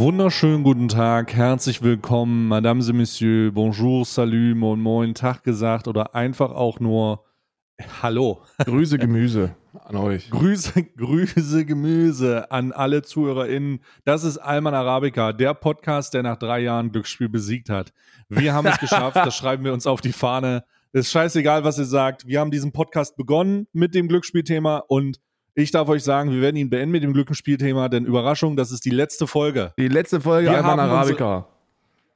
Wunderschönen 0.00 0.62
guten 0.64 0.88
Tag, 0.88 1.34
herzlich 1.34 1.82
willkommen, 1.82 2.48
Madame 2.48 2.82
et 2.82 2.94
Monsieur, 2.94 3.52
Bonjour, 3.52 4.06
Salut, 4.06 4.56
Moin 4.56 4.80
Moin, 4.80 5.12
Tag 5.12 5.44
gesagt 5.44 5.88
oder 5.88 6.14
einfach 6.14 6.52
auch 6.52 6.80
nur 6.80 7.26
Hallo. 8.02 8.40
Grüße 8.64 8.96
Gemüse 8.96 9.54
an 9.84 9.96
euch. 9.96 10.30
Grüße, 10.30 10.84
Grüße 10.96 11.66
Gemüse 11.66 12.50
an 12.50 12.72
alle 12.72 13.02
ZuhörerInnen. 13.02 13.80
Das 14.06 14.24
ist 14.24 14.38
Alman 14.38 14.72
Arabica, 14.72 15.34
der 15.34 15.52
Podcast, 15.52 16.14
der 16.14 16.22
nach 16.22 16.38
drei 16.38 16.60
Jahren 16.60 16.92
Glücksspiel 16.92 17.28
besiegt 17.28 17.68
hat. 17.68 17.92
Wir 18.30 18.54
haben 18.54 18.68
es 18.68 18.78
geschafft, 18.78 19.16
das 19.16 19.36
schreiben 19.36 19.64
wir 19.64 19.74
uns 19.74 19.86
auf 19.86 20.00
die 20.00 20.14
Fahne. 20.14 20.64
Ist 20.94 21.10
scheißegal, 21.10 21.62
was 21.62 21.76
ihr 21.76 21.84
sagt. 21.84 22.26
Wir 22.26 22.40
haben 22.40 22.50
diesen 22.50 22.72
Podcast 22.72 23.18
begonnen 23.18 23.66
mit 23.74 23.94
dem 23.94 24.08
Glücksspielthema 24.08 24.78
und 24.78 25.20
ich 25.62 25.70
darf 25.70 25.88
euch 25.88 26.02
sagen, 26.02 26.30
wir 26.30 26.40
werden 26.40 26.56
ihn 26.56 26.70
beenden 26.70 26.92
mit 26.92 27.02
dem 27.02 27.12
Glücksspielthema, 27.12 27.88
denn 27.88 28.04
Überraschung, 28.04 28.56
das 28.56 28.70
ist 28.70 28.84
die 28.84 28.90
letzte 28.90 29.26
Folge. 29.26 29.72
Die 29.78 29.88
letzte 29.88 30.20
Folge 30.20 30.50
Wir 30.50 30.56
Alman 30.56 30.80
haben 30.80 30.90
Arabica. 30.90 31.46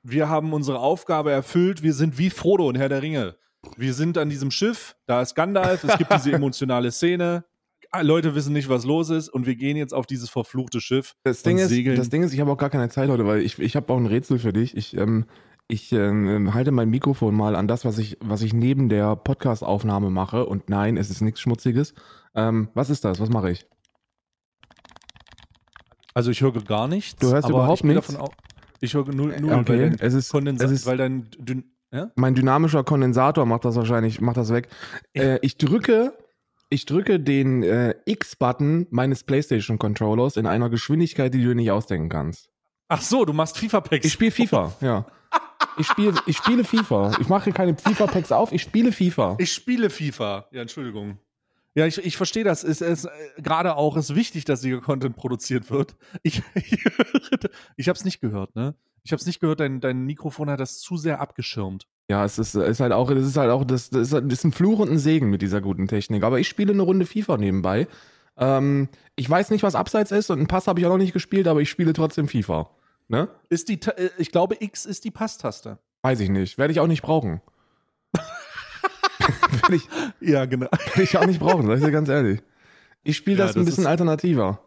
Wir 0.03 0.29
haben 0.29 0.53
unsere 0.53 0.79
Aufgabe 0.81 1.31
erfüllt. 1.33 1.83
Wir 1.83 1.95
sind 1.95 2.19
wie 2.19 2.31
Frodo 2.31 2.69
und 2.69 2.77
Herr 2.77 2.89
der 2.89 3.03
Ringe. 3.03 3.37
Wir 3.77 3.95
sind 3.95 4.19
an 4.19 4.29
diesem 4.29 4.51
Schiff, 4.51 4.95
da 5.07 5.23
ist 5.23 5.35
Gandalf, 5.35 5.85
es 5.85 5.97
gibt 5.97 6.13
diese 6.13 6.33
emotionale 6.35 6.91
Szene. 6.93 7.45
Leute 8.03 8.35
wissen 8.35 8.53
nicht, 8.53 8.69
was 8.69 8.85
los 8.85 9.09
ist 9.09 9.29
und 9.29 9.47
wir 9.47 9.55
gehen 9.55 9.77
jetzt 9.77 9.95
auf 9.95 10.05
dieses 10.07 10.29
verfluchte 10.29 10.81
Schiff 10.81 11.15
Das 11.23 11.43
Ding, 11.43 11.59
ist, 11.59 11.69
segeln. 11.69 11.97
das 11.97 12.11
Ding 12.11 12.23
ist, 12.25 12.35
ich 12.35 12.41
habe 12.41 12.51
auch 12.51 12.57
gar 12.59 12.69
keine 12.71 12.89
Zeit 12.89 13.09
heute, 13.09 13.25
weil 13.25 13.41
ich, 13.41 13.59
ich 13.59 13.77
habe 13.77 13.93
auch 13.93 13.97
ein 13.97 14.07
Rätsel 14.07 14.39
für 14.39 14.53
dich. 14.53 14.77
Ich, 14.77 14.97
ähm, 14.97 15.27
ich 15.69 15.93
ähm, 15.93 16.53
halte 16.55 16.71
mein 16.73 16.91
Mikrofon 16.91 17.35
mal 17.35 17.57
an 17.57 17.67
das, 17.69 17.85
was 17.85 17.99
ich, 17.99 18.19
was 18.21 18.43
ich 18.43 18.53
neben 18.53 18.89
der 18.89 19.17
Podcast-Aufnahme 19.17 20.11
mache. 20.11 20.45
Und 20.47 20.69
nein, 20.69 20.97
es 20.97 21.11
ist 21.11 21.21
nichts 21.23 21.41
Schmutziges. 21.41 21.95
Ähm, 22.35 22.69
was 22.75 22.91
ist 22.91 23.05
das? 23.05 23.21
Was 23.21 23.31
mache 23.31 23.51
ich? 23.51 23.67
also 26.15 26.31
ich 26.31 26.41
höre 26.43 26.53
gar 26.63 26.87
nichts. 26.89 27.17
Du 27.21 27.33
hörst 27.33 27.49
überhaupt 27.49 27.81
ich 27.81 27.85
nichts? 27.85 28.07
Davon 28.09 28.29
ich 28.81 28.95
höre 28.95 29.09
null, 29.15 29.35
null 29.41 29.53
Okay, 29.53 29.69
weil 29.69 29.79
dein 29.91 29.93
es 30.01 30.15
ist- 30.15 30.35
es 30.35 30.71
ist- 30.71 30.87
weil 30.87 30.97
dein 30.97 31.29
Dün 31.39 31.65
ja? 31.93 32.11
Mein 32.17 32.35
dynamischer 32.35 32.83
Kondensator 32.85 33.47
macht 33.47 33.65
das 33.65 33.77
wahrscheinlich, 33.77 34.21
macht 34.21 34.37
das 34.37 34.53
weg. 34.53 34.69
Äh, 35.13 35.39
ich 35.43 35.57
drücke, 35.59 36.13
ich 36.69 36.87
drücke 36.87 37.21
den 37.21 37.63
äh, 37.63 37.95
X-Button 38.05 38.89
meines 38.91 39.23
PlayStation-Controllers 39.23 40.37
in 40.37 40.47
einer 40.47 40.71
Geschwindigkeit, 40.71 41.33
die 41.33 41.39
du 41.41 41.49
dir 41.51 41.55
nicht 41.55 41.71
ausdenken 41.71 42.09
kannst. 42.09 42.49
Ach 42.89 43.01
so, 43.01 43.25
du 43.25 43.33
machst 43.33 43.59
FIFA-Packs. 43.59 44.05
Ich 44.07 44.13
spiele 44.13 44.33
FIFA, 44.33 44.73
ja. 44.81 45.07
Ich 45.79 45.87
spiele, 45.87 46.15
ich 46.27 46.37
spiele 46.37 46.65
FIFA. 46.65 47.13
Ich 47.21 47.29
mache 47.29 47.53
keine 47.53 47.77
FIFA-Packs 47.77 48.33
auf, 48.33 48.53
ich 48.53 48.63
spiele 48.63 48.93
FIFA. 48.93 49.37
Ich 49.39 49.53
spiele 49.53 49.91
FIFA. 49.91 50.47
Ja, 50.53 50.63
Entschuldigung. 50.63 51.19
Ja, 51.75 51.87
ich, 51.87 51.99
ich 51.99 52.17
verstehe 52.17 52.45
das. 52.45 52.63
Es 52.63 52.81
ist 52.81 53.09
gerade 53.39 53.77
auch 53.77 53.97
ist 53.97 54.15
wichtig, 54.15 54.45
dass 54.45 54.63
hier 54.63 54.81
Content 54.81 55.17
produziert 55.17 55.71
wird. 55.71 55.97
Ich, 56.23 56.43
ich 57.77 57.89
habe 57.89 57.97
es 57.97 58.05
nicht 58.05 58.21
gehört, 58.21 58.55
ne? 58.55 58.75
Ich 59.03 59.13
habe 59.13 59.21
es 59.21 59.27
nicht 59.27 59.41
gehört. 59.41 59.61
Dein, 59.61 59.81
dein 59.81 60.05
Mikrofon 60.05 60.49
hat 60.49 60.61
das 60.61 60.79
zu 60.79 60.97
sehr 60.97 61.21
abgeschirmt. 61.21 61.89
Ja, 62.09 62.25
es 62.25 62.39
ist, 62.39 62.55
ist 62.55 62.81
halt 62.81 62.93
auch, 62.93 63.11
das 63.11 63.27
ist 63.27 63.37
halt 63.37 63.51
auch, 63.51 63.65
das, 63.65 63.91
das, 63.91 64.13
ist, 64.13 64.13
das 64.13 64.23
ist 64.23 64.45
ein 64.45 64.53
Fluch 64.53 64.79
und 64.79 64.91
ein 64.91 64.99
Segen 64.99 65.31
mit 65.31 65.43
dieser 65.43 65.61
guten 65.61 65.89
Technik. 65.89 66.23
Aber 66.23 66.39
ich 66.39 66.49
spiele 66.49 66.73
eine 66.73 66.83
Runde 66.83 67.07
FIFA 67.07 67.39
nebenbei. 67.39 67.89
Ähm, 68.37 68.89
ich 69.17 69.29
weiß 69.29 69.51
nicht, 69.51 69.63
was 69.63 69.75
abseits 69.75 70.13
ist 70.13 70.31
und 70.31 70.39
einen 70.39 70.47
Pass 70.47 70.69
habe 70.69 70.81
ich 70.81 70.87
auch 70.87 70.91
noch 70.91 70.99
nicht 70.99 71.13
gespielt, 71.13 71.49
aber 71.49 71.61
ich 71.61 71.71
spiele 71.71 71.93
trotzdem 71.93 72.29
FIFA. 72.29 72.71
Ne? 73.09 73.29
Ist 73.49 73.69
die, 73.69 73.81
äh, 73.83 74.11
ich 74.19 74.31
glaube, 74.31 74.57
X 74.61 74.87
ist 74.87 75.05
die 75.05 75.11
Passtaste. 75.11 75.79
Weiß 76.03 76.21
ich 76.21 76.29
nicht. 76.31 76.59
Werde 76.59 76.73
ich 76.73 76.81
auch 76.81 76.87
nicht 76.87 77.03
brauchen. 77.03 77.41
Werde 79.63 79.77
ich, 79.77 79.89
Ja, 80.21 80.45
genau. 80.47 80.67
werde 80.71 81.03
ich 81.03 81.17
auch 81.17 81.27
nicht 81.27 81.41
brauchen, 81.41 81.67
sag 81.67 81.79
ich 81.79 81.85
dir 81.85 81.91
ganz 81.91 82.09
ehrlich. 82.09 82.43
Ich 83.03 83.17
spiele 83.17 83.39
Ja, 83.39 83.47
das 83.47 83.57
ein 83.57 83.61
das 83.61 83.67
bisschen 83.67 83.85
ist- 83.85 83.89
alternativer. 83.91 84.61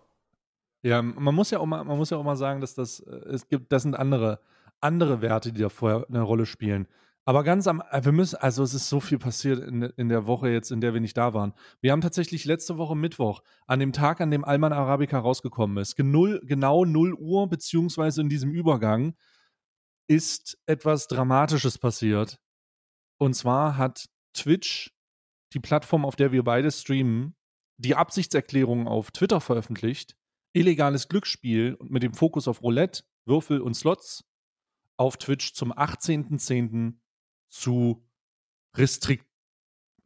Ja, 0.84 1.02
man 1.02 1.34
muss 1.36 1.50
ja 1.52 1.60
auch 1.60 1.66
mal, 1.66 1.84
man 1.84 1.98
muss 1.98 2.12
ja 2.12 2.18
auch 2.18 2.24
mal 2.24 2.36
sagen, 2.38 2.62
dass 2.62 2.76
das, 2.76 3.00
äh, 3.02 3.12
es 3.34 3.48
gibt, 3.48 3.72
das 3.72 3.82
sind 3.84 3.96
andere, 3.96 4.40
andere 4.80 5.22
Werte, 5.22 5.52
die 5.52 5.62
da 5.62 5.70
vorher 5.70 6.06
eine 6.08 6.22
Rolle 6.22 6.46
spielen. 6.46 6.88
Aber 7.28 7.44
ganz 7.44 7.68
am, 7.68 7.84
äh, 7.92 8.06
wir 8.06 8.14
müssen, 8.14 8.38
also 8.38 8.64
es 8.64 8.74
ist 8.74 8.88
so 8.88 9.02
viel 9.02 9.20
passiert 9.20 9.60
in, 9.60 9.82
in 9.82 10.08
der 10.08 10.28
Woche 10.28 10.48
jetzt, 10.48 10.72
in 10.72 10.80
der 10.80 10.94
wir 10.94 11.02
nicht 11.02 11.18
da 11.18 11.34
waren. 11.34 11.54
Wir 11.82 11.92
haben 11.92 12.00
tatsächlich 12.00 12.46
letzte 12.46 12.78
Woche 12.78 12.96
Mittwoch, 12.96 13.44
an 13.66 13.82
dem 13.82 13.92
Tag, 13.92 14.22
an 14.22 14.32
dem 14.32 14.46
Alman 14.46 14.72
Arabica 14.72 15.20
rausgekommen 15.20 15.76
ist, 15.78 15.98
genull, 15.98 16.40
genau 16.46 16.86
0 16.86 17.16
Uhr, 17.16 17.50
beziehungsweise 17.50 18.22
in 18.22 18.30
diesem 18.30 18.52
Übergang, 18.52 19.14
ist 20.08 20.58
etwas 20.68 21.08
Dramatisches 21.08 21.78
passiert. 21.78 22.40
Und 23.18 23.34
zwar 23.34 23.76
hat 23.76 24.08
Twitch, 24.34 24.96
die 25.52 25.60
Plattform, 25.60 26.06
auf 26.06 26.16
der 26.16 26.32
wir 26.32 26.46
beide 26.46 26.72
streamen, 26.72 27.36
die 27.76 27.96
Absichtserklärung 27.96 28.88
auf 28.88 29.12
Twitter 29.12 29.42
veröffentlicht, 29.42 30.16
illegales 30.54 31.10
Glücksspiel 31.10 31.78
mit 31.82 32.04
dem 32.04 32.14
Fokus 32.14 32.48
auf 32.48 32.64
Roulette, 32.64 33.04
Würfel 33.26 33.60
und 33.60 33.74
Slots 33.74 34.24
auf 34.96 35.18
Twitch 35.18 35.54
zum 35.56 35.74
18.10. 35.74 37.02
zu 37.48 38.04
restrikt 38.76 39.26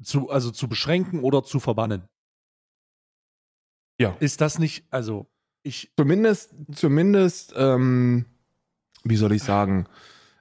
zu 0.04 0.30
also 0.30 0.52
zu 0.52 0.68
beschränken 0.68 1.22
oder 1.22 1.44
zu 1.44 1.60
verbannen. 1.60 2.08
Ja. 4.00 4.16
Ist 4.20 4.42
das 4.42 4.58
nicht 4.60 4.86
also 4.90 5.28
ich 5.64 5.92
Zumindest, 5.96 6.56
zumindest, 6.74 7.54
ähm, 7.56 8.26
wie 9.04 9.16
soll 9.16 9.32
ich 9.34 9.44
sagen, 9.44 9.86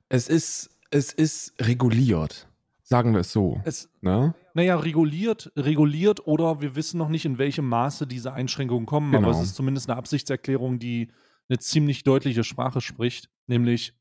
es 0.09 0.29
ist, 0.29 0.71
es 0.91 1.13
ist 1.13 1.53
reguliert. 1.61 2.49
Sagen 2.83 3.13
wir 3.13 3.21
es 3.21 3.31
so. 3.33 3.61
es 3.65 3.89
Ne? 4.01 4.35
naja, 4.55 4.77
reguliert, 4.77 5.53
reguliert 5.57 6.27
oder 6.27 6.61
wir 6.61 6.75
wissen 6.75 6.99
noch 6.99 7.09
nicht, 7.09 7.25
in 7.25 7.39
welchem 7.39 7.69
Maße 7.69 8.07
diese 8.07 8.33
Einschränkungen 8.33 8.87
kommen, 8.87 9.15
aber 9.15 9.27
Genau. 9.27 9.39
es 9.39 9.49
ist 9.49 9.57
zumindest 9.57 9.89
eine 9.89 9.99
Absichtserklärung, 9.99 10.79
die 10.79 11.13
eine 11.49 11.59
ziemlich 11.59 12.03
deutliche 12.03 12.43
Sprache 12.43 12.81
spricht, 12.81 13.29
nämlich, 13.47 13.95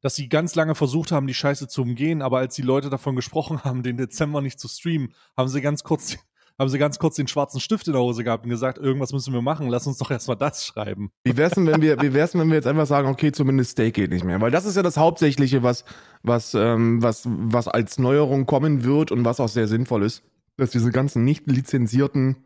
dass 0.00 0.14
sie 0.14 0.28
ganz 0.28 0.54
lange 0.54 0.74
versucht 0.74 1.12
haben, 1.12 1.26
die 1.26 1.34
Scheiße 1.34 1.68
zu 1.68 1.82
umgehen, 1.82 2.22
aber 2.22 2.38
als 2.38 2.54
die 2.54 2.62
Leute 2.62 2.90
davon 2.90 3.16
gesprochen 3.16 3.60
haben, 3.64 3.82
den 3.82 3.96
Dezember 3.96 4.40
nicht 4.40 4.58
zu 4.58 4.68
streamen, 4.68 5.14
haben 5.36 5.48
sie 5.48 5.60
ganz 5.60 5.82
kurz, 5.82 6.16
haben 6.58 6.68
sie 6.68 6.78
ganz 6.78 6.98
kurz 6.98 7.16
den 7.16 7.28
schwarzen 7.28 7.60
Stift 7.60 7.86
in 7.86 7.94
der 7.94 8.02
Hose 8.02 8.24
gehabt 8.24 8.44
und 8.44 8.50
gesagt, 8.50 8.78
irgendwas 8.78 9.12
müssen 9.12 9.32
wir 9.32 9.42
machen, 9.42 9.68
lass 9.68 9.86
uns 9.86 9.98
doch 9.98 10.10
erstmal 10.10 10.36
das 10.36 10.64
schreiben. 10.66 11.10
Wie 11.24 11.36
wär's 11.36 11.54
denn, 11.54 11.66
wenn 11.66 11.82
wir, 11.82 12.00
wie 12.00 12.12
wär's 12.12 12.32
denn, 12.32 12.40
wenn 12.40 12.48
wir 12.48 12.56
jetzt 12.56 12.66
einfach 12.66 12.86
sagen, 12.86 13.08
okay, 13.08 13.32
zumindest 13.32 13.72
Steak 13.72 13.94
geht 13.94 14.10
nicht 14.10 14.24
mehr? 14.24 14.40
Weil 14.40 14.50
das 14.50 14.64
ist 14.64 14.76
ja 14.76 14.82
das 14.82 14.96
Hauptsächliche, 14.96 15.62
was, 15.62 15.84
was, 16.22 16.54
ähm, 16.54 17.02
was, 17.02 17.24
was 17.26 17.68
als 17.68 17.98
Neuerung 17.98 18.46
kommen 18.46 18.84
wird 18.84 19.12
und 19.12 19.24
was 19.24 19.40
auch 19.40 19.48
sehr 19.48 19.68
sinnvoll 19.68 20.04
ist, 20.04 20.22
dass 20.56 20.70
diese 20.70 20.90
ganzen 20.90 21.24
nicht 21.24 21.46
lizenzierten, 21.46 22.36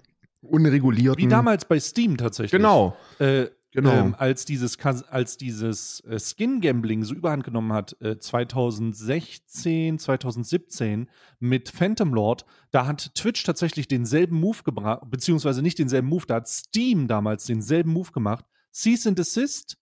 unregulierten. 0.42 1.24
Wie 1.24 1.28
damals 1.28 1.64
bei 1.64 1.80
Steam 1.80 2.16
tatsächlich. 2.16 2.52
Genau. 2.52 2.96
Äh, 3.18 3.46
Genau. 3.74 3.90
Ähm, 3.90 4.14
als 4.16 4.44
dieses, 4.44 4.78
als 4.78 5.36
dieses 5.36 5.98
äh, 6.04 6.20
Skin-Gambling 6.20 7.02
so 7.02 7.12
überhand 7.12 7.42
genommen 7.42 7.72
hat, 7.72 8.00
äh, 8.00 8.18
2016, 8.18 9.98
2017 9.98 11.10
mit 11.40 11.70
Phantom 11.70 12.14
Lord, 12.14 12.46
da 12.70 12.86
hat 12.86 13.16
Twitch 13.16 13.42
tatsächlich 13.42 13.88
denselben 13.88 14.38
Move 14.38 14.62
gebracht, 14.62 15.02
beziehungsweise 15.10 15.60
nicht 15.60 15.80
denselben 15.80 16.06
Move, 16.06 16.24
da 16.26 16.36
hat 16.36 16.48
Steam 16.48 17.08
damals 17.08 17.46
denselben 17.46 17.92
Move 17.92 18.12
gemacht. 18.12 18.44
Cease 18.72 19.08
and 19.08 19.18
Desist 19.18 19.76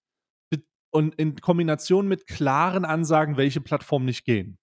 und 0.91 1.15
in 1.17 1.37
Kombination 1.37 2.09
mit 2.09 2.27
klaren 2.27 2.87
Ansagen, 2.87 3.37
welche 3.37 3.61
Plattformen 3.61 4.07
nicht 4.07 4.25
gehen. 4.25 4.59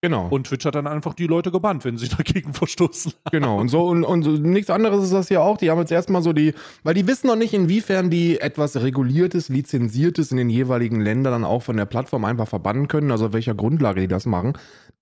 Genau. 0.00 0.28
Und 0.28 0.46
Twitch 0.46 0.64
hat 0.64 0.76
dann 0.76 0.86
einfach 0.86 1.14
die 1.14 1.26
Leute 1.26 1.50
gebannt, 1.50 1.84
wenn 1.84 1.96
sie 1.96 2.08
dagegen 2.16 2.52
verstoßen. 2.52 3.12
Genau, 3.32 3.58
und 3.58 3.68
so 3.68 3.86
und, 3.86 4.04
und 4.04 4.22
so, 4.22 4.30
nichts 4.30 4.70
anderes 4.70 5.04
ist 5.04 5.12
das 5.12 5.28
ja 5.28 5.40
auch. 5.40 5.56
Die 5.56 5.70
haben 5.70 5.80
jetzt 5.80 5.90
erstmal 5.90 6.22
so 6.22 6.32
die, 6.32 6.54
weil 6.84 6.94
die 6.94 7.06
wissen 7.08 7.26
noch 7.26 7.36
nicht, 7.36 7.52
inwiefern 7.52 8.08
die 8.08 8.40
etwas 8.40 8.76
reguliertes, 8.76 9.48
lizenziertes 9.48 10.30
in 10.30 10.36
den 10.36 10.50
jeweiligen 10.50 11.00
Ländern 11.00 11.32
dann 11.32 11.44
auch 11.44 11.62
von 11.62 11.76
der 11.76 11.86
Plattform 11.86 12.24
einfach 12.24 12.46
verbannen 12.46 12.86
können, 12.86 13.10
also 13.10 13.26
auf 13.26 13.32
welcher 13.32 13.54
Grundlage 13.54 14.00
die 14.00 14.08
das 14.08 14.26
machen. 14.26 14.52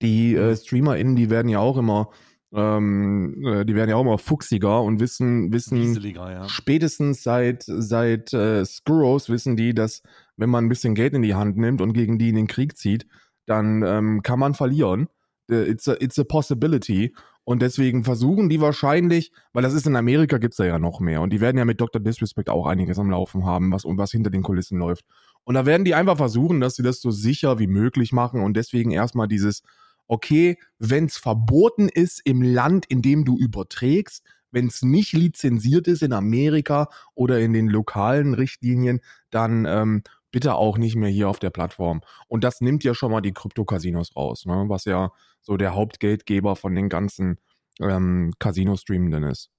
Die 0.01 0.35
äh, 0.35 0.55
StreamerInnen, 0.55 1.15
die 1.15 1.29
werden 1.29 1.49
ja 1.49 1.59
auch 1.59 1.77
immer, 1.77 2.09
ähm, 2.51 3.45
äh, 3.45 3.65
die 3.65 3.75
werden 3.75 3.91
ja 3.91 3.97
auch 3.97 4.01
immer 4.01 4.17
fuchsiger 4.17 4.81
und 4.81 4.99
wissen, 4.99 5.53
wissen 5.53 5.95
ja. 6.01 6.49
spätestens 6.49 7.21
seit, 7.21 7.63
seit 7.67 8.33
äh, 8.33 8.65
Skurros 8.65 9.29
wissen 9.29 9.57
die, 9.57 9.75
dass 9.75 10.01
wenn 10.37 10.49
man 10.49 10.65
ein 10.65 10.69
bisschen 10.69 10.95
Geld 10.95 11.13
in 11.13 11.21
die 11.21 11.35
Hand 11.35 11.57
nimmt 11.57 11.81
und 11.81 11.93
gegen 11.93 12.17
die 12.17 12.29
in 12.29 12.35
den 12.35 12.47
Krieg 12.47 12.77
zieht, 12.77 13.05
dann 13.47 13.81
ähm, 13.83 14.21
kann 14.21 14.39
man 14.39 14.53
verlieren. 14.53 15.07
It's 15.49 15.87
a, 15.87 15.95
it's 15.99 16.19
a 16.19 16.23
possibility. 16.23 17.15
Und 17.45 17.61
deswegen 17.61 18.03
versuchen 18.03 18.49
die 18.49 18.59
wahrscheinlich, 18.59 19.31
weil 19.53 19.63
das 19.63 19.73
ist 19.73 19.87
in 19.87 19.95
Amerika, 19.95 20.37
gibt's 20.37 20.57
da 20.57 20.65
ja 20.65 20.79
noch 20.79 20.99
mehr. 20.99 21.21
Und 21.21 21.31
die 21.31 21.39
werden 21.39 21.57
ja 21.57 21.63
mit 21.63 21.79
Dr. 21.79 22.01
Disrespect 22.01 22.49
auch 22.49 22.67
einiges 22.67 22.99
am 22.99 23.09
Laufen 23.09 23.45
haben, 23.45 23.71
was, 23.71 23.85
was 23.85 24.11
hinter 24.11 24.29
den 24.29 24.43
Kulissen 24.43 24.77
läuft. 24.77 25.05
Und 25.45 25.55
da 25.55 25.65
werden 25.65 25.85
die 25.85 25.95
einfach 25.95 26.17
versuchen, 26.17 26.59
dass 26.59 26.75
sie 26.75 26.83
das 26.83 26.99
so 26.99 27.09
sicher 27.09 27.57
wie 27.57 27.67
möglich 27.67 28.11
machen 28.11 28.41
und 28.41 28.57
deswegen 28.57 28.91
erstmal 28.91 29.29
dieses, 29.29 29.63
okay, 30.07 30.57
wenn's 30.77 31.17
verboten 31.17 31.87
ist 31.87 32.21
im 32.25 32.41
Land, 32.41 32.85
in 32.87 33.01
dem 33.01 33.23
du 33.23 33.37
überträgst, 33.37 34.25
wenn 34.51 34.67
es 34.67 34.81
nicht 34.81 35.13
lizenziert 35.13 35.87
ist 35.87 36.03
in 36.03 36.11
Amerika 36.11 36.89
oder 37.15 37.39
in 37.39 37.53
den 37.53 37.67
lokalen 37.67 38.33
Richtlinien, 38.33 38.99
dann 39.29 39.65
ähm, 39.65 40.03
bitte 40.37 40.53
auch 40.53 40.77
nicht 40.77 40.95
mehr 40.95 41.09
hier 41.09 41.29
auf 41.29 41.39
der 41.39 41.49
Plattform. 41.49 42.01
Und 42.27 42.43
das 42.43 42.61
nimmt 42.61 42.83
ja 42.83 42.93
schon 42.93 43.11
mal 43.11 43.21
die 43.21 43.33
Krypto-Casinos 43.33 44.15
raus, 44.15 44.45
ne? 44.45 44.65
was 44.67 44.85
ja 44.85 45.11
so 45.41 45.57
der 45.57 45.73
Hauptgeldgeber 45.73 46.55
von 46.55 46.75
den 46.75 46.89
ganzen 46.89 47.39
ähm, 47.81 48.31
Casino-Streamenden 48.37 49.23
ist. 49.23 49.49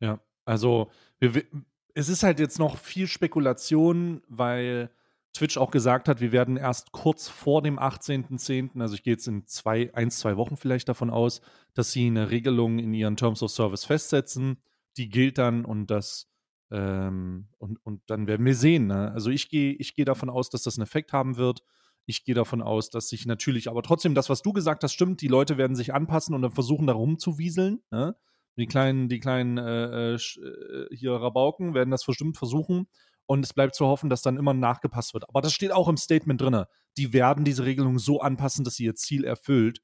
Ja, 0.00 0.18
also 0.46 0.90
wir, 1.18 1.34
wi- 1.34 1.46
es 1.94 2.08
ist 2.08 2.22
halt 2.22 2.40
jetzt 2.40 2.58
noch 2.58 2.78
viel 2.78 3.06
Spekulation, 3.06 4.22
weil 4.28 4.88
Twitch 5.34 5.58
auch 5.58 5.70
gesagt 5.70 6.08
hat, 6.08 6.22
wir 6.22 6.32
werden 6.32 6.56
erst 6.56 6.92
kurz 6.92 7.28
vor 7.28 7.60
dem 7.60 7.78
18.10., 7.78 8.80
also 8.80 8.94
ich 8.94 9.02
gehe 9.02 9.12
jetzt 9.12 9.28
in 9.28 9.46
zwei, 9.46 9.90
ein, 9.92 10.10
zwei 10.10 10.38
Wochen 10.38 10.56
vielleicht 10.56 10.88
davon 10.88 11.10
aus, 11.10 11.42
dass 11.74 11.92
sie 11.92 12.06
eine 12.06 12.30
Regelung 12.30 12.78
in 12.78 12.94
ihren 12.94 13.18
Terms 13.18 13.42
of 13.42 13.50
Service 13.50 13.84
festsetzen. 13.84 14.56
Die 14.96 15.10
gilt 15.10 15.36
dann 15.36 15.66
und 15.66 15.88
das 15.90 16.31
ähm, 16.72 17.48
und, 17.58 17.78
und 17.84 18.02
dann 18.06 18.26
werden 18.26 18.46
wir 18.46 18.54
sehen. 18.54 18.86
Ne? 18.86 19.12
Also 19.12 19.30
ich 19.30 19.50
gehe 19.50 19.74
ich 19.74 19.94
geh 19.94 20.04
davon 20.04 20.30
aus, 20.30 20.48
dass 20.48 20.62
das 20.62 20.78
einen 20.78 20.84
Effekt 20.84 21.12
haben 21.12 21.36
wird. 21.36 21.62
Ich 22.06 22.24
gehe 22.24 22.34
davon 22.34 22.62
aus, 22.62 22.88
dass 22.90 23.08
sich 23.08 23.26
natürlich, 23.26 23.68
aber 23.68 23.82
trotzdem, 23.82 24.14
das, 24.14 24.28
was 24.28 24.42
du 24.42 24.52
gesagt 24.52 24.82
hast, 24.82 24.94
stimmt, 24.94 25.20
die 25.20 25.28
Leute 25.28 25.58
werden 25.58 25.76
sich 25.76 25.94
anpassen 25.94 26.34
und 26.34 26.42
dann 26.42 26.50
versuchen, 26.50 26.86
da 26.86 26.94
rumzuwieseln. 26.94 27.82
Ne? 27.90 28.16
Die 28.56 28.66
kleinen, 28.66 29.08
die 29.08 29.20
kleinen 29.20 29.58
äh, 29.58 30.14
äh, 30.14 30.14
äh 30.14 30.96
hier 30.96 31.12
Rabauken 31.12 31.74
werden 31.74 31.90
das 31.90 32.04
bestimmt 32.04 32.38
versuchen. 32.38 32.88
Und 33.26 33.44
es 33.44 33.52
bleibt 33.52 33.74
zu 33.74 33.86
hoffen, 33.86 34.10
dass 34.10 34.22
dann 34.22 34.36
immer 34.36 34.52
nachgepasst 34.52 35.14
wird. 35.14 35.28
Aber 35.28 35.42
das 35.42 35.52
steht 35.52 35.72
auch 35.72 35.88
im 35.88 35.96
Statement 35.96 36.40
drin. 36.40 36.64
Die 36.96 37.12
werden 37.12 37.44
diese 37.44 37.64
Regelung 37.64 37.98
so 37.98 38.20
anpassen, 38.20 38.64
dass 38.64 38.74
sie 38.74 38.84
ihr 38.84 38.96
Ziel 38.96 39.24
erfüllt. 39.24 39.80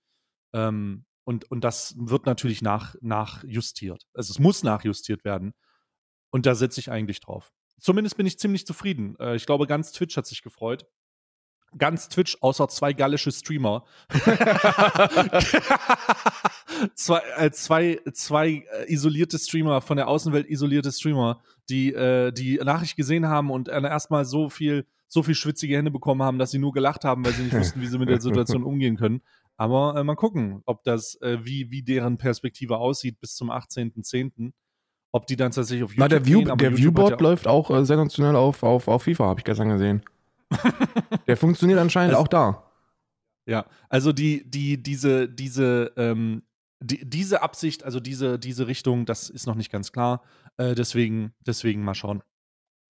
Ähm, 0.52 1.04
und, 1.24 1.50
und 1.50 1.62
das 1.62 1.94
wird 1.98 2.26
natürlich 2.26 2.62
nach, 2.62 2.96
nachjustiert. 3.00 4.06
Also 4.14 4.32
es 4.32 4.38
muss 4.38 4.64
nachjustiert 4.64 5.24
werden. 5.24 5.54
Und 6.30 6.46
da 6.46 6.54
setze 6.54 6.80
ich 6.80 6.90
eigentlich 6.90 7.20
drauf. 7.20 7.52
Zumindest 7.78 8.16
bin 8.16 8.26
ich 8.26 8.38
ziemlich 8.38 8.66
zufrieden. 8.66 9.16
Äh, 9.18 9.36
ich 9.36 9.46
glaube, 9.46 9.66
ganz 9.66 9.92
Twitch 9.92 10.16
hat 10.16 10.26
sich 10.26 10.42
gefreut 10.42 10.86
ganz 11.76 12.08
Twitch, 12.08 12.38
außer 12.40 12.68
zwei 12.68 12.92
gallische 12.92 13.32
Streamer. 13.32 13.84
zwei, 16.94 17.20
äh, 17.36 17.50
zwei, 17.50 18.00
zwei 18.12 18.64
äh, 18.72 18.92
isolierte 18.92 19.38
Streamer, 19.38 19.80
von 19.82 19.96
der 19.96 20.08
Außenwelt 20.08 20.48
isolierte 20.48 20.92
Streamer, 20.92 21.40
die 21.68 21.92
äh, 21.92 22.32
die 22.32 22.56
Nachricht 22.56 22.96
gesehen 22.96 23.26
haben 23.26 23.50
und 23.50 23.68
äh, 23.68 23.82
erstmal 23.82 24.24
so 24.24 24.48
viel, 24.48 24.86
so 25.08 25.22
viel 25.22 25.34
schwitzige 25.34 25.76
Hände 25.76 25.90
bekommen 25.90 26.22
haben, 26.22 26.38
dass 26.38 26.52
sie 26.52 26.58
nur 26.58 26.72
gelacht 26.72 27.04
haben, 27.04 27.24
weil 27.24 27.32
sie 27.32 27.42
nicht 27.42 27.56
wussten, 27.56 27.82
wie 27.82 27.86
sie 27.86 27.98
mit 27.98 28.08
der 28.08 28.20
Situation 28.20 28.62
umgehen 28.64 28.96
können. 28.96 29.20
Aber 29.56 29.96
äh, 29.96 30.04
mal 30.04 30.14
gucken, 30.14 30.62
ob 30.66 30.84
das, 30.84 31.20
äh, 31.20 31.38
wie, 31.42 31.70
wie 31.70 31.82
deren 31.82 32.16
Perspektive 32.16 32.78
aussieht 32.78 33.20
bis 33.20 33.34
zum 33.34 33.50
18.10. 33.50 34.52
Ob 35.12 35.26
die 35.26 35.36
dann 35.36 35.52
tatsächlich 35.52 35.84
auf 35.84 35.90
YouTube 35.90 36.00
Na, 36.00 36.08
der, 36.08 36.26
View, 36.26 36.44
gehen, 36.44 36.58
der 36.58 36.76
Viewboard 36.76 37.12
ja 37.12 37.16
läuft 37.18 37.46
auch 37.46 37.70
äh, 37.70 37.84
sensationell 37.84 38.36
auf, 38.36 38.62
auf, 38.62 38.88
auf 38.88 39.02
FIFA, 39.02 39.24
habe 39.26 39.40
ich 39.40 39.44
gestern 39.44 39.70
gesehen. 39.70 40.02
Der 41.26 41.36
funktioniert 41.36 41.78
anscheinend 41.78 42.14
also, 42.14 42.24
auch 42.24 42.28
da. 42.28 42.64
Ja, 43.46 43.66
also 43.88 44.12
die, 44.12 44.48
die, 44.48 44.82
diese, 44.82 45.28
diese, 45.28 45.92
ähm, 45.96 46.42
die, 46.80 47.08
diese 47.08 47.42
Absicht, 47.42 47.84
also 47.84 48.00
diese, 48.00 48.38
diese 48.38 48.66
Richtung, 48.66 49.06
das 49.06 49.30
ist 49.30 49.46
noch 49.46 49.54
nicht 49.54 49.72
ganz 49.72 49.92
klar. 49.92 50.22
Äh, 50.56 50.74
deswegen, 50.74 51.32
deswegen 51.46 51.82
mal 51.82 51.94
schauen. 51.94 52.22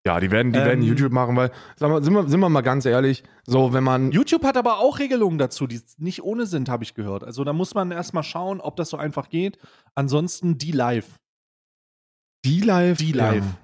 Ja, 0.06 0.20
die 0.20 0.32
werden, 0.32 0.54
die 0.54 0.60
ähm, 0.60 0.66
werden 0.66 0.84
YouTube 0.84 1.12
machen, 1.12 1.36
weil, 1.36 1.52
mal, 1.80 2.02
sind 2.04 2.14
wir, 2.14 2.28
sind 2.30 2.40
wir 2.40 2.50
mal 2.50 2.62
ganz 2.62 2.86
ehrlich, 2.86 3.24
so 3.46 3.74
wenn 3.74 3.84
man. 3.84 4.12
YouTube 4.12 4.46
hat 4.46 4.56
aber 4.56 4.80
auch 4.80 5.00
Regelungen 5.00 5.38
dazu, 5.38 5.68
die 5.68 5.82
nicht 5.98 6.24
ohne 6.24 6.46
sind, 6.46 6.70
habe 6.70 6.84
ich 6.84 6.94
gehört. 6.94 7.24
Also 7.24 7.44
da 7.44 7.54
muss 7.54 7.76
man 7.76 7.92
erstmal 7.92 8.24
schauen, 8.24 8.62
ob 8.62 8.78
das 8.78 8.90
so 8.90 8.98
einfach 8.98 9.30
geht. 9.30 9.58
Ansonsten 9.96 10.58
die 10.58 10.72
live. 10.72 11.20
Die 12.48 12.62
live? 12.62 12.98
Die 12.98 13.12
live. 13.12 13.44
Ja. 13.44 13.58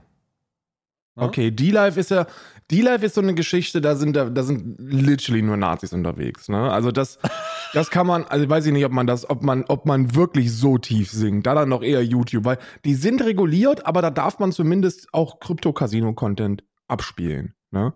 Ne? 1.15 1.25
Okay, 1.27 1.51
D-Live 1.51 1.97
ist 1.97 2.09
ja, 2.09 2.25
D-Live 2.71 3.03
ist 3.03 3.13
so 3.13 3.21
eine 3.21 3.35
Geschichte, 3.35 3.81
da 3.81 3.95
sind, 3.95 4.15
da, 4.15 4.31
da 4.31 4.41
sind 4.41 4.77
literally 4.79 5.43
nur 5.43 5.57
Nazis 5.57 5.93
unterwegs, 5.93 6.49
ne? 6.49 6.71
Also 6.71 6.91
das, 6.91 7.19
das 7.73 7.91
kann 7.91 8.07
man, 8.07 8.23
also 8.23 8.49
weiß 8.49 8.65
ich 8.65 8.73
nicht, 8.73 8.85
ob 8.85 8.91
man 8.91 9.05
das, 9.05 9.29
ob 9.29 9.43
man, 9.43 9.63
ob 9.67 9.85
man 9.85 10.15
wirklich 10.15 10.51
so 10.51 10.79
tief 10.79 11.11
singt. 11.11 11.45
Da 11.45 11.53
dann 11.53 11.69
noch 11.69 11.83
eher 11.83 12.03
YouTube, 12.03 12.45
weil 12.45 12.57
die 12.83 12.95
sind 12.95 13.23
reguliert, 13.23 13.85
aber 13.85 14.01
da 14.01 14.09
darf 14.09 14.39
man 14.39 14.51
zumindest 14.51 15.07
auch 15.13 15.39
Krypto-Casino-Content 15.39 16.63
abspielen, 16.87 17.53
ne? 17.69 17.93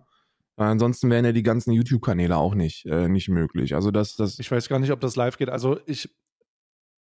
Weil 0.54 0.68
ansonsten 0.68 1.08
wären 1.10 1.24
ja 1.24 1.32
die 1.32 1.44
ganzen 1.44 1.72
YouTube-Kanäle 1.72 2.36
auch 2.36 2.54
nicht, 2.54 2.84
äh, 2.86 3.08
nicht 3.08 3.28
möglich. 3.28 3.76
Also 3.76 3.92
das, 3.92 4.16
das. 4.16 4.40
Ich 4.40 4.50
weiß 4.50 4.68
gar 4.68 4.80
nicht, 4.80 4.90
ob 4.90 5.00
das 5.00 5.14
live 5.14 5.38
geht. 5.38 5.50
Also 5.50 5.78
ich, 5.86 6.10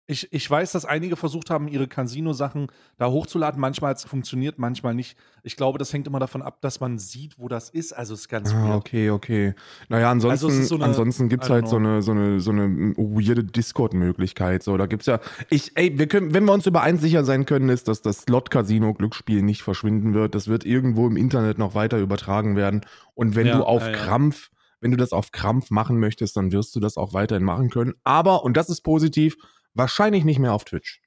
ich, 0.06 0.30
ich 0.32 0.50
weiß, 0.50 0.72
dass 0.72 0.84
einige 0.84 1.16
versucht 1.16 1.48
haben, 1.48 1.66
ihre 1.66 1.88
Casino-Sachen 1.88 2.66
da 2.98 3.06
hochzuladen. 3.06 3.58
Manchmal 3.58 3.90
hat 3.90 3.98
es 3.98 4.04
funktioniert, 4.04 4.58
manchmal 4.58 4.94
nicht. 4.94 5.16
Ich 5.42 5.56
glaube, 5.56 5.78
das 5.78 5.92
hängt 5.94 6.06
immer 6.06 6.18
davon 6.18 6.42
ab, 6.42 6.60
dass 6.60 6.78
man 6.80 6.98
sieht, 6.98 7.38
wo 7.38 7.48
das 7.48 7.70
ist. 7.70 7.92
Also 7.92 8.12
es 8.12 8.20
ist 8.20 8.28
ganz 8.28 8.52
ah, 8.52 8.76
Okay, 8.76 9.08
okay. 9.10 9.54
Naja, 9.88 10.10
ansonsten, 10.10 10.46
also 10.46 10.76
so 10.76 10.82
ansonsten 10.82 11.30
gibt 11.30 11.44
es 11.44 11.50
halt 11.50 11.68
so 11.68 11.76
eine, 11.76 12.02
so 12.02 12.12
eine, 12.12 12.38
so 12.38 12.50
eine 12.50 12.94
weirde 12.96 13.44
Discord-Möglichkeit. 13.44 14.62
So, 14.62 14.76
da 14.76 14.84
gibt's 14.84 15.06
ja. 15.06 15.20
Ich, 15.48 15.72
ey, 15.74 15.98
wir 15.98 16.06
können, 16.06 16.34
wenn 16.34 16.44
wir 16.44 16.52
uns 16.52 16.66
über 16.66 16.82
eins 16.82 17.00
sicher 17.00 17.24
sein 17.24 17.46
können, 17.46 17.70
ist, 17.70 17.88
dass 17.88 18.02
das 18.02 18.22
Slot-Casino-Glücksspiel 18.22 19.42
nicht 19.42 19.62
verschwinden 19.62 20.12
wird. 20.12 20.34
Das 20.34 20.48
wird 20.48 20.66
irgendwo 20.66 21.06
im 21.06 21.16
Internet 21.16 21.56
noch 21.56 21.74
weiter 21.74 21.98
übertragen 21.98 22.56
werden. 22.56 22.82
Und 23.14 23.36
wenn 23.36 23.46
ja, 23.46 23.56
du 23.56 23.64
auf 23.64 23.82
ja. 23.82 23.92
Krampf 23.92 24.50
wenn 24.80 24.90
du 24.90 24.98
das 24.98 25.14
auf 25.14 25.32
Krampf 25.32 25.70
machen 25.70 25.98
möchtest, 25.98 26.36
dann 26.36 26.52
wirst 26.52 26.76
du 26.76 26.80
das 26.80 26.98
auch 26.98 27.14
weiterhin 27.14 27.42
machen 27.42 27.70
können. 27.70 27.94
Aber, 28.04 28.44
und 28.44 28.54
das 28.54 28.68
ist 28.68 28.82
positiv, 28.82 29.34
Wahrscheinlich 29.74 30.24
nicht 30.24 30.38
mehr 30.38 30.52
auf 30.52 30.64
Twitch. 30.64 31.00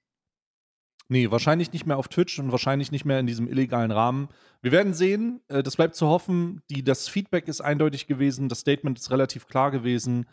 Nee, 1.10 1.32
wahrscheinlich 1.32 1.72
nicht 1.72 1.86
mehr 1.86 1.98
auf 1.98 2.10
Twitch 2.10 2.38
und 2.38 2.52
wahrscheinlich 2.52 2.92
nicht 2.92 3.06
mehr 3.06 3.20
in 3.20 3.28
diesem 3.28 3.48
illegalen 3.48 3.92
Rahmen. 3.92 4.28
Wir 4.62 4.74
werden 4.74 4.94
sehen. 4.94 5.42
Äh, 5.48 5.64
das 5.64 5.78
bleibt 5.78 5.96
zu 5.96 6.08
hoffen. 6.08 6.62
Die, 6.70 6.84
das 6.84 7.08
Feedback 7.08 7.48
ist 7.48 7.62
eindeutig 7.62 8.08
gewesen. 8.08 8.50
Das 8.50 8.60
Statement 8.60 9.00
ist 9.00 9.10
relativ 9.10 9.48
klar 9.48 9.72
gewesen. 9.72 10.26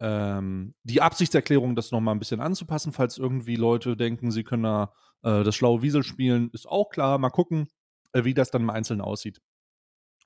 Ähm, 0.00 0.74
die 0.82 1.00
Absichtserklärung, 1.00 1.74
das 1.74 1.92
nochmal 1.92 2.14
ein 2.14 2.18
bisschen 2.18 2.40
anzupassen, 2.40 2.92
falls 2.92 3.18
irgendwie 3.18 3.56
Leute 3.56 3.96
denken, 3.96 4.30
sie 4.30 4.44
können 4.44 4.64
da 4.64 4.92
äh, 5.22 5.44
das 5.44 5.54
schlaue 5.54 5.80
Wiesel 5.80 6.02
spielen, 6.02 6.50
ist 6.52 6.68
auch 6.68 6.90
klar. 6.90 7.18
Mal 7.18 7.30
gucken, 7.30 7.68
äh, 8.12 8.24
wie 8.24 8.34
das 8.34 8.50
dann 8.50 8.62
im 8.62 8.70
Einzelnen 8.70 9.00
aussieht. 9.00 9.40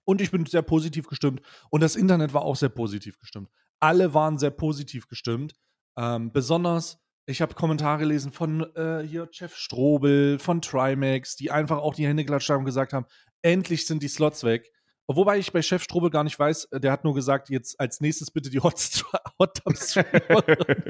Und 0.04 0.20
ich 0.20 0.30
bin 0.30 0.46
sehr 0.46 0.62
positiv 0.62 1.06
gestimmt. 1.06 1.42
Und 1.70 1.82
das 1.82 1.94
Internet 1.94 2.32
war 2.32 2.42
auch 2.42 2.56
sehr 2.56 2.70
positiv 2.70 3.18
gestimmt. 3.18 3.50
Alle 3.78 4.14
waren 4.14 4.38
sehr 4.38 4.50
positiv 4.50 5.08
gestimmt. 5.08 5.54
Ähm, 5.96 6.32
besonders 6.32 6.98
ich 7.26 7.42
habe 7.42 7.54
Kommentare 7.54 7.98
gelesen 7.98 8.32
von 8.32 8.66
äh, 8.74 9.02
hier 9.06 9.28
Jeff 9.32 9.56
Strobel, 9.56 10.38
von 10.38 10.62
Trimax, 10.62 11.36
die 11.36 11.50
einfach 11.50 11.78
auch 11.78 11.94
die 11.94 12.06
Hände 12.06 12.24
geklatscht 12.24 12.50
haben 12.50 12.60
und 12.60 12.64
gesagt 12.66 12.92
haben, 12.92 13.06
endlich 13.42 13.86
sind 13.86 14.02
die 14.02 14.08
Slots 14.08 14.44
weg. 14.44 14.70
Wobei 15.08 15.38
ich 15.38 15.52
bei 15.52 15.62
Chef 15.62 15.84
Strobel 15.84 16.10
gar 16.10 16.24
nicht 16.24 16.36
weiß, 16.36 16.64
äh, 16.72 16.80
der 16.80 16.90
hat 16.90 17.04
nur 17.04 17.14
gesagt, 17.14 17.48
jetzt 17.48 17.78
als 17.78 18.00
nächstes 18.00 18.32
bitte 18.32 18.50
die 18.50 18.58
Hot, 18.58 18.74
Hot 19.38 19.60
Streamer. 19.76 20.42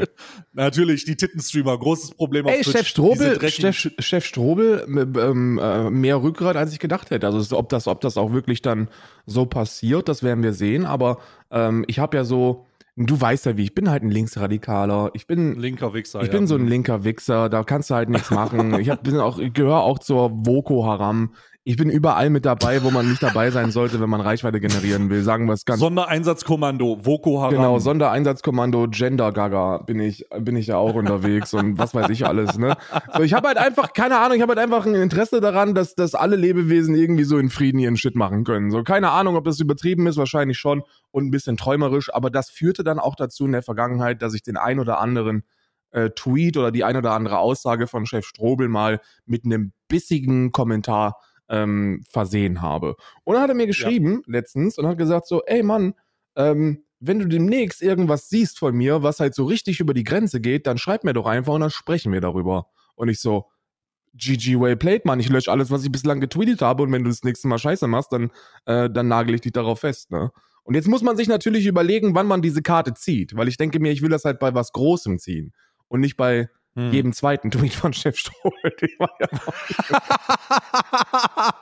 Natürlich, 0.53 1.05
die 1.05 1.17
Tittenstreamer, 1.17 1.79
großes 1.79 2.13
Problem 2.13 2.47
auf 2.47 2.53
Ey, 2.53 2.63
Twitch. 2.63 2.79
Chef 2.79 2.89
Strobel, 2.89 3.51
Chef, 3.51 3.91
Chef 3.99 4.25
Strobel, 4.25 4.87
ähm, 4.89 5.59
äh, 5.63 5.91
mehr 5.91 6.23
Rückgrat, 6.23 6.57
als 6.57 6.73
ich 6.73 6.79
gedacht 6.79 7.11
hätte. 7.11 7.27
Also 7.27 7.59
ob 7.59 7.69
das, 7.69 7.87
ob 7.87 8.01
das 8.01 8.17
auch 8.17 8.33
wirklich 8.33 8.63
dann 8.63 8.89
so 9.27 9.45
passiert, 9.45 10.09
das 10.09 10.23
werden 10.23 10.43
wir 10.43 10.55
sehen. 10.55 10.87
Aber 10.87 11.19
ähm, 11.51 11.85
ich 11.87 11.99
habe 11.99 12.17
ja 12.17 12.25
so, 12.25 12.65
du 12.97 13.21
weißt 13.21 13.47
ja, 13.47 13.57
wie 13.57 13.63
ich 13.63 13.75
bin 13.75 13.91
halt 13.91 14.03
ein 14.03 14.11
Linksradikaler. 14.11 15.11
Ich 15.15 15.27
bin 15.27 15.55
linker 15.59 15.93
Wichser. 15.93 16.21
Ich 16.23 16.29
ja. 16.29 16.33
bin 16.33 16.47
so 16.47 16.55
ein 16.55 16.67
linker 16.67 17.05
Wichser. 17.05 17.49
Da 17.49 17.63
kannst 17.63 17.91
du 17.91 17.95
halt 17.95 18.09
nichts 18.09 18.31
machen. 18.33 18.79
ich 18.81 18.91
hab, 18.91 19.03
bin 19.03 19.19
auch, 19.19 19.39
gehöre 19.53 19.83
auch 19.83 19.99
zur 19.99 20.31
Voko 20.47 20.87
Haram. 20.87 21.35
Ich 21.69 21.77
bin 21.77 21.91
überall 21.91 22.31
mit 22.31 22.45
dabei, 22.45 22.85
wo 22.85 22.93
man 22.93 23.11
nicht 23.11 23.21
dabei 23.21 23.51
sein 23.51 23.73
sollte, 23.73 24.01
wenn 24.01 24.09
man 24.09 24.21
Reichweite 24.21 24.61
generieren 24.61 25.11
will. 25.11 25.25
Sagen 25.25 25.47
wir 25.47 25.53
es 25.53 25.65
ganz. 25.65 25.81
Sondereinsatzkommando, 25.81 27.05
Voko 27.05 27.41
Haram. 27.41 27.55
Genau, 27.55 27.81
Sondereinsatzkommando, 27.81 28.87
Gender 28.87 29.33
Gaga 29.33 29.79
bin 29.79 29.99
ich, 29.99 30.25
bin 30.39 30.55
ich 30.55 30.69
ja 30.69 30.77
auch 30.77 30.95
unterwegs 30.95 31.55
und 31.55 31.77
was 31.77 31.93
weiß 31.93 32.09
ich 32.11 32.25
alles, 32.25 32.57
ne? 32.57 32.77
So, 33.17 33.25
ich 33.25 33.35
habe 33.35 33.49
halt 33.49 33.59
einfach, 33.59 33.95
keine 33.95 34.17
Ahnung, 34.19 34.37
ich 34.37 34.43
habe 34.43 34.51
halt 34.51 34.61
einfach 34.61 34.87
ein 34.87 34.95
Interesse 34.95 35.41
daran, 35.41 35.75
dass, 35.75 35.97
dass 35.97 36.15
alle 36.15 36.37
Lebewesen 36.37 36.95
irgendwie 36.95 37.25
so 37.25 37.37
in 37.37 37.51
Frieden 37.51 37.81
ihren 37.81 37.97
Shit 37.97 38.15
machen 38.15 38.45
können. 38.45 38.71
So, 38.71 38.85
keine 38.85 39.11
Ahnung, 39.11 39.35
ob 39.35 39.45
das 39.45 39.59
übertrieben 39.59 40.07
ist, 40.07 40.19
wahrscheinlich 40.19 40.59
schon 40.59 40.85
und 41.11 41.27
ein 41.27 41.33
bisschen 41.33 41.57
träumerisch, 41.57 42.15
aber 42.15 42.31
das 42.31 42.49
führte 42.49 42.85
dann 42.85 43.01
auch 43.01 43.17
dazu 43.17 43.45
in 43.45 43.51
der 43.51 43.65
Vergangenheit, 43.65 44.23
dass 44.23 44.35
ich 44.35 44.45
den 44.45 44.57
ein 44.57 44.79
oder 44.79 45.01
anderen 45.01 45.43
äh, 45.91 46.11
Tweet 46.11 46.59
oder 46.59 46.71
die 46.71 46.85
ein 46.85 46.97
oder 46.97 47.11
andere 47.11 47.39
Aussage 47.39 47.89
von 47.89 48.07
Chef 48.07 48.25
Strobel 48.25 48.69
mal 48.69 49.01
mit 49.25 49.45
einem 49.45 49.73
bissigen 49.89 50.53
Kommentar 50.53 51.17
ähm, 51.49 52.03
versehen 52.11 52.63
habe. 52.63 52.97
Und 53.25 53.35
dann 53.35 53.43
hat 53.43 53.51
er 53.51 53.55
mir 53.55 53.67
geschrieben 53.67 54.23
ja. 54.27 54.33
letztens 54.33 54.79
und 54.79 54.87
hat 54.87 54.99
gesagt 54.99 55.27
so, 55.27 55.43
ey 55.47 55.63
Mann, 55.63 55.95
ähm, 56.37 56.85
wenn 56.99 57.19
du 57.19 57.27
demnächst 57.27 57.83
irgendwas 57.83 58.29
siehst 58.29 58.59
von 58.59 58.75
mir, 58.75 59.03
was 59.03 59.21
halt 59.21 59.35
so 59.35 59.45
richtig 59.45 59.81
über 59.81 59.95
die 59.95 60.05
Grenze 60.05 60.41
geht, 60.41 60.67
dann 60.67 60.79
schreib 60.79 61.05
mir 61.05 61.13
doch 61.13 61.27
einfach 61.27 61.55
und 61.55 61.61
dann 61.61 61.71
sprechen 61.71 62.13
wir 62.13 62.21
darüber. 62.21 62.67
Und 62.95 63.09
ich 63.09 63.21
so, 63.21 63.47
GG 64.15 64.59
Way 64.59 64.77
played, 64.77 65.05
Mann, 65.05 65.21
ich 65.21 65.29
lösche 65.29 65.53
alles, 65.53 65.71
was 65.71 65.85
ich 65.85 65.93
bislang 65.93 66.21
getweetet 66.21 66.63
habe 66.63 66.83
und 66.83 66.93
wenn 66.93 67.05
du 67.05 67.11
das 67.11 67.23
nächste 67.23 67.49
Mal 67.49 67.59
Scheiße 67.59 67.87
machst, 67.87 68.13
dann, 68.13 68.31
äh, 68.65 68.89
dann 68.89 69.09
nagel 69.09 69.35
ich 69.35 69.43
dich 69.43 69.53
darauf 69.53 69.81
fest, 69.81 70.11
ne? 70.11 70.31
Und 70.63 70.75
jetzt 70.75 70.89
muss 70.89 71.03
man 71.03 71.17
sich 71.17 71.29
natürlich 71.29 71.65
überlegen, 71.67 72.17
wann 72.17 72.27
man 72.27 72.43
diese 72.43 72.61
Karte 72.61 72.93
zieht, 72.93 73.37
weil 73.37 73.47
ich 73.47 73.57
denke 73.57 73.79
mir, 73.79 73.93
ich 73.93 74.03
will 74.03 74.09
das 74.09 74.25
halt 74.25 74.41
bei 74.41 74.53
was 74.53 74.73
Großem 74.73 75.21
ziehen 75.21 75.53
und 75.87 76.01
nicht 76.01 76.17
bei 76.17 76.49
hm. 76.77 76.93
jedem 76.93 77.13
zweiten 77.15 77.51
Tweet 77.51 77.75
von 77.75 77.93
Chef 77.95 78.19
Stroh. 78.19 78.53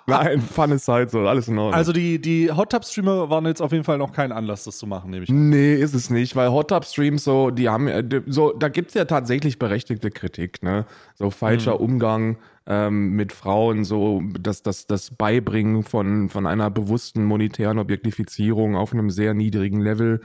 Nein, 0.06 0.40
Fun 0.42 0.72
ist 0.72 0.88
halt 0.88 1.10
so, 1.10 1.20
alles 1.20 1.46
in 1.46 1.56
Ordnung. 1.56 1.74
Also 1.74 1.92
die, 1.92 2.20
die 2.20 2.50
Hot 2.50 2.72
Tub 2.72 2.84
Streamer 2.84 3.30
waren 3.30 3.46
jetzt 3.46 3.62
auf 3.62 3.70
jeden 3.70 3.84
Fall 3.84 3.96
noch 3.96 4.12
kein 4.12 4.32
Anlass, 4.32 4.64
das 4.64 4.76
zu 4.76 4.88
machen, 4.88 5.10
nehme 5.10 5.22
ich 5.22 5.30
an. 5.30 5.50
Nee, 5.50 5.74
ist 5.74 5.94
es 5.94 6.10
nicht, 6.10 6.34
weil 6.34 6.50
Hot 6.50 6.68
Tub 6.68 6.84
Streams 6.84 7.22
so, 7.22 7.50
die 7.50 7.68
haben, 7.68 7.88
so, 8.26 8.52
da 8.52 8.68
gibt 8.68 8.88
es 8.88 8.94
ja 8.94 9.04
tatsächlich 9.04 9.60
berechtigte 9.60 10.10
Kritik, 10.10 10.62
ne? 10.64 10.84
So 11.14 11.30
falscher 11.30 11.74
hm. 11.74 11.80
Umgang 11.80 12.36
ähm, 12.66 13.12
mit 13.12 13.32
Frauen, 13.32 13.84
so 13.84 14.22
das, 14.38 14.62
das, 14.62 14.86
das 14.86 15.10
Beibringen 15.10 15.84
von, 15.84 16.28
von 16.28 16.46
einer 16.46 16.70
bewussten 16.70 17.24
monetären 17.24 17.78
Objektifizierung 17.78 18.74
auf 18.76 18.92
einem 18.92 19.10
sehr 19.10 19.34
niedrigen 19.34 19.80
Level. 19.80 20.22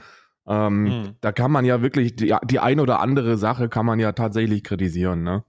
Ähm, 0.50 0.82
mhm. 0.82 1.16
Da 1.20 1.30
kann 1.30 1.52
man 1.52 1.64
ja 1.64 1.80
wirklich, 1.80 2.16
die, 2.16 2.34
die 2.44 2.58
eine 2.58 2.82
oder 2.82 2.98
andere 2.98 3.36
Sache 3.36 3.68
kann 3.68 3.86
man 3.86 4.00
ja 4.00 4.10
tatsächlich 4.10 4.64
kritisieren, 4.64 5.22
ne? 5.22 5.44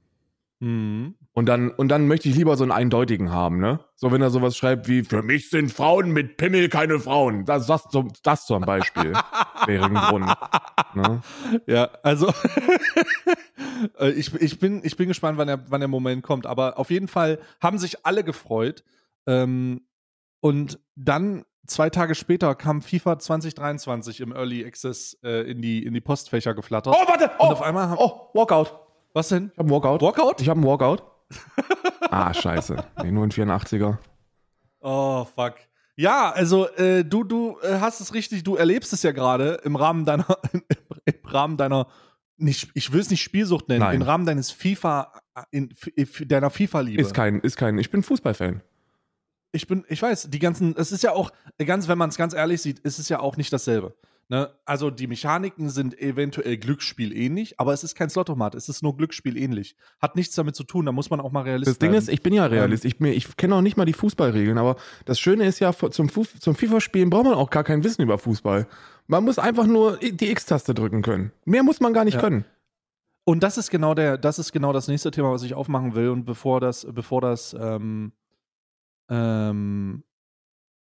Mhm. 0.60 1.16
Und 1.34 1.48
dann, 1.48 1.72
und 1.72 1.88
dann 1.88 2.08
möchte 2.08 2.30
ich 2.30 2.36
lieber 2.36 2.56
so 2.56 2.64
einen 2.64 2.72
eindeutigen 2.72 3.32
haben, 3.32 3.58
ne? 3.60 3.80
So, 3.96 4.12
wenn 4.12 4.22
er 4.22 4.30
sowas 4.30 4.56
schreibt 4.56 4.88
wie, 4.88 5.04
für 5.04 5.24
mich 5.24 5.50
sind 5.50 5.72
Frauen 5.72 6.12
mit 6.12 6.38
Pimmel 6.38 6.70
keine 6.70 7.00
Frauen. 7.00 7.46
Das, 7.46 7.66
das, 7.66 7.88
das 8.22 8.46
zum 8.46 8.62
Beispiel 8.62 9.14
wäre 9.66 9.86
ein 9.86 9.96
Grund. 9.96 10.32
Ne? 10.94 11.22
Ja, 11.66 11.90
also 12.04 12.32
äh, 14.00 14.12
ich, 14.12 14.36
ich, 14.36 14.60
bin, 14.60 14.82
ich 14.84 14.98
bin 14.98 15.08
gespannt, 15.08 15.40
wann 15.40 15.48
der, 15.48 15.64
wann 15.70 15.82
der 15.82 15.88
Moment 15.88 16.22
kommt. 16.22 16.46
Aber 16.46 16.78
auf 16.78 16.92
jeden 16.92 17.08
Fall 17.08 17.40
haben 17.60 17.80
sich 17.80 18.06
alle 18.06 18.24
gefreut. 18.24 18.84
Ähm, 19.26 19.82
und 20.42 20.80
dann 20.96 21.46
zwei 21.66 21.90
Tage 21.90 22.16
später 22.16 22.54
kam 22.56 22.82
FIFA 22.82 23.20
2023 23.20 24.20
im 24.20 24.34
Early 24.34 24.66
Access 24.66 25.18
äh, 25.24 25.50
in, 25.50 25.62
die, 25.62 25.86
in 25.86 25.94
die 25.94 26.02
Postfächer 26.02 26.54
geflattert. 26.54 26.94
Oh, 26.96 27.08
warte! 27.08 27.32
Oh, 27.40 27.46
und 27.46 27.54
auf 27.54 27.62
einmal 27.62 27.96
oh, 27.98 28.30
Walkout. 28.34 28.78
Was 29.14 29.30
denn? 29.30 29.52
Ich 29.54 29.60
hab 29.60 29.66
einen 29.66 29.72
Walkout. 29.72 30.02
Walkout? 30.02 30.42
Ich 30.42 30.50
hab 30.50 30.58
einen 30.58 30.66
Walkout. 30.66 31.04
ah, 32.12 32.34
scheiße. 32.34 32.84
Nee, 33.04 33.12
nur 33.12 33.26
ein 33.26 33.32
84er. 33.32 33.98
Oh, 34.82 35.26
fuck. 35.26 35.56
Ja, 35.96 36.32
also 36.32 36.68
äh, 36.76 37.04
du, 37.04 37.24
du 37.24 37.58
äh, 37.62 37.80
hast 37.80 38.02
es 38.02 38.14
richtig, 38.14 38.44
du 38.44 38.56
erlebst 38.56 38.94
es 38.94 39.04
ja 39.04 39.12
gerade 39.12 39.62
im 39.64 39.76
Rahmen 39.76 40.06
deiner, 40.06 40.26
im 41.06 41.14
Rahmen 41.26 41.58
deiner, 41.58 41.88
nicht, 42.38 42.72
ich 42.74 42.92
will 42.92 43.02
es 43.02 43.10
nicht 43.10 43.22
Spielsucht 43.22 43.70
nennen, 43.70 43.82
Nein. 43.82 43.96
im 43.96 44.02
Rahmen 44.02 44.26
deines 44.26 44.52
FIFA, 44.52 45.12
in, 45.52 45.70
in 45.96 46.08
deiner 46.28 46.50
FIFA-Liebe. 46.50 47.02
Ist 47.02 47.14
kein, 47.14 47.40
ist 47.42 47.58
kein, 47.58 47.78
ich 47.78 47.92
bin 47.92 48.02
Fußballfan. 48.02 48.62
Ich 49.52 49.68
bin, 49.68 49.84
ich 49.90 50.02
weiß, 50.02 50.30
die 50.30 50.40
ganzen, 50.40 50.76
es 50.78 50.92
ist 50.92 51.04
ja 51.04 51.12
auch, 51.12 51.32
ganz, 51.66 51.88
wenn 51.88 51.98
man 51.98 52.10
es 52.10 52.18
ganz 52.18 52.34
ehrlich 52.34 52.62
sieht, 52.62 52.80
ist 52.80 53.00
es 53.00 53.10
ja 53.10 53.20
auch 53.20 53.38
nicht 53.38 53.52
dasselbe. 53.52 53.94
Ne? 54.32 54.50
Also 54.64 54.92
die 54.92 55.08
Mechaniken 55.08 55.70
sind 55.70 56.00
eventuell 56.00 56.56
Glücksspiel 56.56 57.12
ähnlich, 57.12 57.60
aber 57.60 57.74
es 57.74 57.84
ist 57.84 57.96
kein 57.96 58.10
Slottomat, 58.10 58.56
es 58.56 58.70
ist 58.70 58.82
nur 58.82 58.96
Glücksspiel 58.96 59.36
ähnlich. 59.36 59.76
Hat 60.02 60.16
nichts 60.16 60.36
damit 60.36 60.56
zu 60.56 60.64
tun, 60.64 60.86
da 60.86 60.94
muss 60.94 61.10
man 61.10 61.20
auch 61.20 61.34
mal 61.34 61.42
realistisch 61.42 61.74
sein. 61.74 61.92
Das 61.92 62.06
Ding 62.06 62.14
ist, 62.14 62.14
ich 62.14 62.24
bin 62.24 62.34
ja 62.34 62.46
Realist, 62.46 62.86
ich, 62.86 63.02
ich 63.02 63.36
kenne 63.36 63.56
auch 63.56 63.62
nicht 63.62 63.76
mal 63.76 63.84
die 63.84 63.92
Fußballregeln, 63.92 64.58
aber 64.58 64.78
das 65.04 65.20
Schöne 65.20 65.46
ist 65.46 65.60
ja, 65.60 65.74
zum, 65.74 66.10
zum 66.10 66.56
FIFA-Spielen 66.56 67.10
braucht 67.10 67.26
man 67.26 67.34
auch 67.34 67.50
gar 67.50 67.66
kein 67.66 67.84
Wissen 67.84 68.04
über 68.04 68.18
Fußball. 68.18 68.68
Man 69.08 69.26
muss 69.26 69.38
einfach 69.38 69.68
nur 69.68 69.98
die 69.98 70.32
X-Taste 70.32 70.74
drücken 70.74 71.02
können. 71.02 71.34
Mehr 71.44 71.64
muss 71.64 71.82
man 71.82 71.92
gar 71.92 72.06
nicht 72.06 72.14
ja. 72.14 72.22
können. 72.22 72.46
Und 73.26 73.44
das 73.44 73.58
ist 73.58 73.70
genau 73.70 73.96
der, 73.96 74.18
das 74.18 74.40
ist 74.40 74.54
genau 74.54 74.72
das 74.72 74.88
nächste 74.88 75.12
Thema, 75.12 75.34
was 75.34 75.44
ich 75.44 75.56
aufmachen 75.56 75.94
will. 75.94 76.08
Und 76.08 76.24
bevor 76.24 76.62
das, 76.62 76.88
bevor 76.90 77.20
das, 77.20 77.54
ähm, 77.60 78.14
ähm, 79.12 80.04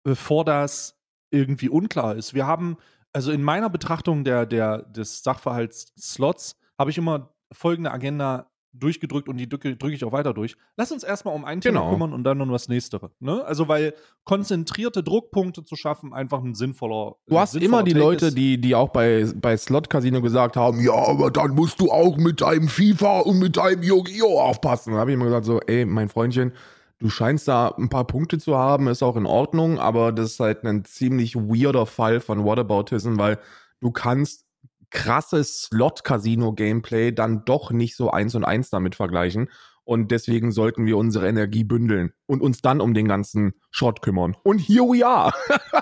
bevor 0.03 0.45
das 0.45 0.97
irgendwie 1.31 1.69
unklar 1.69 2.15
ist. 2.15 2.33
Wir 2.33 2.47
haben 2.47 2.77
also 3.13 3.31
in 3.31 3.43
meiner 3.43 3.69
Betrachtung 3.69 4.23
der, 4.23 4.45
der, 4.45 4.83
des 4.83 5.23
Sachverhalts-Slots 5.23 6.55
habe 6.77 6.91
ich 6.91 6.97
immer 6.97 7.33
folgende 7.51 7.91
Agenda 7.91 8.47
durchgedrückt 8.73 9.27
und 9.27 9.35
die 9.35 9.49
drücke, 9.49 9.75
drücke 9.75 9.95
ich 9.95 10.05
auch 10.05 10.13
weiter 10.13 10.33
durch. 10.33 10.55
Lass 10.77 10.93
uns 10.93 11.03
erstmal 11.03 11.35
um 11.35 11.43
ein 11.43 11.59
Thema 11.59 11.81
genau. 11.81 11.91
kümmern 11.91 12.13
und 12.13 12.23
dann 12.23 12.39
um 12.39 12.49
das 12.49 12.69
nächste. 12.69 13.01
Ne? 13.19 13.43
Also, 13.43 13.67
weil 13.67 13.93
konzentrierte 14.23 15.03
Druckpunkte 15.03 15.65
zu 15.65 15.75
schaffen 15.75 16.13
einfach 16.13 16.41
ein 16.41 16.55
sinnvoller. 16.55 17.15
Du 17.27 17.37
hast 17.37 17.51
sinnvoller 17.51 17.79
immer 17.79 17.83
die 17.83 17.91
Take 17.91 18.03
Leute, 18.05 18.33
die, 18.33 18.61
die 18.61 18.73
auch 18.73 18.89
bei, 18.89 19.29
bei 19.35 19.57
Slot 19.57 19.89
Casino 19.89 20.21
gesagt 20.21 20.55
haben: 20.55 20.79
Ja, 20.79 20.93
aber 20.93 21.31
dann 21.31 21.51
musst 21.51 21.81
du 21.81 21.91
auch 21.91 22.15
mit 22.15 22.39
deinem 22.39 22.69
FIFA 22.69 23.19
und 23.19 23.39
mit 23.39 23.57
deinem 23.57 23.83
Yu-Gi-Oh! 23.83 24.39
aufpassen. 24.39 24.93
Da 24.93 24.99
habe 24.99 25.11
ich 25.11 25.15
immer 25.15 25.25
gesagt: 25.25 25.45
So, 25.45 25.59
ey, 25.59 25.83
mein 25.85 26.07
Freundchen, 26.07 26.53
du 27.01 27.09
scheinst 27.09 27.47
da 27.47 27.69
ein 27.77 27.89
paar 27.89 28.05
Punkte 28.05 28.37
zu 28.37 28.55
haben, 28.57 28.87
ist 28.87 29.03
auch 29.03 29.17
in 29.17 29.25
Ordnung, 29.25 29.79
aber 29.79 30.11
das 30.11 30.33
ist 30.33 30.39
halt 30.39 30.63
ein 30.63 30.85
ziemlich 30.85 31.35
weirder 31.35 31.85
Fall 31.85 32.19
von 32.19 32.45
Whataboutism, 32.45 33.17
weil 33.17 33.39
du 33.81 33.91
kannst 33.91 34.45
krasses 34.91 35.63
Slot-Casino-Gameplay 35.63 37.11
dann 37.11 37.43
doch 37.43 37.71
nicht 37.71 37.95
so 37.95 38.11
eins 38.11 38.35
und 38.35 38.43
eins 38.43 38.69
damit 38.69 38.95
vergleichen. 38.95 39.49
Und 39.83 40.11
deswegen 40.11 40.51
sollten 40.51 40.85
wir 40.85 40.97
unsere 40.97 41.27
Energie 41.27 41.63
bündeln 41.63 42.13
und 42.27 42.41
uns 42.41 42.61
dann 42.61 42.81
um 42.81 42.93
den 42.93 43.07
ganzen 43.07 43.53
Schrott 43.71 44.01
kümmern. 44.01 44.37
Und 44.43 44.59
here 44.59 44.83
we 44.83 45.05
are. 45.05 45.33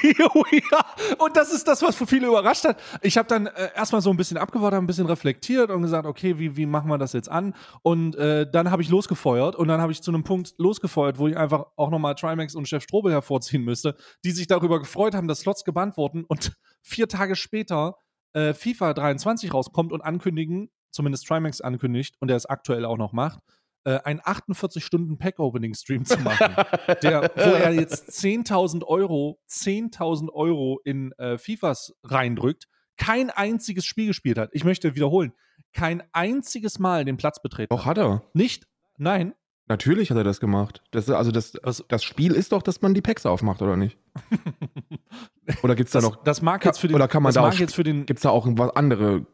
here 0.00 0.28
we 0.34 0.62
are. 0.72 1.16
Und 1.18 1.36
das 1.36 1.52
ist 1.52 1.68
das, 1.68 1.82
was 1.82 1.96
für 1.96 2.06
viele 2.06 2.26
überrascht 2.26 2.64
hat. 2.64 2.80
Ich 3.02 3.16
habe 3.16 3.28
dann 3.28 3.46
äh, 3.46 3.70
erstmal 3.74 4.00
so 4.00 4.10
ein 4.10 4.16
bisschen 4.16 4.36
abgewartet, 4.36 4.78
ein 4.78 4.86
bisschen 4.86 5.06
reflektiert 5.06 5.70
und 5.70 5.82
gesagt, 5.82 6.06
okay, 6.06 6.38
wie, 6.38 6.56
wie 6.56 6.66
machen 6.66 6.88
wir 6.90 6.98
das 6.98 7.12
jetzt 7.12 7.30
an? 7.30 7.54
Und 7.82 8.16
äh, 8.16 8.50
dann 8.50 8.70
habe 8.70 8.82
ich 8.82 8.88
losgefeuert 8.88 9.56
und 9.56 9.68
dann 9.68 9.80
habe 9.80 9.92
ich 9.92 10.02
zu 10.02 10.10
einem 10.10 10.24
Punkt 10.24 10.54
losgefeuert, 10.58 11.18
wo 11.18 11.28
ich 11.28 11.36
einfach 11.36 11.66
auch 11.76 11.90
nochmal 11.90 12.14
Trimax 12.14 12.54
und 12.54 12.68
Chef 12.68 12.82
Strobel 12.82 13.12
hervorziehen 13.12 13.62
müsste, 13.62 13.96
die 14.24 14.32
sich 14.32 14.46
darüber 14.46 14.78
gefreut 14.78 15.14
haben, 15.14 15.28
dass 15.28 15.40
Slots 15.40 15.64
gebannt 15.64 15.96
wurden 15.96 16.24
und 16.24 16.52
vier 16.82 17.08
Tage 17.08 17.36
später 17.36 17.96
äh, 18.32 18.54
FIFA 18.54 18.92
23 18.92 19.52
rauskommt 19.52 19.92
und 19.92 20.02
ankündigen, 20.02 20.70
zumindest 20.96 21.26
Trimax 21.26 21.60
ankündigt 21.60 22.16
und 22.20 22.28
der 22.28 22.36
es 22.36 22.46
aktuell 22.46 22.84
auch 22.84 22.96
noch 22.96 23.12
macht, 23.12 23.38
äh, 23.84 24.00
einen 24.00 24.20
48-Stunden-Pack-Opening-Stream 24.20 26.04
zu 26.04 26.18
machen, 26.18 26.56
der, 27.02 27.30
wo 27.36 27.50
er 27.50 27.72
jetzt 27.72 28.10
10.000 28.10 28.84
Euro, 28.84 29.38
10.000 29.48 30.32
Euro 30.32 30.80
in 30.84 31.12
äh, 31.12 31.38
FIFAs 31.38 31.94
reindrückt, 32.02 32.66
kein 32.96 33.30
einziges 33.30 33.84
Spiel 33.84 34.08
gespielt 34.08 34.38
hat. 34.38 34.50
Ich 34.52 34.64
möchte 34.64 34.96
wiederholen, 34.96 35.32
kein 35.72 36.02
einziges 36.12 36.80
Mal 36.80 37.04
den 37.04 37.16
Platz 37.16 37.40
betreten. 37.40 37.68
Doch 37.70 37.84
hat 37.84 37.98
er. 37.98 38.22
Nicht, 38.32 38.66
nein. 38.96 39.34
Natürlich 39.68 40.10
hat 40.10 40.16
er 40.16 40.24
das 40.24 40.40
gemacht. 40.40 40.82
Das, 40.92 41.10
also 41.10 41.32
das, 41.32 41.54
Was? 41.62 41.84
das 41.88 42.04
Spiel 42.04 42.32
ist 42.32 42.52
doch, 42.52 42.62
dass 42.62 42.82
man 42.82 42.94
die 42.94 43.02
Packs 43.02 43.26
aufmacht, 43.26 43.62
oder 43.62 43.76
nicht? 43.76 43.98
oder 45.62 45.74
gibt 45.74 45.88
es 45.88 45.92
da 45.92 46.00
noch. 46.00 46.22
Das 46.22 46.40
mag 46.40 46.64
jetzt 46.64 46.78
für 46.78 46.86
den. 46.86 46.94
Oder 46.94 47.08
kann 47.08 47.22
man 47.22 47.34
da 47.34 47.48
auch, 47.48 47.52
jetzt 47.52 47.74
für 47.74 47.82
den. 47.82 48.06
Gibt 48.06 48.18
es 48.18 48.22
da 48.22 48.30
auch 48.30 48.46
was 48.48 48.70
andere 48.76 49.26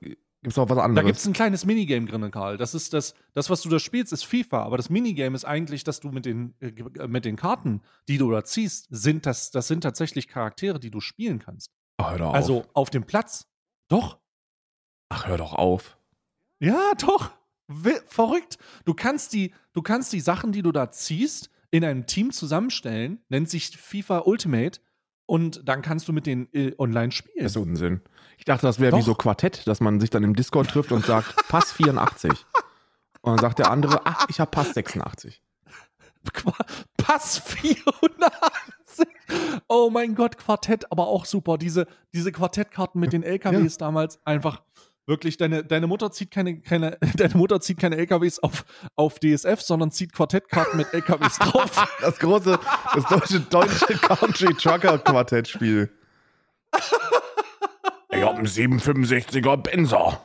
Gibt 0.42 0.54
es 0.54 0.58
auch 0.58 0.68
was 0.68 0.78
anderes? 0.78 0.96
Da 0.96 1.06
gibt 1.06 1.18
es 1.18 1.26
ein 1.26 1.32
kleines 1.32 1.64
Minigame 1.64 2.06
drin, 2.06 2.28
Karl. 2.32 2.56
Das 2.56 2.74
ist 2.74 2.92
das, 2.92 3.14
das, 3.32 3.48
was 3.48 3.62
du 3.62 3.68
da 3.68 3.78
spielst, 3.78 4.12
ist 4.12 4.24
FIFA, 4.24 4.64
aber 4.64 4.76
das 4.76 4.90
Minigame 4.90 5.36
ist 5.36 5.44
eigentlich, 5.44 5.84
dass 5.84 6.00
du 6.00 6.10
mit 6.10 6.26
den, 6.26 6.54
äh, 6.58 7.06
mit 7.06 7.24
den 7.24 7.36
Karten, 7.36 7.80
die 8.08 8.18
du 8.18 8.28
da 8.30 8.42
ziehst, 8.44 8.88
sind 8.90 9.24
das, 9.24 9.52
das 9.52 9.68
sind 9.68 9.82
tatsächlich 9.82 10.26
Charaktere, 10.26 10.80
die 10.80 10.90
du 10.90 11.00
spielen 11.00 11.38
kannst. 11.38 11.70
Ach, 11.98 12.10
hör 12.10 12.18
doch 12.18 12.28
auf. 12.30 12.34
Also 12.34 12.66
auf 12.74 12.90
dem 12.90 13.04
Platz. 13.04 13.46
Doch. 13.86 14.18
Ach, 15.10 15.28
hör 15.28 15.38
doch 15.38 15.52
auf. 15.52 15.96
Ja, 16.58 16.92
doch. 16.98 17.30
Verrückt. 18.08 18.58
Du 18.84 18.94
kannst 18.94 19.32
die, 19.34 19.54
du 19.72 19.82
kannst 19.82 20.12
die 20.12 20.20
Sachen, 20.20 20.50
die 20.50 20.62
du 20.62 20.72
da 20.72 20.90
ziehst, 20.90 21.50
in 21.70 21.84
einem 21.84 22.06
Team 22.06 22.32
zusammenstellen, 22.32 23.20
nennt 23.28 23.48
sich 23.48 23.76
FIFA 23.76 24.22
Ultimate 24.26 24.80
und 25.26 25.66
dann 25.66 25.82
kannst 25.82 26.08
du 26.08 26.12
mit 26.12 26.26
denen 26.26 26.48
äh, 26.52 26.74
online 26.78 27.12
spielen. 27.12 27.44
Das 27.44 27.52
ist 27.52 27.56
Unsinn. 27.56 28.00
Ich 28.42 28.46
dachte, 28.46 28.66
das 28.66 28.80
wäre 28.80 28.96
wie 28.96 29.02
so 29.02 29.14
Quartett, 29.14 29.68
dass 29.68 29.80
man 29.80 30.00
sich 30.00 30.10
dann 30.10 30.24
im 30.24 30.34
Discord 30.34 30.68
trifft 30.68 30.90
und 30.90 31.06
sagt, 31.06 31.36
Pass 31.48 31.70
84. 31.70 32.28
Und 33.20 33.36
dann 33.36 33.38
sagt 33.38 33.60
der 33.60 33.70
andere, 33.70 34.00
ach, 34.04 34.26
ich 34.28 34.40
habe 34.40 34.50
Pass 34.50 34.74
86. 34.74 35.40
Pass 36.96 37.38
84. 37.38 39.06
Oh 39.68 39.90
mein 39.92 40.16
Gott, 40.16 40.38
Quartett, 40.38 40.90
aber 40.90 41.06
auch 41.06 41.24
super. 41.24 41.56
Diese, 41.56 41.86
diese 42.12 42.32
Quartettkarten 42.32 43.00
mit 43.00 43.12
den 43.12 43.22
LKWs 43.22 43.74
ja. 43.74 43.78
damals 43.78 44.18
einfach 44.26 44.62
wirklich, 45.06 45.36
deine, 45.36 45.62
deine 45.62 45.86
Mutter 45.86 46.10
zieht 46.10 46.32
keine, 46.32 46.60
keine, 46.62 46.98
deine 47.16 47.36
Mutter 47.36 47.60
zieht 47.60 47.78
keine 47.78 47.96
LKWs 47.96 48.40
auf, 48.40 48.64
auf 48.96 49.20
DSF, 49.20 49.60
sondern 49.60 49.92
zieht 49.92 50.12
Quartettkarten 50.12 50.78
mit 50.78 50.92
LKWs 50.92 51.38
drauf. 51.38 51.86
Das 52.00 52.18
große, 52.18 52.58
das 52.92 53.04
deutsche, 53.04 53.38
deutsche 53.38 53.94
Country 53.98 54.52
Trucker 54.54 54.98
Quartettspiel. 54.98 55.96
Ich 58.12 58.22
hab 58.22 58.36
einen 58.36 58.46
765er 58.46 59.56
Benzer. 59.56 60.20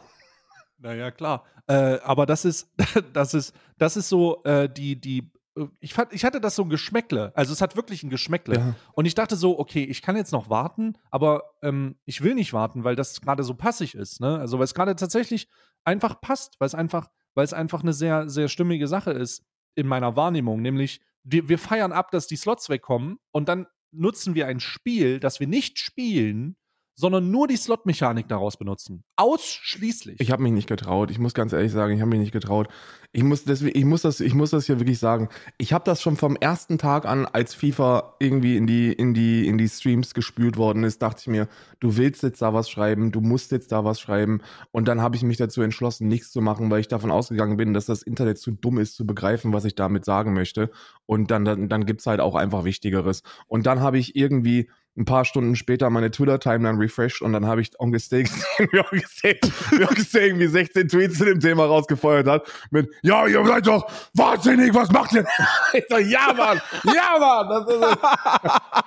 Naja, 0.77 1.09
klar. 1.11 1.45
Äh, 1.67 1.99
aber 2.03 2.25
das 2.25 2.45
ist, 2.45 2.69
das 3.13 3.33
ist, 3.33 3.55
das 3.77 3.97
ist 3.97 4.09
so 4.09 4.43
äh, 4.43 4.69
die, 4.69 4.99
die 4.99 5.31
ich, 5.79 5.93
fand, 5.93 6.13
ich 6.13 6.23
hatte 6.23 6.39
das 6.39 6.55
so 6.55 6.63
ein 6.63 6.69
Geschmäckle. 6.69 7.31
Also 7.35 7.53
es 7.53 7.61
hat 7.61 7.75
wirklich 7.75 8.03
ein 8.03 8.09
Geschmäckle. 8.09 8.55
Ja. 8.55 8.75
Und 8.93 9.05
ich 9.05 9.15
dachte 9.15 9.35
so, 9.35 9.57
okay, 9.57 9.83
ich 9.83 10.01
kann 10.01 10.15
jetzt 10.15 10.31
noch 10.31 10.49
warten, 10.49 10.97
aber 11.09 11.43
ähm, 11.63 11.95
ich 12.05 12.21
will 12.21 12.35
nicht 12.35 12.53
warten, 12.53 12.83
weil 12.83 12.95
das 12.95 13.21
gerade 13.21 13.43
so 13.43 13.55
passig 13.55 13.95
ist. 13.95 14.21
Ne? 14.21 14.37
Also 14.37 14.59
weil 14.59 14.65
es 14.65 14.75
gerade 14.75 14.95
tatsächlich 14.95 15.47
einfach 15.83 16.21
passt, 16.21 16.59
weil 16.59 16.67
es 16.67 16.75
einfach, 16.75 17.09
weil 17.33 17.45
es 17.45 17.53
einfach 17.53 17.81
eine 17.81 17.93
sehr, 17.93 18.29
sehr 18.29 18.49
stimmige 18.49 18.87
Sache 18.87 19.11
ist 19.11 19.43
in 19.75 19.87
meiner 19.87 20.15
Wahrnehmung. 20.15 20.61
Nämlich, 20.61 21.01
wir, 21.23 21.49
wir 21.49 21.57
feiern 21.57 21.91
ab, 21.91 22.11
dass 22.11 22.27
die 22.27 22.37
Slots 22.37 22.69
wegkommen 22.69 23.17
und 23.31 23.49
dann 23.49 23.65
nutzen 23.91 24.35
wir 24.35 24.47
ein 24.47 24.59
Spiel, 24.59 25.19
das 25.19 25.39
wir 25.39 25.47
nicht 25.47 25.79
spielen, 25.79 26.55
sondern 26.99 27.29
nur 27.29 27.47
die 27.47 27.57
Slot-Mechanik 27.57 28.27
daraus 28.27 28.57
benutzen. 28.57 29.03
Ausschließlich. 29.17 30.19
Ich 30.19 30.31
habe 30.31 30.41
mich 30.41 30.51
nicht 30.51 30.67
getraut. 30.67 31.11
Ich 31.11 31.19
muss 31.19 31.35
ganz 31.35 31.53
ehrlich 31.53 31.71
sagen, 31.71 31.93
ich 31.93 32.01
habe 32.01 32.09
mich 32.09 32.19
nicht 32.19 32.31
getraut. 32.31 32.69
Ich 33.11 33.21
muss, 33.21 33.43
deswegen, 33.43 33.77
ich, 33.77 33.85
muss 33.85 34.01
das, 34.01 34.19
ich 34.19 34.33
muss 34.33 34.49
das 34.49 34.65
hier 34.65 34.79
wirklich 34.79 34.97
sagen. 34.97 35.29
Ich 35.59 35.73
habe 35.73 35.85
das 35.85 36.01
schon 36.01 36.17
vom 36.17 36.35
ersten 36.35 36.79
Tag 36.79 37.05
an, 37.05 37.27
als 37.27 37.53
FIFA 37.53 38.15
irgendwie 38.19 38.57
in 38.57 38.65
die, 38.65 38.91
in, 38.91 39.13
die, 39.13 39.47
in 39.47 39.59
die 39.59 39.69
Streams 39.69 40.15
gespült 40.15 40.57
worden 40.57 40.83
ist, 40.83 41.03
dachte 41.03 41.21
ich 41.21 41.27
mir, 41.27 41.47
du 41.79 41.97
willst 41.97 42.23
jetzt 42.23 42.41
da 42.41 42.55
was 42.55 42.67
schreiben, 42.67 43.11
du 43.11 43.21
musst 43.21 43.51
jetzt 43.51 43.71
da 43.71 43.85
was 43.85 43.99
schreiben. 43.99 44.41
Und 44.71 44.87
dann 44.87 44.99
habe 44.99 45.15
ich 45.15 45.21
mich 45.21 45.37
dazu 45.37 45.61
entschlossen, 45.61 46.07
nichts 46.07 46.31
zu 46.31 46.41
machen, 46.41 46.71
weil 46.71 46.79
ich 46.79 46.87
davon 46.87 47.11
ausgegangen 47.11 47.57
bin, 47.57 47.75
dass 47.75 47.85
das 47.85 48.01
Internet 48.01 48.39
zu 48.39 48.49
dumm 48.49 48.79
ist, 48.79 48.95
zu 48.95 49.05
begreifen, 49.05 49.53
was 49.53 49.65
ich 49.65 49.75
damit 49.75 50.03
sagen 50.03 50.33
möchte. 50.33 50.71
Und 51.05 51.29
dann, 51.29 51.45
dann, 51.45 51.69
dann 51.69 51.85
gibt 51.85 51.99
es 51.99 52.07
halt 52.07 52.21
auch 52.21 52.33
einfach 52.33 52.63
Wichtigeres. 52.63 53.21
Und 53.45 53.67
dann 53.67 53.81
habe 53.81 53.99
ich 53.99 54.15
irgendwie 54.15 54.67
ein 54.97 55.05
paar 55.05 55.25
Stunden 55.25 55.55
später 55.55 55.89
meine 55.89 56.11
Twitter-Timeline 56.11 56.79
refreshed 56.79 57.21
und 57.21 57.33
dann 57.33 57.45
habe 57.45 57.61
ich 57.61 57.79
Onkel 57.79 57.99
Steak 57.99 58.27
gesehen, 58.57 58.69
wie 58.71 58.79
Onkel 58.79 59.03
Steak, 59.07 59.39
wie 59.71 59.83
Onkel 59.83 60.03
Steak 60.03 60.23
irgendwie 60.23 60.47
16 60.47 60.87
Tweets 60.89 61.17
zu 61.17 61.25
dem 61.25 61.39
Thema 61.39 61.65
rausgefeuert 61.65 62.27
hat 62.27 62.47
mit, 62.71 62.89
ja, 63.03 63.27
ihr 63.27 63.45
seid 63.45 63.67
doch 63.67 63.89
wahnsinnig, 64.13 64.73
was 64.73 64.91
macht 64.91 65.13
ihr? 65.13 65.25
Ich 65.73 65.83
so, 65.89 65.97
ja, 65.97 66.33
Mann, 66.35 66.61
ja, 66.85 67.17
Mann, 67.19 67.49
das 67.49 67.75
ist 67.75 67.83
es. 67.83 68.83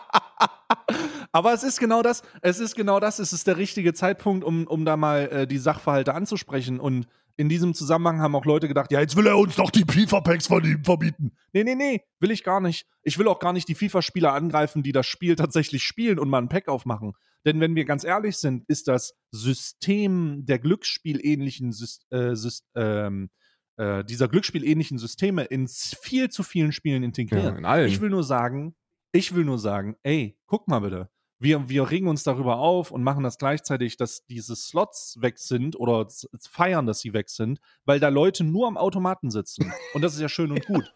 Aber 1.33 1.53
es 1.53 1.63
ist 1.63 1.79
genau 1.79 2.03
das, 2.03 2.23
es 2.43 2.59
ist 2.59 2.75
genau 2.75 2.99
das, 2.99 3.19
es 3.19 3.33
ist 3.33 3.47
der 3.47 3.57
richtige 3.57 3.95
Zeitpunkt, 3.95 4.45
um, 4.45 4.67
um 4.67 4.85
da 4.85 4.97
mal 4.97 5.29
äh, 5.31 5.47
die 5.47 5.59
Sachverhalte 5.59 6.15
anzusprechen 6.15 6.81
und 6.81 7.07
in 7.37 7.49
diesem 7.49 7.73
Zusammenhang 7.73 8.21
haben 8.21 8.35
auch 8.35 8.45
Leute 8.45 8.69
gedacht, 8.69 8.93
ja, 8.93 9.01
jetzt 9.01 9.17
will 9.17 9.27
er 9.27 9.39
uns 9.39 9.57
doch 9.57 9.71
die 9.71 9.85
FIFA-Packs 9.91 10.49
von 10.49 10.63
ihm 10.63 10.85
verbieten. 10.85 11.33
Nee, 11.55 11.65
nee, 11.65 11.75
nee, 11.75 12.03
will 12.19 12.31
ich 12.31 12.45
gar 12.45 12.61
nicht. 12.61 12.87
Ich 13.03 13.19
will 13.19 13.29
auch 13.29 13.39
gar 13.39 13.55
nicht 13.55 13.67
die 13.69 13.75
FIFA-Spieler 13.75 14.35
angreifen, 14.35 14.83
die 14.83 14.93
das 14.93 15.07
Spiel 15.07 15.37
tatsächlich 15.37 15.83
spielen 15.83 16.19
und 16.19 16.29
mal 16.29 16.43
ein 16.43 16.51
Pack 16.51 16.69
aufmachen. 16.69 17.15
Denn 17.47 17.59
wenn 17.61 17.75
wir 17.75 17.87
ganz 17.87 18.05
ehrlich 18.05 18.37
sind, 18.37 18.65
ist 18.69 18.89
das 18.89 19.15
System 19.31 20.45
der 20.45 20.59
Glücksspielähnlichen 20.59 21.75
äh, 22.11 22.35
ähm, 22.75 23.31
äh, 23.79 24.05
dieser 24.05 24.29
Glücksspielähnlichen 24.29 24.99
Systeme 24.99 25.45
in 25.45 25.67
viel 25.67 26.29
zu 26.29 26.43
vielen 26.43 26.73
Spielen 26.73 27.03
integriert. 27.03 27.59
Ja, 27.59 27.85
ich 27.85 28.03
will 28.03 28.11
nur 28.11 28.25
sagen, 28.25 28.75
ich 29.13 29.35
will 29.35 29.47
nur 29.47 29.59
sagen, 29.59 29.97
ey, 30.03 30.37
guck 30.47 30.69
mal 30.69 30.81
bitte 30.81 31.09
wir, 31.41 31.69
wir 31.69 31.91
regen 31.91 32.07
uns 32.07 32.23
darüber 32.23 32.59
auf 32.59 32.91
und 32.91 33.03
machen 33.03 33.25
das 33.25 33.39
gleichzeitig, 33.39 33.97
dass 33.97 34.27
diese 34.27 34.55
Slots 34.55 35.17
weg 35.21 35.39
sind 35.39 35.75
oder 35.75 36.07
feiern, 36.39 36.87
dass 36.87 37.01
sie 37.01 37.15
weg 37.15 37.31
sind, 37.31 37.61
weil 37.85 37.99
da 37.99 38.09
Leute 38.09 38.45
nur 38.45 38.69
am 38.69 38.77
Automaten 38.77 39.31
sitzen. 39.31 39.73
Und 39.95 40.03
das 40.03 40.15
ist 40.15 40.21
ja 40.21 40.29
schön 40.29 40.53
und 40.53 40.67
gut. 40.67 40.93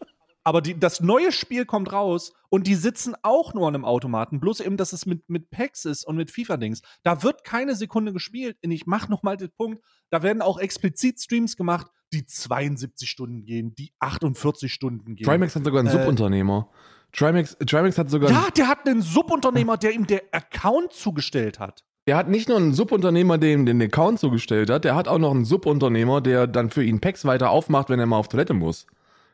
Aber 0.47 0.61
die, 0.61 0.79
das 0.79 1.01
neue 1.01 1.31
Spiel 1.31 1.65
kommt 1.65 1.91
raus 1.91 2.31
und 2.49 2.67
die 2.67 2.75
sitzen 2.75 3.15
auch 3.23 3.55
nur 3.55 3.67
an 3.67 3.73
einem 3.73 3.83
Automaten. 3.83 4.39
Bloß 4.39 4.59
eben, 4.59 4.77
dass 4.77 4.93
es 4.93 5.07
mit, 5.07 5.27
mit 5.27 5.49
Packs 5.49 5.85
ist 5.85 6.05
und 6.05 6.15
mit 6.17 6.29
FIFA-Dings. 6.29 6.83
Da 7.01 7.23
wird 7.23 7.43
keine 7.43 7.75
Sekunde 7.75 8.13
gespielt. 8.13 8.55
Und 8.63 8.69
ich 8.69 8.85
mache 8.85 9.09
nochmal 9.09 9.37
den 9.37 9.49
Punkt, 9.49 9.83
da 10.11 10.21
werden 10.21 10.43
auch 10.43 10.59
explizit 10.59 11.19
Streams 11.19 11.57
gemacht, 11.57 11.87
die 12.13 12.27
72 12.27 13.09
Stunden 13.09 13.43
gehen, 13.45 13.73
die 13.73 13.91
48 13.97 14.71
Stunden 14.71 15.15
gehen. 15.15 15.25
Trimax 15.25 15.55
hat 15.55 15.65
sogar 15.65 15.79
einen 15.79 15.89
äh, 15.89 15.91
Subunternehmer. 15.91 16.69
Trimax, 17.15 17.57
Trimax 17.65 17.97
hat 17.97 18.09
sogar. 18.09 18.31
Ja, 18.31 18.47
der 18.55 18.67
hat 18.67 18.87
einen 18.87 19.01
Subunternehmer, 19.01 19.77
der 19.77 19.93
ihm 19.93 20.05
der 20.07 20.23
Account 20.31 20.93
zugestellt 20.93 21.59
hat. 21.59 21.83
Der 22.07 22.17
hat 22.17 22.29
nicht 22.29 22.49
nur 22.49 22.57
einen 22.57 22.73
Subunternehmer, 22.73 23.37
der 23.37 23.53
ihm 23.53 23.65
den 23.65 23.81
Account 23.81 24.19
zugestellt 24.19 24.69
hat, 24.69 24.85
der 24.85 24.95
hat 24.95 25.07
auch 25.07 25.17
noch 25.17 25.31
einen 25.31 25.45
Subunternehmer, 25.45 26.21
der 26.21 26.45
dann 26.45 26.69
für 26.69 26.83
ihn 26.83 27.01
Packs 27.01 27.25
weiter 27.25 27.49
aufmacht, 27.49 27.89
wenn 27.89 27.99
er 27.99 28.05
mal 28.05 28.17
auf 28.17 28.27
Toilette 28.27 28.53
muss. 28.53 28.85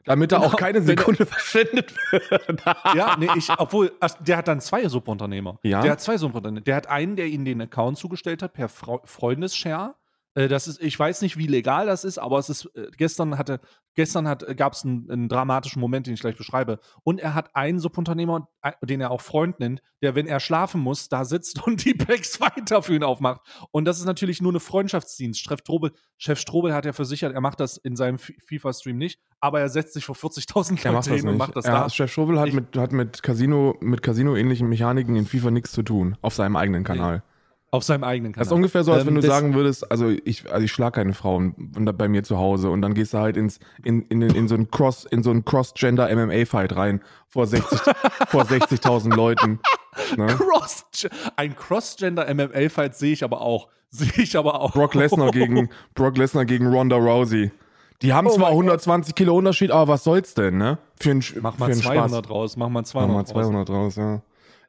Damit 0.05 0.29
genau, 0.29 0.43
er 0.43 0.47
auch 0.47 0.55
keine 0.55 0.81
Sekunde 0.81 1.25
verschwendet 1.27 1.93
wird. 2.11 2.63
ja, 2.95 3.15
nee, 3.19 3.27
ich, 3.35 3.49
obwohl, 3.57 3.91
der 4.19 4.37
hat 4.37 4.47
dann 4.47 4.61
zwei 4.61 4.87
Subunternehmer. 4.87 5.59
Ja. 5.63 5.81
Der 5.81 5.91
hat 5.91 6.01
zwei 6.01 6.17
Subunternehmer. 6.17 6.61
Der 6.61 6.75
hat 6.75 6.87
einen, 6.87 7.15
der 7.15 7.27
ihm 7.27 7.45
den 7.45 7.61
Account 7.61 7.97
zugestellt 7.97 8.41
hat 8.41 8.53
per 8.53 8.69
Freundesshare 8.69 9.95
das 10.33 10.67
ist, 10.67 10.81
ich 10.81 10.97
weiß 10.97 11.21
nicht, 11.23 11.37
wie 11.37 11.47
legal 11.47 11.87
das 11.87 12.05
ist, 12.05 12.17
aber 12.17 12.39
es 12.39 12.49
ist, 12.49 12.65
äh, 12.75 12.87
gestern 12.97 13.37
hatte, 13.37 13.59
gestern 13.95 14.27
hat, 14.27 14.43
äh, 14.43 14.55
gab 14.55 14.73
es 14.73 14.85
einen, 14.85 15.09
einen, 15.11 15.27
dramatischen 15.27 15.81
Moment, 15.81 16.07
den 16.07 16.13
ich 16.13 16.21
gleich 16.21 16.37
beschreibe. 16.37 16.79
Und 17.03 17.19
er 17.19 17.33
hat 17.33 17.53
einen 17.55 17.79
Subunternehmer, 17.79 18.47
den 18.81 19.01
er 19.01 19.11
auch 19.11 19.19
Freund 19.19 19.59
nennt, 19.59 19.81
der, 20.01 20.15
wenn 20.15 20.27
er 20.27 20.39
schlafen 20.39 20.79
muss, 20.79 21.09
da 21.09 21.25
sitzt 21.25 21.61
und 21.67 21.83
die 21.83 21.93
Packs 21.93 22.39
weiter 22.39 22.81
für 22.81 22.95
ihn 22.95 23.03
aufmacht. 23.03 23.41
Und 23.71 23.85
das 23.85 23.99
ist 23.99 24.05
natürlich 24.05 24.41
nur 24.41 24.53
eine 24.53 24.61
Freundschaftsdienst. 24.61 25.41
Chef 25.41 25.59
Strobel, 25.59 25.91
Chef 26.17 26.39
Strobel 26.39 26.73
hat 26.73 26.85
ja 26.85 26.93
versichert, 26.93 27.33
er 27.33 27.41
macht 27.41 27.59
das 27.59 27.75
in 27.75 27.97
seinem 27.97 28.17
FIFA-Stream 28.17 28.97
nicht, 28.97 29.19
aber 29.41 29.59
er 29.59 29.69
setzt 29.69 29.93
sich 29.93 30.05
vor 30.05 30.15
40.000 30.15 30.89
Leute 30.89 31.13
hin 31.13 31.27
und 31.27 31.37
macht 31.37 31.57
das 31.57 31.65
ja, 31.65 31.83
da. 31.83 31.89
Chef 31.89 32.11
Strobel 32.11 32.39
hat, 32.39 32.47
ich, 32.47 32.53
mit, 32.53 32.77
hat 32.77 32.93
mit 32.93 33.21
Casino, 33.21 33.75
mit 33.81 34.01
Casino-ähnlichen 34.01 34.69
Mechaniken 34.69 35.17
in 35.17 35.25
FIFA 35.25 35.51
nichts 35.51 35.73
zu 35.73 35.83
tun, 35.83 36.17
auf 36.21 36.33
seinem 36.33 36.55
eigenen 36.55 36.85
Kanal. 36.85 37.23
Auf 37.73 37.83
seinem 37.83 38.03
eigenen 38.03 38.33
Kanal. 38.33 38.41
Das 38.41 38.49
ist 38.49 38.53
ungefähr 38.53 38.83
so, 38.83 38.91
als 38.91 39.03
ähm, 39.03 39.07
wenn 39.07 39.15
du 39.15 39.21
sagen 39.21 39.53
würdest, 39.53 39.89
also 39.89 40.09
ich, 40.09 40.51
also 40.51 40.65
ich 40.65 40.71
schlage 40.73 40.95
keine 40.95 41.13
Frauen 41.13 41.55
bei 41.57 42.09
mir 42.09 42.21
zu 42.21 42.37
Hause 42.37 42.69
und 42.69 42.81
dann 42.81 42.93
gehst 42.93 43.13
du 43.13 43.19
halt 43.19 43.37
ins, 43.37 43.59
in, 43.85 44.01
in, 44.03 44.21
in, 44.21 44.35
in 44.35 44.47
so 44.49 44.55
ein 44.55 44.69
Cross, 44.69 45.05
in 45.05 45.23
so 45.23 45.31
ein 45.31 45.45
Cross-Gender 45.45 46.13
MMA-Fight 46.13 46.75
rein 46.75 47.01
vor 47.29 47.47
60, 47.47 47.79
vor 48.27 48.43
60.000 48.43 49.15
Leuten. 49.15 49.61
Ne? 50.17 50.27
Cross, 50.27 50.85
ein 51.37 51.55
Cross-Gender 51.55 52.33
MMA-Fight 52.33 52.93
sehe 52.95 53.13
ich 53.13 53.23
aber 53.23 53.39
auch. 53.39 53.69
Sehe 53.93 54.23
ich 54.23 54.37
aber 54.37 54.61
auch. 54.61 54.71
Brock 54.71 54.93
Lesnar 54.93 55.31
gegen, 55.31 55.69
Brock 55.95 56.17
Lesnar 56.17 56.45
gegen 56.45 56.67
Ronda 56.67 56.95
Rousey. 56.95 57.51
Die 58.01 58.13
haben 58.13 58.27
oh 58.27 58.31
zwar 58.31 58.49
120 58.51 59.13
Kilo 59.13 59.37
Unterschied, 59.37 59.69
aber 59.69 59.93
was 59.93 60.05
soll's 60.05 60.33
denn, 60.33 60.57
ne? 60.57 60.77
Für 60.99 61.11
einen, 61.11 61.23
Mach 61.41 61.57
mal 61.57 61.73
200 61.73 62.25
Spaß. 62.25 62.29
raus, 62.29 62.55
mach 62.55 62.69
mal 62.69 62.85
200 62.85 63.09
Mach 63.09 63.15
mal 63.15 63.25
200 63.25 63.69
raus, 63.69 63.75
raus 63.75 63.95
ja. 63.97 64.21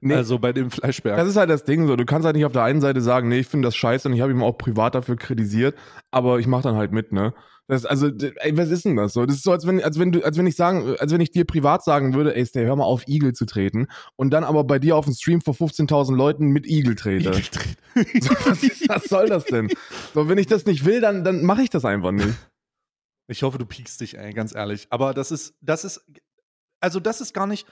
Nee, 0.05 0.15
also 0.15 0.41
bei 0.41 0.53
dem 0.53 0.73
Fleischberg. 0.73 1.17
Das 1.17 1.29
ist 1.29 1.37
halt 1.37 1.49
das 1.49 1.63
Ding 1.63 1.87
so. 1.87 1.95
Du 1.95 2.05
kannst 2.05 2.27
halt 2.27 2.35
nicht 2.35 2.45
auf 2.45 2.53
der 2.53 2.65
einen 2.65 2.81
Seite 2.81 3.01
sagen, 3.01 3.29
nee, 3.29 3.39
ich 3.39 3.47
finde 3.47 3.69
das 3.69 3.77
scheiße 3.77 4.09
und 4.09 4.15
ich 4.15 4.21
habe 4.21 4.33
ihn 4.33 4.43
auch 4.43 4.59
privat 4.59 4.97
dafür 4.97 5.15
kritisiert, 5.15 5.77
aber 6.11 6.41
ich 6.41 6.49
mache 6.49 6.65
dann 6.65 6.75
halt 6.75 6.91
mit, 6.91 7.13
ne? 7.13 7.33
Das, 7.69 7.87
also, 7.87 8.09
ey, 8.09 8.57
was 8.57 8.71
ist 8.71 8.85
denn 8.85 8.97
das 8.97 9.13
so? 9.13 9.25
Das 9.25 9.37
ist 9.37 9.45
so, 9.45 9.53
als 9.53 9.65
wenn, 9.65 9.81
als 9.81 10.01
wenn 10.01 10.11
du, 10.11 10.25
als 10.25 10.37
wenn 10.37 10.49
ich 10.49 10.57
sagen, 10.57 10.97
als 10.99 11.13
wenn 11.13 11.21
ich 11.21 11.31
dir 11.31 11.45
privat 11.45 11.85
sagen 11.85 12.15
würde, 12.15 12.35
ey, 12.35 12.45
Stay, 12.45 12.65
hör 12.65 12.75
mal 12.75 12.85
auf, 12.85 13.07
Igel 13.07 13.33
zu 13.33 13.47
treten 13.47 13.87
und 14.17 14.31
dann 14.31 14.43
aber 14.43 14.65
bei 14.65 14.81
dir 14.81 14.97
auf 14.97 15.05
dem 15.05 15.15
Stream 15.15 15.41
vor 15.41 15.55
15.000 15.55 16.17
Leuten 16.17 16.49
mit 16.49 16.67
Igel 16.67 16.97
trete. 16.97 17.31
Igel 17.31 17.43
treten. 17.43 17.77
so, 18.21 18.31
was, 18.45 18.89
was 18.89 19.05
soll 19.05 19.29
das 19.29 19.45
denn? 19.45 19.69
So, 20.15 20.29
wenn 20.29 20.39
ich 20.39 20.49
das 20.49 20.67
nicht 20.67 20.85
will, 20.85 21.01
dann, 21.01 21.23
dann 21.23 21.45
mache 21.45 21.63
ich 21.63 21.71
das 21.71 21.85
einfach 21.85 22.11
nicht. 22.11 22.35
Ich 23.29 23.45
hoffe, 23.45 23.59
du 23.59 23.67
piekst 23.67 24.01
dich, 24.01 24.19
ey, 24.19 24.33
ganz 24.33 24.53
ehrlich. 24.53 24.89
Aber 24.91 25.15
das 25.15 25.31
ist, 25.31 25.55
das 25.61 25.85
ist, 25.85 26.05
also 26.81 26.99
das 26.99 27.21
ist 27.21 27.33
gar 27.33 27.47
nicht, 27.47 27.69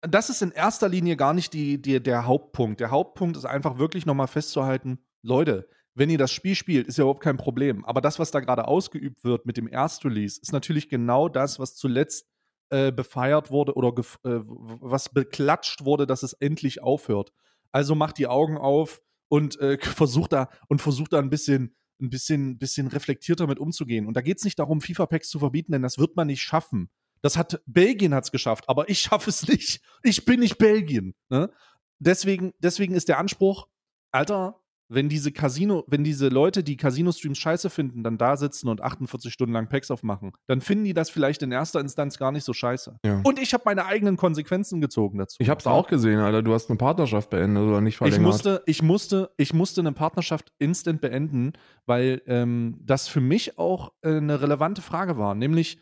das 0.00 0.30
ist 0.30 0.42
in 0.42 0.52
erster 0.52 0.88
Linie 0.88 1.16
gar 1.16 1.34
nicht 1.34 1.52
die, 1.52 1.80
die, 1.80 2.02
der 2.02 2.26
Hauptpunkt. 2.26 2.80
Der 2.80 2.90
Hauptpunkt 2.90 3.36
ist 3.36 3.44
einfach 3.44 3.78
wirklich 3.78 4.06
nochmal 4.06 4.28
festzuhalten, 4.28 4.98
Leute, 5.22 5.68
wenn 5.94 6.10
ihr 6.10 6.18
das 6.18 6.30
Spiel 6.30 6.54
spielt, 6.54 6.86
ist 6.86 6.98
ja 6.98 7.02
überhaupt 7.02 7.22
kein 7.22 7.38
Problem. 7.38 7.84
Aber 7.84 8.00
das, 8.00 8.18
was 8.18 8.30
da 8.30 8.40
gerade 8.40 8.68
ausgeübt 8.68 9.24
wird 9.24 9.46
mit 9.46 9.56
dem 9.56 9.66
Erstrelease, 9.66 10.38
ist 10.40 10.52
natürlich 10.52 10.88
genau 10.88 11.28
das, 11.28 11.58
was 11.58 11.74
zuletzt 11.74 12.28
äh, 12.68 12.92
befeiert 12.92 13.50
wurde 13.50 13.74
oder 13.74 13.88
äh, 14.24 14.40
was 14.44 15.08
beklatscht 15.08 15.84
wurde, 15.84 16.06
dass 16.06 16.22
es 16.22 16.34
endlich 16.34 16.82
aufhört. 16.82 17.32
Also 17.72 17.94
macht 17.94 18.18
die 18.18 18.26
Augen 18.26 18.58
auf 18.58 19.00
und 19.28 19.58
äh, 19.60 19.78
versucht 19.80 20.32
da 20.32 20.50
und 20.68 20.82
versucht 20.82 21.12
da 21.12 21.18
ein 21.18 21.30
bisschen 21.30 21.74
ein 22.00 22.10
bisschen, 22.10 22.58
bisschen 22.58 22.88
reflektierter 22.88 23.46
mit 23.46 23.58
umzugehen. 23.58 24.06
Und 24.06 24.16
da 24.16 24.20
geht 24.20 24.38
es 24.38 24.44
nicht 24.44 24.58
darum, 24.58 24.80
FIFA-Packs 24.80 25.28
zu 25.28 25.38
verbieten, 25.38 25.72
denn 25.72 25.82
das 25.82 25.98
wird 25.98 26.16
man 26.16 26.26
nicht 26.26 26.42
schaffen. 26.42 26.90
Das 27.26 27.36
hat 27.36 27.60
Belgien 27.66 28.14
hat's 28.14 28.30
geschafft, 28.30 28.68
aber 28.68 28.88
ich 28.88 29.00
schaffe 29.00 29.30
es 29.30 29.48
nicht. 29.48 29.80
Ich 30.04 30.24
bin 30.24 30.38
nicht 30.38 30.58
Belgien. 30.58 31.16
Ne? 31.28 31.50
Deswegen, 31.98 32.52
deswegen 32.60 32.94
ist 32.94 33.08
der 33.08 33.18
Anspruch, 33.18 33.66
Alter, 34.12 34.60
wenn 34.88 35.08
diese 35.08 35.32
Casino, 35.32 35.82
wenn 35.88 36.04
diese 36.04 36.28
Leute, 36.28 36.62
die 36.62 36.76
Casino-Streams 36.76 37.36
scheiße 37.36 37.68
finden, 37.68 38.04
dann 38.04 38.16
da 38.16 38.36
sitzen 38.36 38.68
und 38.68 38.80
48 38.80 39.32
Stunden 39.32 39.54
lang 39.54 39.68
Packs 39.68 39.90
aufmachen, 39.90 40.34
dann 40.46 40.60
finden 40.60 40.84
die 40.84 40.94
das 40.94 41.10
vielleicht 41.10 41.42
in 41.42 41.50
erster 41.50 41.80
Instanz 41.80 42.16
gar 42.16 42.30
nicht 42.30 42.44
so 42.44 42.52
scheiße. 42.52 43.00
Ja. 43.04 43.20
Und 43.24 43.40
ich 43.40 43.52
habe 43.54 43.64
meine 43.66 43.86
eigenen 43.86 44.16
Konsequenzen 44.16 44.80
gezogen 44.80 45.18
dazu. 45.18 45.38
Ich 45.40 45.48
habe 45.48 45.58
es 45.58 45.66
auch 45.66 45.88
gesehen, 45.88 46.20
Alter. 46.20 46.44
Du 46.44 46.54
hast 46.54 46.70
eine 46.70 46.76
Partnerschaft 46.76 47.30
beendet 47.30 47.64
oder 47.64 47.80
nicht 47.80 47.96
verlängert. 47.96 48.20
Ich 48.20 48.24
musste, 48.24 48.62
ich 48.66 48.82
musste, 48.84 49.32
ich 49.36 49.52
musste 49.52 49.80
eine 49.80 49.90
Partnerschaft 49.90 50.52
instant 50.60 51.00
beenden, 51.00 51.54
weil 51.86 52.22
ähm, 52.28 52.78
das 52.84 53.08
für 53.08 53.20
mich 53.20 53.58
auch 53.58 53.90
äh, 54.02 54.18
eine 54.18 54.40
relevante 54.40 54.80
Frage 54.80 55.18
war. 55.18 55.34
Nämlich, 55.34 55.80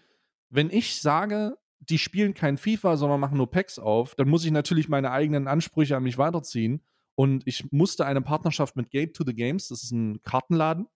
wenn 0.51 0.71
ich 0.71 1.01
sage, 1.01 1.57
die 1.81 1.99
spielen 1.99 2.35
kein 2.35 2.57
FIFA, 2.57 2.97
sondern 2.97 3.21
machen 3.21 3.37
nur 3.37 3.51
Packs 3.51 3.79
auf, 3.79 4.15
dann 4.15 4.29
muss 4.29 4.45
ich 4.45 4.51
natürlich 4.51 4.89
meine 4.89 5.11
eigenen 5.11 5.49
Ansprüche 5.49 5.97
an 5.97 6.03
mich 6.03 6.19
weiterziehen. 6.19 6.83
Und 7.17 7.47
ich 7.47 7.71
musste 7.71 8.07
eine 8.07 8.23
Partnerschaft 8.23 8.77
mit 8.77 8.91
Gate 8.91 9.15
to 9.15 9.25
the 9.25 9.35
Games, 9.35 9.69
das 9.69 9.85
ist 9.85 9.93
ein 9.93 10.21
Kartenladen. 10.23 10.87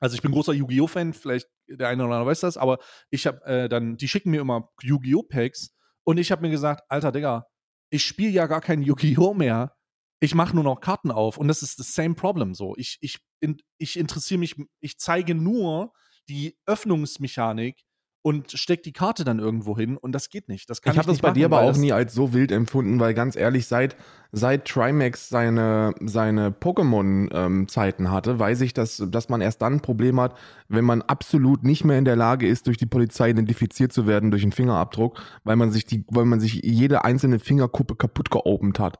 Also 0.00 0.14
ich 0.14 0.22
bin 0.22 0.32
großer 0.32 0.52
Yu-Gi-Oh! 0.52 0.86
Fan, 0.86 1.12
vielleicht 1.12 1.48
der 1.66 1.88
eine 1.88 2.04
oder 2.04 2.14
andere 2.14 2.30
weiß 2.30 2.40
das, 2.40 2.56
aber 2.56 2.78
ich 3.10 3.26
habe 3.26 3.44
äh, 3.44 3.68
dann, 3.68 3.96
die 3.96 4.08
schicken 4.08 4.30
mir 4.30 4.40
immer 4.40 4.70
Yu-Gi-Oh! 4.82 5.22
Packs 5.22 5.74
und 6.04 6.18
ich 6.18 6.30
habe 6.30 6.42
mir 6.42 6.50
gesagt, 6.50 6.84
alter 6.88 7.12
Digga, 7.12 7.46
ich 7.90 8.04
spiele 8.04 8.30
ja 8.30 8.46
gar 8.46 8.60
kein 8.60 8.82
Yu-Gi-Oh! 8.82 9.34
mehr. 9.34 9.74
Ich 10.20 10.34
mache 10.34 10.54
nur 10.54 10.64
noch 10.64 10.80
Karten 10.80 11.10
auf 11.10 11.38
und 11.38 11.48
das 11.48 11.62
ist 11.62 11.78
das 11.78 11.94
same 11.94 12.14
problem 12.14 12.54
so. 12.54 12.74
Ich, 12.76 12.98
ich, 13.00 13.18
in, 13.40 13.60
ich 13.78 13.98
interessiere 13.98 14.38
mich, 14.38 14.56
ich 14.80 14.98
zeige 14.98 15.34
nur 15.34 15.92
die 16.28 16.58
Öffnungsmechanik 16.66 17.84
und 18.28 18.52
steckt 18.52 18.84
die 18.84 18.92
Karte 18.92 19.24
dann 19.24 19.38
irgendwo 19.38 19.74
hin 19.78 19.96
und 19.96 20.12
das 20.12 20.28
geht 20.28 20.50
nicht. 20.50 20.68
Das 20.68 20.82
kann 20.82 20.92
ich 20.92 20.98
habe 20.98 21.08
das 21.08 21.20
bei 21.20 21.30
dir 21.30 21.48
machen, 21.48 21.60
aber 21.60 21.66
weil 21.68 21.72
auch 21.72 21.78
nie 21.78 21.92
als 21.92 22.12
so 22.12 22.34
wild 22.34 22.52
empfunden, 22.52 23.00
weil 23.00 23.14
ganz 23.14 23.36
ehrlich, 23.36 23.66
seit, 23.66 23.96
seit 24.32 24.66
Trimax 24.66 25.30
seine, 25.30 25.94
seine 26.02 26.50
Pokémon-Zeiten 26.50 28.10
hatte, 28.10 28.38
weiß 28.38 28.60
ich, 28.60 28.74
dass, 28.74 29.02
dass 29.08 29.30
man 29.30 29.40
erst 29.40 29.62
dann 29.62 29.76
ein 29.76 29.80
Problem 29.80 30.20
hat, 30.20 30.36
wenn 30.68 30.84
man 30.84 31.00
absolut 31.00 31.64
nicht 31.64 31.86
mehr 31.86 31.96
in 31.96 32.04
der 32.04 32.16
Lage 32.16 32.46
ist, 32.46 32.66
durch 32.66 32.76
die 32.76 32.84
Polizei 32.84 33.30
identifiziert 33.30 33.94
zu 33.94 34.06
werden 34.06 34.30
durch 34.30 34.42
einen 34.42 34.52
Fingerabdruck, 34.52 35.18
weil 35.44 35.56
man 35.56 35.70
sich 35.70 35.86
die, 35.86 36.04
weil 36.08 36.26
man 36.26 36.38
sich 36.38 36.60
jede 36.62 37.06
einzelne 37.06 37.38
Fingerkuppe 37.38 37.96
kaputt 37.96 38.30
geopend 38.30 38.78
hat 38.78 38.98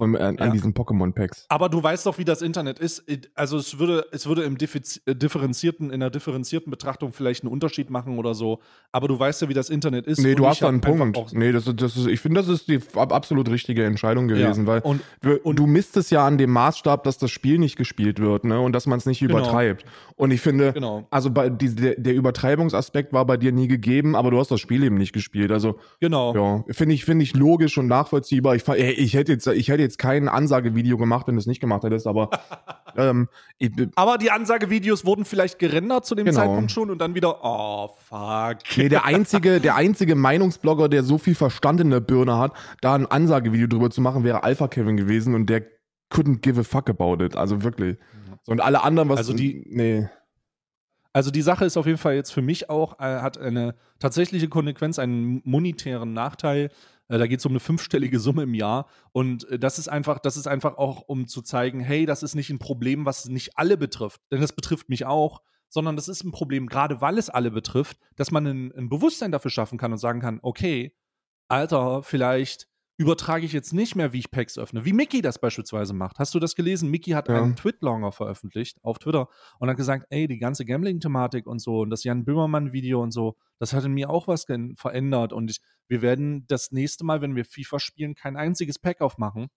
von, 0.00 0.16
an, 0.16 0.36
Ja. 0.36 0.44
an 0.46 0.52
diesen 0.52 0.74
Pokémon-Packs. 0.74 1.46
Aber 1.48 1.68
du 1.68 1.82
weißt 1.82 2.06
doch, 2.06 2.18
wie 2.18 2.24
das 2.24 2.42
Internet 2.42 2.78
ist. 2.78 3.04
Also 3.34 3.56
es 3.58 3.78
würde, 3.78 4.04
es 4.12 4.26
würde 4.26 4.42
im 4.42 4.56
Diffiz- 4.58 5.00
äh, 5.06 5.14
differenzierten, 5.14 5.88
in 5.88 5.94
einer 6.02 6.10
differenzierten 6.10 6.70
Betrachtung 6.70 7.12
vielleicht 7.12 7.44
einen 7.44 7.52
Unterschied 7.52 7.90
machen 7.90 8.18
oder 8.18 8.34
so. 8.34 8.60
Aber 8.92 9.06
du 9.08 9.18
weißt 9.18 9.42
ja, 9.42 9.48
wie 9.48 9.54
das 9.54 9.70
Internet 9.70 10.06
ist. 10.06 10.20
Nee, 10.20 10.34
du 10.34 10.46
hast 10.46 10.62
da 10.62 10.68
einen 10.68 10.80
Punkt. 10.80 11.16
auch- 11.16 11.32
nee, 11.32 11.52
das, 11.52 11.64
das 11.76 11.96
ist, 11.96 12.06
ich 12.06 12.20
finde, 12.20 12.40
das 12.40 12.48
ist 12.48 12.68
die 12.68 12.80
ab- 12.94 13.12
absolut 13.12 13.48
richtige 13.50 13.84
Entscheidung 13.84 14.28
gewesen, 14.28 14.66
weil 14.66 14.80
und, 14.80 15.00
wir- 15.20 15.44
und- 15.46 15.58
du 15.58 15.66
misst 15.66 15.96
es 15.96 16.10
ja 16.10 16.26
an 16.26 16.38
dem 16.38 16.50
Maßstab, 16.50 17.04
dass 17.04 17.18
das 17.18 17.30
Spiel 17.30 17.58
nicht 17.58 17.76
gespielt 17.76 18.18
wird, 18.20 18.44
ne? 18.44 18.60
Und 18.60 18.72
dass 18.72 18.86
man 18.86 18.98
es 18.98 19.06
nicht 19.06 19.20
Genau. 19.20 19.38
übertreibt. 19.38 19.84
Und 20.16 20.30
ich 20.32 20.40
finde, 20.40 20.72
Genau. 20.72 21.06
also 21.10 21.30
bei 21.30 21.48
die, 21.50 21.74
der, 21.74 21.94
der 21.96 22.14
Übertreibungsaspekt 22.14 23.12
war 23.12 23.24
bei 23.26 23.36
dir 23.36 23.52
nie 23.52 23.68
gegeben, 23.68 24.16
aber 24.16 24.30
du 24.30 24.38
hast 24.38 24.50
das 24.50 24.60
Spiel 24.60 24.82
eben 24.82 24.96
nicht 24.96 25.12
gespielt. 25.12 25.50
Also 25.52 25.78
genau. 26.00 26.34
ja, 26.34 26.74
finde 26.74 26.94
ich, 26.94 27.04
finde 27.04 27.22
ich 27.22 27.34
logisch 27.34 27.78
und 27.78 27.86
nachvollziehbar. 27.86 28.54
Ich, 28.56 28.66
ey, 28.68 28.92
ich 28.92 29.14
hätte 29.14 29.32
jetzt, 29.32 29.46
ich 29.46 29.68
hätte 29.68 29.82
jetzt 29.82 29.89
kein 29.98 30.28
Ansagevideo 30.28 30.96
gemacht, 30.96 31.26
wenn 31.26 31.34
du 31.34 31.38
es 31.40 31.46
nicht 31.46 31.60
gemacht 31.60 31.82
hättest, 31.84 32.06
aber 32.06 32.30
ähm, 32.96 33.28
ich, 33.58 33.70
Aber 33.96 34.18
die 34.18 34.30
Ansagevideos 34.30 35.04
wurden 35.04 35.24
vielleicht 35.24 35.58
gerendert 35.58 36.06
zu 36.06 36.14
dem 36.14 36.26
Genau. 36.26 36.38
Zeitpunkt 36.38 36.70
schon 36.70 36.90
und 36.90 36.98
dann 36.98 37.14
wieder, 37.14 37.44
oh 37.44 37.88
fuck. 38.08 38.58
Nee, 38.76 38.88
der 38.88 39.04
einzige, 39.04 39.60
der 39.60 39.74
einzige 39.76 40.14
Meinungsblogger, 40.14 40.88
der 40.88 41.02
so 41.02 41.18
viel 41.18 41.34
Verstand 41.34 41.80
in 41.80 41.90
der 41.90 42.00
Birne 42.00 42.38
hat, 42.38 42.52
da 42.80 42.94
ein 42.94 43.06
Ansagevideo 43.06 43.66
drüber 43.66 43.90
zu 43.90 44.00
machen, 44.00 44.24
wäre 44.24 44.42
Alpha 44.44 44.68
Kevin 44.68 44.96
gewesen 44.96 45.34
und 45.34 45.46
der 45.50 45.62
couldn't 46.12 46.40
give 46.40 46.60
a 46.60 46.64
fuck 46.64 46.90
about 46.90 47.24
it. 47.24 47.36
Also 47.36 47.62
wirklich. 47.62 47.96
So, 48.42 48.52
und 48.52 48.60
alle 48.60 48.82
anderen, 48.82 49.08
was. 49.08 49.18
Also 49.18 49.32
die- 49.34 49.64
Nee. 49.68 50.08
Also 51.12 51.32
die 51.32 51.42
Sache 51.42 51.64
ist 51.64 51.76
auf 51.76 51.86
jeden 51.86 51.98
Fall 51.98 52.14
jetzt 52.14 52.30
für 52.30 52.40
mich 52.42 52.70
auch, 52.70 53.00
äh, 53.00 53.20
hat 53.20 53.36
eine 53.36 53.74
tatsächliche 53.98 54.48
Konsequenz, 54.48 54.98
einen 55.00 55.42
monetären 55.44 56.12
Nachteil. 56.12 56.70
Äh, 57.10 57.18
da 57.18 57.26
geht 57.26 57.40
es 57.40 57.46
um 57.46 57.52
eine 57.52 57.60
fünfstellige 57.60 58.20
Summe 58.20 58.44
im 58.44 58.54
Jahr. 58.54 58.86
Und 59.12 59.46
äh, 59.50 59.58
das 59.58 59.78
ist 59.78 59.88
einfach, 59.88 60.20
das 60.20 60.36
ist 60.36 60.46
einfach 60.46 60.78
auch, 60.78 61.02
um 61.02 61.26
zu 61.26 61.42
zeigen, 61.42 61.80
hey, 61.80 62.06
das 62.06 62.22
ist 62.22 62.34
nicht 62.34 62.50
ein 62.50 62.58
Problem, 62.58 63.04
was 63.04 63.26
nicht 63.26 63.58
alle 63.58 63.76
betrifft. 63.76 64.22
Denn 64.30 64.40
das 64.40 64.52
betrifft 64.52 64.88
mich 64.88 65.04
auch, 65.04 65.42
sondern 65.68 65.96
das 65.96 66.08
ist 66.08 66.24
ein 66.24 66.32
Problem, 66.32 66.68
gerade 66.68 67.00
weil 67.00 67.18
es 67.18 67.28
alle 67.28 67.50
betrifft, 67.50 67.98
dass 68.16 68.30
man 68.30 68.46
ein, 68.46 68.72
ein 68.72 68.88
Bewusstsein 68.88 69.32
dafür 69.32 69.50
schaffen 69.50 69.76
kann 69.76 69.92
und 69.92 69.98
sagen 69.98 70.20
kann, 70.20 70.38
okay, 70.42 70.96
Alter, 71.48 72.04
vielleicht 72.04 72.68
übertrage 73.00 73.46
ich 73.46 73.54
jetzt 73.54 73.72
nicht 73.72 73.96
mehr, 73.96 74.12
wie 74.12 74.18
ich 74.18 74.30
Packs 74.30 74.58
öffne, 74.58 74.84
wie 74.84 74.92
Mickey 74.92 75.22
das 75.22 75.38
beispielsweise 75.40 75.94
macht. 75.94 76.18
Hast 76.18 76.34
du 76.34 76.38
das 76.38 76.54
gelesen? 76.54 76.90
Mickey 76.90 77.12
hat 77.12 77.28
Ja. 77.28 77.36
einen 77.42 77.56
Twitlonger 77.56 78.12
veröffentlicht 78.12 78.78
auf 78.82 78.98
Twitter 78.98 79.30
und 79.58 79.70
hat 79.70 79.78
gesagt, 79.78 80.04
ey, 80.10 80.28
die 80.28 80.38
ganze 80.38 80.66
Gambling-Thematik 80.66 81.46
und 81.46 81.60
so 81.60 81.78
und 81.78 81.88
das 81.88 82.04
Jan 82.04 82.26
Böhmermann-Video 82.26 83.02
und 83.02 83.10
so, 83.10 83.38
das 83.58 83.72
hat 83.72 83.84
in 83.86 83.92
mir 83.92 84.10
auch 84.10 84.28
was 84.28 84.44
verändert 84.76 85.32
und 85.32 85.50
ich, 85.50 85.60
wir 85.88 86.02
werden 86.02 86.46
das 86.46 86.72
nächste 86.72 87.04
Mal, 87.06 87.22
wenn 87.22 87.34
wir 87.34 87.46
FIFA 87.46 87.78
spielen, 87.80 88.14
kein 88.14 88.36
einziges 88.36 88.78
Pack 88.78 89.00
aufmachen, 89.00 89.48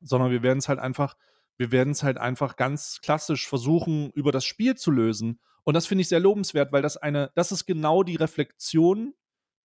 sondern 0.00 0.32
wir 0.32 0.42
werden 0.42 0.58
es 0.58 0.68
halt 0.68 0.80
einfach, 0.80 1.14
wir 1.58 1.70
werden 1.70 1.92
es 1.92 2.02
halt 2.02 2.18
einfach 2.18 2.56
ganz 2.56 2.98
klassisch 3.00 3.46
versuchen, 3.48 4.10
über 4.10 4.32
das 4.32 4.44
Spiel 4.44 4.74
zu 4.74 4.90
lösen. 4.90 5.38
Und 5.62 5.74
das 5.74 5.86
finde 5.86 6.02
ich 6.02 6.08
sehr 6.08 6.18
lobenswert, 6.20 6.72
weil 6.72 6.82
das 6.82 6.96
eine, 6.96 7.30
das 7.36 7.52
ist 7.52 7.64
genau 7.64 8.02
die 8.02 8.16
Reflexion, 8.16 9.14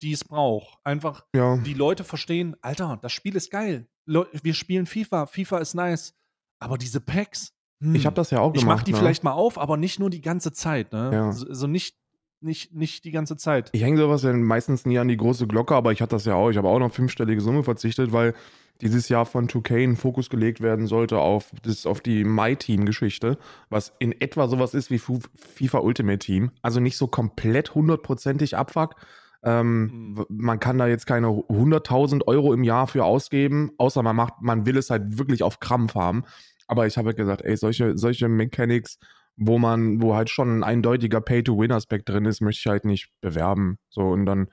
die 0.03 0.13
es 0.13 0.25
braucht. 0.25 0.79
Einfach 0.85 1.25
Ja. 1.35 1.57
die 1.59 1.75
Leute 1.75 2.05
verstehen, 2.05 2.57
Alter, 2.63 2.99
das 3.03 3.13
Spiel 3.13 3.37
ist 3.37 3.51
geil. 3.51 3.87
Leu- 4.07 4.27
Wir 4.43 4.55
spielen 4.55 4.87
FIFA, 4.87 5.27
FIFA 5.27 5.59
ist 5.59 5.75
nice. 5.75 6.15
Aber 6.59 6.77
diese 6.79 7.01
Packs, 7.01 7.53
hm, 7.83 7.95
Ich 7.95 8.07
habe 8.07 8.17
das 8.17 8.31
ja 8.31 8.41
auch 8.41 8.55
ich 8.55 8.61
gemacht. 8.61 8.79
mach 8.79 8.83
die 8.85 8.93
ne? 8.93 8.99
vielleicht 8.99 9.25
mal 9.25 9.33
auf, 9.33 9.59
aber 9.59 9.77
nicht 9.77 9.99
nur 10.01 10.11
die 10.11 10.21
ganze 10.21 10.53
Zeit, 10.53 10.93
ne? 10.93 11.11
Ja. 11.13 11.33
So, 11.33 11.47
so 11.53 11.67
nicht, 11.67 11.97
nicht, 12.41 12.75
nicht 12.75 13.05
die 13.05 13.11
ganze 13.11 13.37
Zeit. 13.37 13.71
Ich 13.73 13.83
hänge 13.83 13.99
sowas 13.99 14.23
ja 14.23 14.33
meistens 14.33 14.85
nie 14.87 14.99
an 14.99 15.09
die 15.09 15.17
große 15.17 15.47
Glocke, 15.47 15.75
aber 15.75 15.93
ich 15.93 16.01
hatte 16.03 16.17
das 16.17 16.25
ja 16.25 16.35
auch. 16.35 16.51
Ich 16.51 16.57
habe 16.57 16.69
auch 16.69 16.79
noch 16.79 16.93
fünfstellige 16.93 17.41
Summe 17.41 17.63
verzichtet, 17.63 18.13
weil 18.13 18.35
dieses 18.81 19.11
Jahr 19.11 19.27
von 19.27 19.47
2K 19.49 19.85
ein 19.85 19.97
Fokus 19.97 20.31
gelegt 20.31 20.63
werden 20.63 20.87
sollte 20.87 21.19
auf, 21.19 21.51
das, 21.63 21.85
auf 21.85 22.01
die 22.01 22.25
My-Team-Geschichte, 22.25 23.37
was 23.69 23.93
in 23.99 24.19
etwa 24.21 24.49
sowas 24.49 24.73
ist 24.73 24.91
wie 24.91 24.99
FIFA 24.99 25.79
Ultimate 25.81 26.19
Team. 26.19 26.51
Also 26.63 26.81
nicht 26.81 26.97
so 26.97 27.07
komplett 27.07 27.75
hundertprozentig 27.75 28.57
Abfuck. 28.57 28.95
Ähm, 29.43 30.11
Mhm. 30.11 30.27
Man 30.29 30.61
kann 30.61 30.79
da 30.79 30.87
jetzt 30.87 31.07
keine 31.07 31.29
100.000 31.29 32.27
Euro 32.27 32.53
im 32.53 32.65
Jahr 32.65 32.87
für 32.87 33.05
ausgeben, 33.05 33.71
außer 33.79 34.03
man 34.03 34.17
macht, 34.17 34.35
man 34.41 34.67
will 34.67 34.77
es 34.77 34.91
halt 34.91 35.19
wirklich 35.19 35.43
auf 35.43 35.61
Krampf 35.61 35.95
haben. 35.95 36.25
Aber 36.67 36.87
ich 36.87 36.97
habe 36.97 37.09
halt 37.09 37.17
gesagt, 37.17 37.43
ey, 37.43 37.57
solche, 37.57 37.97
solche 37.99 38.29
Mechanics, 38.29 38.99
wo 39.37 39.59
man, 39.59 40.03
wo 40.03 40.15
halt 40.15 40.31
schon 40.31 40.59
ein 40.59 40.65
eindeutiger 40.65 41.21
Pay-to-Win-Aspekt 41.21 42.09
drin 42.09 42.27
ist, 42.27 42.41
möchte 42.41 42.61
ich 42.61 42.67
halt 42.71 42.85
nicht 42.85 43.11
bewerben. 43.21 43.79
So, 43.89 44.03
und 44.03 44.27
dann, 44.27 44.49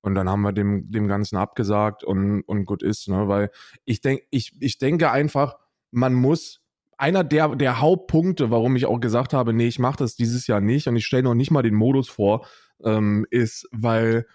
und 0.00 0.14
dann 0.14 0.28
haben 0.28 0.42
wir 0.42 0.52
dem, 0.52 0.90
dem 0.90 1.08
Ganzen 1.08 1.36
abgesagt 1.36 2.04
und, 2.04 2.42
und 2.42 2.64
gut 2.64 2.82
ist, 2.82 3.08
ne? 3.08 3.28
Weil 3.28 3.50
ich 3.84 4.00
denke, 4.00 4.24
ich, 4.30 4.56
ich 4.60 4.78
denke 4.78 5.10
einfach, 5.10 5.56
man 5.90 6.14
muss, 6.14 6.60
einer 6.96 7.24
der, 7.24 7.56
der 7.56 7.80
Hauptpunkte, 7.80 8.50
warum 8.50 8.76
ich 8.76 8.86
auch 8.86 9.00
gesagt 9.00 9.32
habe, 9.32 9.52
nee, 9.52 9.68
ich 9.68 9.78
mache 9.78 9.98
das 9.98 10.16
dieses 10.16 10.46
Jahr 10.46 10.60
nicht 10.60 10.86
und 10.88 10.96
ich 10.96 11.06
stelle 11.06 11.22
noch 11.24 11.34
nicht 11.34 11.50
mal 11.50 11.62
den 11.62 11.74
Modus 11.74 12.08
vor, 12.08 12.46
ähm, 12.84 13.26
ist, 13.30 13.68
weil 13.72 14.26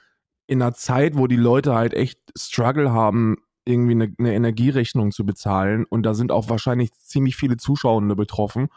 in 0.47 0.61
einer 0.61 0.73
Zeit, 0.73 1.17
wo 1.17 1.27
die 1.27 1.35
Leute 1.35 1.73
halt 1.75 1.93
echt 1.93 2.19
Struggle 2.37 2.91
haben, 2.91 3.37
irgendwie 3.65 3.93
eine, 3.93 4.13
eine 4.19 4.33
Energierechnung 4.35 5.11
zu 5.11 5.25
bezahlen 5.25 5.85
und 5.85 6.03
da 6.03 6.13
sind 6.13 6.31
auch 6.31 6.49
wahrscheinlich 6.49 6.93
ziemlich 6.93 7.35
viele 7.35 7.57
Zuschauende 7.57 8.15
betroffen. 8.15 8.67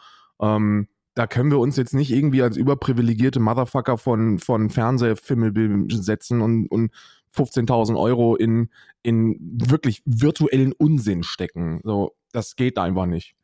Ähm, 0.41 0.87
da 1.13 1.27
können 1.27 1.51
wir 1.51 1.59
uns 1.59 1.75
jetzt 1.75 1.93
nicht 1.93 2.11
irgendwie 2.11 2.41
als 2.41 2.57
überprivilegierte 2.57 3.39
Motherfucker 3.39 3.97
von, 3.97 4.39
von 4.39 4.69
Fernsehfilme 4.69 5.85
setzen 5.89 6.41
und, 6.41 6.67
und 6.67 6.91
15.000 7.35 7.99
Euro 7.99 8.35
in, 8.35 8.69
in 9.03 9.37
wirklich 9.39 10.01
virtuellen 10.05 10.71
Unsinn 10.73 11.23
stecken. 11.23 11.81
So, 11.83 12.15
das 12.31 12.55
geht 12.55 12.77
einfach 12.77 13.05
nicht. 13.05 13.35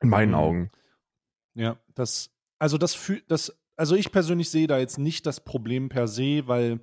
In 0.00 0.08
meinen 0.08 0.30
Mhm. 0.30 0.34
Augen. 0.34 0.70
Ja, 1.54 1.76
das, 1.94 2.30
also 2.58 2.76
das 2.76 2.94
fühlt, 2.94 3.30
das, 3.30 3.56
also 3.82 3.96
ich 3.96 4.12
persönlich 4.12 4.48
sehe 4.48 4.68
da 4.68 4.78
jetzt 4.78 4.96
nicht 4.96 5.26
das 5.26 5.40
Problem 5.40 5.88
per 5.88 6.06
se, 6.06 6.46
weil 6.46 6.78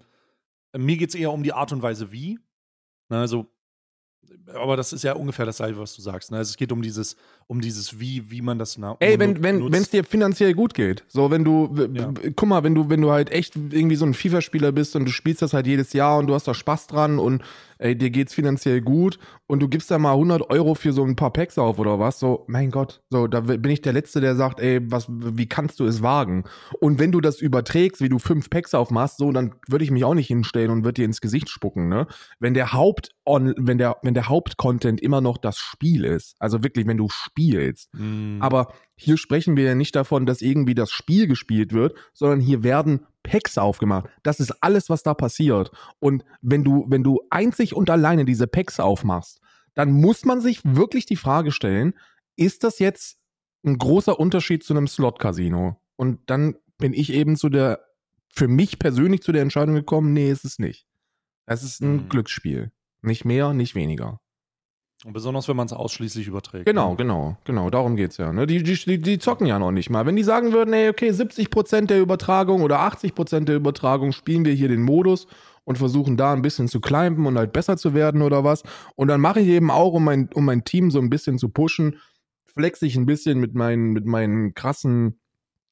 äh, 0.74 0.78
mir 0.78 0.98
geht 0.98 1.08
es 1.08 1.16
eher 1.16 1.32
um 1.32 1.44
die 1.44 1.54
Art 1.54 1.72
und 1.72 1.82
Weise, 1.82 2.12
wie. 2.12 2.40
Na, 3.08 3.22
also, 3.22 3.50
aber 4.54 4.78
das 4.78 4.94
ist 4.94 5.04
ja 5.04 5.14
ungefähr 5.14 5.46
dasselbe, 5.46 5.80
was 5.80 5.96
du 5.96 6.02
sagst. 6.02 6.32
Ne? 6.32 6.38
Also 6.38 6.50
es 6.50 6.58
geht 6.58 6.72
um 6.72 6.82
dieses, 6.82 7.16
um 7.48 7.62
dieses 7.62 8.00
Wie, 8.00 8.30
wie 8.32 8.42
man 8.42 8.60
das 8.60 8.78
na 8.78 8.96
Ey, 9.00 9.20
wenn, 9.20 9.44
wenn, 9.44 9.72
es 9.74 9.90
dir 9.90 10.04
finanziell 10.04 10.54
gut 10.54 10.74
geht. 10.74 11.04
So, 11.08 11.32
wenn 11.32 11.44
du, 11.44 11.70
Ja. 11.94 12.12
guck 12.36 12.50
mal, 12.50 12.64
wenn 12.64 12.76
du, 12.76 12.90
wenn 12.90 13.02
du 13.02 13.12
halt 13.12 13.32
echt 13.32 13.56
irgendwie 13.56 13.96
so 13.96 14.06
ein 14.06 14.14
FIFA-Spieler 14.14 14.72
bist 14.72 14.96
und 14.96 15.06
du 15.06 15.12
spielst 15.12 15.42
das 15.42 15.54
halt 15.54 15.68
jedes 15.68 15.94
Jahr 15.94 16.18
und 16.18 16.28
du 16.28 16.34
hast 16.34 16.48
da 16.48 16.54
Spaß 16.54 16.88
dran 16.88 17.20
und 17.20 17.44
ey, 17.80 17.98
dir 17.98 18.10
geht's 18.10 18.34
finanziell 18.34 18.82
gut 18.82 19.20
und 19.48 19.62
du 19.62 19.68
gibst 19.70 19.90
da 19.90 19.98
mal 19.98 20.12
100 20.12 20.50
Euro 20.50 20.76
für 20.76 20.92
so 20.92 21.04
ein 21.04 21.16
paar 21.16 21.32
Packs 21.32 21.58
auf 21.58 21.80
oder 21.80 21.98
was, 21.98 22.20
so, 22.20 22.44
mein 22.48 22.72
Gott, 22.72 23.02
so, 23.10 23.28
da 23.28 23.40
bin 23.40 23.72
ich 23.72 23.82
der 23.82 23.94
Letzte, 23.94 24.20
der 24.20 24.36
sagt, 24.36 24.60
ey, 24.60 24.80
was, 24.92 25.08
wie 25.10 25.48
kannst 25.48 25.80
du 25.80 25.86
es 25.86 26.02
wagen? 26.02 26.44
Und 26.82 27.00
wenn 27.00 27.12
du 27.12 27.22
das 27.22 27.40
überträgst, 27.40 28.02
wie 28.02 28.10
du 28.10 28.20
fünf 28.20 28.50
Packs 28.50 28.74
aufmachst, 28.74 29.18
so, 29.18 29.32
dann 29.32 29.56
würde 29.68 29.86
ich 29.86 29.92
mich 29.92 30.04
auch 30.04 30.14
nicht 30.14 30.28
hinstellen 30.28 30.72
und 30.72 30.84
würde 30.84 30.96
dir 30.96 31.06
ins 31.06 31.22
Gesicht 31.22 31.50
spucken, 31.50 31.88
ne? 31.88 32.08
Wenn 32.40 32.54
der 32.54 32.74
Haupt, 32.74 33.12
on, 33.26 33.54
wenn 33.58 33.78
der, 33.78 33.98
wenn 34.04 34.14
der 34.14 34.19
Hauptcontent 34.28 35.00
immer 35.02 35.22
noch 35.22 35.38
das 35.38 35.58
Spiel 35.58 36.04
ist, 36.04 36.36
also 36.40 36.64
wirklich, 36.64 36.86
wenn 36.88 36.98
du 36.98 37.08
spielst, 37.10 37.94
Mhm. 37.94 38.40
aber 38.42 38.74
hier 38.96 39.18
sprechen 39.18 39.56
wir 39.56 39.64
ja 39.64 39.76
nicht 39.76 39.96
davon, 39.96 40.26
dass 40.26 40.42
irgendwie 40.42 40.76
das 40.76 40.92
Spiel 40.92 41.28
gespielt 41.28 41.72
wird, 41.74 41.96
sondern 42.14 42.40
hier 42.42 42.64
werden 42.64 43.06
Packs 43.24 43.58
aufgemacht. 43.58 44.10
Das 44.24 44.40
ist 44.40 44.52
alles, 44.62 44.90
was 44.90 45.04
da 45.04 45.14
passiert. 45.14 45.72
Und 46.00 46.24
wenn 46.42 46.64
du, 46.64 46.86
wenn 46.90 47.04
du 47.04 47.22
einzig 47.30 47.76
und 47.76 47.90
alleine 47.90 48.26
diese 48.26 48.48
Packs 48.48 48.80
aufmachst, 48.80 49.40
dann 49.76 49.92
muss 49.92 50.26
man 50.26 50.42
sich 50.42 50.62
wirklich 50.64 51.06
die 51.06 51.16
Frage 51.16 51.52
stellen, 51.52 51.94
ist 52.36 52.64
das 52.64 52.80
jetzt 52.80 53.20
ein 53.66 53.78
großer 53.78 54.20
Unterschied 54.20 54.64
zu 54.64 54.74
einem 54.74 54.88
Slot-Casino? 54.88 55.82
Und 55.96 56.20
dann 56.30 56.56
bin 56.78 56.94
ich 56.94 57.12
eben 57.14 57.36
zu 57.36 57.50
der, 57.50 57.86
für 58.34 58.48
mich 58.48 58.80
persönlich 58.80 59.22
zu 59.22 59.32
der 59.32 59.42
Entscheidung 59.42 59.76
gekommen, 59.76 60.14
nee, 60.14 60.32
ist 60.32 60.46
es 60.46 60.60
nicht. 60.60 60.86
Es 61.46 61.64
ist 61.64 61.82
ein 61.82 62.04
Mhm. 62.06 62.10
Glücksspiel. 62.10 62.72
Nicht 63.02 63.26
mehr, 63.26 63.54
nicht 63.54 63.76
weniger. 63.76 64.20
Und 65.06 65.14
besonders, 65.14 65.48
wenn 65.48 65.56
man 65.56 65.66
es 65.66 65.72
ausschließlich 65.72 66.28
überträgt. 66.28 66.66
Genau, 66.66 66.92
ne? 66.92 66.98
genau, 66.98 67.38
genau, 67.46 67.70
darum 67.70 67.96
geht's 67.96 68.18
ja. 68.18 68.34
Ne? 68.34 68.46
Die, 68.46 68.62
die, 68.62 69.02
die, 69.02 69.18
zocken 69.18 69.48
ja 69.48 69.58
noch 69.58 69.72
nicht 69.72 69.90
mal. 69.90 70.06
Wenn 70.06 70.18
die 70.18 70.24
sagen 70.24 70.52
würden, 70.52 70.74
ey, 70.74 70.90
okay, 70.90 71.12
70% 71.12 71.86
der 71.86 72.02
Übertragung 72.02 72.62
oder 72.62 72.82
80% 72.82 73.46
der 73.46 73.56
Übertragung 73.56 74.12
spielen 74.12 74.44
wir 74.44 74.54
hier 74.54 74.68
den 74.68 74.82
Modus 74.82 75.28
und 75.64 75.78
versuchen 75.78 76.18
da 76.18 76.34
ein 76.34 76.42
bisschen 76.42 76.68
zu 76.68 76.82
climben 76.82 77.28
und 77.28 77.38
halt 77.38 77.54
besser 77.54 77.78
zu 77.78 77.94
werden 77.94 78.22
oder 78.22 78.44
was. 78.44 78.64
Und 78.96 79.08
dann 79.08 79.22
mache 79.22 79.40
ich 79.40 79.48
eben 79.48 79.72
auch, 79.72 79.94
um 79.94 80.04
mein, 80.04 80.30
um 80.34 80.44
mein 80.44 80.66
Team 80.66 80.92
so 80.92 81.00
ein 81.00 81.10
bisschen 81.10 81.38
zu 81.38 81.48
pushen, 81.48 82.02
flex 82.46 82.82
ich 82.82 82.98
ein 82.98 83.06
bisschen 83.06 83.40
mit 83.40 83.56
meinen, 83.56 83.92
mit 83.94 84.06
meinen 84.06 84.54
krassen 84.54 85.22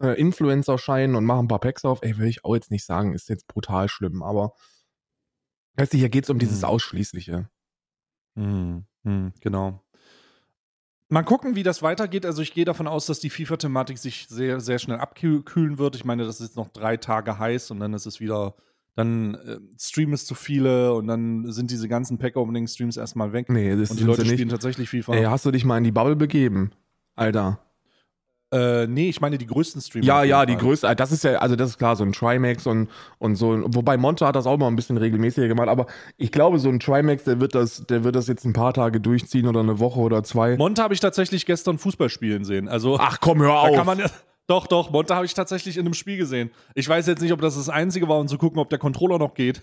äh, 0.01 0.17
Influencer 0.17 0.77
scheinen 0.77 1.15
und 1.15 1.25
machen 1.25 1.45
ein 1.45 1.47
paar 1.49 1.59
Packs 1.59 1.83
auf. 1.83 1.99
Ey, 2.01 2.17
will 2.17 2.27
ich 2.27 2.45
auch 2.45 2.55
jetzt 2.55 2.71
nicht 2.71 2.85
sagen, 2.85 3.13
ist 3.13 3.27
jetzt 3.27 3.47
brutal 3.47 3.89
schlimm, 3.89 4.23
aber 4.23 4.53
weißt 5.77 5.93
du, 5.93 5.97
hier 5.97 6.09
geht 6.09 6.25
es 6.25 6.29
um 6.29 6.39
dieses 6.39 6.61
Hm. 6.61 6.69
Ausschließliche. 6.69 7.49
Hm, 8.35 8.83
hm, 9.03 9.33
genau. 9.39 9.83
Mal 11.09 11.23
gucken, 11.23 11.55
wie 11.55 11.63
das 11.63 11.81
weitergeht. 11.81 12.25
Also 12.25 12.41
ich 12.41 12.53
gehe 12.53 12.65
davon 12.65 12.85
aus, 12.85 13.05
dass 13.05 13.19
die 13.19 13.29
FIFA-Thematik 13.29 13.97
sich 13.97 14.27
sehr, 14.27 14.59
sehr 14.59 14.77
schnell 14.77 14.97
abkühlen 14.97 15.77
wird. 15.77 15.95
Ich 15.95 16.03
meine, 16.03 16.25
das 16.25 16.41
ist 16.41 16.47
jetzt 16.47 16.57
noch 16.57 16.67
drei 16.67 16.97
Tage 16.97 17.39
heiß 17.39 17.71
und 17.71 17.79
dann 17.79 17.93
ist 17.93 18.05
es 18.05 18.19
wieder, 18.19 18.55
dann 18.95 19.35
äh, 19.35 19.59
streamen 19.79 20.13
es 20.13 20.25
zu 20.25 20.35
viele 20.35 20.93
und 20.93 21.07
dann 21.07 21.49
sind 21.51 21.71
diese 21.71 21.87
ganzen 21.87 22.17
Pack-Opening-Streams 22.17 22.97
erstmal 22.97 23.31
weg. 23.31 23.49
Nee, 23.49 23.75
das 23.77 23.91
und 23.91 24.01
die 24.01 24.03
Leute 24.03 24.23
sie 24.23 24.27
spielen 24.27 24.47
nicht. 24.47 24.51
tatsächlich 24.51 24.89
FIFA. 24.89 25.13
Ey, 25.15 25.23
hast 25.23 25.45
du 25.45 25.51
dich 25.51 25.63
mal 25.63 25.77
in 25.77 25.85
die 25.85 25.91
Bubble 25.93 26.17
begeben? 26.17 26.71
Alter. 27.15 27.59
Äh, 28.53 28.87
nee, 28.87 29.09
ich 29.09 29.19
meine 29.19 29.37
die 29.37 29.45
größten 29.45 29.81
Streamer. 29.81 30.05
Ja, 30.05 30.23
ja, 30.23 30.45
die 30.45 30.53
Fall. 30.53 30.61
größte, 30.61 30.95
das 30.95 31.11
ist 31.11 31.25
ja, 31.25 31.39
also 31.39 31.57
das 31.57 31.71
ist 31.71 31.77
klar, 31.77 31.97
so 31.97 32.05
ein 32.05 32.13
Trimax 32.13 32.65
und, 32.65 32.89
und 33.19 33.35
so, 33.35 33.61
wobei 33.67 33.97
Monte 33.97 34.25
hat 34.25 34.37
das 34.37 34.45
auch 34.47 34.57
mal 34.57 34.67
ein 34.67 34.77
bisschen 34.77 34.97
regelmäßiger 34.97 35.49
gemacht, 35.49 35.67
aber 35.67 35.87
ich 36.15 36.31
glaube, 36.31 36.57
so 36.59 36.69
ein 36.69 36.79
Trimax, 36.79 37.25
der 37.25 37.41
wird 37.41 37.55
das, 37.55 37.85
der 37.87 38.05
wird 38.05 38.15
das 38.15 38.27
jetzt 38.27 38.45
ein 38.45 38.53
paar 38.53 38.73
Tage 38.73 39.01
durchziehen 39.01 39.47
oder 39.47 39.59
eine 39.59 39.79
Woche 39.79 39.99
oder 39.99 40.23
zwei. 40.23 40.55
Monte 40.55 40.81
habe 40.81 40.93
ich 40.93 41.01
tatsächlich 41.01 41.45
gestern 41.45 41.77
Fußball 41.77 42.09
spielen 42.09 42.45
sehen. 42.45 42.69
Also 42.69 42.97
Ach 42.99 43.19
komm, 43.19 43.41
hör 43.41 43.49
da 43.49 43.59
auf. 43.59 43.75
kann 43.75 43.85
man. 43.85 44.01
Doch, 44.47 44.67
doch, 44.67 44.91
Monte 44.91 45.13
habe 45.13 45.25
ich 45.25 45.33
tatsächlich 45.33 45.75
in 45.75 45.85
einem 45.85 45.93
Spiel 45.93 46.15
gesehen. 46.15 46.51
Ich 46.73 46.87
weiß 46.87 47.05
jetzt 47.07 47.21
nicht, 47.21 47.33
ob 47.33 47.41
das 47.41 47.55
das 47.55 47.67
einzige 47.67 48.07
war, 48.07 48.17
um 48.17 48.29
zu 48.29 48.37
gucken, 48.37 48.59
ob 48.59 48.69
der 48.69 48.79
Controller 48.79 49.19
noch 49.19 49.33
geht. 49.33 49.61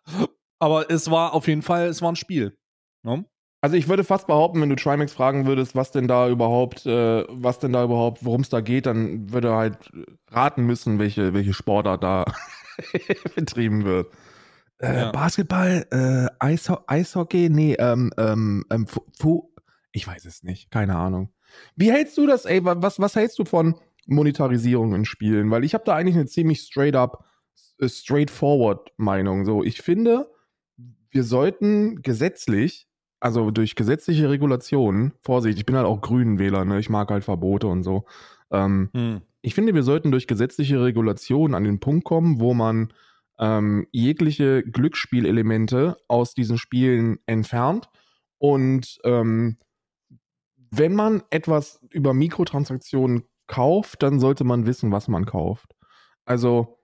Aber 0.58 0.90
es 0.90 1.10
war 1.10 1.32
auf 1.32 1.48
jeden 1.48 1.62
Fall, 1.62 1.86
es 1.88 2.02
war 2.02 2.12
ein 2.12 2.16
Spiel. 2.16 2.58
Ne? 3.02 3.24
Also 3.62 3.76
ich 3.76 3.88
würde 3.88 4.04
fast 4.04 4.26
behaupten, 4.26 4.60
wenn 4.62 4.70
du 4.70 4.76
Trimax 4.76 5.12
fragen 5.12 5.46
würdest, 5.46 5.74
was 5.76 5.90
denn 5.90 6.08
da 6.08 6.28
überhaupt, 6.28 6.86
äh, 6.86 7.24
was 7.28 7.58
denn 7.58 7.72
da 7.74 7.84
überhaupt, 7.84 8.24
worum 8.24 8.40
es 8.40 8.48
da 8.48 8.60
geht, 8.62 8.86
dann 8.86 9.30
würde 9.32 9.48
er 9.48 9.56
halt 9.56 9.90
raten 10.28 10.64
müssen, 10.64 10.98
welche, 10.98 11.34
welche 11.34 11.52
Sportart 11.52 12.02
da 12.02 12.24
betrieben 13.34 13.84
wird. 13.84 14.12
Äh, 14.78 14.94
Ja. 15.00 15.12
Basketball, 15.12 15.86
äh, 15.90 16.26
Eisho 16.38 16.78
Eishockey, 16.86 17.50
nee, 17.50 17.74
ähm, 17.78 18.10
ähm, 18.16 18.64
ähm, 18.70 18.86
Fu 18.86 19.00
Fu 19.18 19.50
ich 19.92 20.06
weiß 20.06 20.24
es 20.24 20.42
nicht, 20.44 20.70
keine 20.70 20.96
Ahnung. 20.96 21.32
Wie 21.76 21.90
hältst 21.90 22.16
du 22.16 22.26
das, 22.26 22.44
ey, 22.44 22.64
wa- 22.64 22.76
was, 22.78 23.00
was 23.00 23.16
hältst 23.16 23.38
du 23.40 23.44
von 23.44 23.74
Monetarisierung 24.06 24.94
in 24.94 25.04
Spielen? 25.04 25.50
Weil 25.50 25.64
ich 25.64 25.74
habe 25.74 25.84
da 25.84 25.96
eigentlich 25.96 26.14
eine 26.14 26.26
ziemlich 26.26 26.60
straight 26.60 26.94
up, 26.94 27.24
äh, 27.78 27.88
straightforward 27.88 28.90
Meinung. 28.96 29.44
So, 29.44 29.64
ich 29.64 29.82
finde, 29.82 30.30
wir 31.10 31.24
sollten 31.24 32.02
gesetzlich, 32.02 32.86
also 33.20 33.50
durch 33.50 33.74
gesetzliche 33.76 34.30
Regulationen, 34.30 35.12
Vorsicht, 35.22 35.58
ich 35.58 35.66
bin 35.66 35.76
halt 35.76 35.86
auch 35.86 36.00
Grünenwähler, 36.00 36.64
ne? 36.64 36.78
Ich 36.80 36.90
mag 36.90 37.10
halt 37.10 37.24
Verbote 37.24 37.66
und 37.68 37.82
so. 37.82 38.04
Ähm, 38.50 38.90
Hm. 38.94 39.20
ich 39.42 39.54
finde, 39.54 39.74
wir 39.74 39.82
sollten 39.82 40.10
durch 40.10 40.26
gesetzliche 40.26 40.82
Regulationen 40.82 41.54
an 41.54 41.64
den 41.64 41.80
Punkt 41.80 42.04
kommen, 42.04 42.40
wo 42.40 42.54
man 42.54 42.92
ähm, 43.38 43.86
jegliche 43.92 44.62
Glücksspielelemente 44.62 45.96
aus 46.08 46.34
diesen 46.34 46.58
Spielen 46.58 47.18
entfernt. 47.26 47.88
Und 48.38 48.98
ähm, 49.04 49.56
wenn 50.70 50.94
man 50.94 51.22
etwas 51.30 51.80
über 51.90 52.14
Mikrotransaktionen 52.14 53.24
kauft, 53.46 54.02
dann 54.02 54.20
sollte 54.20 54.44
man 54.44 54.66
wissen, 54.66 54.92
was 54.92 55.08
man 55.08 55.26
kauft. 55.26 55.74
Also, 56.24 56.78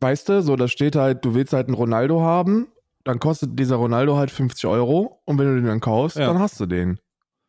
weißt 0.00 0.28
du, 0.28 0.42
so 0.42 0.56
da 0.56 0.68
steht 0.68 0.96
halt, 0.96 1.24
du 1.24 1.34
willst 1.34 1.52
halt 1.52 1.68
einen 1.68 1.76
Ronaldo 1.76 2.20
haben, 2.20 2.68
dann 3.08 3.20
kostet 3.20 3.58
dieser 3.58 3.76
Ronaldo 3.76 4.18
halt 4.18 4.30
50 4.30 4.66
Euro 4.66 5.22
und 5.24 5.38
wenn 5.38 5.46
du 5.46 5.54
den 5.54 5.64
dann 5.64 5.80
kaufst, 5.80 6.18
Ja. 6.18 6.26
dann 6.26 6.38
hast 6.38 6.60
du 6.60 6.66
den. 6.66 7.00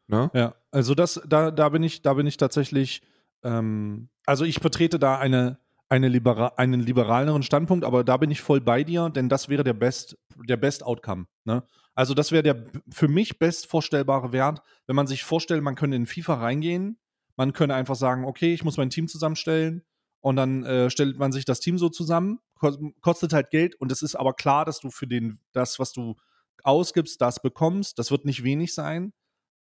Ne? 0.07 0.31
Ja, 0.33 0.55
also 0.71 0.95
das, 0.95 1.21
da, 1.27 1.51
da 1.51 1.67
bin 1.67 1.83
ich, 1.83 2.01
da 2.01 2.13
bin 2.13 2.25
ich 2.27 2.37
tatsächlich, 2.37 3.01
ähm, 3.43 4.07
also 4.25 4.45
ich 4.45 4.59
vertrete 4.59 4.99
da 4.99 5.17
eine, 5.19 5.59
eine 5.89 6.07
libera 6.07 6.53
einen 6.55 6.79
liberaleren 6.79 7.43
Standpunkt, 7.43 7.83
aber 7.83 8.05
da 8.05 8.15
bin 8.15 8.31
ich 8.31 8.39
voll 8.41 8.61
bei 8.61 8.85
dir, 8.85 9.09
denn 9.09 9.27
das 9.27 9.49
wäre 9.49 9.65
der 9.65 9.73
Best, 9.73 10.17
der 10.47 10.55
Best 10.55 10.81
Outcome. 10.81 11.25
Ne? 11.43 11.63
Also 11.93 12.13
das 12.13 12.31
wäre 12.31 12.43
der 12.43 12.65
für 12.89 13.09
mich 13.09 13.37
best 13.37 13.67
vorstellbare 13.67 14.31
Wert, 14.31 14.61
wenn 14.87 14.95
man 14.95 15.07
sich 15.07 15.25
vorstellt, 15.25 15.61
man 15.61 15.75
könnte 15.75 15.97
in 15.97 16.05
FIFA 16.05 16.35
reingehen, 16.35 16.99
man 17.35 17.51
könnte 17.51 17.75
einfach 17.75 17.95
sagen, 17.95 18.23
okay, 18.23 18.53
ich 18.53 18.63
muss 18.63 18.77
mein 18.77 18.89
Team 18.91 19.09
zusammenstellen 19.09 19.83
und 20.21 20.37
dann 20.37 20.63
äh, 20.63 20.89
stellt 20.89 21.19
man 21.19 21.33
sich 21.33 21.43
das 21.43 21.59
Team 21.59 21.77
so 21.77 21.89
zusammen, 21.89 22.39
kostet 22.59 23.33
halt 23.33 23.49
Geld 23.49 23.75
und 23.75 23.91
es 23.91 24.01
ist 24.01 24.15
aber 24.15 24.33
klar, 24.33 24.65
dass 24.65 24.79
du 24.79 24.91
für 24.91 25.07
den, 25.07 25.39
das, 25.53 25.79
was 25.79 25.93
du 25.93 26.15
ausgibst, 26.63 27.21
das 27.21 27.41
bekommst. 27.41 27.99
Das 27.99 28.11
wird 28.11 28.25
nicht 28.25 28.43
wenig 28.43 28.73
sein. 28.73 29.13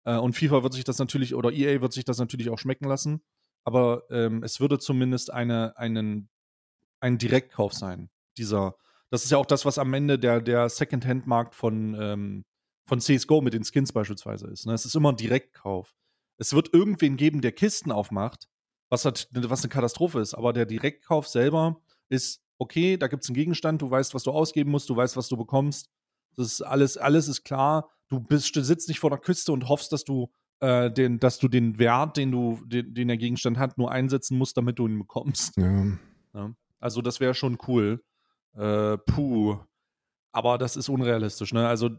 Äh, 0.05 0.17
und 0.17 0.33
FIFA 0.33 0.63
wird 0.63 0.73
sich 0.73 0.83
das 0.83 0.99
natürlich, 0.99 1.35
oder 1.35 1.51
EA 1.51 1.81
wird 1.81 1.93
sich 1.93 2.05
das 2.05 2.19
natürlich 2.19 2.49
auch 2.49 2.59
schmecken 2.59 2.85
lassen. 2.85 3.21
Aber 3.63 4.03
ähm, 4.09 4.43
es 4.43 4.59
würde 4.59 4.79
zumindest 4.79 5.31
eine, 5.31 5.77
einen, 5.77 6.29
ein 6.99 7.17
Direktkauf 7.17 7.73
sein. 7.73 8.09
Dieser, 8.37 8.75
das 9.09 9.23
ist 9.23 9.31
ja 9.31 9.37
auch 9.37 9.45
das, 9.45 9.65
was 9.65 9.77
am 9.77 9.93
Ende 9.93 10.17
der, 10.17 10.41
der 10.41 10.69
Second-Hand-Markt 10.69 11.55
von, 11.55 11.95
ähm, 11.99 12.45
von 12.87 12.99
CSGO 12.99 13.41
mit 13.41 13.53
den 13.53 13.63
Skins 13.63 13.91
beispielsweise 13.91 14.47
ist. 14.47 14.65
Ne? 14.65 14.73
Es 14.73 14.85
ist 14.85 14.95
immer 14.95 15.11
ein 15.11 15.17
Direktkauf. 15.17 15.93
Es 16.37 16.53
wird 16.53 16.73
irgendwen 16.73 17.17
geben, 17.17 17.41
der 17.41 17.51
Kisten 17.51 17.91
aufmacht, 17.91 18.47
was, 18.89 19.05
halt, 19.05 19.27
was 19.31 19.61
eine 19.61 19.69
Katastrophe 19.69 20.19
ist. 20.19 20.33
Aber 20.33 20.53
der 20.53 20.65
Direktkauf 20.65 21.27
selber 21.27 21.81
ist, 22.07 22.41
okay, 22.59 22.97
da 22.97 23.07
gibt 23.07 23.23
es 23.23 23.29
einen 23.29 23.35
Gegenstand, 23.35 23.81
du 23.81 23.89
weißt, 23.89 24.13
was 24.13 24.23
du 24.23 24.31
ausgeben 24.31 24.69
musst, 24.69 24.89
du 24.89 24.95
weißt, 24.95 25.17
was 25.17 25.27
du 25.27 25.37
bekommst. 25.37 25.89
Das 26.35 26.45
ist 26.47 26.61
alles, 26.61 26.97
alles 26.97 27.27
ist 27.27 27.43
klar. 27.43 27.89
Du 28.09 28.19
bist, 28.19 28.53
sitzt 28.53 28.87
nicht 28.87 28.99
vor 28.99 29.09
der 29.09 29.19
Küste 29.19 29.51
und 29.51 29.67
hoffst, 29.67 29.91
dass 29.91 30.03
du 30.03 30.29
äh, 30.59 30.91
den, 30.91 31.19
dass 31.19 31.39
du 31.39 31.47
den 31.47 31.79
Wert, 31.79 32.17
den 32.17 32.31
du, 32.31 32.59
den, 32.65 32.93
den 32.93 33.07
der 33.07 33.17
Gegenstand 33.17 33.57
hat, 33.57 33.77
nur 33.77 33.91
einsetzen 33.91 34.37
musst, 34.37 34.57
damit 34.57 34.77
du 34.77 34.87
ihn 34.87 34.99
bekommst. 34.99 35.57
Ja. 35.57 35.85
Ja. 36.33 36.53
Also 36.79 37.01
das 37.01 37.19
wäre 37.19 37.33
schon 37.33 37.57
cool. 37.67 38.03
Äh, 38.55 38.97
puh. 38.97 39.57
Aber 40.31 40.57
das 40.57 40.75
ist 40.75 40.89
unrealistisch, 40.89 41.53
ne? 41.53 41.67
Also, 41.67 41.89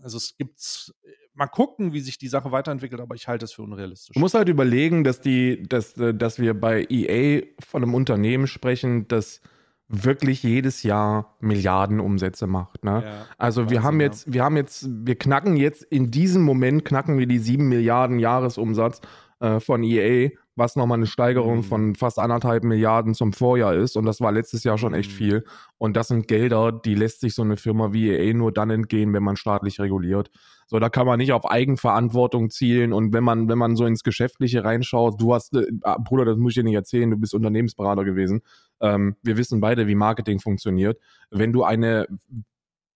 also 0.00 0.16
es 0.16 0.36
gibt 0.36 0.92
mal 1.34 1.46
gucken, 1.46 1.92
wie 1.92 2.00
sich 2.00 2.18
die 2.18 2.28
Sache 2.28 2.50
weiterentwickelt, 2.50 3.00
aber 3.00 3.14
ich 3.14 3.28
halte 3.28 3.44
es 3.44 3.52
für 3.52 3.62
unrealistisch. 3.62 4.14
Du 4.14 4.20
musst 4.20 4.34
halt 4.34 4.48
überlegen, 4.48 5.04
dass 5.04 5.20
die, 5.20 5.62
dass, 5.62 5.96
äh, 5.98 6.14
dass 6.14 6.38
wir 6.38 6.54
bei 6.54 6.86
EA 6.88 7.42
von 7.60 7.82
einem 7.82 7.94
Unternehmen 7.94 8.46
sprechen, 8.46 9.08
das 9.08 9.40
wirklich 9.88 10.42
jedes 10.42 10.82
Jahr 10.82 11.36
Milliarden 11.40 11.98
Umsätze 12.00 12.46
macht. 12.46 12.84
Ne? 12.84 13.02
Ja, 13.04 13.26
Also 13.38 13.70
wir 13.70 13.82
haben 13.82 14.00
jetzt, 14.00 14.30
wir 14.32 14.44
haben 14.44 14.56
jetzt, 14.56 14.86
wir 14.88 15.16
knacken 15.16 15.56
jetzt 15.56 15.82
in 15.82 16.10
diesem 16.10 16.42
Moment 16.42 16.84
knacken 16.84 17.18
wir 17.18 17.26
die 17.26 17.38
7 17.38 17.68
Milliarden 17.68 18.18
Jahresumsatz 18.18 19.00
äh, 19.40 19.60
von 19.60 19.82
EA, 19.82 20.30
was 20.56 20.74
nochmal 20.74 20.98
eine 20.98 21.06
Steigerung 21.06 21.58
Mhm. 21.58 21.62
von 21.62 21.94
fast 21.94 22.18
anderthalb 22.18 22.64
Milliarden 22.64 23.14
zum 23.14 23.32
Vorjahr 23.32 23.74
ist. 23.74 23.96
Und 23.96 24.04
das 24.06 24.20
war 24.20 24.32
letztes 24.32 24.64
Jahr 24.64 24.78
schon 24.78 24.94
echt 24.94 25.10
Mhm. 25.12 25.14
viel. 25.14 25.44
Und 25.78 25.96
das 25.96 26.08
sind 26.08 26.26
Gelder, 26.26 26.72
die 26.72 26.94
lässt 26.96 27.20
sich 27.20 27.34
so 27.34 27.42
eine 27.42 27.56
Firma 27.56 27.92
wie 27.92 28.10
EA 28.10 28.34
nur 28.34 28.52
dann 28.52 28.70
entgehen, 28.70 29.12
wenn 29.12 29.22
man 29.22 29.36
staatlich 29.36 29.78
reguliert. 29.80 30.30
So, 30.66 30.78
da 30.80 30.88
kann 30.90 31.06
man 31.06 31.18
nicht 31.18 31.32
auf 31.32 31.48
Eigenverantwortung 31.48 32.50
zielen. 32.50 32.92
Und 32.92 33.12
wenn 33.14 33.24
man, 33.24 33.48
wenn 33.48 33.58
man 33.58 33.76
so 33.76 33.86
ins 33.86 34.02
Geschäftliche 34.02 34.64
reinschaut, 34.64 35.20
du 35.20 35.32
hast, 35.32 35.54
äh, 35.54 35.66
ah, 35.82 35.98
Bruder, 35.98 36.24
das 36.24 36.36
muss 36.36 36.52
ich 36.52 36.56
dir 36.56 36.64
nicht 36.64 36.74
erzählen, 36.74 37.10
du 37.10 37.16
bist 37.16 37.34
Unternehmensberater 37.34 38.04
gewesen. 38.04 38.42
Ähm, 38.80 39.16
wir 39.22 39.36
wissen 39.36 39.60
beide, 39.60 39.86
wie 39.86 39.94
Marketing 39.94 40.40
funktioniert. 40.40 40.98
Wenn 41.30 41.52
du 41.52 41.62
eine 41.62 42.06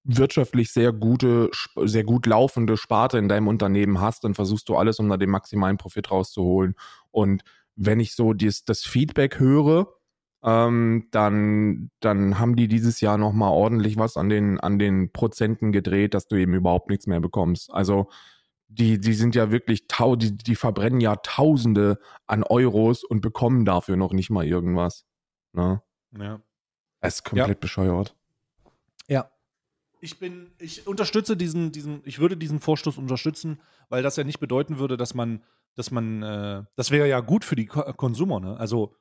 wirtschaftlich 0.05 0.73
sehr 0.73 0.93
gute, 0.93 1.51
sehr 1.77 2.05
gut 2.05 2.27
laufende 2.27 2.77
Sparte 2.77 3.19
in 3.19 3.29
deinem 3.29 3.49
Unternehmen 3.49 4.01
hast, 4.01 4.25
dann 4.25 4.35
versuchst 4.35 4.69
du 4.69 4.77
alles, 4.77 4.99
um 4.99 5.09
da 5.09 5.17
den 5.17 5.31
maximalen 5.31 5.77
Profit 5.77 6.11
rauszuholen. 6.11 6.75
Und 7.11 7.43
wenn 7.77 8.01
ich 8.01 8.15
so 8.15 8.33
dies, 8.33 8.65
das 8.65 8.81
Feedback 8.83 9.39
höre, 9.39 9.89
ähm, 10.45 11.07
dann, 11.13 11.91
dann 12.01 12.39
haben 12.39 12.57
die 12.57 12.67
dieses 12.67 13.01
Jahr 13.01 13.17
nochmal 13.17 13.53
ordentlich 13.53 13.97
was 13.97 14.17
an 14.17 14.29
den, 14.29 14.59
an 14.59 14.79
den 14.79 15.13
Prozenten 15.13 15.71
gedreht, 15.71 16.15
dass 16.15 16.27
du 16.27 16.37
eben 16.37 16.55
überhaupt 16.55 16.91
nichts 16.91 17.07
mehr 17.07 17.21
bekommst. 17.21 17.73
Also 17.73 18.09
die, 18.67 18.99
die 18.99 19.15
sind 19.15 19.35
ja 19.35 19.51
wirklich, 19.51 19.87
tau, 19.87 20.17
die, 20.17 20.37
die 20.37 20.57
verbrennen 20.57 21.01
ja 21.01 21.17
Tausende 21.17 21.99
an 22.27 22.43
Euros 22.43 23.05
und 23.05 23.21
bekommen 23.21 23.65
dafür 23.65 23.97
noch 23.97 24.13
nicht 24.13 24.31
mal 24.31 24.47
irgendwas. 24.47 25.05
Ne? 25.53 25.83
Ja. 26.19 26.41
Das 27.01 27.17
ist 27.17 27.25
komplett 27.25 27.61
bescheuert. 27.61 28.17
Ich 30.05 30.19
bin, 30.19 30.51
ich 30.59 30.89
unterstütze 30.89 31.37
diesen, 31.37 31.71
diesen, 31.71 32.01
ich 32.05 32.19
würde 32.19 32.37
diesen 32.37 32.59
Vorstoß 32.59 32.99
unterstützen, 32.99 33.61
weil 33.89 34.03
das 34.03 34.17
ja 34.17 34.25
nicht 34.25 34.41
bedeuten 34.41 34.79
würde, 34.79 34.97
dass 34.97 35.15
man, 35.15 35.45
dass 35.77 35.93
man, 35.93 36.23
äh, 36.25 36.65
das 36.75 36.91
wäre 36.91 37.09
ja 37.09 37.21
gut 37.21 37.45
für 37.45 37.55
die 37.55 37.67
Ko 37.67 37.83
Konsumer, 37.93 38.41
ne? 38.41 38.57
Also 38.59 38.97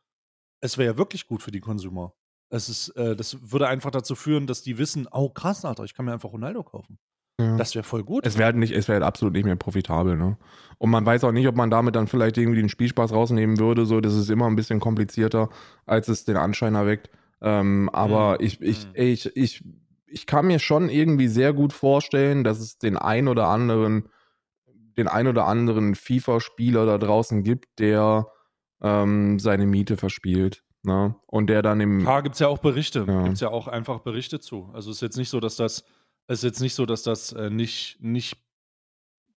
es 0.62 0.78
wäre 0.78 0.92
ja 0.92 0.98
wirklich 0.98 1.26
gut 1.26 1.42
für 1.42 1.50
die 1.50 1.60
Konsumer. 1.60 2.14
Es 2.50 2.70
ist, 2.70 2.90
äh, 2.90 3.16
das 3.16 3.52
würde 3.52 3.68
einfach 3.68 3.90
dazu 3.90 4.14
führen, 4.14 4.46
dass 4.46 4.62
die 4.62 4.78
wissen, 4.78 5.08
oh 5.12 5.30
krass, 5.30 5.66
Alter, 5.66 5.86
ich 5.86 5.96
kann 5.96 6.06
mir 6.06 6.14
einfach 6.14 6.32
Ronaldo 6.34 6.62
kaufen. 6.64 7.00
Ja. 7.40 7.58
Das 7.58 7.74
wäre 7.74 7.84
voll 7.84 8.04
gut. 8.04 8.24
Es 8.28 8.38
wäre 8.38 8.46
halt 8.46 8.58
nicht, 8.58 8.72
es 8.72 8.88
wäre 8.88 8.98
halt 8.98 9.04
absolut 9.08 9.34
nicht 9.34 9.46
mehr 9.46 9.56
profitabel, 9.56 10.16
ne? 10.16 10.38
Und 10.78 10.92
man 10.92 11.04
weiß 11.04 11.24
auch 11.24 11.32
nicht, 11.32 11.48
ob 11.48 11.56
man 11.56 11.72
damit 11.72 11.96
dann 11.96 12.06
vielleicht 12.06 12.38
irgendwie 12.38 12.60
den 12.60 12.70
Spielspaß 12.70 13.12
rausnehmen 13.12 13.58
würde. 13.58 13.88
So, 13.88 14.02
das 14.02 14.14
ist 14.14 14.30
immer 14.30 14.46
ein 14.46 14.56
bisschen 14.56 14.80
komplizierter, 14.80 15.50
als 15.88 16.10
es 16.10 16.26
den 16.26 16.38
Anschein 16.38 16.76
erweckt. 16.76 17.10
Ähm, 17.42 17.90
aber 17.92 18.34
Mhm. 18.34 18.46
ich, 18.46 18.62
ich, 18.62 18.86
Mhm. 18.86 18.92
ich, 18.94 19.36
ich, 19.36 19.64
ich 20.12 20.26
kann 20.26 20.48
mir 20.48 20.60
schon 20.60 20.90
irgendwie 20.90 21.28
sehr 21.28 21.54
gut 21.54 21.74
vorstellen, 21.74 22.44
dass 22.44 22.60
es 22.60 22.78
den 22.78 22.98
ein 22.98 23.28
oder 23.28 23.48
anderen, 23.48 24.10
den 24.98 25.08
ein 25.08 25.28
oder 25.28 25.46
anderen 25.46 25.96
FIFA-Spieler 25.96 26.86
da 26.86 26.98
draußen 26.98 27.44
gibt, 27.44 27.80
der 27.80 28.28
ähm, 28.82 29.40
seine 29.40 29.66
Miete 29.66 29.98
verspielt. 29.98 30.64
Ne? 30.84 31.16
Und 31.28 31.48
der 31.48 31.62
dann 31.62 31.80
im. 31.80 32.02
Ja, 32.02 32.22
gibt 32.22 32.36
es 32.36 32.40
ja 32.40 32.48
auch 32.48 32.58
Berichte. 32.58 33.06
Ja. 33.08 33.24
Gibt 33.24 33.36
es 33.36 33.40
ja 33.42 33.50
auch 33.50 33.68
einfach 33.68 34.00
Berichte 34.00 34.40
zu. 34.40 34.70
Also 34.74 34.90
es 34.90 34.98
ist 34.98 35.02
jetzt 35.02 35.18
nicht 35.18 35.30
so, 35.30 35.40
dass 35.40 35.56
das, 35.56 35.84
es 36.28 36.40
ist 36.40 36.44
jetzt 36.44 36.60
nicht 36.60 36.76
so, 36.76 36.86
dass 36.86 37.04
das 37.04 37.34
äh, 37.34 37.50
nicht, 37.50 37.98
nicht 38.02 38.38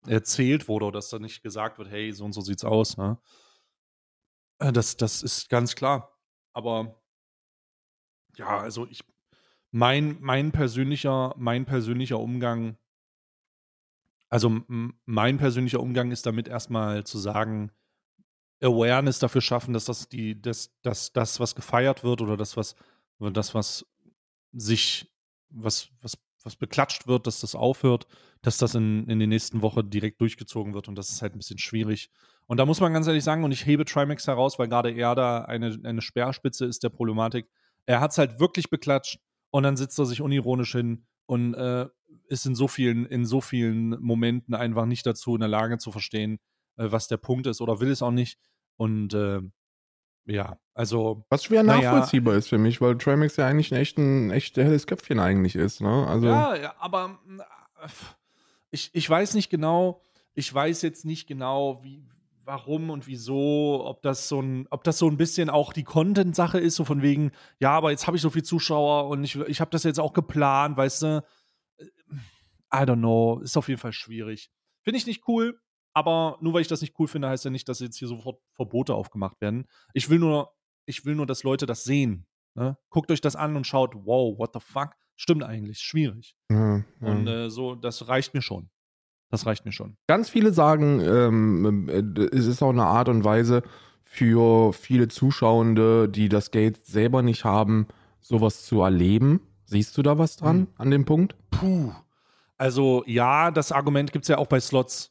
erzählt 0.07 0.69
wurde 0.69 0.87
oder 0.87 0.99
dass 0.99 1.11
da 1.11 1.19
nicht 1.19 1.43
gesagt 1.43 1.79
wird, 1.79 1.91
hey, 1.91 2.13
so 2.13 2.25
und 2.25 2.33
so 2.33 2.41
sieht's 2.41 2.65
aus. 2.65 2.97
Ne? 2.97 3.19
Äh, 4.59 4.73
Das, 4.73 4.97
das 4.97 5.23
ist 5.23 5.49
ganz 5.51 5.75
klar. 5.75 6.19
Aber 6.55 7.03
ja, 8.37 8.59
also 8.59 8.87
ich, 8.87 9.05
mein, 9.75 10.19
mein 10.21 10.53
persönlicher, 10.53 11.35
mein 11.37 11.65
persönlicher 11.65 12.21
Umgang, 12.21 12.77
also 14.29 14.63
mein 14.69 15.37
persönlicher 15.37 15.81
Umgang 15.81 16.13
ist 16.13 16.27
damit 16.27 16.47
erstmal 16.47 17.03
zu 17.03 17.19
sagen, 17.19 17.73
Awareness 18.63 19.19
dafür 19.19 19.41
schaffen, 19.41 19.75
dass 19.75 19.87
das 19.87 20.09
die, 20.09 20.41
dass, 20.41 20.71
dass 20.83 21.13
das, 21.13 21.41
was 21.41 21.57
gefeiert 21.57 22.05
wird 22.05 22.23
oder 22.23 22.37
das, 22.37 22.57
was, 22.57 22.77
das, 23.19 23.53
was 23.57 23.85
sich, 24.53 25.13
was, 25.51 25.89
was, 26.01 26.19
was 26.45 26.55
beklatscht 26.55 27.09
wird, 27.09 27.27
dass 27.27 27.41
das 27.41 27.57
aufhört, 27.57 28.07
dass 28.43 28.59
das 28.59 28.77
in, 28.77 29.09
in 29.09 29.19
den 29.19 29.29
nächsten 29.29 29.61
Wochen 29.61 29.91
direkt 29.91 30.21
durchgezogen 30.21 30.73
wird 30.73 30.87
und 30.87 30.95
das 30.95 31.11
ist 31.11 31.21
halt 31.21 31.35
ein 31.35 31.39
bisschen 31.39 31.59
schwierig. 31.59 32.11
Und 32.47 32.59
da 32.59 32.65
muss 32.65 32.79
man 32.79 32.93
ganz 32.93 33.09
ehrlich 33.09 33.25
sagen, 33.25 33.43
und 33.43 33.51
ich 33.51 33.67
hebe 33.67 33.85
Trimax 33.85 34.29
heraus, 34.29 34.57
weil 34.57 34.69
gerade 34.69 34.93
er 34.93 35.17
da 35.17 35.41
eine, 35.47 35.81
eine 35.83 36.01
Speerspitze 36.01 36.65
ist 36.65 36.85
der 36.85 36.91
Problematik. 36.91 37.49
Er 37.87 37.99
hat 37.99 38.13
es 38.13 38.19
halt 38.19 38.39
wirklich 38.39 38.71
beklatscht 38.71 39.19
und 39.55 39.63
dann 39.63 39.77
sitzt 39.77 39.97
er 40.01 40.07
sich 40.07 40.21
unironisch 40.21 40.73
hin 40.73 41.07
und 41.27 41.55
äh, 41.55 41.87
ist 42.27 42.45
in 42.45 42.57
so 42.57 42.67
vielen, 42.67 43.07
in 43.07 43.25
so 43.25 43.41
vielen 43.41 43.91
Momenten 44.01 44.53
einfach 44.53 44.85
nicht 44.85 45.07
dazu 45.07 45.37
in 45.37 45.41
der 45.43 45.49
Lage 45.49 45.79
zu 45.79 45.93
verstehen, 45.93 46.41
äh, 46.77 46.91
was 46.91 47.07
der 47.07 47.19
Punkt 47.19 47.47
ist 47.47 47.61
oder 47.61 47.79
will 47.79 47.93
es 47.93 48.03
auch 48.03 48.11
nicht. 48.11 48.37
Und 48.77 49.15
äh, 49.15 49.43
ja, 50.25 50.59
also 50.75 51.25
Was 51.31 51.45
schwer 51.45 51.63
nachvollziehbar 51.63 52.35
ist 52.35 52.49
für 52.49 52.59
mich, 52.59 52.81
weil 52.81 52.99
Trimax 52.99 53.37
ja 53.37 53.47
eigentlich 53.47 53.73
ein 53.73 53.79
echt, 53.79 53.97
ein 53.97 54.33
echt 54.33 54.57
helles 54.57 54.89
Köpfchen 54.89 55.21
eigentlich 55.21 55.55
ist. 55.55 55.81
Ne? 55.81 56.05
Also, 56.05 56.27
Ja, 56.27 56.57
ja, 56.57 56.75
aber 56.81 57.21
äh, 57.81 57.87
ich, 58.73 58.91
ich 58.93 59.09
weiß 59.09 59.35
nicht 59.35 59.51
genau, 59.51 60.03
ich 60.35 60.53
weiß 60.53 60.83
jetzt 60.83 61.05
nicht 61.05 61.29
genau, 61.29 61.81
wie, 61.85 62.05
warum 62.45 62.91
und 62.91 63.07
wieso, 63.07 63.85
ob 63.85 64.03
das 64.03 64.29
so 64.29 64.41
ein, 64.41 64.67
ob 64.71 64.85
das 64.85 64.99
so 64.99 65.09
ein 65.09 65.17
bisschen 65.17 65.51
auch 65.51 65.73
die 65.73 65.85
Content-Sache 65.85 66.59
ist, 66.59 66.77
so 66.77 66.85
von 66.85 67.03
wegen, 67.03 67.33
ja, 67.59 67.73
aber 67.73 67.91
jetzt 67.91 68.07
habe 68.07 68.17
ich 68.17 68.23
so 68.23 68.31
viele 68.31 68.45
Zuschauer 68.45 69.09
und 69.09 69.25
ich, 69.25 69.37
ich 69.37 69.61
habe 69.61 69.71
das 69.71 69.85
jetzt 69.85 70.01
auch 70.01 70.13
geplant, 70.13 70.77
weißt 70.77 71.03
du. 71.03 71.25
I 72.73 72.79
don't 72.79 72.99
know, 72.99 73.41
ist 73.41 73.57
auf 73.57 73.69
jeden 73.69 73.81
Fall 73.81 73.93
schwierig. 73.93 74.51
Finde 74.83 74.99
ich 74.99 75.07
nicht 75.07 75.27
cool, 75.29 75.61
aber 75.95 76.39
nur 76.41 76.55
weil 76.55 76.61
ich 76.61 76.69
das 76.69 76.81
nicht 76.81 76.99
cool 76.99 77.07
finde, 77.07 77.29
heißt 77.29 77.45
ja 77.45 77.51
nicht, 77.51 77.69
dass 77.69 77.81
jetzt 77.81 77.97
hier 77.97 78.09
sofort 78.09 78.41
Verbote 78.53 78.95
aufgemacht 78.95 79.41
werden. 79.41 79.67
Ich 79.93 80.11
will 80.11 80.19
nur, 80.19 80.53
ich 80.87 81.05
will 81.05 81.15
nur, 81.15 81.27
dass 81.27 81.45
Leute 81.45 81.67
das 81.67 81.85
sehen. 81.85 82.27
Ne? 82.55 82.77
Guckt 82.91 83.11
euch 83.11 83.21
das 83.21 83.37
an 83.37 83.57
und 83.57 83.67
schaut, 83.67 83.95
wow, 83.95 84.37
what 84.39 84.51
the 84.55 84.61
fuck? 84.61 84.95
Stimmt 85.17 85.45
eigentlich, 85.45 85.79
schwierig. 85.79 86.37
ja, 86.51 86.79
ja. 86.79 86.85
Und 87.01 87.27
äh, 87.29 87.49
so, 87.49 87.77
das 87.77 88.09
reicht 88.09 88.35
mir 88.35 88.43
schon. 88.43 88.71
Das 89.31 89.47
reicht 89.47 89.65
mir 89.65 89.73
schon. 89.73 89.97
Ganz 90.07 90.29
viele 90.29 90.53
sagen, 90.53 91.01
ähm, 91.01 91.89
äh, 91.89 92.37
es 92.37 92.47
ist 92.47 92.63
auch 92.63 92.71
eine 92.71 92.85
Art 92.87 93.09
und 93.09 93.25
Weise 93.25 93.63
für 94.05 94.73
viele 94.73 95.09
Zuschauende, 95.09 96.09
die 96.09 96.29
das 96.29 96.51
Geld 96.53 96.85
selber 96.87 97.23
nicht 97.23 97.45
haben, 97.45 97.89
sowas 98.21 98.65
zu 98.65 98.81
erleben. 98.83 99.41
Siehst 99.67 99.97
du 99.99 100.03
da 100.03 100.19
was 100.19 100.37
dran 100.37 100.57
Hm. 100.59 100.67
an 100.79 100.91
dem 100.91 101.05
Punkt? 101.05 101.35
Puh. 101.51 101.93
Also, 102.57 103.03
ja, 103.07 103.51
das 103.51 103.73
Argument 103.73 104.13
gibt 104.13 104.25
es 104.25 104.29
ja 104.29 104.39
auch 104.39 104.47
bei 104.47 104.61
Slots. 104.61 105.11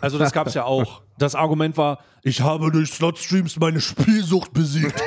Also, 0.00 0.18
das 0.18 0.32
gab 0.32 0.48
es 0.48 0.54
ja 0.54 0.64
auch. 0.64 1.02
Das 1.18 1.34
Argument 1.34 1.76
war, 1.76 2.00
ich 2.22 2.40
habe 2.40 2.70
durch 2.72 2.90
Slot-Streams 2.92 3.58
meine 3.60 3.80
Spielsucht 3.80 4.52
besiegt. 4.52 5.00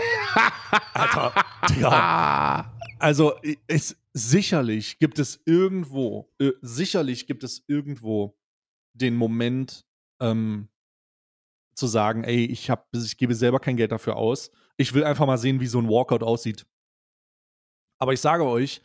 Alter, 0.94 1.34
Digga. 1.70 1.90
Ah. 1.92 2.66
Also, 3.00 3.34
es, 3.68 3.96
sicherlich 4.14 5.00
gibt 5.00 5.20
es 5.20 5.42
irgendwo, 5.46 6.32
äh, 6.40 6.52
sicherlich 6.62 7.28
gibt 7.28 7.44
es 7.44 7.64
irgendwo 7.68 8.38
den 8.94 9.16
Moment, 9.16 9.86
ähm, 10.20 10.70
zu 11.80 11.88
sagen, 11.88 12.24
ey, 12.24 12.46
ich, 12.46 12.70
hab, 12.70 12.94
ich 12.94 13.18
gebe 13.18 13.34
selber 13.34 13.60
kein 13.60 13.78
Geld 13.78 13.92
dafür 13.92 14.18
aus. 14.18 14.52
Ich 14.78 14.94
will 14.94 15.04
einfach 15.04 15.26
mal 15.26 15.38
sehen, 15.38 15.60
wie 15.60 15.68
so 15.68 15.80
ein 15.80 15.88
Walkout 15.88 16.24
aussieht. 16.24 16.68
Aber 17.98 18.14
ich 18.14 18.22
sage 18.22 18.46
euch, 18.46 18.82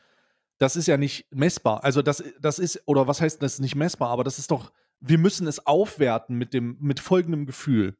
das 0.58 0.76
ist 0.76 0.86
ja 0.86 0.96
nicht 0.96 1.26
messbar. 1.30 1.84
Also 1.84 2.02
das, 2.02 2.22
das 2.40 2.58
ist, 2.58 2.82
oder 2.86 3.06
was 3.06 3.20
heißt 3.20 3.42
das 3.42 3.54
ist 3.54 3.60
nicht 3.60 3.74
messbar, 3.74 4.10
aber 4.10 4.24
das 4.24 4.38
ist 4.38 4.50
doch, 4.50 4.72
wir 5.00 5.18
müssen 5.18 5.46
es 5.46 5.66
aufwerten 5.66 6.36
mit 6.36 6.54
dem, 6.54 6.76
mit 6.80 7.00
folgendem 7.00 7.46
Gefühl. 7.46 7.96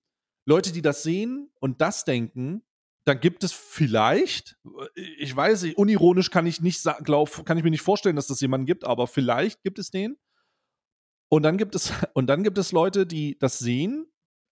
Leute, 0.47 0.73
die 0.73 0.83
das 0.83 1.03
sehen 1.03 1.51
und 1.61 1.81
das 1.81 2.05
denken, 2.05 2.63
dann 3.05 3.21
gibt 3.21 3.45
es 3.45 3.53
vielleicht, 3.53 4.57
ich 4.95 5.35
weiß 5.35 5.63
nicht, 5.63 5.77
unironisch 5.77 6.31
kann 6.31 6.47
ich 6.47 6.61
nicht 6.61 6.83
glaub, 7.03 7.45
kann 7.45 7.59
ich 7.59 7.65
mir 7.65 7.71
nicht 7.71 7.83
vorstellen, 7.83 8.17
dass 8.17 8.27
das 8.27 8.41
jemanden 8.41 8.67
gibt, 8.67 8.85
aber 8.85 9.07
vielleicht 9.07 9.63
gibt 9.63 9.79
es 9.79 9.91
den. 9.91 10.17
Und 11.29 11.43
dann 11.43 11.59
gibt 11.59 11.75
es, 11.75 11.93
und 12.15 12.29
dann 12.29 12.43
gibt 12.43 12.59
es 12.59 12.73
Leute, 12.73 13.07
die 13.07 13.39
das 13.39 13.59
sehen, 13.59 14.07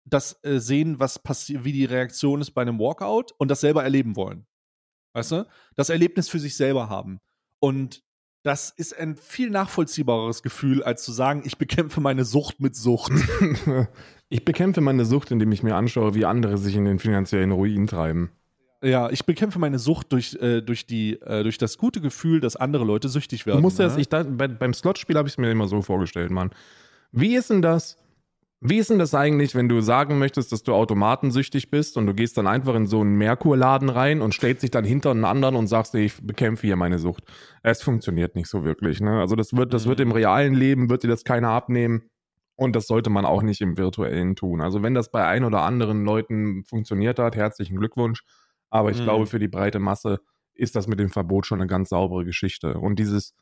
das 0.05 0.43
äh, 0.43 0.59
sehen, 0.59 0.99
was 0.99 1.19
passiert, 1.19 1.65
wie 1.65 1.73
die 1.73 1.85
Reaktion 1.85 2.41
ist 2.41 2.51
bei 2.53 2.63
einem 2.63 2.79
Walkout 2.79 3.33
und 3.39 3.49
das 3.49 3.61
selber 3.61 3.85
erleben 3.85 4.17
wollen. 4.17 4.47
Weißt 5.13 5.33
du? 5.33 5.47
Das 5.77 5.91
Erlebnis 5.91 6.29
für 6.29 6.39
sich 6.39 6.57
selber 6.57 6.89
haben. 6.89 7.21
Und 7.61 8.03
das 8.43 8.71
ist 8.71 8.97
ein 8.97 9.17
viel 9.17 9.51
nachvollziehbareres 9.51 10.43
Gefühl, 10.43 10.83
als 10.83 11.05
zu 11.05 11.13
sagen, 11.13 11.43
ich 11.45 11.59
bekämpfe 11.59 12.01
meine 12.01 12.25
Sucht 12.25 12.61
mit 12.61 12.75
Sucht. 12.75 13.13
Ich 14.33 14.45
bekämpfe 14.45 14.81
meine 14.81 15.05
Sucht, 15.05 15.33
indem 15.33 15.51
ich 15.51 15.65
mir 15.65 15.75
anschaue, 15.75 16.15
wie 16.15 16.25
andere 16.25 16.57
sich 16.57 16.77
in 16.77 16.85
den 16.85 17.01
finanziellen 17.01 17.51
Ruin 17.51 17.89
treiben. 17.89 18.31
Ja, 18.83 19.11
ich 19.11 19.27
bekämpfe 19.27 19.59
meine 19.59 19.79
Sucht 19.79 20.13
durch, 20.13 20.35
äh, 20.41 20.63
durch, 20.63 20.87
die, 20.87 21.21
äh, 21.21 21.43
durch 21.43 21.59
das 21.59 21.77
gute 21.77 22.01
Gefühl, 22.01 22.41
dass 22.41 22.57
andere 22.57 22.85
Leute 22.85 23.09
süchtig 23.09 23.47
werden. 23.47 23.59
Du 23.59 23.63
musst 23.63 23.79
das, 23.79 23.97
ne? 23.97 24.01
ich, 24.01 24.09
da, 24.09 24.23
bei, 24.23 24.49
beim 24.49 24.73
Slotspiel 24.73 25.17
habe 25.17 25.29
ich 25.29 25.35
es 25.35 25.39
mir 25.39 25.51
immer 25.51 25.69
so 25.69 25.83
vorgestellt, 25.83 26.31
Mann. 26.31 26.51
Wie 27.13 27.37
ist 27.37 27.51
denn 27.51 27.63
das? 27.63 27.99
Wie 28.63 28.77
ist 28.77 28.91
denn 28.91 28.99
das 28.99 29.15
eigentlich, 29.15 29.55
wenn 29.55 29.71
du 29.71 29.81
sagen 29.81 30.19
möchtest, 30.19 30.53
dass 30.53 30.63
du 30.63 30.75
automatensüchtig 30.75 31.71
bist 31.71 31.97
und 31.97 32.07
du 32.07 32.13
gehst 32.13 32.37
dann 32.37 32.47
einfach 32.47 32.75
in 32.75 32.87
so 32.87 33.01
einen 33.01 33.17
Merkurladen 33.17 33.89
rein 33.89 34.21
und 34.21 34.35
stellst 34.35 34.63
dich 34.63 34.71
dann 34.71 34.85
hinter 34.85 35.13
einen 35.13 35.25
anderen 35.25 35.57
und 35.57 35.67
sagst, 35.67 35.95
ich 35.95 36.15
bekämpfe 36.23 36.67
hier 36.67 36.77
meine 36.77 36.99
Sucht? 36.99 37.25
Es 37.63 37.83
funktioniert 37.83 38.35
nicht 38.35 38.49
so 38.49 38.63
wirklich, 38.63 39.01
ne? 39.01 39.19
Also 39.19 39.35
das 39.35 39.57
wird, 39.57 39.73
das 39.73 39.87
wird 39.87 39.99
im 40.01 40.13
realen 40.13 40.53
Leben, 40.53 40.91
wird 40.91 41.05
dir 41.05 41.09
das 41.09 41.25
keiner 41.25 41.51
abnehmen. 41.51 42.03
Und 42.55 42.77
das 42.77 42.87
sollte 42.87 43.09
man 43.09 43.25
auch 43.25 43.41
nicht 43.41 43.63
im 43.63 43.79
virtuellen 43.79 44.37
tun. 44.37 44.61
Also 44.61 44.83
wenn 44.83 44.93
das 44.93 45.11
bei 45.11 45.25
ein 45.27 45.45
oder 45.45 45.63
anderen 45.63 46.05
Leuten 46.05 46.63
funktioniert 46.65 47.19
hat, 47.19 47.35
herzlichen 47.35 47.79
Glückwunsch. 47.79 48.23
Aber 48.71 48.91
ich 48.91 48.99
Mhm. 48.99 49.05
glaube, 49.05 49.27
für 49.27 49.39
die 49.39 49.49
breite 49.49 49.79
Masse 49.81 50.21
ist 50.55 50.77
das 50.77 50.87
mit 50.87 51.01
dem 51.01 51.11
Verbot 51.11 51.47
schon 51.47 51.61
eine 51.61 51.69
ganz 51.69 51.91
saubere 51.91 52.25
Geschichte. 52.25 52.75
Und 52.79 52.99
dieses 52.99 53.35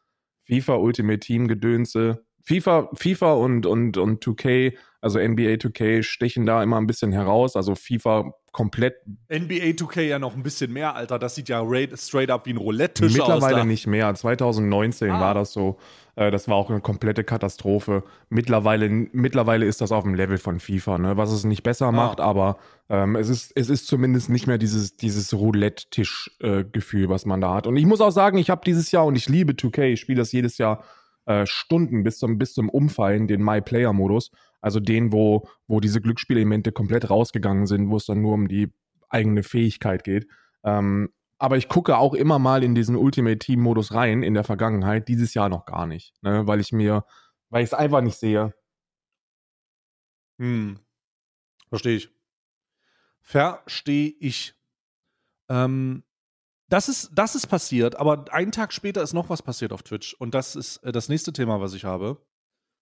FIFA 0.44 0.76
Ultimate 0.76 1.20
Team 1.20 1.48
Gedönse, 1.48 2.24
FIFA, 2.48 2.88
FIFA 2.94 3.32
und, 3.34 3.66
und, 3.66 3.98
und 3.98 4.24
2K, 4.24 4.74
also 5.02 5.18
NBA 5.18 5.54
2K 5.56 6.02
stechen 6.02 6.46
da 6.46 6.62
immer 6.62 6.78
ein 6.78 6.86
bisschen 6.86 7.12
heraus. 7.12 7.56
Also 7.56 7.74
FIFA 7.74 8.32
komplett 8.52 8.96
NBA 9.30 9.72
2K 9.76 10.00
ja 10.00 10.18
noch 10.18 10.34
ein 10.34 10.42
bisschen 10.42 10.72
mehr, 10.72 10.96
Alter. 10.96 11.18
Das 11.18 11.34
sieht 11.34 11.50
ja 11.50 11.60
ra- 11.62 11.94
straight 11.96 12.30
up 12.30 12.46
wie 12.46 12.50
ein 12.54 12.56
Roulette-Tisch 12.56 13.20
aus. 13.20 13.28
Mittlerweile 13.28 13.66
nicht 13.66 13.86
mehr. 13.86 14.12
2019 14.14 15.10
Ah. 15.10 15.20
war 15.20 15.34
das 15.34 15.52
so. 15.52 15.76
Äh, 16.16 16.30
das 16.30 16.48
war 16.48 16.56
auch 16.56 16.70
eine 16.70 16.80
komplette 16.80 17.22
Katastrophe. 17.22 18.02
Mittlerweile, 18.30 18.88
mittlerweile 18.88 19.66
ist 19.66 19.82
das 19.82 19.92
auf 19.92 20.04
dem 20.04 20.14
Level 20.14 20.38
von 20.38 20.58
FIFA, 20.58 20.98
ne? 20.98 21.16
was 21.18 21.30
es 21.30 21.44
nicht 21.44 21.62
besser 21.62 21.92
macht, 21.92 22.18
aber 22.18 22.56
ähm, 22.88 23.14
es, 23.14 23.28
ist, 23.28 23.52
es 23.54 23.68
ist 23.68 23.86
zumindest 23.86 24.30
nicht 24.30 24.46
mehr 24.46 24.56
dieses, 24.58 24.96
dieses 24.96 25.34
Roulette-Tisch-Gefühl, 25.34 27.08
was 27.08 27.26
man 27.26 27.40
da 27.40 27.54
hat. 27.54 27.66
Und 27.66 27.76
ich 27.76 27.86
muss 27.86 28.00
auch 28.00 28.10
sagen, 28.10 28.38
ich 28.38 28.50
habe 28.50 28.62
dieses 28.64 28.90
Jahr, 28.90 29.04
und 29.04 29.16
ich 29.16 29.28
liebe 29.28 29.52
2K, 29.52 29.82
ich 29.92 30.00
spiele 30.00 30.18
das 30.18 30.32
jedes 30.32 30.58
Jahr 30.58 30.82
äh, 31.28 31.44
Stunden 31.46 32.02
bis 32.02 32.18
zum, 32.18 32.38
bis 32.38 32.54
zum 32.54 32.70
Umfallen, 32.70 33.28
den 33.28 33.44
My-Player-Modus. 33.44 34.30
Also 34.62 34.80
den, 34.80 35.12
wo, 35.12 35.46
wo 35.66 35.78
diese 35.78 36.00
Glücksspielelemente 36.00 36.72
komplett 36.72 37.10
rausgegangen 37.10 37.66
sind, 37.66 37.90
wo 37.90 37.96
es 37.96 38.06
dann 38.06 38.22
nur 38.22 38.32
um 38.32 38.48
die 38.48 38.72
eigene 39.10 39.42
Fähigkeit 39.42 40.04
geht. 40.04 40.26
Ähm, 40.64 41.10
aber 41.38 41.58
ich 41.58 41.68
gucke 41.68 41.98
auch 41.98 42.14
immer 42.14 42.38
mal 42.38 42.64
in 42.64 42.74
diesen 42.74 42.96
Ultimate 42.96 43.38
Team 43.38 43.60
Modus 43.60 43.92
rein 43.92 44.22
in 44.22 44.32
der 44.32 44.42
Vergangenheit, 44.42 45.06
dieses 45.06 45.34
Jahr 45.34 45.50
noch 45.50 45.66
gar 45.66 45.86
nicht, 45.86 46.14
ne? 46.22 46.46
weil 46.46 46.60
ich 46.60 46.72
mir, 46.72 47.04
weil 47.50 47.62
ich 47.62 47.68
es 47.68 47.74
einfach 47.74 48.00
nicht 48.00 48.16
sehe. 48.16 48.54
Hm. 50.38 50.78
Verstehe 51.68 51.96
ich. 51.96 52.10
Verstehe 53.20 54.14
ich. 54.18 54.54
Ähm, 55.50 56.04
das 56.68 56.88
ist, 56.88 57.10
das 57.14 57.34
ist 57.34 57.46
passiert, 57.46 57.96
aber 57.96 58.26
einen 58.30 58.52
Tag 58.52 58.72
später 58.72 59.02
ist 59.02 59.14
noch 59.14 59.30
was 59.30 59.42
passiert 59.42 59.72
auf 59.72 59.82
Twitch. 59.82 60.14
Und 60.14 60.34
das 60.34 60.54
ist 60.54 60.78
äh, 60.78 60.92
das 60.92 61.08
nächste 61.08 61.32
Thema, 61.32 61.60
was 61.60 61.74
ich 61.74 61.84
habe. 61.84 62.22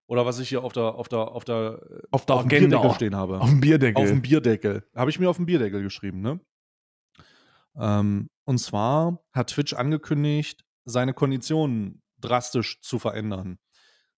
Oder 0.08 0.24
was 0.24 0.38
ich 0.38 0.48
hier 0.48 0.62
auf 0.62 0.72
der, 0.72 0.94
auf 0.94 1.08
der, 1.08 1.32
auf 1.32 1.44
der, 1.44 1.80
Auf 2.10 2.26
der 2.26 2.36
auf 2.36 2.42
dem 2.42 2.46
Agenda. 2.46 2.76
Bierdeckel 2.78 2.94
stehen 2.94 3.16
habe. 3.16 3.40
Auf 3.40 3.48
dem 3.48 3.60
Bierdeckel. 3.60 4.02
Auf 4.02 4.08
dem 4.08 4.22
Bierdeckel. 4.22 4.88
Habe 4.94 5.10
ich 5.10 5.18
mir 5.18 5.28
auf 5.28 5.36
dem 5.36 5.46
Bierdeckel 5.46 5.82
geschrieben, 5.82 6.20
ne? 6.20 6.40
Ähm, 7.76 8.28
und 8.44 8.58
zwar 8.58 9.20
hat 9.32 9.48
Twitch 9.50 9.74
angekündigt, 9.74 10.64
seine 10.84 11.12
Konditionen 11.12 12.02
drastisch 12.18 12.80
zu 12.80 12.98
verändern. 12.98 13.58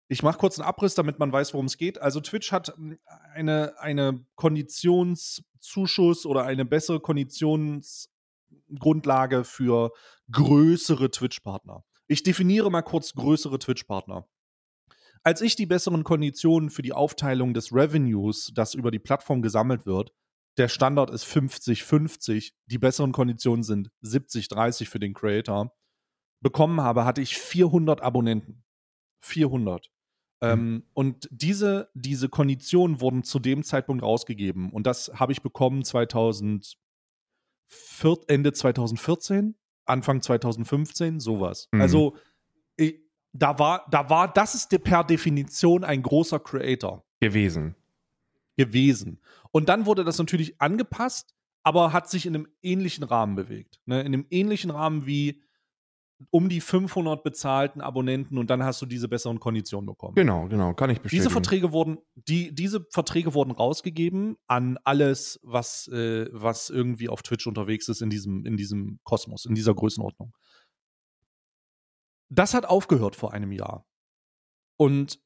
Ich 0.09 0.23
mache 0.23 0.39
kurz 0.39 0.59
einen 0.59 0.69
Abriss, 0.69 0.95
damit 0.95 1.19
man 1.19 1.33
weiß, 1.33 1.53
worum 1.55 1.66
es 1.66 1.77
geht. 1.77 2.01
Also 2.01 2.21
Twitch 2.21 2.53
hat 2.53 2.69
hm, 2.69 2.99
eine, 3.35 3.75
eine 3.79 4.25
Konditionszuschuss 4.37 6.25
oder 6.27 6.45
eine 6.45 6.64
bessere 6.64 7.01
Konditionsgrundlage 8.69 9.45
für 9.45 9.93
größere 10.31 11.11
Twitch-Partner. 11.11 11.85
Ich 12.07 12.23
definiere 12.23 12.71
mal 12.71 12.83
kurz 12.83 13.14
größere 13.14 13.59
Twitch-Partner. 13.59 14.27
Als 15.25 15.41
ich 15.41 15.57
die 15.57 15.66
besseren 15.66 16.05
Konditionen 16.05 16.71
für 16.71 16.83
die 16.83 16.93
Aufteilung 16.93 17.53
des 17.53 17.73
Revenues, 17.73 18.53
das 18.55 18.75
über 18.75 18.91
die 18.91 18.99
Plattform 18.99 19.43
gesammelt 19.43 19.85
wird, 19.85 20.14
der 20.57 20.69
Standard 20.69 21.11
ist 21.11 21.25
50-50, 21.25 22.53
die 22.66 22.79
besseren 22.79 23.12
Konditionen 23.12 23.62
sind 23.62 23.91
70-30 24.03 24.89
für 24.89 24.99
den 24.99 25.14
Creator, 25.14 25.73
bekommen 26.41 26.81
habe, 26.81 27.05
hatte 27.05 27.21
ich 27.21 27.37
400 27.37 28.01
Abonnenten. 28.01 28.64
400. 29.21 29.91
Mhm. 30.41 30.49
Ähm, 30.49 30.85
und 30.95 31.29
diese, 31.31 31.91
diese 31.95 32.29
Konditionen 32.29 33.01
wurden 33.01 33.25
zu 33.25 33.39
dem 33.39 33.64
Zeitpunkt 33.64 34.03
rausgegeben. 34.03 34.71
Und 34.71 34.87
das 34.87 35.11
habe 35.14 35.33
ich 35.33 35.43
bekommen 35.43 35.85
2004, 37.69 38.25
Ende 38.29 38.53
2014, 38.53 39.55
Anfang 39.85 40.23
2015, 40.23 41.21
sowas. 41.21 41.69
Mhm. 41.73 41.81
Also 41.81 42.16
ich, 42.77 43.01
da 43.33 43.59
war, 43.59 43.87
da 43.91 44.09
war, 44.11 44.33
das 44.33 44.55
ist 44.55 44.71
per 44.83 45.05
Definition 45.05 45.85
ein 45.85 46.03
großer 46.03 46.41
Creator. 46.41 47.05
Gewesen. 47.21 47.75
Gewesen. 48.57 49.21
Und 49.51 49.69
dann 49.69 49.87
wurde 49.87 50.05
das 50.05 50.19
natürlich 50.19 50.61
angepasst, 50.61 51.35
aber 51.62 51.93
hat 51.93 52.09
sich 52.09 52.27
in 52.27 52.35
einem 52.35 52.49
ähnlichen 52.62 53.05
Rahmen 53.05 53.35
bewegt. 53.35 53.81
Ne? 53.87 54.01
In 54.01 54.07
einem 54.07 54.27
ähnlichen 54.31 54.71
Rahmen 54.71 55.07
wie 55.07 55.43
um 56.31 56.49
die 56.49 56.61
500 56.61 57.23
bezahlten 57.23 57.81
Abonnenten 57.81 58.39
und 58.39 58.51
dann 58.51 58.64
hast 58.64 58.83
du 58.83 58.87
diese 58.87 59.09
besseren 59.09 59.39
Konditionen 59.39 59.87
bekommen. 59.87 60.14
Genau, 60.14 60.49
genau, 60.49 60.75
kann 60.75 60.91
ich 60.91 61.01
bestätigen. 61.01 61.23
Diese 61.23 61.31
Verträge 61.31 61.73
wurden, 61.73 61.99
die, 62.14 62.53
diese 62.55 62.85
Verträge 62.91 63.35
wurden 63.35 63.53
rausgegeben 63.53 64.37
an 64.47 64.79
alles, 64.85 65.39
was, 65.43 65.87
äh, 65.89 66.29
was 66.33 66.71
irgendwie 66.71 67.09
auf 67.09 67.23
Twitch 67.23 67.47
unterwegs 67.47 67.89
ist 67.89 68.03
in 68.03 68.11
diesem, 68.11 68.45
in 68.47 68.57
diesem 68.57 68.99
Kosmos, 69.05 69.45
in 69.45 69.55
dieser 69.55 69.75
Größenordnung. 69.75 70.33
Das 72.31 72.53
hat 72.53 72.66
aufgehört 72.66 73.14
vor 73.14 73.33
einem 73.33 73.53
Jahr. 73.53 73.87
Und 74.77 75.21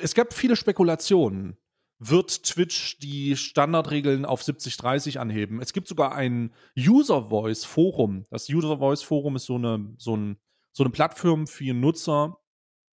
es 0.00 0.14
gab 0.14 0.32
viele 0.32 0.56
Spekulationen 0.56 1.58
wird 1.98 2.42
Twitch 2.44 2.98
die 2.98 3.36
Standardregeln 3.36 4.24
auf 4.24 4.42
70-30 4.42 5.18
anheben. 5.18 5.60
Es 5.60 5.72
gibt 5.72 5.88
sogar 5.88 6.14
ein 6.14 6.52
User 6.76 7.28
Voice 7.30 7.64
Forum. 7.64 8.24
Das 8.30 8.48
User 8.48 8.78
Voice 8.78 9.02
Forum 9.02 9.36
ist 9.36 9.46
so 9.46 9.56
eine, 9.56 9.94
so, 9.98 10.16
ein, 10.16 10.38
so 10.72 10.82
eine 10.82 10.90
Plattform 10.90 11.46
für 11.46 11.72
Nutzer, 11.72 12.38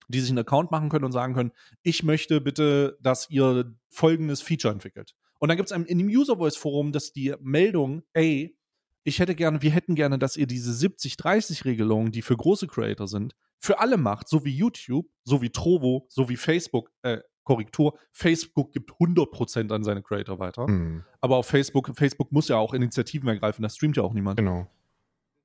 die 0.09 0.21
sich 0.21 0.31
einen 0.31 0.39
Account 0.39 0.71
machen 0.71 0.89
können 0.89 1.05
und 1.05 1.13
sagen 1.13 1.35
können, 1.35 1.53
ich 1.83 2.03
möchte 2.03 2.41
bitte, 2.41 2.99
dass 3.01 3.31
ihr 3.31 3.77
folgendes 3.89 4.43
Feature 4.43 4.73
entwickelt. 4.73 5.15
Und 5.39 5.49
dann 5.49 5.57
gibt 5.57 5.71
es 5.71 5.77
in 5.77 5.99
dem 5.99 6.09
User 6.09 6.37
Voice 6.37 6.57
Forum 6.57 6.93
dass 6.93 7.13
die 7.13 7.35
Meldung, 7.41 8.03
ey, 8.13 8.57
ich 9.05 9.21
hätte 9.21 9.35
gerne, 9.35 9.63
wir 9.63 9.71
hätten 9.71 9.95
gerne, 9.95 10.19
dass 10.19 10.37
ihr 10.37 10.47
diese 10.47 10.73
70-30-Regelungen, 10.73 12.13
die 12.13 12.23
für 12.23 12.37
große 12.37 12.67
Creator 12.67 13.09
sind, 13.09 13.35
für 13.59 13.81
alle 13.81 13.97
macht, 13.97 14.29
so 14.29 14.45
wie 14.45 14.55
YouTube, 14.55 15.07
so 15.25 15.41
wie 15.41 15.51
Trovo, 15.51 16.07
so 16.09 16.29
wie 16.29 16.37
Facebook, 16.37 16.91
äh, 17.03 17.19
Korrektur, 17.49 17.99
Facebook 18.13 18.73
gibt 18.73 18.91
100% 18.91 19.73
an 19.73 19.83
seine 19.83 20.03
Creator 20.03 20.39
weiter. 20.39 20.69
Mhm. 20.69 21.03
Aber 21.23 21.37
auf 21.37 21.47
Facebook, 21.47 21.91
Facebook 21.97 22.31
muss 22.31 22.49
ja 22.49 22.59
auch 22.59 22.75
Initiativen 22.75 23.27
ergreifen, 23.27 23.63
da 23.63 23.71
streamt 23.71 23.97
ja 23.97 24.03
auch 24.03 24.13
niemand. 24.13 24.37
Genau. 24.37 24.67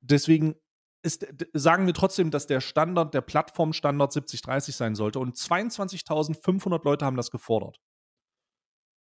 Deswegen 0.02 0.56
ist, 1.02 1.26
sagen 1.54 1.86
wir 1.86 1.94
trotzdem, 1.94 2.30
dass 2.30 2.46
der 2.46 2.60
Standard, 2.60 3.14
der 3.14 3.22
Plattformstandard 3.22 4.12
70-30 4.12 4.74
sein 4.74 4.96
sollte 4.96 5.20
und 5.20 5.38
22.500 5.38 6.84
Leute 6.84 7.06
haben 7.06 7.16
das 7.16 7.32
gefordert. 7.32 7.80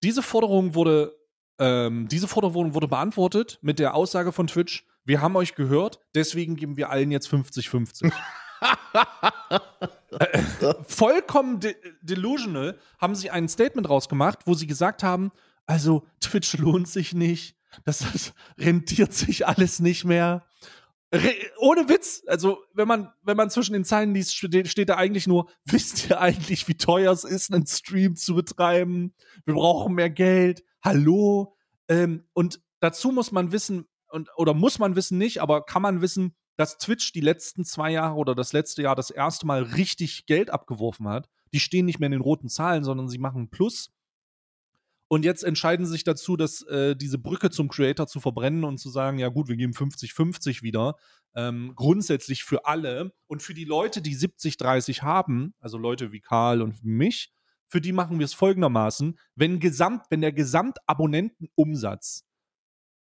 Diese 0.05 0.23
Forderung 0.23 0.77
wurde, 0.77 1.17
ähm, 1.59 2.07
diese 2.07 2.29
Forderung 2.29 2.75
wurde 2.75 2.87
beantwortet 2.87 3.59
mit 3.61 3.81
der 3.81 3.97
Aussage 3.97 4.31
von 4.31 4.47
Twitch, 4.47 4.87
wir 5.05 5.21
haben 5.21 5.35
euch 5.35 5.57
gehört, 5.57 5.99
deswegen 6.15 6.55
geben 6.55 6.77
wir 6.77 6.91
allen 6.91 7.11
jetzt 7.11 7.27
50-50. 7.29 8.13
vollkommen 10.87 11.61
de 11.61 11.77
delusional 12.03 12.79
haben 12.99 13.15
sie 13.15 13.31
ein 13.31 13.49
Statement 13.49 13.89
rausgemacht, 13.89 14.47
wo 14.47 14.55
sie 14.55 14.67
gesagt 14.67 15.03
haben, 15.03 15.33
also 15.67 16.07
Twitch 16.21 16.57
lohnt 16.59 16.89
sich 16.89 17.15
nicht, 17.15 17.57
das, 17.85 17.99
das 17.99 18.33
rentiert 18.59 19.13
sich 19.13 19.47
alles 19.47 19.81
nicht 19.81 20.05
mehr. 20.05 20.47
Re 21.13 21.33
ohne 21.59 21.89
Witz, 21.89 22.23
also 22.27 22.59
wenn 22.73 22.89
man, 22.89 23.13
wenn 23.23 23.37
man 23.37 23.51
zwischen 23.51 23.73
den 23.73 23.85
Zeilen 23.85 24.15
liest, 24.15 24.35
steht, 24.35 24.89
da 24.89 24.97
eigentlich 24.97 25.27
nur, 25.27 25.49
wisst 25.65 26.11
ihr 26.11 26.21
eigentlich, 26.21 26.67
wie 26.67 26.75
teuer 26.75 27.13
es 27.13 27.25
ist, 27.25 27.53
einen 27.53 27.67
Stream 27.67 28.17
zu 28.17 28.35
betreiben? 28.35 29.15
Wir 29.45 29.55
brauchen 29.55 29.95
mehr 29.95 30.11
Geld. 30.11 30.65
Hallo? 30.83 31.57
Ähm, 31.89 32.25
und 32.33 32.61
dazu 32.81 33.13
muss 33.13 33.31
man 33.31 33.53
wissen, 33.53 33.87
und, 34.09 34.29
oder 34.37 34.55
muss 34.55 34.79
man 34.79 34.97
wissen 34.97 35.19
nicht, 35.19 35.41
aber 35.41 35.65
kann 35.65 35.83
man 35.83 36.01
wissen, 36.01 36.35
dass 36.57 36.79
Twitch 36.79 37.13
die 37.13 37.21
letzten 37.21 37.65
zwei 37.65 37.91
Jahre 37.91 38.17
oder 38.17 38.35
das 38.35 38.53
letzte 38.53 38.83
Jahr 38.83 38.95
das 38.95 39.11
erste 39.11 39.47
Mal 39.47 39.63
richtig 39.63 40.27
Geld 40.27 40.51
abgeworfen 40.51 41.09
hat. 41.09 41.29
Die 41.53 41.61
stehen 41.61 41.87
nicht 41.87 42.01
mehr 42.01 42.07
in 42.07 42.13
den 42.13 42.21
roten 42.21 42.49
Zahlen, 42.49 42.85
sondern 42.85 43.09
sie 43.09 43.19
machen 43.19 43.51
Plus. 43.51 43.91
Und 45.09 45.25
jetzt 45.25 45.45
entscheiden 45.45 45.87
sie 45.87 45.93
sich 45.93 46.05
dazu, 46.05 46.37
dass 46.37 46.63
äh, 46.63 46.97
diese 46.97 47.19
Brücke 47.19 47.51
zum 47.51 47.69
Creator 47.69 48.07
zu 48.07 48.21
verbrennen 48.21 48.65
und 48.65 48.79
zu 48.79 48.89
sagen, 48.89 49.19
ja 49.19 49.29
gut, 49.29 49.49
wir 49.49 49.57
geben 49.57 49.73
50-50 49.73 50.63
wieder. 50.63 50.97
Ähm, 51.37 51.73
grundsätzlich 51.75 52.45
für 52.45 52.67
alle. 52.67 53.13
Und 53.27 53.43
für 53.43 53.55
die 53.55 53.65
Leute, 53.65 54.01
die 54.01 54.17
70-30 54.17 55.03
haben, 55.03 55.55
also 55.61 55.79
Leute 55.79 56.13
wie 56.13 56.21
Karl 56.21 56.63
und 56.63 56.83
mich, 56.85 57.33
für 57.69 57.81
die 57.81 57.93
machen 57.93 58.19
wir 58.19 58.25
es 58.25 58.35
folgendermaßen, 58.35 59.19
wenn, 59.35 59.61
Gesamt, 59.61 60.07
wenn 60.11 60.21
der 60.21 60.33
Gesamtabonnentenumsatz 60.33 62.25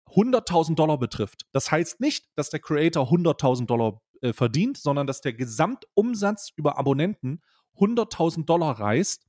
100.000 0.09 0.75
Dollar 0.75 0.99
betrifft. 0.99 1.47
Das 1.53 1.71
heißt 1.71 2.01
nicht, 2.01 2.27
dass 2.37 2.51
der 2.51 2.61
Creator 2.61 3.09
100.000 3.11 3.67
Dollar 3.67 4.01
äh, 4.21 4.33
verdient, 4.33 4.77
sondern 4.77 5.07
dass 5.07 5.21
der 5.21 5.33
Gesamtumsatz 5.33 6.51
über 6.57 6.79
Abonnenten 6.79 7.43
100.000 7.79 8.45
Dollar 8.45 8.79
reißt. 8.79 9.27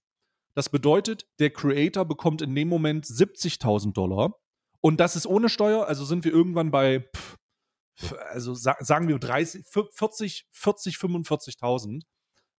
Das 0.56 0.70
bedeutet, 0.70 1.26
der 1.40 1.52
Creator 1.52 2.06
bekommt 2.06 2.42
in 2.42 2.54
dem 2.54 2.68
Moment 2.68 3.06
70.000 3.06 3.94
Dollar. 3.94 4.36
Und 4.82 5.00
das 5.00 5.16
ist 5.16 5.26
ohne 5.26 5.50
Steuer, 5.50 5.88
also 5.88 6.06
sind 6.06 6.26
wir 6.26 6.32
irgendwann 6.32 6.70
bei, 6.70 7.08
pff, 7.16 7.38
also 8.30 8.54
sa 8.54 8.76
sagen 8.80 9.08
wir 9.08 9.18
30, 9.18 9.66
40, 9.66 10.48
40, 10.52 10.96
45.000. 10.98 12.04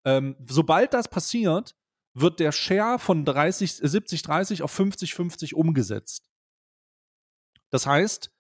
Ähm, 0.06 0.36
sobald 0.46 0.94
das 0.94 1.08
passiert, 1.08 1.74
wird 2.14 2.40
der 2.40 2.52
Share 2.52 2.98
von 2.98 3.24
30, 3.24 3.74
70, 3.74 4.22
30 4.22 4.62
auf 4.62 4.70
50, 4.70 5.14
50 5.14 5.54
umgesetzt. 5.54 6.30
Das 7.74 7.88
heißt, 7.88 8.30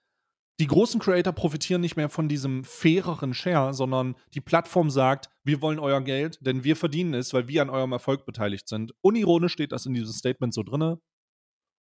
die 0.60 0.68
großen 0.68 1.00
Creator 1.00 1.32
profitieren 1.32 1.80
nicht 1.80 1.96
mehr 1.96 2.08
von 2.08 2.28
diesem 2.28 2.62
faireren 2.62 3.34
Share, 3.34 3.74
sondern 3.74 4.14
die 4.32 4.40
Plattform 4.40 4.90
sagt, 4.90 5.28
wir 5.42 5.60
wollen 5.60 5.80
euer 5.80 6.00
Geld, 6.02 6.38
denn 6.40 6.62
wir 6.62 6.76
verdienen 6.76 7.14
es, 7.14 7.34
weil 7.34 7.48
wir 7.48 7.60
an 7.60 7.68
eurem 7.68 7.90
Erfolg 7.90 8.26
beteiligt 8.26 8.68
sind. 8.68 8.94
Unironisch 9.00 9.50
steht 9.50 9.72
das 9.72 9.86
in 9.86 9.94
diesem 9.94 10.12
Statement 10.12 10.54
so 10.54 10.62
drinne 10.62 11.00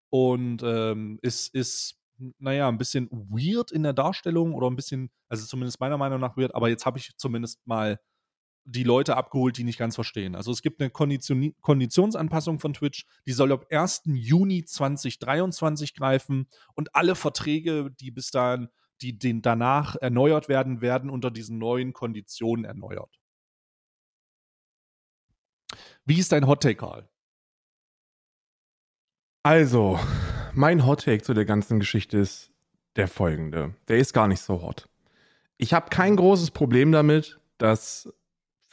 und 0.09 0.63
ähm, 0.63 1.19
ist, 1.21 1.53
ist, 1.53 1.99
naja, 2.39 2.67
ein 2.67 2.79
bisschen 2.79 3.07
weird 3.11 3.71
in 3.71 3.83
der 3.83 3.93
Darstellung 3.93 4.55
oder 4.55 4.67
ein 4.67 4.75
bisschen, 4.75 5.11
also 5.29 5.45
zumindest 5.45 5.79
meiner 5.79 5.99
Meinung 5.99 6.19
nach 6.19 6.35
weird, 6.35 6.55
aber 6.55 6.69
jetzt 6.69 6.87
habe 6.87 6.97
ich 6.97 7.11
zumindest 7.17 7.59
mal 7.67 7.99
die 8.65 8.83
Leute 8.83 9.17
abgeholt, 9.17 9.57
die 9.57 9.63
nicht 9.63 9.77
ganz 9.77 9.95
verstehen. 9.95 10.35
Also 10.35 10.51
es 10.51 10.61
gibt 10.61 10.81
eine 10.81 10.89
Kondition 10.89 11.53
Konditionsanpassung 11.61 12.59
von 12.59 12.73
Twitch, 12.73 13.05
die 13.25 13.33
soll 13.33 13.51
ab 13.51 13.65
1. 13.69 14.03
Juni 14.05 14.63
2023 14.63 15.93
greifen 15.95 16.47
und 16.75 16.95
alle 16.95 17.15
Verträge, 17.15 17.91
die 17.91 18.11
bis 18.11 18.31
dahin, 18.31 18.69
die 19.01 19.17
den 19.17 19.41
danach 19.41 19.95
erneuert 19.97 20.47
werden, 20.47 20.81
werden 20.81 21.09
unter 21.09 21.31
diesen 21.31 21.57
neuen 21.57 21.93
Konditionen 21.93 22.65
erneuert. 22.65 23.19
Wie 26.05 26.19
ist 26.19 26.31
dein 26.31 26.47
Hottake, 26.47 26.77
Karl? 26.77 27.09
Also, 29.43 29.99
mein 30.53 30.85
Hottake 30.85 31.23
zu 31.23 31.33
der 31.33 31.45
ganzen 31.45 31.79
Geschichte 31.79 32.17
ist 32.17 32.51
der 32.95 33.07
folgende. 33.07 33.75
Der 33.87 33.97
ist 33.97 34.13
gar 34.13 34.27
nicht 34.27 34.41
so 34.41 34.61
hot. 34.61 34.87
Ich 35.57 35.73
habe 35.73 35.89
kein 35.89 36.15
großes 36.15 36.51
Problem 36.51 36.91
damit, 36.91 37.39
dass 37.57 38.13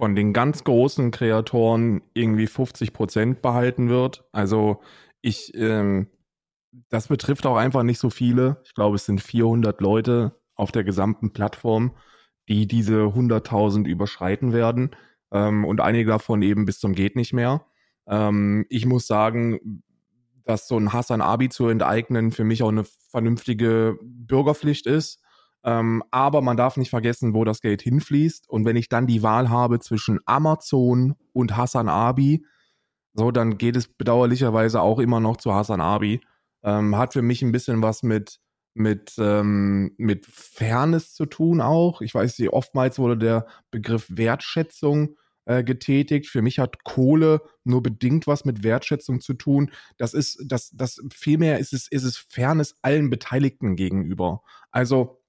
von 0.01 0.14
den 0.14 0.32
ganz 0.32 0.64
großen 0.64 1.11
Kreatoren 1.11 2.01
irgendwie 2.14 2.46
50 2.46 2.94
Prozent 2.94 3.42
behalten 3.42 3.90
wird. 3.90 4.24
Also 4.32 4.80
ich, 5.20 5.53
ähm, 5.55 6.07
das 6.88 7.09
betrifft 7.09 7.44
auch 7.44 7.59
einfach 7.59 7.82
nicht 7.82 7.98
so 7.98 8.09
viele. 8.09 8.62
Ich 8.64 8.72
glaube, 8.72 8.96
es 8.96 9.05
sind 9.05 9.20
400 9.20 9.78
Leute 9.82 10.40
auf 10.55 10.72
der 10.72 10.84
gesamten 10.84 11.34
Plattform, 11.34 11.92
die 12.48 12.66
diese 12.66 13.09
100.000 13.09 13.86
überschreiten 13.86 14.55
werden. 14.55 14.96
Ähm, 15.32 15.66
und 15.66 15.82
einige 15.82 16.09
davon 16.09 16.40
eben 16.40 16.64
bis 16.64 16.78
zum 16.78 16.94
geht 16.94 17.14
nicht 17.14 17.34
mehr. 17.34 17.66
Ähm, 18.09 18.64
ich 18.70 18.86
muss 18.86 19.07
sagen, 19.07 19.82
dass 20.46 20.66
so 20.66 20.78
ein 20.78 20.94
Hassan 20.94 21.20
Abi 21.20 21.51
zu 21.51 21.68
enteignen 21.68 22.32
für 22.32 22.44
mich 22.44 22.62
auch 22.62 22.70
eine 22.70 22.86
vernünftige 23.11 23.98
Bürgerpflicht 24.01 24.86
ist. 24.86 25.22
Ähm, 25.64 26.02
aber 26.11 26.40
man 26.40 26.56
darf 26.56 26.76
nicht 26.76 26.90
vergessen, 26.90 27.34
wo 27.34 27.44
das 27.44 27.61
Geld 27.61 27.82
hinfließt. 27.82 28.48
Und 28.48 28.64
wenn 28.64 28.76
ich 28.76 28.88
dann 28.88 29.06
die 29.06 29.22
Wahl 29.22 29.50
habe 29.50 29.80
zwischen 29.80 30.20
Amazon 30.24 31.14
und 31.32 31.56
Hassan 31.56 31.88
Abi, 31.88 32.44
so, 33.14 33.30
dann 33.30 33.58
geht 33.58 33.76
es 33.76 33.88
bedauerlicherweise 33.88 34.80
auch 34.80 34.98
immer 34.98 35.20
noch 35.20 35.36
zu 35.36 35.52
Hasan 35.52 35.80
Abi. 35.80 36.20
Ähm, 36.62 36.96
hat 36.96 37.12
für 37.12 37.22
mich 37.22 37.42
ein 37.42 37.52
bisschen 37.52 37.82
was 37.82 38.02
mit, 38.02 38.38
mit, 38.74 39.14
ähm, 39.18 39.92
mit 39.98 40.26
Fairness 40.26 41.14
zu 41.14 41.26
tun 41.26 41.61
auch. 41.61 42.02
Ich 42.02 42.14
weiß 42.14 42.38
nicht, 42.38 42.52
oftmals 42.52 42.98
wurde 42.98 43.18
der 43.18 43.46
Begriff 43.70 44.06
Wertschätzung 44.11 45.16
äh, 45.46 45.64
getätigt. 45.64 46.28
Für 46.28 46.42
mich 46.42 46.58
hat 46.58 46.84
Kohle 46.84 47.42
nur 47.64 47.82
bedingt 47.82 48.26
was 48.26 48.44
mit 48.44 48.62
Wertschätzung 48.62 49.20
zu 49.20 49.34
tun. 49.34 49.72
Das 49.96 50.14
ist, 50.14 50.42
das, 50.46 50.70
das 50.70 51.02
vielmehr 51.12 51.58
ist 51.58 51.72
es, 51.72 51.88
ist 51.88 52.04
es 52.04 52.16
Fairness 52.16 52.76
allen 52.82 53.11
Beteiligten 53.11 53.74
gegenüber. 53.74 54.42
Also, 54.70 55.20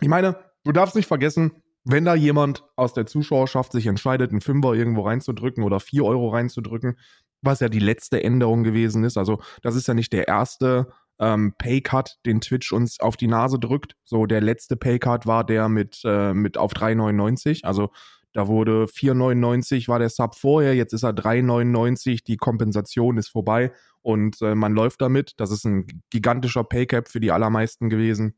ich 0.00 0.08
meine, 0.08 0.36
du 0.64 0.72
darfst 0.72 0.96
nicht 0.96 1.06
vergessen, 1.08 1.62
wenn 1.84 2.04
da 2.04 2.14
jemand 2.14 2.64
aus 2.74 2.92
der 2.92 3.06
Zuschauerschaft 3.06 3.72
sich 3.72 3.86
entscheidet, 3.86 4.32
einen 4.32 4.40
Fünfer 4.40 4.74
irgendwo 4.74 5.02
reinzudrücken 5.02 5.62
oder 5.62 5.78
vier 5.78 6.04
Euro 6.04 6.28
reinzudrücken, 6.28 6.98
was 7.42 7.60
ja 7.60 7.68
die 7.68 7.78
letzte 7.78 8.22
Änderung 8.22 8.64
gewesen 8.64 9.04
ist. 9.04 9.16
Also, 9.16 9.40
das 9.62 9.76
ist 9.76 9.86
ja 9.86 9.94
nicht 9.94 10.12
der 10.12 10.26
erste 10.26 10.88
ähm, 11.20 11.54
Paycut, 11.58 12.16
den 12.26 12.40
Twitch 12.40 12.72
uns 12.72 12.98
auf 12.98 13.16
die 13.16 13.28
Nase 13.28 13.58
drückt. 13.58 13.96
So, 14.04 14.26
der 14.26 14.40
letzte 14.40 14.76
Paycut 14.76 15.26
war 15.26 15.44
der 15.44 15.68
mit, 15.68 16.00
äh, 16.04 16.34
mit 16.34 16.58
auf 16.58 16.72
3,99. 16.72 17.64
Also, 17.64 17.90
da 18.32 18.48
wurde 18.48 18.84
4,99 18.84 19.88
war 19.88 19.98
der 19.98 20.10
Sub 20.10 20.34
vorher, 20.34 20.74
jetzt 20.74 20.92
ist 20.92 21.04
er 21.04 21.14
3,99. 21.14 22.24
Die 22.24 22.36
Kompensation 22.36 23.16
ist 23.16 23.28
vorbei 23.28 23.72
und 24.02 24.42
äh, 24.42 24.54
man 24.54 24.74
läuft 24.74 25.00
damit. 25.00 25.32
Das 25.38 25.50
ist 25.50 25.64
ein 25.64 25.86
gigantischer 26.10 26.62
Paycap 26.62 27.08
für 27.08 27.20
die 27.20 27.32
allermeisten 27.32 27.88
gewesen. 27.88 28.36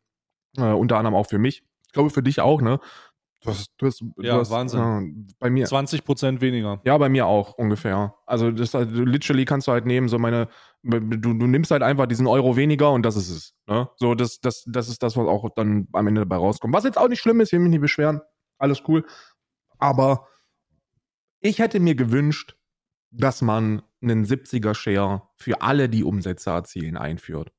Äh, 0.59 0.73
unter 0.73 0.99
anderem 0.99 1.15
auch 1.15 1.27
für 1.27 1.39
mich. 1.39 1.63
Ich 1.87 1.93
glaube, 1.93 2.11
für 2.11 2.23
dich 2.23 2.41
auch, 2.41 2.61
ne? 2.61 2.81
Du 3.41 3.51
hast, 3.51 3.71
du 3.79 3.87
hast, 3.87 4.01
ja, 4.19 4.35
du 4.35 4.41
hast, 4.41 4.51
Wahnsinn. 4.51 5.27
Äh, 5.29 5.35
bei 5.39 5.49
mir. 5.49 5.67
20 5.67 6.05
Prozent 6.05 6.41
weniger. 6.41 6.81
Ja, 6.85 6.99
bei 6.99 7.09
mir 7.09 7.27
auch 7.27 7.55
ungefähr. 7.55 8.15
Also, 8.27 8.51
das, 8.51 8.75
also 8.75 9.05
literally 9.05 9.45
kannst 9.45 9.69
du 9.69 9.73
halt 9.73 9.87
nehmen, 9.87 10.09
so 10.09 10.19
meine, 10.19 10.49
du, 10.83 10.99
du 11.19 11.47
nimmst 11.47 11.71
halt 11.71 11.83
einfach 11.83 12.07
diesen 12.07 12.27
Euro 12.27 12.57
weniger 12.57 12.91
und 12.91 13.03
das 13.05 13.17
ist 13.17 13.31
es. 13.31 13.55
Ne? 13.69 13.89
So, 13.97 14.17
das, 14.17 14.41
das, 14.41 14.65
das 14.67 14.89
ist 14.89 15.03
das, 15.05 15.17
was 15.17 15.27
auch 15.27 15.49
dann 15.55 15.87
am 15.93 16.07
Ende 16.09 16.23
dabei 16.23 16.37
rauskommt. 16.37 16.75
Was 16.75 16.85
jetzt 16.85 16.99
auch 16.99 17.09
nicht 17.09 17.21
schlimm 17.21 17.41
ist, 17.41 17.53
will 17.53 17.61
mich 17.61 17.71
nicht 17.71 17.81
beschweren. 17.81 18.21
Alles 18.59 18.83
cool. 18.89 19.05
Aber 19.79 20.27
ich 21.41 21.61
hätte 21.61 21.79
mir 21.79 21.95
gewünscht, 21.95 22.57
dass 23.11 23.41
man 23.41 23.83
einen 24.03 24.25
70er-Share 24.25 25.23
für 25.37 25.63
alle, 25.63 25.89
die 25.89 26.05
Umsätze 26.05 26.51
erzielen, 26.51 26.97
einführt. 26.97 27.53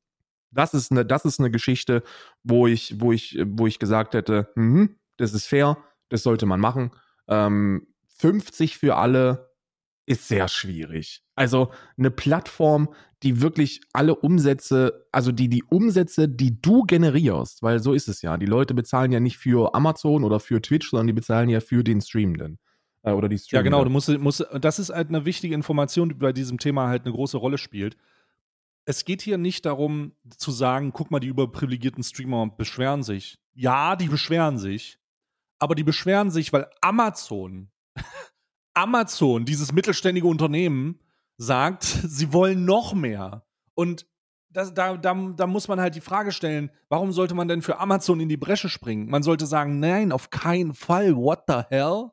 Das 0.51 0.73
ist 0.73 0.91
eine, 0.91 1.05
das 1.05 1.25
ist 1.25 1.39
eine 1.39 1.51
Geschichte, 1.51 2.03
wo 2.43 2.67
ich, 2.67 2.99
wo 2.99 3.11
ich, 3.11 3.37
wo 3.45 3.67
ich 3.67 3.79
gesagt 3.79 4.13
hätte, 4.13 4.51
mh, 4.55 4.89
das 5.17 5.33
ist 5.33 5.47
fair, 5.47 5.77
das 6.09 6.23
sollte 6.23 6.45
man 6.45 6.59
machen. 6.59 6.91
Ähm, 7.27 7.87
50 8.17 8.77
für 8.77 8.95
alle 8.95 9.49
ist 10.05 10.27
sehr 10.27 10.47
schwierig. 10.47 11.21
Also 11.35 11.71
eine 11.97 12.09
Plattform, 12.09 12.89
die 13.21 13.41
wirklich 13.41 13.81
alle 13.93 14.15
Umsätze, 14.15 15.05
also 15.11 15.31
die 15.31 15.49
die 15.49 15.63
Umsätze, 15.63 16.27
die 16.27 16.59
du 16.61 16.83
generierst, 16.83 17.61
weil 17.61 17.79
so 17.79 17.93
ist 17.93 18.07
es 18.07 18.21
ja. 18.21 18.37
Die 18.37 18.45
Leute 18.45 18.73
bezahlen 18.73 19.11
ja 19.11 19.19
nicht 19.19 19.37
für 19.37 19.75
Amazon 19.75 20.23
oder 20.23 20.39
für 20.39 20.61
Twitch, 20.61 20.89
sondern 20.89 21.07
die 21.07 21.13
bezahlen 21.13 21.49
ja 21.49 21.59
für 21.59 21.83
den 21.83 22.01
Streamenden. 22.01 22.57
Äh, 23.03 23.11
oder 23.11 23.29
die. 23.29 23.39
Ja, 23.49 23.61
genau. 23.61 23.83
Du 23.83 23.89
musst, 23.89 24.09
musst, 24.17 24.45
das 24.59 24.79
ist 24.79 24.89
halt 24.89 25.09
eine 25.09 25.25
wichtige 25.25 25.53
Information, 25.53 26.09
die 26.09 26.15
bei 26.15 26.33
diesem 26.33 26.57
Thema 26.57 26.87
halt 26.87 27.05
eine 27.05 27.13
große 27.13 27.37
Rolle 27.37 27.57
spielt. 27.57 27.95
Es 28.89 29.05
geht 29.05 29.21
hier 29.21 29.37
nicht 29.37 29.65
darum 29.65 30.13
zu 30.35 30.51
sagen, 30.51 30.93
guck 30.93 31.11
mal, 31.11 31.19
die 31.19 31.27
überprivilegierten 31.27 32.03
Streamer 32.03 32.47
beschweren 32.47 33.03
sich. 33.03 33.37
Ja, 33.53 33.95
die 33.95 34.07
beschweren 34.07 34.57
sich 34.57 34.99
aber 35.59 35.75
die 35.75 35.83
beschweren 35.83 36.31
sich, 36.31 36.51
weil 36.51 36.67
Amazon, 36.81 37.69
Amazon, 38.73 39.45
dieses 39.45 39.71
mittelständige 39.71 40.27
Unternehmen, 40.27 40.99
sagt, 41.37 41.83
sie 41.83 42.33
wollen 42.33 42.65
noch 42.65 42.93
mehr. 42.93 43.45
Und 43.75 44.07
das, 44.49 44.73
da, 44.73 44.97
da, 44.97 45.13
da 45.13 45.47
muss 45.47 45.67
man 45.67 45.79
halt 45.79 45.95
die 45.95 46.01
Frage 46.01 46.31
stellen, 46.31 46.71
warum 46.87 47.11
sollte 47.11 47.35
man 47.35 47.47
denn 47.47 47.61
für 47.61 47.77
Amazon 47.77 48.19
in 48.19 48.29
die 48.29 48.37
Bresche 48.37 48.67
springen? 48.67 49.09
Man 49.09 49.21
sollte 49.21 49.45
sagen, 49.45 49.79
nein, 49.79 50.11
auf 50.11 50.31
keinen 50.31 50.73
Fall, 50.73 51.15
what 51.15 51.43
the 51.47 51.61
hell? 51.69 52.11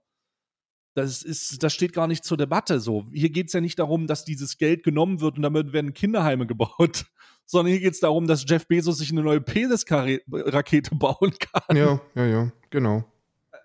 Das, 0.96 1.22
ist, 1.22 1.62
das 1.62 1.74
steht 1.74 1.92
gar 1.92 2.06
nicht 2.06 2.24
zur 2.24 2.38
Debatte 2.38 2.80
so. 2.80 3.06
Hier 3.12 3.28
geht 3.28 3.48
es 3.48 3.52
ja 3.52 3.60
nicht 3.60 3.78
darum, 3.78 4.06
dass 4.06 4.24
dieses 4.24 4.56
Geld 4.56 4.82
genommen 4.82 5.20
wird 5.20 5.36
und 5.36 5.42
damit 5.42 5.74
werden 5.74 5.92
Kinderheime 5.92 6.46
gebaut, 6.46 7.04
sondern 7.44 7.72
hier 7.72 7.80
geht 7.80 7.92
es 7.92 8.00
darum, 8.00 8.26
dass 8.26 8.46
Jeff 8.48 8.66
Bezos 8.66 8.96
sich 8.96 9.12
eine 9.12 9.22
neue 9.22 9.42
Penis-Rakete 9.42 10.94
bauen 10.94 11.34
kann. 11.38 11.76
Ja, 11.76 12.00
ja, 12.14 12.24
ja, 12.24 12.52
genau. 12.70 13.04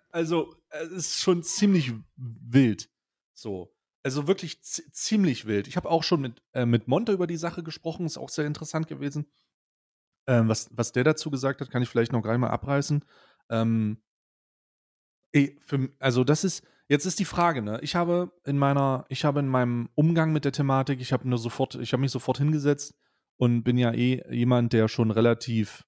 Also, 0.09 0.53
es 0.69 0.91
ist 0.91 1.19
schon 1.21 1.41
ziemlich 1.41 1.93
wild. 2.17 2.89
So. 3.33 3.73
Also 4.03 4.27
wirklich 4.27 4.61
ziemlich 4.61 5.45
wild. 5.45 5.69
Ich 5.69 5.77
habe 5.77 5.89
auch 5.89 6.03
schon 6.03 6.19
mit, 6.19 6.41
äh, 6.51 6.65
mit 6.65 6.89
Monte 6.89 7.13
über 7.13 7.27
die 7.27 7.37
Sache 7.37 7.63
gesprochen, 7.63 8.05
ist 8.05 8.17
auch 8.17 8.29
sehr 8.29 8.45
interessant 8.45 8.89
gewesen. 8.89 9.25
Ähm, 10.27 10.49
was, 10.49 10.69
was 10.73 10.91
der 10.91 11.05
dazu 11.05 11.31
gesagt 11.31 11.61
hat, 11.61 11.71
kann 11.71 11.81
ich 11.81 11.87
vielleicht 11.87 12.11
noch 12.11 12.23
gleich 12.23 12.37
mal 12.37 12.49
abreißen. 12.49 13.05
Ähm, 13.49 14.01
für, 15.59 15.89
also 15.99 16.23
das 16.23 16.43
ist, 16.43 16.65
jetzt 16.87 17.05
ist 17.05 17.19
die 17.19 17.25
Frage, 17.25 17.61
ne? 17.61 17.79
Ich 17.81 17.95
habe 17.95 18.31
in 18.45 18.57
meiner, 18.57 19.05
ich 19.09 19.25
habe 19.25 19.39
in 19.39 19.47
meinem 19.47 19.89
Umgang 19.95 20.33
mit 20.33 20.45
der 20.45 20.51
Thematik, 20.51 21.01
ich 21.01 21.13
habe 21.13 21.27
nur 21.27 21.39
sofort, 21.39 21.75
ich 21.75 21.93
habe 21.93 22.01
mich 22.01 22.11
sofort 22.11 22.37
hingesetzt 22.37 22.93
und 23.37 23.63
bin 23.63 23.77
ja 23.77 23.93
eh 23.93 24.23
jemand, 24.29 24.73
der 24.73 24.87
schon 24.87 25.11
relativ 25.11 25.85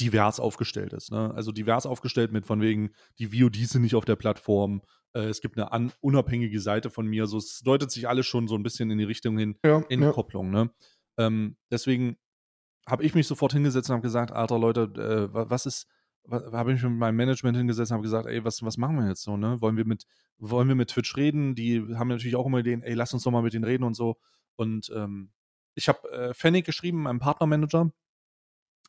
divers 0.00 0.40
aufgestellt 0.40 0.92
ist. 0.92 1.10
Ne? 1.10 1.32
Also 1.34 1.52
divers 1.52 1.86
aufgestellt 1.86 2.32
mit 2.32 2.46
von 2.46 2.60
wegen, 2.60 2.92
die 3.18 3.26
VODs 3.26 3.70
sind 3.70 3.82
nicht 3.82 3.94
auf 3.94 4.04
der 4.04 4.16
Plattform, 4.16 4.82
äh, 5.14 5.24
es 5.24 5.40
gibt 5.40 5.56
eine 5.56 5.72
an, 5.72 5.92
unabhängige 6.00 6.60
Seite 6.60 6.90
von 6.90 7.06
mir. 7.06 7.26
So, 7.26 7.38
es 7.38 7.60
deutet 7.60 7.90
sich 7.90 8.08
alles 8.08 8.26
schon 8.26 8.48
so 8.48 8.54
ein 8.54 8.62
bisschen 8.62 8.90
in 8.90 8.98
die 8.98 9.04
Richtung 9.04 9.36
hin, 9.38 9.58
ja, 9.64 9.82
in 9.88 10.02
ja. 10.02 10.12
Kopplung. 10.12 10.50
Ne? 10.50 10.70
Ähm, 11.18 11.56
deswegen 11.70 12.16
habe 12.88 13.04
ich 13.04 13.14
mich 13.14 13.26
sofort 13.26 13.52
hingesetzt 13.52 13.90
und 13.90 13.94
habe 13.94 14.02
gesagt, 14.02 14.32
Alter 14.32 14.58
Leute, 14.58 14.82
äh, 15.32 15.32
was 15.32 15.66
ist, 15.66 15.86
habe 16.30 16.72
ich 16.72 16.82
mich 16.82 16.90
mit 16.90 16.98
meinem 16.98 17.16
Management 17.16 17.56
hingesetzt 17.56 17.90
und 17.90 17.96
habe 17.96 18.02
gesagt, 18.02 18.26
ey, 18.26 18.44
was, 18.44 18.62
was 18.62 18.76
machen 18.76 18.96
wir 18.96 19.08
jetzt 19.08 19.22
so, 19.22 19.36
ne? 19.36 19.60
Wollen 19.60 19.76
wir 19.76 19.84
mit, 19.84 20.06
wollen 20.38 20.68
wir 20.68 20.74
mit 20.74 20.90
Twitch 20.90 21.16
reden? 21.16 21.54
Die 21.54 21.82
haben 21.96 22.08
natürlich 22.08 22.36
auch 22.36 22.46
immer 22.46 22.58
Ideen, 22.58 22.82
ey, 22.82 22.94
lass 22.94 23.12
uns 23.12 23.24
doch 23.24 23.30
mal 23.30 23.42
mit 23.42 23.54
denen 23.54 23.64
reden 23.64 23.84
und 23.84 23.94
so. 23.94 24.16
Und 24.56 24.90
ähm, 24.94 25.30
ich 25.74 25.88
habe 25.88 26.10
äh, 26.10 26.34
Fennec 26.34 26.64
geschrieben, 26.64 27.02
meinem 27.02 27.18
Partnermanager, 27.18 27.90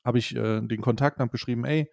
habe 0.03 0.19
ich 0.19 0.35
äh, 0.35 0.61
den 0.61 0.81
Kontakt 0.81 1.17
und 1.17 1.21
habe 1.21 1.31
geschrieben, 1.31 1.65
ey, 1.65 1.89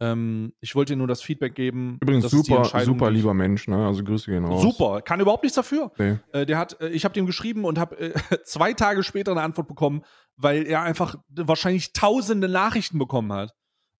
ähm, 0.00 0.54
ich 0.60 0.76
wollte 0.76 0.92
dir 0.92 0.96
nur 0.96 1.08
das 1.08 1.22
Feedback 1.22 1.56
geben. 1.56 1.98
Übrigens 2.00 2.30
super, 2.30 2.64
super 2.84 3.10
lieber 3.10 3.34
Mensch, 3.34 3.66
ne? 3.66 3.84
Also 3.84 4.04
Grüße 4.04 4.30
gehen 4.30 4.44
raus. 4.44 4.62
Super, 4.62 5.02
kann 5.02 5.18
überhaupt 5.18 5.42
nichts 5.42 5.56
dafür. 5.56 5.90
Nee. 5.98 6.18
Äh, 6.32 6.46
der 6.46 6.56
hat, 6.56 6.80
äh, 6.80 6.88
ich 6.90 7.04
habe 7.04 7.14
dem 7.14 7.26
geschrieben 7.26 7.64
und 7.64 7.78
habe 7.78 7.98
äh, 7.98 8.12
zwei 8.44 8.74
Tage 8.74 9.02
später 9.02 9.32
eine 9.32 9.42
Antwort 9.42 9.66
bekommen, 9.66 10.02
weil 10.36 10.66
er 10.66 10.82
einfach 10.82 11.16
wahrscheinlich 11.30 11.92
tausende 11.92 12.48
Nachrichten 12.48 12.98
bekommen 12.98 13.32
hat 13.32 13.54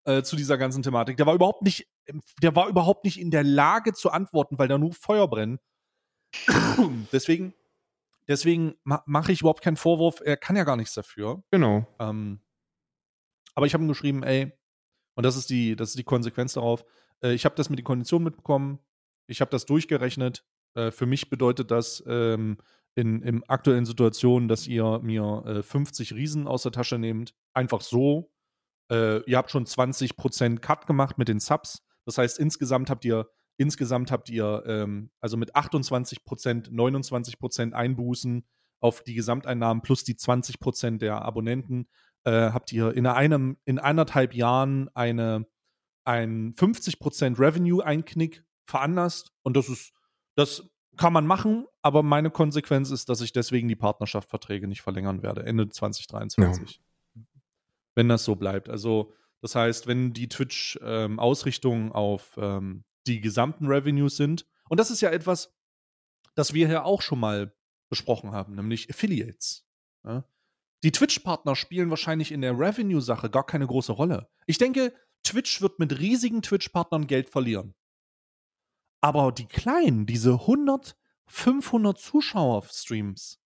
äh, 0.09 0.23
zu 0.23 0.35
dieser 0.35 0.57
ganzen 0.57 0.81
Thematik. 0.81 1.17
Der 1.17 1.25
war 1.25 1.35
überhaupt 1.35 1.61
nicht, 1.61 1.87
der 2.41 2.55
war 2.55 2.67
überhaupt 2.67 3.05
nicht 3.05 3.19
in 3.19 3.29
der 3.29 3.43
Lage 3.43 3.93
zu 3.93 4.09
antworten, 4.09 4.57
weil 4.57 4.67
da 4.67 4.77
nur 4.77 4.93
Feuer 4.93 5.27
brennt. 5.27 5.61
deswegen, 7.11 7.53
deswegen 8.27 8.75
ma 8.83 9.03
mache 9.05 9.31
ich 9.31 9.41
überhaupt 9.41 9.61
keinen 9.61 9.77
Vorwurf. 9.77 10.21
Er 10.23 10.37
kann 10.37 10.55
ja 10.55 10.63
gar 10.63 10.77
nichts 10.77 10.93
dafür. 10.93 11.43
Genau. 11.51 11.85
Ähm, 11.99 12.41
aber 13.53 13.65
ich 13.67 13.73
habe 13.73 13.83
ihm 13.83 13.87
geschrieben, 13.87 14.23
ey, 14.23 14.51
und 15.15 15.23
das 15.25 15.35
ist 15.35 15.49
die, 15.49 15.75
das 15.75 15.89
ist 15.89 15.99
die 15.99 16.03
Konsequenz 16.03 16.53
darauf, 16.53 16.85
äh, 17.21 17.33
ich 17.33 17.45
habe 17.45 17.55
das 17.55 17.69
mit 17.69 17.77
den 17.77 17.85
Konditionen 17.85 18.23
mitbekommen, 18.23 18.79
ich 19.27 19.41
habe 19.41 19.51
das 19.51 19.65
durchgerechnet. 19.65 20.43
Äh, 20.73 20.91
für 20.91 21.05
mich 21.05 21.29
bedeutet 21.29 21.71
das 21.71 22.03
ähm, 22.07 22.57
in, 22.95 23.21
in 23.21 23.43
aktuellen 23.47 23.85
Situationen, 23.85 24.47
dass 24.47 24.65
ihr 24.65 24.99
mir 25.03 25.43
äh, 25.45 25.63
50 25.63 26.13
Riesen 26.13 26.47
aus 26.47 26.63
der 26.63 26.71
Tasche 26.71 26.97
nehmt. 26.97 27.35
Einfach 27.53 27.81
so. 27.81 28.31
Äh, 28.91 29.19
ihr 29.23 29.37
habt 29.37 29.51
schon 29.51 29.65
20% 29.65 30.59
Cut 30.59 30.87
gemacht 30.87 31.17
mit 31.17 31.27
den 31.27 31.39
Subs. 31.39 31.83
Das 32.05 32.17
heißt, 32.17 32.39
insgesamt 32.39 32.89
habt 32.89 33.05
ihr, 33.05 33.29
insgesamt 33.57 34.11
habt 34.11 34.29
ihr 34.29 34.63
ähm, 34.65 35.11
also 35.21 35.37
mit 35.37 35.55
28%, 35.55 36.71
29% 36.71 37.73
Einbußen 37.73 38.45
auf 38.79 39.03
die 39.03 39.13
Gesamteinnahmen 39.13 39.81
plus 39.81 40.03
die 40.03 40.15
20% 40.15 40.99
der 40.99 41.21
Abonnenten 41.21 41.87
äh, 42.23 42.51
habt 42.51 42.71
ihr 42.71 42.93
in 42.95 43.05
einem, 43.07 43.57
in 43.65 43.79
anderthalb 43.79 44.33
Jahren 44.33 44.89
eine, 44.93 45.45
ein 46.03 46.53
50% 46.53 47.39
Revenue-Einknick 47.39 48.43
veranlasst. 48.65 49.31
Und 49.43 49.55
das 49.55 49.69
ist, 49.69 49.93
das 50.35 50.69
kann 50.97 51.13
man 51.13 51.25
machen, 51.25 51.65
aber 51.81 52.03
meine 52.03 52.29
Konsequenz 52.29 52.91
ist, 52.91 53.09
dass 53.09 53.21
ich 53.21 53.31
deswegen 53.31 53.67
die 53.67 53.75
Partnerschaftsverträge 53.75 54.67
nicht 54.67 54.81
verlängern 54.81 55.23
werde, 55.23 55.45
Ende 55.45 55.69
2023. 55.69 56.71
Ja. 56.75 56.88
Wenn 57.99 58.07
das 58.07 58.23
so 58.23 58.37
bleibt. 58.37 58.69
Also, 58.69 59.13
das 59.41 59.55
heißt, 59.55 59.85
wenn 59.85 60.13
die 60.13 60.29
Twitch-Ausrichtungen 60.29 61.87
ähm, 61.87 61.91
auf 61.91 62.37
ähm, 62.37 62.85
die 63.07 63.19
gesamten 63.19 63.67
Revenues 63.67 64.15
sind, 64.15 64.45
und 64.69 64.79
das 64.79 64.89
ist 64.89 65.01
ja 65.01 65.09
etwas, 65.09 65.53
das 66.33 66.53
wir 66.53 66.67
hier 66.67 66.85
auch 66.85 67.01
schon 67.01 67.19
mal 67.19 67.53
besprochen 67.89 68.31
haben, 68.31 68.55
nämlich 68.55 68.89
Affiliates. 68.89 69.67
Ja? 70.05 70.23
Die 70.85 70.93
Twitch-Partner 70.93 71.57
spielen 71.57 71.89
wahrscheinlich 71.89 72.31
in 72.31 72.39
der 72.39 72.57
Revenue-Sache 72.57 73.29
gar 73.29 73.45
keine 73.45 73.67
große 73.67 73.91
Rolle. 73.91 74.29
Ich 74.45 74.59
denke, 74.59 74.93
Twitch 75.23 75.61
wird 75.61 75.77
mit 75.77 75.99
riesigen 75.99 76.41
Twitch-Partnern 76.41 77.05
Geld 77.05 77.29
verlieren. 77.29 77.75
Aber 79.01 79.33
die 79.33 79.45
kleinen, 79.45 80.05
diese 80.05 80.35
100, 80.35 80.95
500 81.27 81.97
Zuschauer-Streams, 81.97 83.41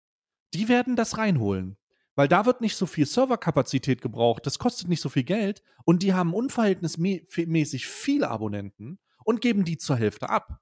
die 0.53 0.67
werden 0.67 0.95
das 0.95 1.17
reinholen. 1.17 1.75
Weil 2.15 2.27
da 2.27 2.45
wird 2.45 2.61
nicht 2.61 2.75
so 2.75 2.85
viel 2.85 3.05
Serverkapazität 3.05 4.01
gebraucht, 4.01 4.45
das 4.45 4.59
kostet 4.59 4.87
nicht 4.87 5.01
so 5.01 5.09
viel 5.09 5.23
Geld 5.23 5.63
und 5.83 6.03
die 6.03 6.13
haben 6.13 6.33
unverhältnismäßig 6.33 7.87
viele 7.87 8.29
Abonnenten 8.29 8.99
und 9.25 9.41
geben 9.41 9.65
die 9.65 9.77
zur 9.77 9.95
Hälfte 9.95 10.29
ab. 10.29 10.59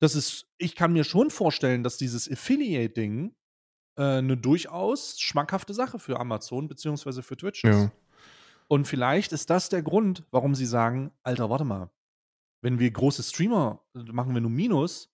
Das 0.00 0.14
ist, 0.14 0.48
ich 0.58 0.76
kann 0.76 0.92
mir 0.92 1.04
schon 1.04 1.30
vorstellen, 1.30 1.82
dass 1.82 1.96
dieses 1.96 2.30
Affiliate-Ding 2.30 3.34
äh, 3.96 4.02
eine 4.02 4.36
durchaus 4.36 5.20
schmackhafte 5.20 5.74
Sache 5.74 5.98
für 5.98 6.18
Amazon 6.18 6.68
bzw. 6.68 7.22
für 7.22 7.36
Twitch 7.36 7.64
ist. 7.64 7.76
Ja. 7.76 7.92
Und 8.68 8.86
vielleicht 8.86 9.32
ist 9.32 9.50
das 9.50 9.68
der 9.68 9.82
Grund, 9.82 10.24
warum 10.30 10.54
sie 10.54 10.66
sagen, 10.66 11.12
Alter, 11.22 11.50
warte 11.50 11.64
mal, 11.64 11.90
wenn 12.62 12.78
wir 12.78 12.90
große 12.90 13.22
Streamer 13.22 13.84
machen 13.92 14.34
wir 14.34 14.40
nur 14.40 14.50
Minus, 14.50 15.12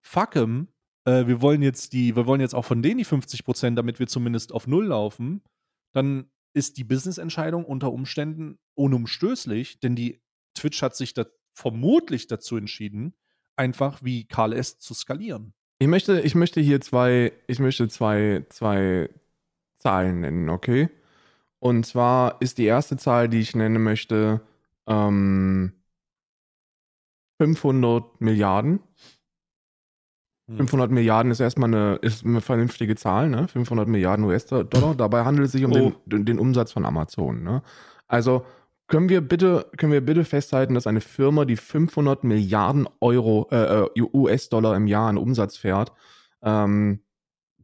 fuck 0.00 0.36
em, 0.36 0.68
äh, 1.04 1.26
wir 1.26 1.40
wollen 1.40 1.62
jetzt 1.62 1.92
die, 1.92 2.16
wir 2.16 2.26
wollen 2.26 2.40
jetzt 2.40 2.54
auch 2.54 2.64
von 2.64 2.82
denen 2.82 2.98
die 2.98 3.04
50 3.04 3.44
Prozent, 3.44 3.78
damit 3.78 3.98
wir 3.98 4.06
zumindest 4.06 4.52
auf 4.52 4.66
Null 4.66 4.86
laufen, 4.86 5.42
dann 5.92 6.30
ist 6.52 6.78
die 6.78 6.84
Business-Entscheidung 6.84 7.64
unter 7.64 7.92
Umständen 7.92 8.58
unumstößlich, 8.74 9.80
denn 9.80 9.94
die 9.94 10.20
Twitch 10.54 10.82
hat 10.82 10.96
sich 10.96 11.14
da 11.14 11.26
vermutlich 11.52 12.26
dazu 12.26 12.56
entschieden, 12.56 13.14
einfach 13.56 14.02
wie 14.02 14.26
Karl 14.26 14.52
S. 14.52 14.78
zu 14.78 14.94
skalieren. 14.94 15.54
Ich 15.78 15.88
möchte, 15.88 16.20
ich 16.20 16.34
möchte 16.34 16.60
hier 16.60 16.80
zwei, 16.80 17.32
ich 17.46 17.58
möchte 17.58 17.88
zwei, 17.88 18.44
zwei 18.50 19.08
Zahlen 19.78 20.20
nennen, 20.20 20.48
okay? 20.50 20.90
Und 21.58 21.86
zwar 21.86 22.40
ist 22.40 22.58
die 22.58 22.64
erste 22.64 22.96
Zahl, 22.96 23.28
die 23.28 23.40
ich 23.40 23.54
nennen 23.54 23.82
möchte, 23.82 24.40
ähm, 24.86 25.72
500 27.40 28.20
Milliarden. 28.20 28.80
500 30.56 30.88
hm. 30.88 30.94
Milliarden 30.94 31.30
ist 31.30 31.40
erstmal 31.40 31.68
eine, 31.68 31.96
ist 32.02 32.24
eine 32.24 32.40
vernünftige 32.40 32.96
Zahl, 32.96 33.28
ne? 33.28 33.48
500 33.48 33.88
Milliarden 33.88 34.24
US-Dollar. 34.24 34.94
Dabei 34.94 35.24
handelt 35.24 35.46
es 35.46 35.52
sich 35.52 35.64
um 35.64 35.72
oh. 35.72 35.92
den, 36.06 36.24
den, 36.24 36.38
Umsatz 36.38 36.72
von 36.72 36.84
Amazon, 36.84 37.42
ne? 37.42 37.62
Also 38.08 38.44
können 38.88 39.08
wir 39.08 39.20
bitte, 39.20 39.66
können 39.76 39.92
wir 39.92 40.04
bitte 40.04 40.24
festhalten, 40.24 40.74
dass 40.74 40.88
eine 40.88 41.00
Firma, 41.00 41.44
die 41.44 41.56
500 41.56 42.24
Milliarden 42.24 42.88
Euro, 43.00 43.48
äh, 43.52 43.84
äh 43.84 44.02
US-Dollar 44.12 44.76
im 44.76 44.88
Jahr 44.88 45.08
an 45.08 45.18
Umsatz 45.18 45.56
fährt, 45.56 45.92
ähm, 46.42 47.00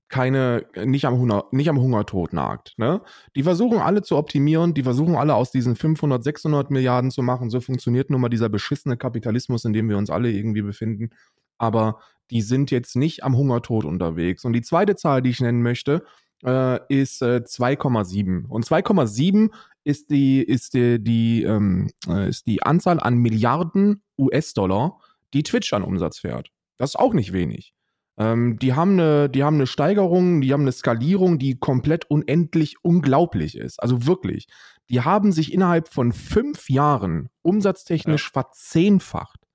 keine, 0.09 0.67
nicht 0.85 1.05
am, 1.05 1.19
Hunger, 1.19 1.47
nicht 1.51 1.69
am 1.69 1.81
Hungertod 1.81 2.33
nagt. 2.33 2.75
Ne? 2.77 3.01
Die 3.35 3.43
versuchen 3.43 3.79
alle 3.79 4.03
zu 4.03 4.17
optimieren, 4.17 4.73
die 4.73 4.85
versuchen 4.85 5.17
alle 5.17 5.35
aus 5.35 5.51
diesen 5.51 5.75
500, 5.75 6.23
600 6.23 6.71
Milliarden 6.71 7.11
zu 7.11 7.23
machen. 7.23 7.51
So 7.51 7.61
funktioniert 7.61 8.09
nun 8.09 8.21
mal 8.21 8.29
dieser 8.29 8.49
beschissene 8.49 8.97
Kapitalismus, 8.97 9.65
in 9.65 9.73
dem 9.73 9.89
wir 9.89 9.99
uns 9.99 10.11
alle 10.11 10.31
irgendwie 10.31 10.63
befinden. 10.63 11.11
Aber 11.59 11.99
die 12.31 12.43
sind 12.43 12.71
jetzt 12.71 12.97
nicht 12.97 13.25
am 13.25 13.37
Hungertod 13.37 13.85
unterwegs. 13.85 14.45
Und 14.45 14.53
die 14.53 14.63
zweite 14.63 14.97
Zahl, 14.97 15.23
die 15.23 15.31
ich 15.31 15.41
nennen 15.41 15.63
möchte, 15.63 16.05
äh, 16.45 16.81
ist 16.89 17.23
äh, 17.23 17.43
2,7. 17.45 18.47
Und 18.47 18.65
2,7 18.65 19.51
ist 19.85 20.11
die, 20.11 20.43
ist 20.43 20.75
die, 20.75 21.03
die, 21.03 21.43
ähm, 21.45 21.91
äh, 22.09 22.29
ist 22.29 22.47
die 22.47 22.63
Anzahl 22.63 23.01
an 23.01 23.17
Milliarden 23.17 24.03
US-Dollar, 24.19 24.99
die 25.33 25.43
Twitch 25.43 25.73
an 25.73 25.83
Umsatz 25.83 26.19
fährt. 26.19 26.51
Das 26.79 26.91
ist 26.91 26.97
auch 26.97 27.15
nicht 27.15 27.33
wenig. 27.33 27.73
Ähm, 28.19 28.59
die, 28.59 28.75
haben 28.75 28.93
eine, 28.93 29.29
die 29.29 29.45
haben 29.45 29.57
eine 29.57 29.67
Steigerung, 29.67 30.41
die 30.41 30.53
haben 30.53 30.63
eine 30.63 30.73
Skalierung, 30.73 31.39
die 31.39 31.59
komplett 31.59 32.11
unendlich 32.11 32.77
unglaublich 32.83 33.57
ist. 33.57 33.83
Also 33.83 34.07
wirklich. 34.07 34.47
Die 34.89 35.03
haben 35.03 35.33
sich 35.33 35.53
innerhalb 35.53 35.89
von 35.89 36.13
fünf 36.13 36.71
Jahren 36.71 37.29
umsatztechnisch 37.43 38.27
ja. 38.27 38.43
verzehnfacht. 38.43 39.46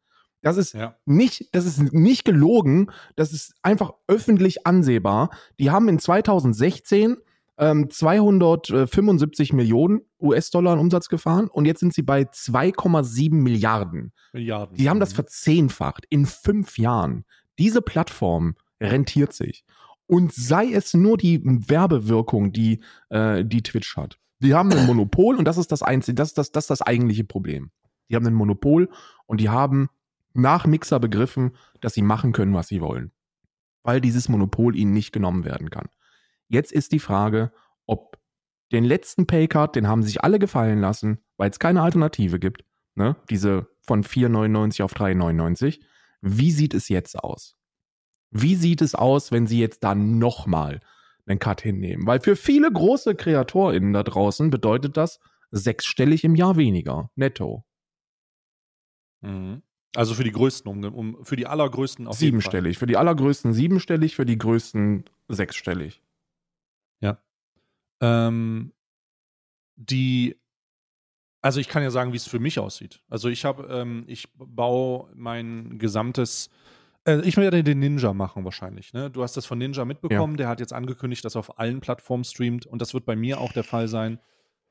Das 0.42 0.58
ist 0.58 0.74
ja. 0.74 0.96
nicht, 1.06 1.54
das 1.54 1.66
ist 1.66 1.94
nicht 1.94 2.26
gelogen, 2.26 2.92
das 3.16 3.32
ist 3.32 3.54
einfach 3.62 3.94
öffentlich 4.08 4.66
ansehbar. 4.66 5.30
Die 5.60 5.70
haben 5.70 5.88
in 5.88 6.00
2016 6.00 7.18
ähm, 7.58 7.90
275 7.90 9.54
Millionen 9.54 10.02
US-Dollar 10.20 10.74
an 10.74 10.80
Umsatz 10.80 11.10
gefahren 11.10 11.48
und 11.48 11.66
jetzt 11.66 11.80
sind 11.80 11.94
sie 11.94 12.02
bei 12.02 12.24
2,7 12.24 13.34
Milliarden. 13.36 14.14
Milliarden. 14.34 14.76
Die 14.78 14.90
haben 14.90 15.00
das 15.00 15.12
mhm. 15.12 15.16
verzehnfacht 15.16 16.06
in 16.10 16.26
fünf 16.26 16.78
Jahren. 16.80 17.26
Diese 17.60 17.82
Plattform 17.82 18.56
rentiert 18.82 19.34
sich. 19.34 19.64
Und 20.08 20.34
sei 20.34 20.72
es 20.74 20.94
nur 20.94 21.18
die 21.18 21.42
Werbewirkung, 21.44 22.52
die, 22.52 22.82
äh, 23.10 23.46
die 23.46 23.62
Twitch 23.62 23.96
hat. 23.96 24.18
Die 24.40 24.56
haben 24.56 24.74
ein 24.74 24.88
Monopol 24.88 25.38
und 25.38 25.46
das 25.46 25.58
ist 25.58 25.72
das 25.72 25.84
einzige, 25.84 26.16
das 26.16 26.30
ist 26.30 26.38
das, 26.38 26.52
das 26.52 26.64
ist 26.64 26.70
das 26.72 26.82
eigentliche 26.82 27.24
Problem. 27.24 27.70
Die 28.10 28.16
haben 28.16 28.26
ein 28.26 28.34
Monopol 28.34 28.90
und 29.28 29.40
die 29.40 29.50
haben 29.50 29.90
nach 30.34 30.66
Mixer 30.66 31.00
begriffen, 31.00 31.56
dass 31.80 31.94
sie 31.94 32.02
machen 32.02 32.32
können, 32.32 32.54
was 32.54 32.68
sie 32.68 32.82
wollen. 32.82 33.12
Weil 33.84 34.02
dieses 34.02 34.30
Monopol 34.30 34.76
ihnen 34.76 34.94
nicht 34.94 35.12
genommen 35.12 35.46
werden 35.46 35.70
kann. 35.70 35.90
Jetzt 36.48 36.72
ist 36.72 36.92
die 36.92 37.00
Frage, 37.00 37.52
ob 37.86 38.20
den 38.72 38.84
letzten 38.84 39.28
Paycard, 39.28 39.76
den 39.76 39.88
haben 39.88 40.04
sich 40.04 40.24
alle 40.24 40.40
gefallen 40.40 40.80
lassen, 40.80 41.20
weil 41.38 41.50
es 41.50 41.60
keine 41.60 41.82
Alternative 41.82 42.40
gibt. 42.40 42.64
Ne? 42.96 43.16
Diese 43.30 43.68
von 43.82 44.04
4,99 44.04 44.84
auf 44.84 44.94
3,99. 44.94 45.82
Wie 46.22 46.52
sieht 46.52 46.74
es 46.74 46.88
jetzt 46.90 47.18
aus? 47.18 47.58
Wie 48.30 48.56
sieht 48.56 48.82
es 48.82 48.96
aus, 48.96 49.32
wenn 49.32 49.48
sie 49.48 49.60
jetzt 49.60 49.84
da 49.84 49.96
nochmal 49.96 50.80
einen 51.26 51.40
Cut 51.40 51.62
hinnehmen? 51.62 52.06
Weil 52.08 52.22
für 52.22 52.36
viele 52.36 52.72
große 52.72 53.16
KreatorInnen 53.16 53.94
da 53.94 54.04
draußen 54.04 54.50
bedeutet 54.50 54.96
das 54.96 55.20
sechsstellig 55.52 56.24
im 56.24 56.36
Jahr 56.36 56.56
weniger, 56.56 57.12
netto. 57.16 57.66
Mhm. 59.22 59.64
Also 59.96 60.14
für 60.14 60.24
die 60.24 60.32
größten, 60.32 60.70
um, 60.72 60.94
um 60.94 61.26
für 61.26 61.36
die 61.36 61.48
allergrößten 61.48 62.08
auf 62.08 62.18
Siebenstellig. 62.18 62.78
Für 62.78 62.86
die 62.86 62.98
allergrößten 62.98 63.54
siebenstellig, 63.54 64.16
für 64.16 64.26
die 64.26 64.38
größten 64.38 65.04
sechsstellig. 65.28 66.02
Ja. 67.02 67.22
Ähm, 68.00 68.72
die, 69.76 70.40
also 71.42 71.60
ich 71.60 71.68
kann 71.68 71.84
ja 71.84 71.92
sagen, 71.92 72.14
wie 72.14 72.18
es 72.18 72.28
für 72.28 72.40
mich 72.40 72.58
aussieht. 72.60 73.04
Also 73.10 73.28
ich 73.28 73.44
habe, 73.44 73.68
ähm, 73.70 74.04
ich 74.08 74.30
baue 74.34 75.12
mein 75.14 75.78
gesamtes, 75.78 76.50
äh, 77.06 77.20
ich 77.22 77.36
werde 77.36 77.62
den 77.62 77.80
Ninja 77.80 78.14
machen 78.14 78.46
wahrscheinlich. 78.46 78.94
Ne? 78.94 79.10
Du 79.12 79.24
hast 79.24 79.36
das 79.36 79.46
von 79.46 79.58
Ninja 79.58 79.84
mitbekommen, 79.84 80.34
ja. 80.34 80.38
der 80.38 80.48
hat 80.48 80.62
jetzt 80.62 80.74
angekündigt, 80.74 81.26
dass 81.26 81.36
er 81.36 81.40
auf 81.40 81.60
allen 81.60 81.82
Plattformen 81.82 82.24
streamt 82.24 82.66
und 82.66 82.82
das 82.82 82.94
wird 82.94 83.06
bei 83.06 83.18
mir 83.18 83.42
auch 83.42 83.52
der 83.52 83.66
Fall 83.66 83.90
sein. 83.90 84.20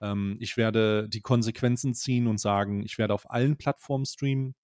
Ähm, 0.00 0.38
ich 0.40 0.56
werde 0.56 1.10
die 1.10 1.20
Konsequenzen 1.20 1.92
ziehen 1.94 2.26
und 2.26 2.40
sagen, 2.40 2.82
ich 2.84 2.96
werde 2.96 3.12
auf 3.12 3.30
allen 3.30 3.58
Plattformen 3.58 4.06
streamen. 4.06 4.54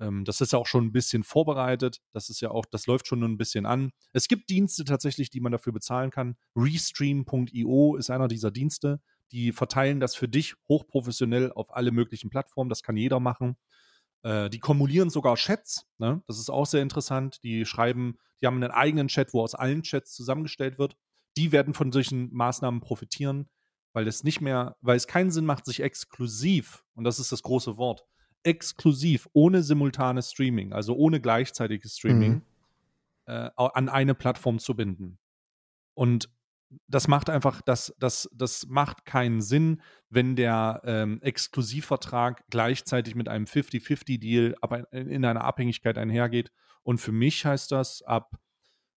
Ähm, 0.00 0.24
das 0.24 0.40
ist 0.40 0.52
ja 0.52 0.58
auch 0.58 0.66
schon 0.66 0.86
ein 0.86 0.92
bisschen 0.92 1.22
vorbereitet. 1.22 2.00
Das 2.12 2.28
ist 2.28 2.40
ja 2.40 2.50
auch, 2.50 2.64
das 2.66 2.86
läuft 2.86 3.06
schon 3.06 3.22
ein 3.22 3.38
bisschen 3.38 3.66
an. 3.66 3.90
Es 4.12 4.28
gibt 4.28 4.50
Dienste 4.50 4.84
tatsächlich, 4.84 5.30
die 5.30 5.40
man 5.40 5.52
dafür 5.52 5.72
bezahlen 5.72 6.10
kann. 6.10 6.36
Restream.io 6.56 7.96
ist 7.96 8.10
einer 8.10 8.28
dieser 8.28 8.50
Dienste. 8.50 9.00
Die 9.32 9.52
verteilen 9.52 10.00
das 10.00 10.14
für 10.14 10.28
dich 10.28 10.54
hochprofessionell 10.68 11.52
auf 11.52 11.74
alle 11.74 11.90
möglichen 11.90 12.30
Plattformen. 12.30 12.68
Das 12.68 12.82
kann 12.82 12.96
jeder 12.96 13.20
machen. 13.20 13.56
Äh, 14.22 14.50
die 14.50 14.60
kumulieren 14.60 15.10
sogar 15.10 15.36
Chats. 15.36 15.86
Ne? 15.98 16.22
Das 16.26 16.38
ist 16.38 16.50
auch 16.50 16.66
sehr 16.66 16.82
interessant. 16.82 17.42
Die 17.42 17.64
schreiben, 17.64 18.18
die 18.40 18.46
haben 18.46 18.56
einen 18.56 18.70
eigenen 18.70 19.08
Chat, 19.08 19.32
wo 19.32 19.42
aus 19.42 19.54
allen 19.54 19.82
Chats 19.82 20.14
zusammengestellt 20.14 20.78
wird. 20.78 20.96
Die 21.36 21.52
werden 21.52 21.74
von 21.74 21.92
solchen 21.92 22.32
Maßnahmen 22.32 22.80
profitieren, 22.80 23.48
weil 23.92 24.08
es 24.08 24.24
nicht 24.24 24.40
mehr, 24.40 24.76
weil 24.80 24.96
es 24.96 25.06
keinen 25.06 25.30
Sinn 25.30 25.44
macht, 25.44 25.66
sich 25.66 25.80
exklusiv, 25.80 26.82
und 26.94 27.04
das 27.04 27.18
ist 27.18 27.30
das 27.30 27.42
große 27.42 27.76
Wort, 27.76 28.06
exklusiv, 28.46 29.28
ohne 29.32 29.62
simultanes 29.62 30.30
Streaming, 30.30 30.72
also 30.72 30.94
ohne 30.94 31.20
gleichzeitiges 31.20 31.96
Streaming, 31.96 32.34
mhm. 32.34 32.42
äh, 33.26 33.50
an 33.56 33.88
eine 33.88 34.14
Plattform 34.14 34.58
zu 34.58 34.74
binden. 34.76 35.18
Und 35.94 36.30
das 36.88 37.08
macht 37.08 37.30
einfach, 37.30 37.60
das, 37.62 37.94
das, 37.98 38.28
das 38.32 38.66
macht 38.66 39.04
keinen 39.04 39.40
Sinn, 39.40 39.82
wenn 40.10 40.36
der 40.36 40.80
ähm, 40.84 41.20
Exklusivvertrag 41.22 42.44
gleichzeitig 42.50 43.14
mit 43.14 43.28
einem 43.28 43.44
50-50-Deal 43.46 44.56
aber 44.60 44.92
in 44.92 45.24
einer 45.24 45.44
Abhängigkeit 45.44 45.98
einhergeht. 45.98 46.50
Und 46.82 46.98
für 46.98 47.12
mich 47.12 47.44
heißt 47.44 47.72
das 47.72 48.02
ab, 48.02 48.36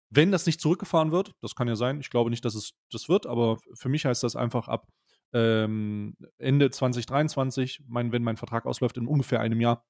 wenn 0.09 0.31
das 0.31 0.45
nicht 0.45 0.61
zurückgefahren 0.61 1.11
wird, 1.11 1.33
das 1.41 1.55
kann 1.55 1.67
ja 1.67 1.75
sein, 1.75 1.99
ich 1.99 2.09
glaube 2.09 2.31
nicht, 2.31 2.43
dass 2.43 2.55
es 2.55 2.73
das 2.91 3.09
wird, 3.09 3.27
aber 3.27 3.57
für 3.75 3.89
mich 3.89 4.05
heißt 4.05 4.23
das 4.23 4.35
einfach 4.35 4.67
ab 4.67 4.87
ähm, 5.33 6.15
Ende 6.37 6.69
2023, 6.69 7.83
mein, 7.87 8.11
wenn 8.11 8.23
mein 8.23 8.37
Vertrag 8.37 8.65
ausläuft, 8.65 8.97
in 8.97 9.07
ungefähr 9.07 9.39
einem 9.39 9.61
Jahr, 9.61 9.85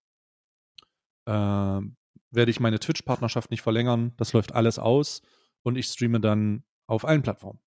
äh, 1.26 1.82
werde 2.32 2.52
ich 2.52 2.60
meine 2.60 2.80
Twitch-Partnerschaft 2.80 3.52
nicht 3.52 3.62
verlängern. 3.62 4.14
Das 4.18 4.34
läuft 4.34 4.54
alles 4.54 4.80
aus 4.80 5.22
und 5.64 5.78
ich 5.78 5.88
streame 5.88 6.20
dann 6.20 6.64
auf 6.88 7.06
allen 7.06 7.22
Plattformen. 7.22 7.60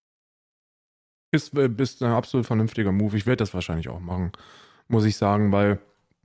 Ist, 1.31 1.57
äh, 1.57 1.69
bist 1.69 2.03
ein 2.03 2.13
absolut 2.13 2.47
vernünftiger 2.47 2.93
Move. 2.93 3.17
Ich 3.17 3.27
werde 3.27 3.39
das 3.39 3.55
wahrscheinlich 3.55 3.89
auch 3.89 4.01
machen, 4.01 4.33
muss 4.89 5.05
ich 5.05 5.17
sagen, 5.17 5.53
weil 5.53 5.81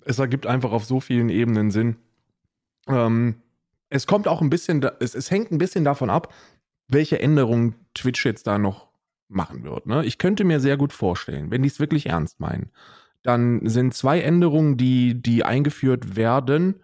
es 0.05 0.19
ergibt 0.19 0.45
einfach 0.45 0.71
auf 0.71 0.85
so 0.85 0.99
vielen 0.99 1.29
Ebenen 1.29 1.71
Sinn. 1.71 1.97
Ähm, 2.87 3.41
es 3.89 4.05
kommt 4.05 4.27
auch 4.27 4.41
ein 4.41 4.49
bisschen, 4.49 4.83
es, 4.99 5.15
es 5.15 5.31
hängt 5.31 5.51
ein 5.51 5.57
bisschen 5.57 5.85
davon 5.85 6.09
ab, 6.09 6.33
welche 6.87 7.19
Änderungen 7.19 7.75
Twitch 7.93 8.25
jetzt 8.25 8.47
da 8.47 8.57
noch 8.57 8.86
machen 9.29 9.63
wird. 9.63 9.85
Ne? 9.85 10.05
Ich 10.05 10.17
könnte 10.17 10.43
mir 10.43 10.59
sehr 10.59 10.77
gut 10.77 10.93
vorstellen, 10.93 11.51
wenn 11.51 11.61
die 11.61 11.69
es 11.69 11.79
wirklich 11.79 12.07
ernst 12.07 12.39
meinen, 12.39 12.71
dann 13.23 13.67
sind 13.67 13.93
zwei 13.93 14.21
Änderungen, 14.21 14.77
die, 14.77 15.21
die 15.21 15.43
eingeführt 15.43 16.15
werden, 16.15 16.81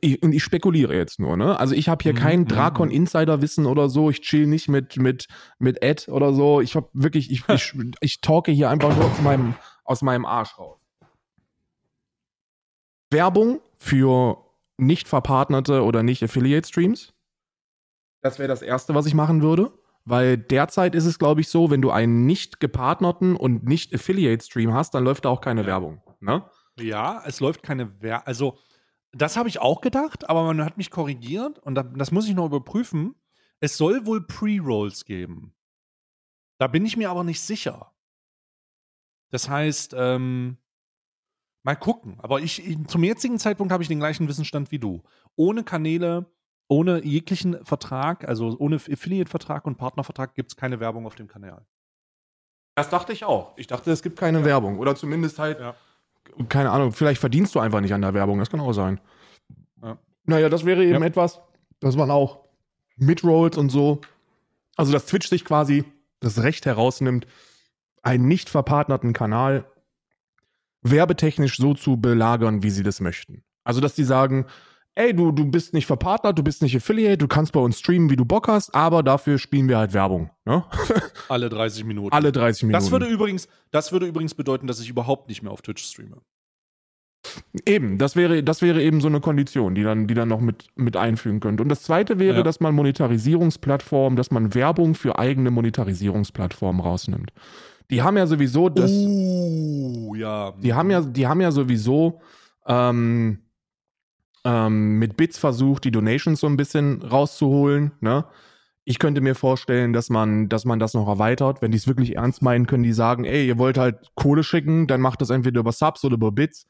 ich, 0.00 0.22
und 0.22 0.32
ich 0.32 0.42
spekuliere 0.42 0.96
jetzt 0.96 1.20
nur, 1.20 1.36
ne? 1.36 1.58
Also 1.58 1.74
ich 1.74 1.88
habe 1.88 2.02
hier 2.02 2.12
Mhm, 2.12 2.18
kein 2.18 2.40
mhm, 2.40 2.48
Drakon 2.48 2.88
mhm. 2.88 2.94
Insider 2.94 3.40
Wissen 3.40 3.66
oder 3.66 3.88
so. 3.88 4.10
Ich 4.10 4.20
chill 4.20 4.46
nicht 4.46 4.68
mit 4.68 4.96
mit 4.96 5.28
mit 5.58 5.82
Ed 5.82 6.08
oder 6.08 6.32
so. 6.32 6.60
Ich 6.60 6.74
habe 6.74 6.88
wirklich 6.92 7.30
ich, 7.30 7.48
ich 7.48 7.74
ich 8.00 8.20
talke 8.20 8.50
hier 8.50 8.68
einfach 8.68 8.94
nur 8.96 9.04
aus 9.04 9.20
meinem 9.20 9.54
aus 9.84 10.02
meinem 10.02 10.26
Arsch 10.26 10.58
raus. 10.58 10.78
Werbung 13.10 13.60
für 13.78 14.38
nicht 14.76 15.08
verpartnerte 15.08 15.82
oder 15.84 16.02
nicht 16.02 16.22
Affiliate 16.22 16.66
Streams. 16.66 17.12
Das 18.22 18.38
wäre 18.38 18.48
das 18.48 18.62
erste, 18.62 18.94
was 18.94 19.06
ich 19.06 19.14
machen 19.14 19.40
würde, 19.42 19.72
weil 20.04 20.36
derzeit 20.38 20.94
ist 20.94 21.04
es 21.06 21.18
glaube 21.18 21.40
ich 21.40 21.48
so, 21.48 21.70
wenn 21.70 21.82
du 21.82 21.90
einen 21.90 22.26
nicht 22.26 22.60
gepartnerten 22.60 23.36
und 23.36 23.64
nicht 23.64 23.94
Affiliate 23.94 24.44
Stream 24.44 24.72
hast, 24.74 24.94
dann 24.94 25.04
läuft 25.04 25.24
da 25.24 25.28
auch 25.28 25.40
keine 25.40 25.62
Ja. 25.62 25.66
Werbung, 25.68 26.02
ne? 26.20 26.44
Ja, 26.78 27.22
es 27.26 27.40
läuft 27.40 27.62
keine 27.62 28.00
Werbung. 28.00 28.26
Also, 28.26 28.58
das 29.12 29.36
habe 29.36 29.48
ich 29.48 29.60
auch 29.60 29.80
gedacht, 29.80 30.28
aber 30.30 30.44
man 30.44 30.64
hat 30.64 30.76
mich 30.78 30.90
korrigiert 30.90 31.58
und 31.58 31.74
da, 31.74 31.82
das 31.82 32.12
muss 32.12 32.28
ich 32.28 32.34
noch 32.34 32.46
überprüfen. 32.46 33.14
Es 33.60 33.76
soll 33.76 34.06
wohl 34.06 34.26
Pre-Rolls 34.26 35.04
geben. 35.04 35.54
Da 36.58 36.66
bin 36.68 36.86
ich 36.86 36.96
mir 36.96 37.10
aber 37.10 37.24
nicht 37.24 37.40
sicher. 37.40 37.92
Das 39.30 39.48
heißt, 39.48 39.94
ähm, 39.96 40.56
mal 41.62 41.76
gucken. 41.76 42.18
Aber 42.20 42.40
ich- 42.40 42.62
zum 42.86 43.04
jetzigen 43.04 43.38
Zeitpunkt 43.38 43.72
habe 43.72 43.82
ich 43.82 43.88
den 43.88 43.98
gleichen 43.98 44.28
Wissensstand 44.28 44.70
wie 44.70 44.78
du. 44.78 45.02
Ohne 45.36 45.64
Kanäle, 45.64 46.30
ohne 46.70 47.04
jeglichen 47.04 47.64
Vertrag, 47.64 48.26
also 48.28 48.54
ohne 48.58 48.76
Affiliate-Vertrag 48.76 49.66
und 49.66 49.76
Partnervertrag 49.76 50.34
gibt 50.36 50.52
es 50.52 50.56
keine 50.56 50.78
Werbung 50.78 51.04
auf 51.04 51.16
dem 51.16 51.26
Kanal. 51.26 51.66
Das 52.76 52.88
dachte 52.88 53.12
ich 53.12 53.24
auch. 53.24 53.52
Ich 53.56 53.66
dachte, 53.66 53.90
es 53.90 54.02
gibt 54.02 54.16
keine 54.18 54.44
Werbung. 54.44 54.78
Oder 54.78 54.94
zumindest 54.94 55.40
halt, 55.40 55.58
Ja. 55.58 55.74
keine 56.48 56.70
Ahnung, 56.70 56.92
vielleicht 56.92 57.20
verdienst 57.20 57.56
du 57.56 57.58
einfach 57.58 57.80
nicht 57.80 57.92
an 57.92 58.02
der 58.02 58.14
Werbung. 58.14 58.38
Das 58.38 58.50
kann 58.50 58.60
auch 58.60 58.72
sein. 58.72 59.00
Ja. 59.82 59.98
Naja, 60.24 60.48
das 60.48 60.64
wäre 60.64 60.84
eben 60.84 61.00
Ja. 61.02 61.06
etwas, 61.06 61.40
das 61.80 61.96
man 61.96 62.08
auch 62.10 62.44
mitrollt 62.96 63.58
und 63.58 63.70
so. 63.70 64.00
Also, 64.76 64.92
dass 64.92 65.06
Twitch 65.06 65.28
sich 65.28 65.44
quasi 65.44 65.84
das 66.20 66.40
Recht 66.42 66.66
herausnimmt, 66.66 67.26
einen 68.02 68.28
nicht 68.28 68.48
verpartnerten 68.48 69.12
Kanal 69.12 69.64
werbetechnisch 70.82 71.56
so 71.56 71.74
zu 71.74 71.96
belagern, 71.96 72.62
wie 72.62 72.70
sie 72.70 72.84
das 72.84 73.00
möchten. 73.00 73.42
Also, 73.64 73.80
dass 73.80 73.96
die 73.96 74.04
sagen, 74.04 74.46
ey, 75.00 75.14
du, 75.14 75.32
du 75.32 75.44
bist 75.50 75.72
nicht 75.74 75.86
verpartnert, 75.86 76.38
du 76.38 76.42
bist 76.42 76.62
nicht 76.62 76.76
Affiliate, 76.76 77.18
du 77.18 77.28
kannst 77.28 77.52
bei 77.52 77.60
uns 77.60 77.78
streamen, 77.78 78.10
wie 78.10 78.16
du 78.16 78.24
Bock 78.24 78.48
hast, 78.48 78.74
aber 78.74 79.02
dafür 79.02 79.38
spielen 79.38 79.68
wir 79.68 79.78
halt 79.78 79.92
Werbung. 79.94 80.30
Ne? 80.44 80.64
Alle 81.28 81.48
30 81.48 81.84
Minuten. 81.84 82.12
Alle 82.14 82.32
30 82.32 82.64
Minuten. 82.64 82.72
Das 82.82 82.90
würde 82.90 83.06
übrigens, 83.06 83.48
das 83.70 83.92
würde 83.92 84.06
übrigens 84.06 84.34
bedeuten, 84.34 84.66
dass 84.66 84.80
ich 84.80 84.88
überhaupt 84.90 85.28
nicht 85.28 85.42
mehr 85.42 85.52
auf 85.52 85.62
Twitch 85.62 85.82
streame. 85.84 86.18
Eben, 87.66 87.98
das 87.98 88.16
wäre, 88.16 88.42
das 88.42 88.62
wäre 88.62 88.82
eben 88.82 89.00
so 89.00 89.08
eine 89.08 89.20
Kondition, 89.20 89.74
die 89.74 89.82
dann, 89.82 90.06
die 90.06 90.14
dann 90.14 90.28
noch 90.28 90.40
mit, 90.40 90.68
mit 90.74 90.96
einfügen 90.96 91.40
könnte. 91.40 91.62
Und 91.62 91.68
das 91.68 91.82
zweite 91.82 92.18
wäre, 92.18 92.38
Ja. 92.38 92.42
dass 92.42 92.60
man 92.60 92.74
Monetarisierungsplattformen, 92.74 94.16
dass 94.16 94.30
man 94.30 94.54
Werbung 94.54 94.94
für 94.94 95.18
eigene 95.18 95.50
Monetarisierungsplattformen 95.50 96.80
rausnimmt. 96.80 97.32
Die 97.90 98.02
haben 98.02 98.16
ja 98.16 98.26
sowieso 98.26 98.68
das, 98.70 98.90
Oh, 98.90 100.14
ja. 100.14 100.52
die 100.62 100.72
haben 100.72 100.90
ja, 100.90 101.00
die 101.02 101.26
haben 101.26 101.40
ja 101.40 101.50
sowieso 101.50 102.20
ähm, 102.66 103.38
ähm, 104.44 104.98
mit 104.98 105.16
Bits 105.16 105.38
versucht, 105.38 105.84
die 105.84 105.90
Donations 105.90 106.40
so 106.40 106.46
ein 106.46 106.56
bisschen 106.56 107.02
rauszuholen. 107.02 107.92
Ne? 108.00 108.24
Ich 108.84 108.98
könnte 108.98 109.20
mir 109.20 109.34
vorstellen, 109.34 109.92
dass 109.92 110.08
man, 110.08 110.48
dass 110.48 110.64
man 110.64 110.78
das 110.78 110.94
noch 110.94 111.06
erweitert. 111.06 111.62
Wenn 111.62 111.70
die 111.70 111.78
es 111.78 111.86
wirklich 111.86 112.16
ernst 112.16 112.42
meinen, 112.42 112.66
können 112.66 112.82
die 112.82 112.92
sagen, 112.92 113.24
ey, 113.24 113.46
ihr 113.46 113.58
wollt 113.58 113.78
halt 113.78 114.10
Kohle 114.14 114.42
schicken, 114.42 114.86
dann 114.86 115.00
macht 115.00 115.20
das 115.20 115.30
entweder 115.30 115.60
über 115.60 115.72
Subs 115.72 116.04
oder 116.04 116.14
über 116.14 116.32
Bits. 116.32 116.66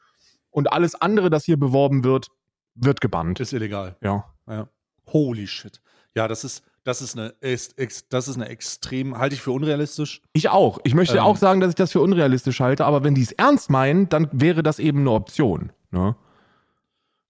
Und 0.51 0.73
alles 0.73 0.95
andere, 0.97 1.31
das 1.31 1.45
hier 1.45 1.57
beworben 1.59 2.03
wird, 2.05 2.29
wird 2.75 3.01
gebannt. 3.01 3.41
Ist 3.41 3.53
illegal. 3.53 3.97
Ja. 4.03 4.25
Ja. 4.49 4.69
Holy 5.13 5.47
shit. 5.47 5.81
Ja, 6.17 6.27
das 6.27 6.43
ist, 6.43 6.65
das 6.83 7.03
ist 7.03 7.17
eine, 7.17 7.29
ist, 7.41 7.79
ex, 7.79 8.09
das 8.09 8.27
ist 8.27 8.35
eine 8.37 8.49
extrem, 8.49 9.17
halte 9.17 9.37
ich 9.37 9.43
für 9.43 9.53
unrealistisch. 9.53 10.23
Ich 10.33 10.49
auch. 10.49 10.81
Ich 10.83 10.95
möchte 10.95 11.19
Ähm. 11.19 11.23
auch 11.23 11.37
sagen, 11.37 11.61
dass 11.61 11.71
ich 11.71 11.77
das 11.77 11.93
für 11.93 12.01
unrealistisch 12.01 12.61
halte, 12.61 12.85
aber 12.85 13.05
wenn 13.05 13.15
die 13.15 13.23
es 13.23 13.33
ernst 13.33 13.71
meinen, 13.71 14.09
dann 14.09 14.29
wäre 14.33 14.63
das 14.65 14.81
eben 14.81 15.01
eine 15.01 15.13
Option. 15.13 15.73
Ne? 15.93 16.17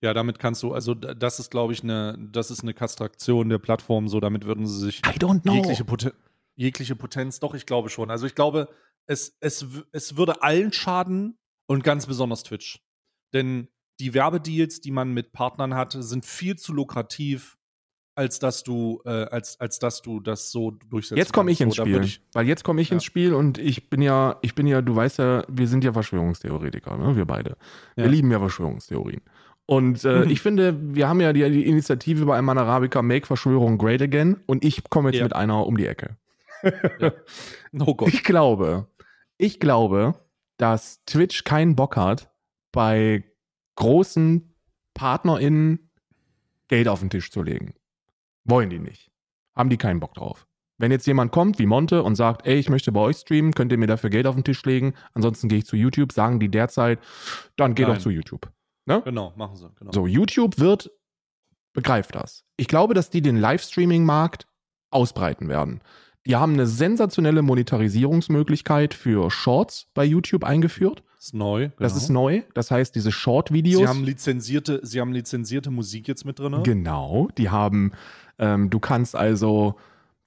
Ja, 0.03 0.15
damit 0.15 0.39
kannst 0.39 0.63
du, 0.63 0.73
also 0.73 0.95
das 0.95 1.39
ist, 1.41 1.51
glaube 1.51 1.73
ich, 1.75 1.83
eine, 1.83 2.17
das 2.33 2.51
ist 2.51 2.63
eine 2.63 2.73
Kastraktion 2.73 3.49
der 3.51 3.59
Plattform, 3.59 4.09
so 4.09 4.19
damit 4.19 4.47
würden 4.47 4.67
sie 4.67 4.79
sich 4.81 5.03
jegliche, 5.45 5.85
Poten 5.85 6.13
jegliche 6.57 6.97
Potenz, 6.97 7.39
doch, 7.41 7.55
ich 7.55 7.67
glaube 7.67 7.91
schon. 7.91 8.11
Also 8.11 8.27
ich 8.27 8.35
glaube, 8.35 8.69
es, 9.07 9.37
es, 9.41 9.67
es 9.93 10.17
würde 10.17 10.43
allen 10.43 10.73
schaden 10.73 11.39
und 11.67 11.85
ganz 11.85 12.07
besonders 12.07 12.43
Twitch. 12.45 12.81
Denn 13.35 13.69
die 14.01 14.15
Werbedeals, 14.15 14.81
die 14.81 14.91
man 14.91 15.13
mit 15.13 15.33
Partnern 15.33 15.75
hat, 15.75 15.93
sind 15.99 16.25
viel 16.25 16.57
zu 16.57 16.73
lukrativ, 16.73 17.59
als 18.17 18.39
dass 18.39 18.63
du, 18.63 19.01
äh, 19.05 19.11
als, 19.11 19.61
als 19.61 19.79
dass 19.79 20.03
du 20.03 20.21
das 20.21 20.51
so 20.51 20.73
durchsetzen 20.73 21.19
Jetzt 21.19 21.33
komme 21.33 21.51
ich 21.51 21.59
kannst. 21.59 21.77
ins 21.79 21.85
So, 21.85 21.85
da 21.85 21.91
Spiel. 21.99 22.05
ich- 22.05 22.23
weil 22.33 22.47
jetzt 22.49 22.65
komme 22.65 22.81
ich 22.81 22.89
Ja. 22.89 22.95
ins 22.95 23.05
Spiel 23.05 23.35
und 23.35 23.59
ich 23.59 23.89
bin 23.91 24.01
ja, 24.03 24.39
ich 24.43 24.55
bin 24.55 24.67
ja, 24.67 24.81
du 24.83 24.97
weißt 24.97 25.19
ja, 25.19 25.45
wir 25.49 25.69
sind 25.69 25.85
ja 25.85 25.93
Verschwörungstheoretiker, 25.93 26.97
ne? 26.97 27.17
wir 27.17 27.25
beide. 27.27 27.57
Wir 27.97 28.07
Ja. 28.07 28.11
lieben 28.11 28.31
ja 28.31 28.39
Verschwörungstheorien. 28.39 29.21
Und 29.71 30.05
äh, 30.05 30.25
Mhm. 30.25 30.31
ich 30.31 30.41
finde, 30.41 30.77
wir 30.97 31.09
haben 31.09 31.21
ja 31.21 31.33
die, 31.33 31.49
die 31.49 31.65
Initiative 31.65 32.25
bei 32.25 32.37
Ayman 32.37 32.59
Arabica 32.59 33.03
Make 33.03 33.25
Verschwörung 33.29 33.79
Great 33.79 34.03
Again 34.03 34.41
und 34.47 34.65
ich 34.65 34.83
komme 34.91 35.11
jetzt 35.11 35.19
Ja. 35.19 35.25
mit 35.25 35.33
einer 35.37 35.65
um 35.65 35.77
die 35.77 35.87
Ecke. 35.87 36.17
Oh 37.79 37.95
Gott. 37.95 38.09
Ich 38.09 38.25
glaube, 38.25 38.89
ich 39.39 39.61
glaube, 39.61 40.15
dass 40.57 41.05
Twitch 41.05 41.45
keinen 41.45 41.77
Bock 41.77 41.97
hat, 41.97 42.31
bei 42.73 43.23
großen 43.77 44.53
PartnerInnen 44.95 45.91
Geld 46.67 46.89
auf 46.89 46.99
den 46.99 47.11
Tisch 47.11 47.31
zu 47.31 47.43
legen. 47.43 47.75
Wollen 48.45 48.71
die 48.71 48.81
nicht. 48.81 49.13
Haben 49.55 49.71
die 49.71 49.77
keinen 49.79 50.01
Bock 50.01 50.15
drauf. 50.15 50.49
Wenn 50.79 50.91
jetzt 50.91 51.07
jemand 51.07 51.31
kommt 51.31 51.61
wie 51.61 51.67
Monte 51.67 52.03
und 52.03 52.17
sagt, 52.17 52.45
ey, 52.47 52.57
ich 52.57 52.71
möchte 52.71 52.91
bei 52.91 53.01
euch 53.01 53.19
streamen, 53.19 53.53
könnt 53.55 53.71
ihr 53.71 53.79
mir 53.79 53.87
dafür 53.87 54.11
Geld 54.11 54.27
auf 54.27 54.35
den 54.35 54.43
Tisch 54.45 54.65
legen, 54.65 54.95
ansonsten 55.15 55.49
gehe 55.49 55.59
ich 55.59 55.67
zu 55.67 55.77
YouTube, 55.77 56.11
sagen 56.13 56.41
die 56.41 56.49
derzeit, 56.49 56.99
dann 57.57 57.75
geh 57.77 57.85
Nein. 57.85 57.95
doch 57.95 58.01
zu 58.03 58.11
YouTube. 58.11 58.51
Genau, 58.87 59.33
machen 59.37 59.57
sie. 59.57 59.71
Genau. 59.79 59.93
So, 59.93 60.07
YouTube 60.07 60.59
wird, 60.59 60.91
begreift 61.73 62.15
das. 62.15 62.45
Ich 62.57 62.69
glaube, 62.69 62.95
dass 62.95 63.11
die 63.11 63.23
den 63.23 63.37
Livestreaming-Markt 63.37 64.47
ausbreiten 64.91 65.49
werden. 65.49 65.81
Die 66.27 66.37
haben 66.37 66.53
eine 66.55 66.67
sensationelle 66.67 67.43
Monetarisierungsmöglichkeit 67.43 68.93
für 68.93 69.31
Shorts 69.31 69.87
bei 69.95 70.05
YouTube 70.05 70.45
eingeführt. 70.45 71.03
ist 71.19 71.35
neu. 71.35 71.69
Genau. 71.69 71.75
Das 71.79 71.97
ist 71.97 72.09
neu. 72.11 72.43
Das 72.55 72.71
heißt, 72.71 72.95
diese 72.95 73.11
Short-Videos. 73.11 73.81
Sie 73.81 73.89
haben 73.89 74.05
lizenzierte, 74.05 74.81
sie 74.83 75.01
haben 75.01 75.13
lizenzierte 75.13 75.71
Musik 75.71 76.09
jetzt 76.09 76.25
mit 76.25 76.39
drin. 76.39 76.63
Genau, 76.63 77.29
die 77.39 77.49
haben, 77.49 77.93
ähm, 78.39 78.69
du 78.69 78.81
kannst 78.81 79.17
also, 79.17 79.77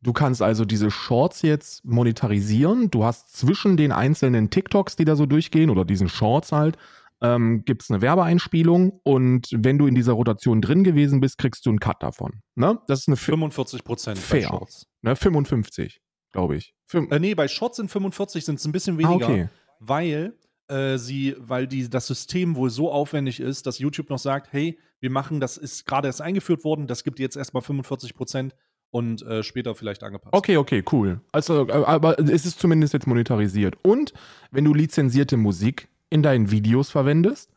du 0.01 0.13
kannst 0.13 0.41
also 0.41 0.65
diese 0.65 0.89
Shorts 0.89 1.43
jetzt 1.43 1.85
monetarisieren. 1.85 2.89
Du 2.89 3.05
hast 3.05 3.35
zwischen 3.35 3.77
den 3.77 3.91
einzelnen 3.91 4.49
TikToks, 4.49 4.95
die 4.95 5.05
da 5.05 5.15
so 5.15 5.27
durchgehen, 5.27 5.69
oder 5.69 5.85
diesen 5.85 6.09
Shorts 6.09 6.51
halt, 6.51 6.77
ähm, 7.23 7.63
gibt 7.65 7.83
es 7.83 7.89
eine 7.89 8.01
Werbeeinspielung 8.01 8.99
und 9.03 9.47
wenn 9.51 9.77
du 9.77 9.87
in 9.87 9.95
dieser 9.95 10.13
Rotation 10.13 10.61
drin 10.61 10.83
gewesen 10.83 11.21
bist, 11.21 11.37
kriegst 11.37 11.65
du 11.65 11.69
einen 11.69 11.79
Cut 11.79 12.03
davon. 12.03 12.41
Ne? 12.55 12.79
Das 12.87 12.99
ist 12.99 13.07
eine 13.07 13.15
Fi- 13.15 13.31
45 13.31 13.83
Prozent 13.83 14.19
Fair. 14.19 14.49
Shorts. 14.49 14.87
ne, 15.01 15.15
55, 15.15 16.01
glaube 16.31 16.57
ich. 16.57 16.75
Äh, 16.93 17.19
nee, 17.19 17.33
bei 17.33 17.47
Shorts 17.47 17.77
sind 17.77 17.89
45, 17.89 18.43
sind 18.43 18.59
es 18.59 18.65
ein 18.65 18.73
bisschen 18.73 18.95
ah, 18.95 19.09
weniger, 19.09 19.29
okay. 19.29 19.49
weil 19.79 20.37
äh, 20.67 20.97
sie, 20.97 21.35
weil 21.39 21.65
die, 21.65 21.89
das 21.89 22.07
System 22.07 22.55
wohl 22.55 22.69
so 22.69 22.91
aufwendig 22.91 23.39
ist, 23.39 23.65
dass 23.65 23.79
YouTube 23.79 24.09
noch 24.09 24.19
sagt, 24.19 24.51
hey, 24.51 24.77
wir 24.99 25.09
machen, 25.09 25.39
das 25.39 25.57
ist 25.57 25.85
gerade 25.85 26.07
erst 26.07 26.21
eingeführt 26.21 26.63
worden, 26.65 26.87
das 26.87 27.03
gibt 27.05 27.19
jetzt 27.19 27.37
erstmal 27.37 27.63
45 27.63 28.13
Prozent 28.13 28.55
und 28.91 29.21
äh, 29.23 29.43
später 29.43 29.75
vielleicht 29.75 30.03
angepasst. 30.03 30.33
Okay, 30.33 30.57
okay, 30.57 30.83
cool. 30.91 31.21
Also, 31.31 31.67
äh, 31.67 31.71
aber 31.71 32.19
es 32.19 32.45
ist 32.45 32.59
zumindest 32.59 32.93
jetzt 32.93 33.07
monetarisiert. 33.07 33.75
Und 33.81 34.13
wenn 34.51 34.65
du 34.65 34.73
lizenzierte 34.73 35.37
Musik 35.37 35.87
in 36.13 36.21
deinen 36.21 36.51
Videos 36.51 36.91
verwendest, 36.91 37.51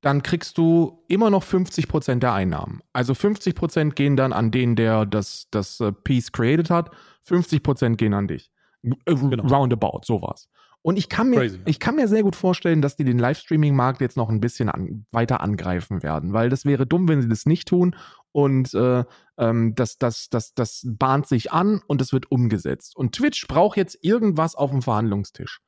dann 0.00 0.22
kriegst 0.22 0.58
du 0.58 1.04
immer 1.06 1.30
noch 1.30 1.44
50% 1.44 2.18
der 2.18 2.32
Einnahmen. 2.32 2.80
Also 2.92 3.12
50% 3.12 3.92
gehen 3.92 4.16
dann 4.16 4.32
an 4.32 4.50
den, 4.50 4.74
der 4.74 5.06
das, 5.06 5.46
das 5.50 5.78
äh, 5.78 5.92
Piece 5.92 6.32
created 6.32 6.70
hat, 6.70 6.90
50% 7.28 7.96
gehen 7.96 8.14
an 8.14 8.26
dich. 8.26 8.50
Äh, 8.82 9.12
Roundabout, 9.12 10.00
sowas. 10.04 10.48
Und 10.82 10.96
ich 10.96 11.10
kann, 11.10 11.28
mir, 11.28 11.40
Crazy, 11.40 11.60
ich 11.66 11.78
kann 11.78 11.94
mir 11.94 12.08
sehr 12.08 12.22
gut 12.22 12.34
vorstellen, 12.34 12.80
dass 12.80 12.96
die 12.96 13.04
den 13.04 13.18
Livestreaming-Markt 13.18 14.00
jetzt 14.00 14.16
noch 14.16 14.30
ein 14.30 14.40
bisschen 14.40 14.70
an, 14.70 15.06
weiter 15.12 15.42
angreifen 15.42 16.02
werden, 16.02 16.32
weil 16.32 16.48
das 16.48 16.64
wäre 16.64 16.86
dumm, 16.86 17.06
wenn 17.06 17.20
sie 17.20 17.28
das 17.28 17.44
nicht 17.44 17.68
tun. 17.68 17.94
Und 18.32 18.72
äh, 18.74 19.04
ähm, 19.36 19.74
das, 19.74 19.98
das, 19.98 20.30
das, 20.30 20.54
das 20.54 20.86
bahnt 20.86 21.28
sich 21.28 21.52
an 21.52 21.82
und 21.86 22.00
es 22.00 22.12
wird 22.12 22.30
umgesetzt. 22.30 22.96
Und 22.96 23.14
Twitch 23.14 23.46
braucht 23.46 23.76
jetzt 23.76 23.98
irgendwas 24.02 24.54
auf 24.54 24.70
dem 24.70 24.80
Verhandlungstisch. 24.80 25.60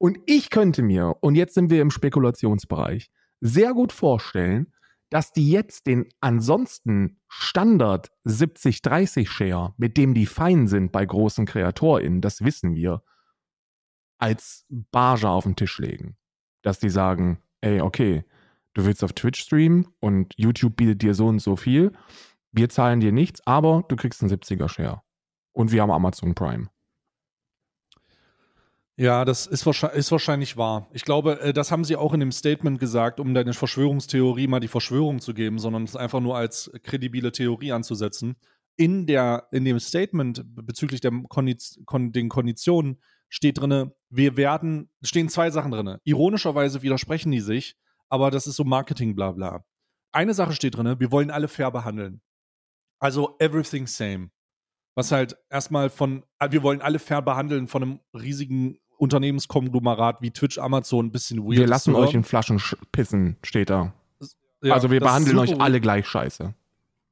Und 0.00 0.18
ich 0.24 0.48
könnte 0.48 0.82
mir, 0.82 1.16
und 1.20 1.34
jetzt 1.34 1.52
sind 1.52 1.68
wir 1.68 1.82
im 1.82 1.90
Spekulationsbereich, 1.90 3.10
sehr 3.40 3.74
gut 3.74 3.92
vorstellen, 3.92 4.72
dass 5.10 5.32
die 5.32 5.50
jetzt 5.50 5.86
den 5.86 6.08
ansonsten 6.20 7.20
Standard 7.28 8.10
70-30-Share, 8.24 9.74
mit 9.76 9.98
dem 9.98 10.14
die 10.14 10.24
fein 10.24 10.68
sind 10.68 10.90
bei 10.90 11.04
großen 11.04 11.44
KreatorInnen, 11.44 12.22
das 12.22 12.42
wissen 12.42 12.74
wir, 12.74 13.02
als 14.18 14.64
Barge 14.70 15.28
auf 15.28 15.44
den 15.44 15.56
Tisch 15.56 15.78
legen. 15.78 16.16
Dass 16.62 16.78
die 16.78 16.90
sagen, 16.90 17.42
ey, 17.60 17.82
okay, 17.82 18.24
du 18.72 18.86
willst 18.86 19.04
auf 19.04 19.12
Twitch 19.12 19.42
streamen 19.42 19.86
und 20.00 20.32
YouTube 20.38 20.76
bietet 20.76 21.02
dir 21.02 21.14
so 21.14 21.26
und 21.26 21.40
so 21.40 21.56
viel. 21.56 21.92
Wir 22.52 22.70
zahlen 22.70 23.00
dir 23.00 23.12
nichts, 23.12 23.46
aber 23.46 23.84
du 23.88 23.96
kriegst 23.96 24.22
einen 24.22 24.32
70er-Share. 24.32 25.02
Und 25.52 25.72
wir 25.72 25.82
haben 25.82 25.90
Amazon 25.90 26.34
Prime. 26.34 26.70
Ja, 29.00 29.24
das 29.24 29.46
ist 29.46 29.64
wahrscheinlich, 29.64 29.98
ist 29.98 30.12
wahrscheinlich 30.12 30.58
wahr. 30.58 30.86
Ich 30.92 31.06
glaube, 31.06 31.40
äh, 31.40 31.52
das 31.54 31.72
haben 31.72 31.84
sie 31.84 31.96
auch 31.96 32.12
in 32.12 32.20
dem 32.20 32.32
Statement 32.32 32.78
gesagt, 32.78 33.18
um 33.18 33.32
deine 33.32 33.54
Verschwörungstheorie 33.54 34.46
mal 34.46 34.60
die 34.60 34.68
Verschwörung 34.68 35.20
zu 35.20 35.32
geben, 35.32 35.58
sondern 35.58 35.84
es 35.84 35.96
einfach 35.96 36.20
nur 36.20 36.36
als 36.36 36.70
kredibile 36.82 37.32
Theorie 37.32 37.72
anzusetzen. 37.72 38.36
In, 38.76 39.06
der, 39.06 39.48
in 39.52 39.64
dem 39.64 39.80
Statement 39.80 40.44
bezüglich 40.54 41.00
der 41.00 41.12
Kondiz 41.30 41.80
Kon 41.86 42.12
den 42.12 42.28
Konditionen 42.28 43.00
steht 43.30 43.58
drin, 43.58 43.90
wir 44.10 44.36
werden, 44.36 44.90
stehen 45.00 45.30
zwei 45.30 45.50
Sachen 45.50 45.70
drin. 45.70 45.96
Ironischerweise 46.04 46.82
widersprechen 46.82 47.32
die 47.32 47.40
sich, 47.40 47.78
aber 48.10 48.30
das 48.30 48.46
ist 48.46 48.56
so 48.56 48.64
Marketing, 48.64 49.14
bla 49.14 49.32
bla. 49.32 49.64
Eine 50.12 50.34
Sache 50.34 50.52
steht 50.52 50.76
drin, 50.76 51.00
wir 51.00 51.10
wollen 51.10 51.30
alle 51.30 51.48
fair 51.48 51.70
behandeln. 51.70 52.20
Also 52.98 53.36
everything 53.38 53.86
same. 53.86 54.28
Was 54.94 55.10
halt 55.10 55.38
erstmal 55.48 55.88
von, 55.88 56.22
ah, 56.38 56.52
wir 56.52 56.62
wollen 56.62 56.82
alle 56.82 56.98
fair 56.98 57.22
behandeln 57.22 57.66
von 57.66 57.82
einem 57.82 58.00
riesigen 58.12 58.76
Unternehmenskonglomerat 59.00 60.20
wie 60.20 60.30
Twitch, 60.30 60.58
Amazon 60.58 61.06
ein 61.06 61.12
bisschen 61.12 61.38
weird. 61.44 61.58
Wir 61.58 61.66
lassen 61.66 61.94
euch 61.94 62.12
in 62.12 62.22
Flaschen 62.22 62.60
pissen, 62.92 63.36
steht 63.42 63.70
da. 63.70 63.94
Ja, 64.62 64.74
also 64.74 64.90
wir 64.90 65.00
behandeln 65.00 65.38
euch 65.38 65.58
alle 65.58 65.80
gleich 65.80 66.06
scheiße. 66.06 66.54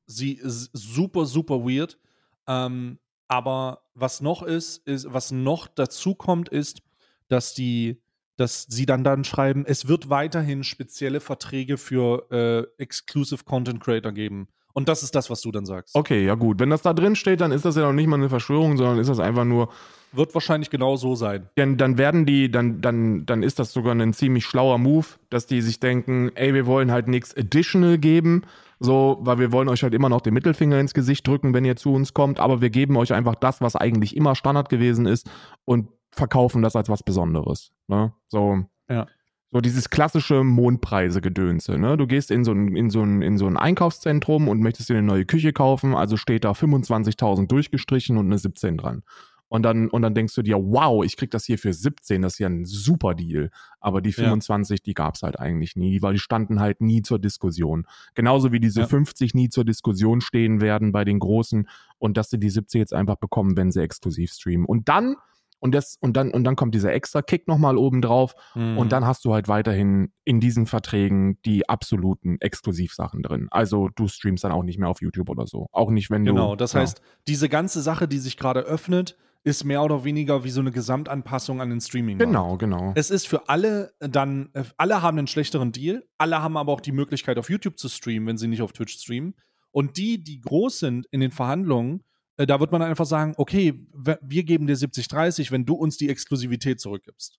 Sie 0.06 0.32
ist 0.32 0.70
super, 0.74 1.24
super 1.24 1.64
weird. 1.64 1.98
Ähm, 2.46 2.98
aber 3.26 3.82
was 3.94 4.20
noch 4.20 4.42
ist, 4.42 4.86
ist, 4.86 5.12
was 5.12 5.32
noch 5.32 5.66
dazu 5.66 6.14
kommt, 6.14 6.50
ist, 6.50 6.82
dass 7.28 7.54
die, 7.54 8.00
dass 8.36 8.66
sie 8.68 8.84
dann 8.84 9.02
dann 9.02 9.24
schreiben, 9.24 9.64
es 9.66 9.88
wird 9.88 10.10
weiterhin 10.10 10.64
spezielle 10.64 11.20
Verträge 11.20 11.78
für 11.78 12.30
äh, 12.30 12.82
Exclusive 12.82 13.44
Content 13.44 13.80
Creator 13.80 14.12
geben. 14.12 14.48
Und 14.72 14.88
das 14.88 15.02
ist 15.02 15.14
das, 15.14 15.30
was 15.30 15.40
du 15.40 15.50
dann 15.50 15.66
sagst. 15.66 15.94
Okay, 15.94 16.24
ja 16.24 16.34
gut. 16.34 16.60
Wenn 16.60 16.70
das 16.70 16.82
da 16.82 16.92
drin 16.92 17.16
steht, 17.16 17.40
dann 17.40 17.52
ist 17.52 17.64
das 17.64 17.76
ja 17.76 17.82
noch 17.82 17.92
nicht 17.92 18.06
mal 18.06 18.16
eine 18.16 18.28
Verschwörung, 18.28 18.76
sondern 18.76 18.98
ist 18.98 19.08
das 19.08 19.18
einfach 19.18 19.44
nur. 19.44 19.70
Wird 20.12 20.34
wahrscheinlich 20.34 20.70
genau 20.70 20.96
so 20.96 21.14
sein. 21.14 21.50
Denn 21.56 21.76
dann 21.76 21.98
werden 21.98 22.24
die, 22.24 22.50
dann, 22.50 22.80
dann, 22.80 23.26
dann 23.26 23.42
ist 23.42 23.58
das 23.58 23.72
sogar 23.72 23.94
ein 23.94 24.12
ziemlich 24.12 24.44
schlauer 24.44 24.78
Move, 24.78 25.06
dass 25.30 25.46
die 25.46 25.60
sich 25.60 25.80
denken, 25.80 26.30
ey, 26.34 26.54
wir 26.54 26.66
wollen 26.66 26.90
halt 26.90 27.08
nichts 27.08 27.36
additional 27.36 27.98
geben, 27.98 28.42
so, 28.80 29.18
weil 29.20 29.38
wir 29.38 29.52
wollen 29.52 29.68
euch 29.68 29.82
halt 29.82 29.92
immer 29.92 30.08
noch 30.08 30.20
den 30.20 30.34
Mittelfinger 30.34 30.78
ins 30.78 30.94
Gesicht 30.94 31.26
drücken, 31.26 31.52
wenn 31.52 31.64
ihr 31.64 31.76
zu 31.76 31.92
uns 31.92 32.14
kommt, 32.14 32.40
aber 32.40 32.60
wir 32.60 32.70
geben 32.70 32.96
euch 32.96 33.12
einfach 33.12 33.34
das, 33.34 33.60
was 33.60 33.76
eigentlich 33.76 34.16
immer 34.16 34.34
Standard 34.34 34.68
gewesen 34.68 35.06
ist 35.06 35.28
und 35.64 35.88
verkaufen 36.12 36.62
das 36.62 36.76
als 36.76 36.88
was 36.88 37.02
Besonderes. 37.02 37.72
Ne? 37.88 38.12
So. 38.28 38.64
Ja. 38.88 39.06
So 39.50 39.60
dieses 39.60 39.88
klassische 39.88 40.44
Mondpreise-Gedönse. 40.44 41.78
Ne? 41.78 41.96
Du 41.96 42.06
gehst 42.06 42.30
in 42.30 42.44
so, 42.44 42.52
ein, 42.52 42.76
in, 42.76 42.90
so 42.90 43.02
ein, 43.02 43.22
in 43.22 43.38
so 43.38 43.46
ein 43.46 43.56
Einkaufszentrum 43.56 44.46
und 44.46 44.60
möchtest 44.60 44.90
dir 44.90 44.98
eine 44.98 45.06
neue 45.06 45.24
Küche 45.24 45.54
kaufen, 45.54 45.94
also 45.94 46.18
steht 46.18 46.44
da 46.44 46.52
25.000 46.52 47.46
durchgestrichen 47.46 48.18
und 48.18 48.26
eine 48.26 48.36
17 48.36 48.76
dran. 48.76 49.02
Und 49.48 49.62
dann, 49.62 49.88
und 49.88 50.02
dann 50.02 50.14
denkst 50.14 50.34
du 50.34 50.42
dir, 50.42 50.56
wow, 50.56 51.02
ich 51.02 51.16
krieg 51.16 51.30
das 51.30 51.46
hier 51.46 51.58
für 51.58 51.72
17, 51.72 52.20
das 52.20 52.34
ist 52.34 52.38
ja 52.38 52.48
ein 52.48 52.66
super 52.66 53.14
Deal. 53.14 53.50
Aber 53.80 54.02
die 54.02 54.12
25, 54.12 54.80
ja. 54.80 54.82
die 54.84 54.94
gab's 54.94 55.22
halt 55.22 55.40
eigentlich 55.40 55.74
nie, 55.74 56.02
weil 56.02 56.12
die 56.12 56.18
standen 56.18 56.60
halt 56.60 56.82
nie 56.82 57.00
zur 57.00 57.18
Diskussion. 57.18 57.86
Genauso 58.14 58.52
wie 58.52 58.60
diese 58.60 58.82
ja. 58.82 58.86
50 58.86 59.32
nie 59.32 59.48
zur 59.48 59.64
Diskussion 59.64 60.20
stehen 60.20 60.60
werden 60.60 60.92
bei 60.92 61.04
den 61.04 61.18
Großen 61.18 61.66
und 61.98 62.18
dass 62.18 62.28
sie 62.28 62.38
die 62.38 62.50
70 62.50 62.78
jetzt 62.78 62.94
einfach 62.94 63.16
bekommen, 63.16 63.56
wenn 63.56 63.70
sie 63.70 63.80
exklusiv 63.80 64.32
streamen. 64.32 64.66
Und 64.66 64.90
dann 64.90 65.16
und 65.58 65.74
das 65.74 65.96
und 66.00 66.16
dann 66.16 66.30
und 66.30 66.44
dann 66.44 66.56
kommt 66.56 66.74
dieser 66.74 66.92
extra 66.92 67.22
Kick 67.22 67.48
nochmal 67.48 67.76
oben 67.76 68.02
drauf 68.02 68.34
mhm. 68.54 68.78
und 68.78 68.92
dann 68.92 69.06
hast 69.06 69.24
du 69.24 69.34
halt 69.34 69.48
weiterhin 69.48 70.12
in 70.24 70.40
diesen 70.40 70.66
Verträgen 70.66 71.40
die 71.42 71.68
absoluten 71.68 72.40
Exklusivsachen 72.40 73.22
drin. 73.22 73.48
Also 73.50 73.88
du 73.94 74.08
streamst 74.08 74.44
dann 74.44 74.52
auch 74.52 74.62
nicht 74.62 74.78
mehr 74.78 74.88
auf 74.88 75.00
YouTube 75.00 75.30
oder 75.30 75.46
so, 75.46 75.66
auch 75.72 75.90
nicht 75.90 76.10
wenn 76.10 76.24
du 76.24 76.32
Genau, 76.32 76.56
das 76.56 76.72
ja. 76.72 76.80
heißt, 76.80 77.00
diese 77.26 77.48
ganze 77.48 77.82
Sache, 77.82 78.08
die 78.08 78.18
sich 78.18 78.36
gerade 78.36 78.60
öffnet, 78.60 79.16
ist 79.44 79.64
mehr 79.64 79.82
oder 79.82 80.04
weniger 80.04 80.44
wie 80.44 80.50
so 80.50 80.60
eine 80.60 80.72
Gesamtanpassung 80.72 81.60
an 81.60 81.70
den 81.70 81.80
Streaming. 81.80 82.18
-Markt. 82.18 82.26
Genau, 82.26 82.56
genau. 82.56 82.92
Es 82.96 83.10
ist 83.10 83.26
für 83.26 83.48
alle 83.48 83.92
dann, 84.00 84.50
alle 84.76 85.00
haben 85.00 85.18
einen 85.18 85.26
schlechteren 85.26 85.72
Deal, 85.72 86.04
alle 86.18 86.42
haben 86.42 86.56
aber 86.56 86.72
auch 86.72 86.80
die 86.80 86.92
Möglichkeit 86.92 87.38
auf 87.38 87.48
YouTube 87.48 87.78
zu 87.78 87.88
streamen, 87.88 88.26
wenn 88.28 88.36
sie 88.36 88.48
nicht 88.48 88.62
auf 88.62 88.72
Twitch 88.72 88.94
streamen. 88.98 89.34
Und 89.70 89.96
die, 89.96 90.22
die 90.22 90.40
groß 90.40 90.80
sind 90.80 91.06
in 91.10 91.20
den 91.20 91.30
Verhandlungen, 91.30 92.02
da 92.46 92.60
wird 92.60 92.72
man 92.72 92.82
einfach 92.82 93.06
sagen, 93.06 93.34
okay, 93.36 93.74
wir 93.94 94.44
geben 94.44 94.66
dir 94.66 94.76
70-30, 94.76 95.50
wenn 95.50 95.64
du 95.64 95.74
uns 95.74 95.96
die 95.96 96.08
Exklusivität 96.08 96.80
zurückgibst. 96.80 97.38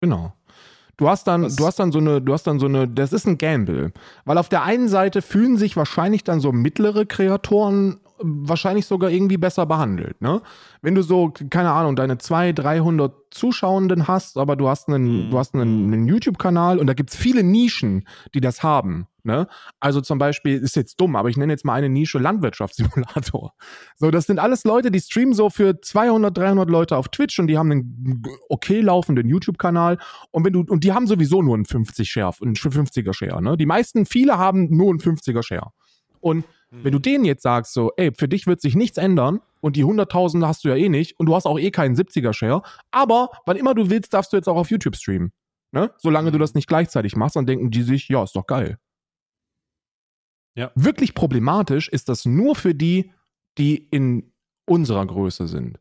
Genau. 0.00 0.32
Du 0.96 1.10
hast 1.10 1.26
dann, 1.26 1.54
du 1.54 1.66
hast 1.66 1.78
dann 1.78 1.92
so 1.92 1.98
eine, 1.98 2.22
du 2.22 2.32
hast 2.32 2.46
dann 2.46 2.58
so 2.58 2.66
eine, 2.66 2.88
das 2.88 3.12
ist 3.12 3.26
ein 3.26 3.36
Gamble. 3.36 3.92
Weil 4.24 4.38
auf 4.38 4.48
der 4.48 4.62
einen 4.62 4.88
Seite 4.88 5.20
fühlen 5.20 5.58
sich 5.58 5.76
wahrscheinlich 5.76 6.24
dann 6.24 6.40
so 6.40 6.52
mittlere 6.52 7.04
Kreatoren 7.04 8.00
wahrscheinlich 8.18 8.86
sogar 8.86 9.10
irgendwie 9.10 9.36
besser 9.36 9.66
behandelt. 9.66 10.20
Ne? 10.22 10.40
Wenn 10.80 10.94
du 10.94 11.02
so, 11.02 11.32
keine 11.50 11.70
Ahnung, 11.70 11.96
deine 11.96 12.16
200, 12.16 12.64
300 12.64 13.14
Zuschauenden 13.30 14.08
hast, 14.08 14.38
aber 14.38 14.56
du 14.56 14.68
hast 14.68 14.88
einen, 14.88 15.26
mhm. 15.26 15.30
du 15.30 15.38
hast 15.38 15.54
einen, 15.54 15.92
einen 15.92 16.08
YouTube-Kanal 16.08 16.78
und 16.78 16.86
da 16.86 16.94
gibt 16.94 17.10
es 17.10 17.16
viele 17.16 17.42
Nischen, 17.42 18.06
die 18.34 18.40
das 18.40 18.62
haben. 18.62 19.06
Ne? 19.26 19.48
Also 19.80 20.00
zum 20.00 20.18
Beispiel, 20.18 20.58
ist 20.58 20.76
jetzt 20.76 21.00
dumm, 21.00 21.16
aber 21.16 21.28
ich 21.28 21.36
nenne 21.36 21.52
jetzt 21.52 21.64
mal 21.64 21.74
eine 21.74 21.88
Nische 21.88 22.18
Landwirtschaftssimulator. 22.18 23.52
So, 23.98 24.10
das 24.10 24.26
sind 24.26 24.38
alles 24.38 24.64
Leute, 24.64 24.90
die 24.90 25.00
streamen 25.00 25.32
so 25.32 25.48
für 25.48 25.80
200, 25.80 26.36
300 26.36 26.68
Leute 26.68 26.96
auf 26.96 27.08
Twitch 27.08 27.38
und 27.38 27.46
die 27.46 27.56
haben 27.56 27.72
einen 27.72 28.22
okay 28.48 28.80
laufenden 28.80 29.26
YouTube-Kanal 29.28 29.98
und 30.30 30.44
wenn 30.44 30.52
du, 30.52 30.60
und 30.68 30.84
die 30.84 30.92
haben 30.92 31.06
sowieso 31.06 31.42
nur 31.42 31.54
einen 31.54 31.64
50 31.64 32.08
Share, 32.08 32.32
einen 32.42 32.54
50er 32.54 33.12
Share, 33.14 33.42
ne? 33.42 33.56
Die 33.56 33.66
meisten, 33.66 34.06
viele 34.06 34.38
haben 34.38 34.68
nur 34.70 34.90
einen 34.90 35.00
50er 35.00 35.42
Share. 35.42 35.72
Und 36.20 36.44
wenn 36.70 36.92
du 36.92 36.98
denen 36.98 37.24
jetzt 37.24 37.42
sagst, 37.42 37.72
so, 37.72 37.92
ey, 37.96 38.12
für 38.16 38.28
dich 38.28 38.46
wird 38.46 38.60
sich 38.60 38.74
nichts 38.74 38.98
ändern 38.98 39.40
und 39.60 39.76
die 39.76 39.84
100.000 39.84 40.46
hast 40.46 40.64
du 40.64 40.68
ja 40.68 40.76
eh 40.76 40.88
nicht 40.88 41.18
und 41.18 41.26
du 41.26 41.34
hast 41.34 41.46
auch 41.46 41.58
eh 41.58 41.70
keinen 41.70 41.96
70er-Share, 41.96 42.62
aber 42.90 43.30
wann 43.46 43.56
immer 43.56 43.74
du 43.74 43.88
willst, 43.88 44.12
darfst 44.12 44.32
du 44.32 44.36
jetzt 44.36 44.48
auch 44.48 44.56
auf 44.56 44.70
YouTube 44.70 44.96
streamen. 44.96 45.32
Ne? 45.72 45.90
Solange 45.98 46.32
du 46.32 46.38
das 46.38 46.54
nicht 46.54 46.68
gleichzeitig 46.68 47.16
machst, 47.16 47.36
dann 47.36 47.46
denken 47.46 47.70
die 47.70 47.82
sich, 47.82 48.08
ja, 48.08 48.22
ist 48.22 48.36
doch 48.36 48.46
geil. 48.46 48.78
Ja. 50.56 50.72
Wirklich 50.74 51.14
problematisch 51.14 51.88
ist 51.88 52.08
das 52.08 52.24
nur 52.24 52.56
für 52.56 52.74
die, 52.74 53.12
die 53.58 53.76
in 53.76 54.32
unserer 54.64 55.06
Größe 55.06 55.46
sind. 55.46 55.78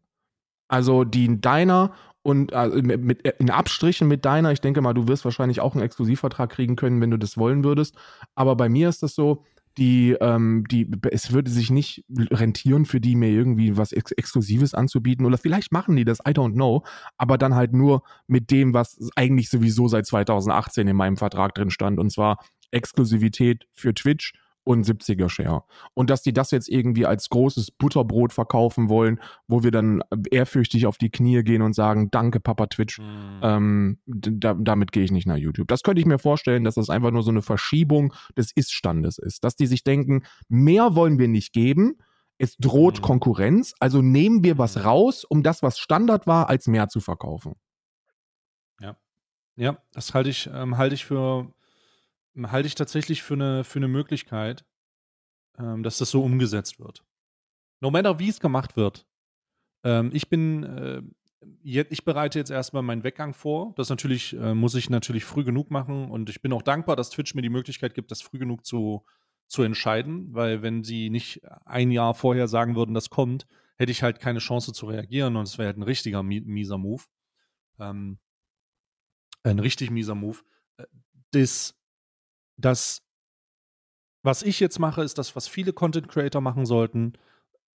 Also 0.68 1.04
die 1.04 1.26
in 1.26 1.42
deiner 1.42 1.94
und 2.22 2.54
also 2.54 2.82
mit, 2.82 3.22
in 3.22 3.52
Abstrichen 3.52 4.08
mit 4.08 4.26
deiner, 4.26 4.52
ich 4.52 4.60
denke 4.60 4.82
mal, 4.82 4.94
du 4.94 5.08
wirst 5.08 5.26
wahrscheinlich 5.26 5.62
auch 5.62 5.76
einen 5.76 5.84
Exklusivvertrag 5.84 6.50
kriegen 6.50 6.76
können, 6.76 7.00
wenn 7.00 7.12
du 7.12 7.18
das 7.18 7.38
wollen 7.38 7.64
würdest. 7.64 7.96
Aber 8.34 8.56
bei 8.56 8.68
mir 8.68 8.90
ist 8.90 9.04
das 9.04 9.14
so, 9.14 9.44
die, 9.78 10.14
ähm, 10.22 10.64
die, 10.72 10.90
es 11.12 11.34
würde 11.34 11.52
sich 11.52 11.70
nicht 11.70 12.04
rentieren 12.10 12.86
für 12.86 13.00
die, 13.00 13.16
mir 13.16 13.30
irgendwie 13.30 13.78
was 13.78 13.92
Ex 13.92 14.12
Exklusives 14.12 14.74
anzubieten. 14.74 15.26
Oder 15.26 15.38
vielleicht 15.38 15.72
machen 15.72 15.96
die 15.96 16.06
das, 16.06 16.20
I 16.20 16.32
don't 16.32 16.54
know. 16.54 16.84
Aber 17.18 17.38
dann 17.38 17.54
halt 17.54 17.74
nur 17.74 18.02
mit 18.26 18.50
dem, 18.52 18.74
was 18.74 18.98
eigentlich 19.16 19.50
sowieso 19.50 19.88
seit 19.88 20.06
2018 20.08 20.88
in 20.88 20.96
meinem 20.96 21.18
Vertrag 21.18 21.54
drin 21.54 21.70
stand. 21.70 22.00
Und 22.00 22.10
zwar 22.10 22.40
Exklusivität 22.72 23.68
für 23.74 23.94
Twitch 23.94 24.34
und 24.66 24.86
70er 24.86 25.30
Share. 25.30 25.64
Und 25.94 26.10
dass 26.10 26.22
die 26.22 26.34
das 26.34 26.52
jetzt 26.52 26.68
irgendwie 26.68 27.06
als 27.06 27.30
großes 27.30 27.72
Butterbrot 27.72 28.34
verkaufen 28.34 28.90
wollen, 28.90 29.22
wo 29.48 29.64
wir 29.64 29.72
dann 29.72 30.02
ehrfürchtig 30.32 30.88
auf 30.88 30.98
die 30.98 31.10
Knie 31.10 31.44
gehen 31.44 31.62
und 31.62 31.74
sagen, 31.74 32.10
danke 32.12 32.40
Papa 32.42 32.68
Twitch, 32.68 33.00
mhm. 33.00 33.40
ähm, 33.42 34.00
da, 34.06 34.56
damit 34.56 34.92
gehe 34.92 35.04
ich 35.04 35.12
nicht 35.12 35.28
nach 35.28 35.38
YouTube. 35.38 35.68
Das 35.68 35.84
könnte 35.84 36.02
ich 36.02 36.08
mir 36.08 36.20
vorstellen, 36.20 36.64
dass 36.64 36.76
das 36.76 36.90
einfach 36.90 37.12
nur 37.12 37.24
so 37.24 37.32
eine 37.32 37.44
Verschiebung 37.44 38.14
des 38.38 38.52
Ist-Standes 38.52 39.18
ist. 39.20 39.44
Dass 39.44 39.56
die 39.56 39.68
sich 39.68 39.84
denken, 39.84 40.24
mehr 40.50 40.96
wollen 40.96 41.20
wir 41.20 41.28
nicht 41.28 41.54
geben, 41.54 41.98
es 42.38 42.58
droht 42.58 42.98
mhm. 42.98 43.04
Konkurrenz, 43.04 43.74
also 43.80 44.02
nehmen 44.02 44.44
wir 44.44 44.58
was 44.58 44.76
mhm. 44.76 44.82
raus, 44.82 45.24
um 45.24 45.44
das, 45.44 45.64
was 45.64 45.80
Standard 45.80 46.28
war, 46.28 46.50
als 46.50 46.68
mehr 46.68 46.90
zu 46.90 47.00
verkaufen. 47.00 47.56
Ja. 48.82 48.98
Ja, 49.56 49.78
das 49.94 50.14
halte 50.14 50.30
ich, 50.30 50.50
ähm, 50.52 50.78
halte 50.78 50.96
ich 50.96 51.06
für 51.06 51.54
halte 52.38 52.68
ich 52.68 52.76
tatsächlich 52.76 53.24
für 53.24 53.36
eine, 53.36 53.64
für 53.64 53.80
eine 53.80 53.88
Möglichkeit, 53.88 54.66
ähm, 55.58 55.84
dass 55.84 55.98
das 55.98 56.10
so 56.10 56.24
umgesetzt 56.24 56.80
wird. 56.80 57.04
No 57.82 57.92
matter 57.92 58.20
wie 58.20 58.30
es 58.30 58.40
gemacht 58.40 58.76
wird. 58.76 59.06
Ähm, 59.84 60.10
ich 60.14 60.30
bin, 60.30 60.64
äh, 60.64 61.02
ich 61.64 62.04
bereite 62.06 62.40
jetzt 62.40 62.52
erstmal 62.52 62.84
meinen 62.84 63.04
Weggang 63.04 63.34
vor. 63.34 63.74
Das 63.76 63.90
natürlich, 63.90 64.34
äh, 64.34 64.54
muss 64.54 64.76
ich 64.76 64.90
natürlich 64.90 65.26
früh 65.26 65.44
genug 65.44 65.72
machen 65.72 66.10
und 66.10 66.30
ich 66.30 66.42
bin 66.42 66.54
auch 66.54 66.62
dankbar, 66.62 66.96
dass 66.96 67.10
Twitch 67.10 67.36
mir 67.36 67.42
die 67.42 67.50
Möglichkeit 67.50 67.94
gibt, 67.94 68.12
das 68.12 68.22
früh 68.22 68.40
genug 68.40 68.66
zu, 68.66 69.06
zu 69.48 69.64
entscheiden, 69.64 70.34
weil 70.34 70.62
wenn 70.62 70.84
sie 70.84 71.10
nicht 71.10 71.42
ein 71.66 71.92
Jahr 71.92 72.14
vorher 72.16 72.48
sagen 72.48 72.76
würden, 72.76 72.96
das 72.96 73.10
kommt, 73.10 73.46
hätte 73.78 73.92
ich 73.92 74.04
halt 74.04 74.20
keine 74.20 74.40
Chance 74.40 74.74
zu 74.74 74.88
reagieren 74.88 75.36
und 75.36 75.44
es 75.44 75.58
wäre 75.58 75.68
halt 75.68 75.78
ein 75.78 75.84
richtiger 75.84 76.24
mieser 76.24 76.78
Move. 76.78 77.04
Ähm, 77.80 78.20
ein 79.44 79.60
richtig 79.60 79.92
mieser 79.92 80.16
Move. 80.16 80.40
Äh, 80.78 80.86
das 81.32 81.78
das, 82.58 83.02
was 84.24 84.42
ich 84.42 84.60
jetzt 84.60 84.80
mache, 84.80 85.04
ist 85.04 85.18
das, 85.18 85.36
was 85.36 85.48
viele 85.48 85.74
Content 85.74 86.08
Creator 86.08 86.42
machen 86.42 86.66
sollten, 86.66 87.14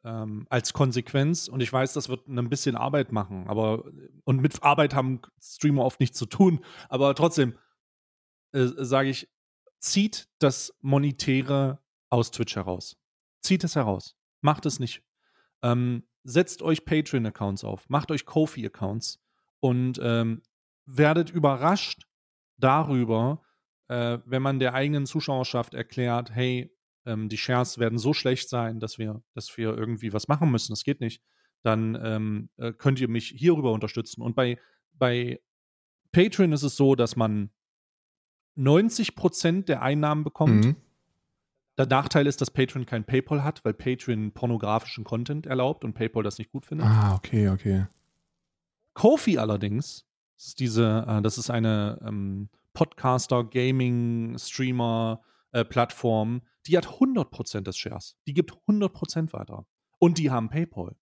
ähm, 0.05 0.47
als 0.51 0.73
Konsequenz. 0.73 1.49
Und 1.49 1.61
ich 1.61 1.73
weiß, 1.73 1.93
das 1.93 2.09
wird 2.09 2.27
ein 2.29 2.49
bisschen 2.49 2.77
Arbeit 2.77 3.13
machen, 3.13 3.47
aber 3.49 3.85
und 4.25 4.41
mit 4.41 4.63
Arbeit 4.63 4.95
haben 4.95 5.21
Streamer 5.41 5.85
oft 5.85 6.01
nichts 6.01 6.19
zu 6.19 6.27
tun. 6.27 6.65
Aber 6.89 7.15
trotzdem 7.15 7.57
äh, 8.53 8.67
sage 8.77 9.11
ich, 9.11 9.29
zieht 9.79 10.29
das 10.39 10.75
Monetäre 10.81 11.81
aus 12.11 12.31
Twitch 12.31 12.57
heraus. 12.57 12.97
Zieht 13.43 13.65
es 13.65 13.77
heraus. 13.77 14.17
Macht 14.41 14.67
es 14.67 14.81
nicht. 14.81 15.03
Ähm, 15.63 16.05
setzt 16.25 16.63
euch 16.63 16.85
Patreon-Accounts 16.85 17.65
auf, 17.65 17.89
macht 17.89 18.11
euch 18.11 18.27
Kofi-Accounts 18.27 19.21
und 19.61 19.99
ähm, 20.03 20.43
werdet 20.87 21.31
überrascht 21.31 22.07
darüber, 22.59 23.43
äh, 23.91 24.21
wenn 24.25 24.41
man 24.41 24.61
der 24.61 24.75
eigenen 24.75 25.05
Zuschauerschaft 25.05 25.75
erklärt, 25.75 26.31
hey, 26.33 26.73
ähm, 27.07 27.29
die 27.29 27.37
Shares 27.37 27.79
werden 27.79 27.99
so 27.99 28.15
schlecht 28.15 28.49
sein, 28.49 28.79
dass 28.79 28.99
wir, 28.99 29.21
dass 29.35 29.57
wir 29.57 29.77
irgendwie 29.77 30.13
was 30.13 30.29
machen 30.29 30.51
müssen, 30.51 30.71
das 30.71 30.85
geht 30.85 31.01
nicht, 31.01 31.23
dann 31.63 31.99
ähm, 32.01 32.51
äh, 32.57 32.73
könnt 32.73 33.01
ihr 33.01 33.09
mich 33.09 33.35
hierüber 33.37 33.73
unterstützen. 33.73 34.23
Und 34.23 34.37
bei, 34.37 34.59
bei 34.93 35.41
Patreon 36.13 36.53
ist 36.53 36.63
es 36.63 36.77
so, 36.77 36.95
dass 36.95 37.17
man 37.17 37.51
90% 38.57 39.65
der 39.65 39.83
Einnahmen 39.83 40.23
bekommt. 40.23 40.65
Mhm. 40.67 40.77
Der 41.77 41.87
Nachteil 41.87 42.29
ist, 42.29 42.41
dass 42.41 42.53
Patreon 42.53 42.87
kein 42.87 43.05
PayPal 43.05 43.43
hat, 43.43 43.65
weil 43.65 43.75
Patreon 43.75 44.31
pornografischen 44.33 45.03
Content 45.03 45.47
erlaubt 45.47 45.85
und 45.85 45.95
PayPal 45.95 46.23
das 46.23 46.39
nicht 46.39 46.53
gut 46.53 46.65
findet. 46.65 46.87
Ah, 46.87 47.17
okay, 47.17 47.49
okay. 47.49 47.87
Kofi 48.95 49.39
allerdings, 49.39 50.07
das 50.37 50.49
ist 50.49 50.61
diese, 50.61 51.05
äh, 51.09 51.23
das 51.23 51.39
ist 51.39 51.51
eine 51.51 51.99
ähm, 52.07 52.51
Podcaster, 52.73 53.45
Gaming, 53.45 54.37
Streamer, 54.39 55.21
äh, 55.53 55.65
Plattform, 55.65 56.43
die 56.67 56.77
hat 56.77 56.87
100% 56.87 57.63
des 57.63 57.77
Shares. 57.77 58.17
Die 58.27 58.35
gibt 58.35 58.53
100% 58.69 59.33
weiter. 59.33 59.67
Und 59.99 60.19
die 60.19 60.31
haben 60.31 60.49
PayPal. 60.49 60.95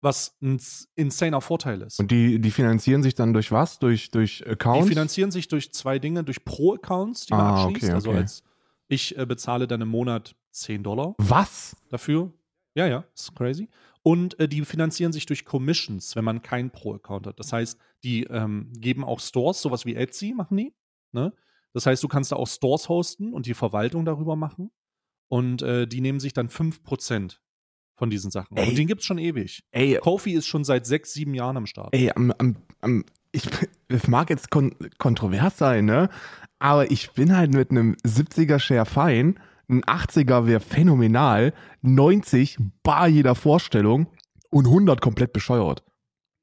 Was 0.00 0.36
ein 0.40 0.60
insaner 0.94 1.40
Vorteil 1.40 1.82
ist. 1.82 1.98
Und 1.98 2.10
die, 2.12 2.40
die 2.40 2.50
finanzieren 2.52 3.02
sich 3.02 3.16
dann 3.16 3.32
durch 3.32 3.50
was? 3.50 3.80
Durch, 3.80 4.10
durch 4.12 4.46
Accounts? 4.46 4.84
Die 4.86 4.88
finanzieren 4.94 5.30
sich 5.32 5.48
durch 5.48 5.72
zwei 5.72 5.98
Dinge, 5.98 6.22
durch 6.22 6.44
Pro-Accounts, 6.44 7.26
die 7.26 7.34
man 7.34 7.40
Ah, 7.46 7.64
abschließt. 7.64 7.84
okay, 7.84 7.92
Also 7.94 8.10
okay. 8.10 8.18
als 8.18 8.42
ich 8.86 9.18
äh, 9.18 9.26
bezahle 9.26 9.66
dann 9.66 9.80
im 9.80 9.88
Monat 9.88 10.36
10 10.52 10.84
Dollar 10.84 11.14
Was? 11.18 11.76
dafür. 11.90 12.32
Ja, 12.74 12.86
ja, 12.86 13.04
ist 13.12 13.34
crazy. 13.34 13.68
Und 14.08 14.40
äh, 14.40 14.48
die 14.48 14.64
finanzieren 14.64 15.12
sich 15.12 15.26
durch 15.26 15.44
Commissions, 15.44 16.16
wenn 16.16 16.24
man 16.24 16.40
keinen 16.40 16.70
Pro-Account 16.70 17.26
hat. 17.26 17.38
Das 17.38 17.52
heißt, 17.52 17.78
die 18.02 18.22
ähm, 18.24 18.72
geben 18.78 19.04
auch 19.04 19.20
Stores, 19.20 19.60
sowas 19.60 19.84
wie 19.84 19.96
Etsy 19.96 20.32
machen 20.32 20.56
die. 20.56 20.72
Ne? 21.12 21.34
Das 21.74 21.84
heißt, 21.84 22.02
du 22.02 22.08
kannst 22.08 22.32
da 22.32 22.36
auch 22.36 22.48
Stores 22.48 22.88
hosten 22.88 23.34
und 23.34 23.44
die 23.44 23.52
Verwaltung 23.52 24.06
darüber 24.06 24.34
machen. 24.34 24.70
Und 25.28 25.60
äh, 25.60 25.86
die 25.86 26.00
nehmen 26.00 26.20
sich 26.20 26.32
dann 26.32 26.48
5% 26.48 27.36
von 27.96 28.08
diesen 28.08 28.30
Sachen. 28.30 28.56
Ey. 28.56 28.70
Und 28.70 28.78
den 28.78 28.86
gibt 28.86 29.02
es 29.02 29.06
schon 29.06 29.18
ewig. 29.18 29.62
Ey, 29.72 29.98
Kofi 30.00 30.32
ist 30.32 30.46
schon 30.46 30.64
seit 30.64 30.86
sechs, 30.86 31.12
sieben 31.12 31.34
Jahren 31.34 31.58
am 31.58 31.66
Start. 31.66 31.94
ey, 31.94 32.10
am, 32.10 32.32
am, 32.38 32.56
am, 32.80 33.04
ich, 33.32 33.42
es 33.88 34.08
mag 34.08 34.30
jetzt 34.30 34.50
kon 34.50 34.74
kontrovers 34.96 35.58
sein, 35.58 35.84
ne? 35.84 36.08
Aber 36.58 36.90
ich 36.90 37.10
bin 37.10 37.36
halt 37.36 37.52
mit 37.52 37.70
einem 37.70 37.94
70er 38.06 38.58
Share 38.58 38.86
fein, 38.86 39.38
ein 39.68 39.82
80er 39.82 40.46
wäre 40.46 40.60
phänomenal, 40.60 41.52
90 41.82 42.58
bar 42.82 43.08
jeder 43.08 43.34
Vorstellung 43.34 44.08
und 44.50 44.66
100 44.66 45.00
komplett 45.00 45.32
bescheuert. 45.32 45.84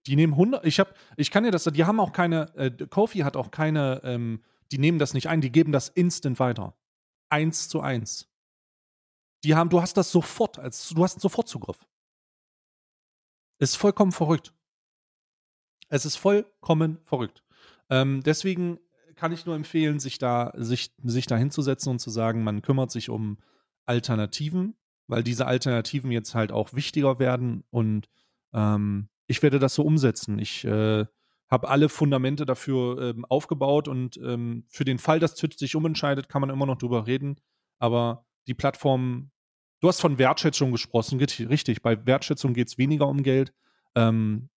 Die 0.08 0.16
nehmen 0.16 0.34
100, 0.34 0.66
ich, 0.66 0.80
hab, 0.80 0.94
ich 1.18 1.32
kann 1.32 1.44
dir 1.44 1.52
das, 1.52 1.64
die 1.64 1.84
haben 1.84 2.00
auch 2.00 2.12
keine, 2.12 2.56
äh, 2.56 2.72
Kofi 2.88 3.20
hat 3.20 3.36
auch 3.36 3.50
keine, 3.50 4.02
ähm, 4.04 4.44
die 4.72 4.78
nehmen 4.78 5.00
das 5.00 5.14
nicht 5.14 5.28
ein, 5.28 5.42
die 5.42 5.52
geben 5.52 5.72
das 5.72 5.90
instant 5.90 6.40
weiter. 6.40 6.76
Eins 7.30 7.68
zu 7.70 7.82
eins. 7.82 8.30
Die 9.44 9.56
haben, 9.56 9.70
du 9.70 9.82
hast 9.82 9.98
das 9.98 10.12
sofort, 10.12 10.60
als 10.60 10.90
du 10.90 11.04
hast 11.04 11.20
sofort 11.20 11.48
Zugriff. 11.48 11.80
Ist 13.58 13.78
vollkommen 13.78 14.12
verrückt. 14.12 14.54
Es 15.90 16.06
ist 16.06 16.18
vollkommen 16.18 17.00
verrückt. 17.06 17.44
Ähm, 17.90 18.22
deswegen 18.24 18.80
kann 19.16 19.32
ich 19.32 19.46
nur 19.46 19.56
empfehlen, 19.56 20.00
sich 20.00 20.18
da, 20.18 20.52
sich, 20.56 20.94
sich 21.04 21.26
da 21.26 21.38
hinzusetzen 21.38 21.92
und 21.92 22.00
zu 22.00 22.10
sagen, 22.10 22.44
man 22.44 22.62
kümmert 22.62 22.92
sich 22.92 23.10
um 23.10 23.38
Alternativen, 23.86 24.76
weil 25.08 25.24
diese 25.24 25.48
Alternativen 25.48 26.12
jetzt 26.12 26.36
halt 26.36 26.52
auch 26.52 26.74
wichtiger 26.74 27.20
werden 27.20 27.64
und 27.70 28.10
ähm, 28.54 29.10
ich 29.28 29.42
werde 29.44 29.60
das 29.60 29.76
so 29.76 29.84
umsetzen. 29.84 30.40
Ich 30.40 30.66
äh, 30.66 31.06
habe 31.50 31.70
alle 31.70 31.90
Fundamente 31.90 32.46
dafür 32.46 33.02
ähm, 33.02 33.26
aufgebaut 33.26 33.88
und 33.88 34.18
ähm, 34.18 34.66
für 34.68 34.86
den 34.86 35.00
Fall, 35.00 35.20
dass 35.20 35.36
Twitch 35.36 35.58
sich 35.58 35.76
umentscheidet, 35.76 36.30
kann 36.30 36.42
man 36.42 36.50
immer 36.50 36.66
noch 36.66 36.78
drüber 36.78 37.08
reden. 37.08 37.40
Aber 37.80 38.26
die 38.48 38.54
Plattform, 38.54 39.32
du 39.80 39.88
hast 39.88 40.02
von 40.02 40.18
Wertschätzung 40.18 40.72
gesprochen, 40.72 41.20
richtig. 41.20 41.82
Bei 41.82 42.06
Wertschätzung 42.06 42.54
geht 42.54 42.70
es 42.70 42.78
weniger 42.78 43.08
um 43.08 43.24
Geld. 43.24 43.54
Ähm, 43.96 44.50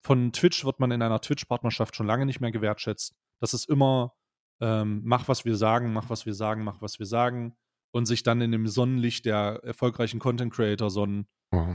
von 0.00 0.32
Twitch 0.32 0.64
wird 0.64 0.80
man 0.80 0.90
in 0.90 1.02
einer 1.02 1.20
Twitch-Partnerschaft 1.20 1.96
schon 1.96 2.06
lange 2.06 2.26
nicht 2.26 2.40
mehr 2.40 2.52
gewertschätzt. 2.52 3.14
Das 3.40 3.54
ist 3.54 3.68
immer, 3.68 4.14
ähm, 4.60 5.02
mach, 5.04 5.28
was 5.28 5.44
wir 5.44 5.56
sagen, 5.56 5.92
mach, 5.92 6.10
was 6.10 6.26
wir 6.26 6.34
sagen, 6.34 6.64
mach, 6.64 6.80
was 6.80 6.98
wir 6.98 7.06
sagen. 7.06 7.56
Und 7.92 8.06
sich 8.06 8.24
dann 8.24 8.40
in 8.40 8.50
dem 8.50 8.66
Sonnenlicht 8.66 9.24
der 9.24 9.60
erfolgreichen 9.62 10.18
Content-Creator 10.18 10.90
sonnen. 10.90 11.26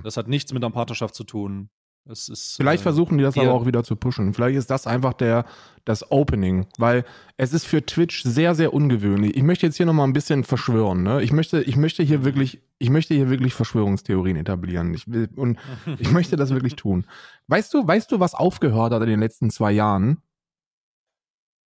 Das 0.03 0.17
hat 0.17 0.27
nichts 0.27 0.51
mit 0.51 0.61
einer 0.63 0.73
Partnerschaft 0.73 1.15
zu 1.15 1.23
tun. 1.23 1.69
Es 2.05 2.27
ist, 2.27 2.55
Vielleicht 2.57 2.81
äh, 2.81 2.83
versuchen 2.83 3.17
die 3.17 3.23
das 3.23 3.37
aber 3.37 3.53
auch 3.53 3.65
wieder 3.65 3.83
zu 3.83 3.95
pushen. 3.95 4.33
Vielleicht 4.33 4.57
ist 4.57 4.69
das 4.71 4.87
einfach 4.87 5.13
der, 5.13 5.45
das 5.85 6.11
Opening, 6.11 6.65
weil 6.77 7.05
es 7.37 7.53
ist 7.53 7.65
für 7.65 7.85
Twitch 7.85 8.23
sehr, 8.23 8.55
sehr 8.55 8.73
ungewöhnlich. 8.73 9.35
Ich 9.35 9.43
möchte 9.43 9.67
jetzt 9.67 9.77
hier 9.77 9.85
nochmal 9.85 10.07
ein 10.07 10.13
bisschen 10.13 10.43
verschwören. 10.43 11.03
Ne? 11.03 11.21
Ich, 11.21 11.31
möchte, 11.31 11.61
ich 11.61 11.75
möchte 11.75 12.01
hier 12.01 12.23
wirklich, 12.25 12.61
ich 12.79 12.89
möchte 12.89 13.13
hier 13.13 13.29
wirklich 13.29 13.53
Verschwörungstheorien 13.53 14.37
etablieren. 14.37 14.93
Ich 14.93 15.07
will, 15.07 15.29
und 15.35 15.59
ich 15.99 16.11
möchte 16.11 16.35
das 16.35 16.49
wirklich 16.49 16.75
tun. 16.75 17.05
Weißt 17.47 17.73
du, 17.73 17.85
weißt 17.85 18.11
du, 18.11 18.19
was 18.19 18.33
aufgehört 18.33 18.91
hat 18.91 19.03
in 19.03 19.09
den 19.09 19.19
letzten 19.19 19.51
zwei 19.51 19.71
Jahren? 19.71 20.21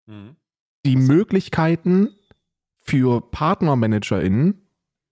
Mhm. 0.06 0.36
Die 0.86 0.96
Möglichkeiten 0.96 2.10
für 2.84 3.22
PartnermanagerInnen 3.22 4.68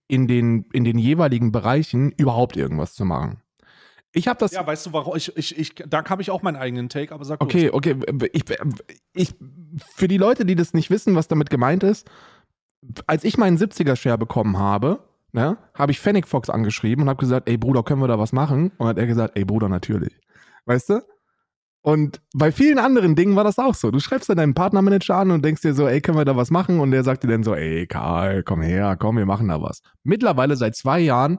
in 0.08 0.26
den, 0.26 0.66
in 0.72 0.84
den 0.84 0.98
jeweiligen 0.98 1.52
Bereichen 1.52 2.12
überhaupt 2.12 2.56
irgendwas 2.56 2.94
zu 2.94 3.04
machen. 3.04 3.42
Ich 4.12 4.28
habe 4.28 4.38
das. 4.38 4.52
Ja, 4.52 4.66
weißt 4.66 4.86
du, 4.86 4.92
warum? 4.92 5.16
Ich, 5.16 5.34
ich, 5.36 5.58
ich, 5.58 5.74
da 5.74 6.04
habe 6.04 6.20
ich 6.20 6.30
auch 6.30 6.42
meinen 6.42 6.56
eigenen 6.56 6.90
Take, 6.90 7.14
aber 7.14 7.24
sag 7.24 7.40
los. 7.40 7.48
Okay, 7.48 7.70
okay. 7.70 7.96
Ich, 8.32 8.44
ich, 9.14 9.34
für 9.94 10.08
die 10.08 10.18
Leute, 10.18 10.44
die 10.44 10.54
das 10.54 10.74
nicht 10.74 10.90
wissen, 10.90 11.14
was 11.14 11.28
damit 11.28 11.48
gemeint 11.48 11.82
ist, 11.82 12.10
als 13.06 13.24
ich 13.24 13.38
meinen 13.38 13.56
70er-Share 13.56 14.18
bekommen 14.18 14.58
habe, 14.58 15.02
ne, 15.32 15.56
habe 15.74 15.92
ich 15.92 16.00
Fennec 16.00 16.28
Fox 16.28 16.50
angeschrieben 16.50 17.04
und 17.04 17.08
habe 17.08 17.20
gesagt, 17.20 17.48
ey 17.48 17.56
Bruder, 17.56 17.82
können 17.82 18.02
wir 18.02 18.08
da 18.08 18.18
was 18.18 18.32
machen? 18.32 18.72
Und 18.76 18.86
hat 18.86 18.98
er 18.98 19.06
gesagt, 19.06 19.36
ey 19.36 19.44
Bruder, 19.44 19.68
natürlich. 19.68 20.20
Weißt 20.66 20.90
du? 20.90 21.00
Und 21.82 22.20
bei 22.32 22.52
vielen 22.52 22.78
anderen 22.78 23.16
Dingen 23.16 23.34
war 23.34 23.42
das 23.42 23.58
auch 23.58 23.74
so. 23.74 23.90
Du 23.90 23.98
schreibst 23.98 24.28
dann 24.28 24.36
deinen 24.36 24.54
Partnermanager 24.54 25.16
an 25.16 25.32
und 25.32 25.44
denkst 25.44 25.62
dir 25.62 25.74
so, 25.74 25.88
ey, 25.88 26.00
können 26.00 26.16
wir 26.16 26.24
da 26.24 26.36
was 26.36 26.50
machen? 26.50 26.78
Und 26.78 26.92
der 26.92 27.02
sagt 27.02 27.24
dir 27.24 27.28
dann 27.28 27.42
so, 27.42 27.54
ey 27.54 27.86
Karl, 27.88 28.44
komm 28.44 28.62
her, 28.62 28.96
komm, 28.98 29.16
wir 29.16 29.26
machen 29.26 29.48
da 29.48 29.60
was. 29.60 29.82
Mittlerweile 30.04 30.54
seit 30.56 30.76
zwei 30.76 31.00
Jahren, 31.00 31.38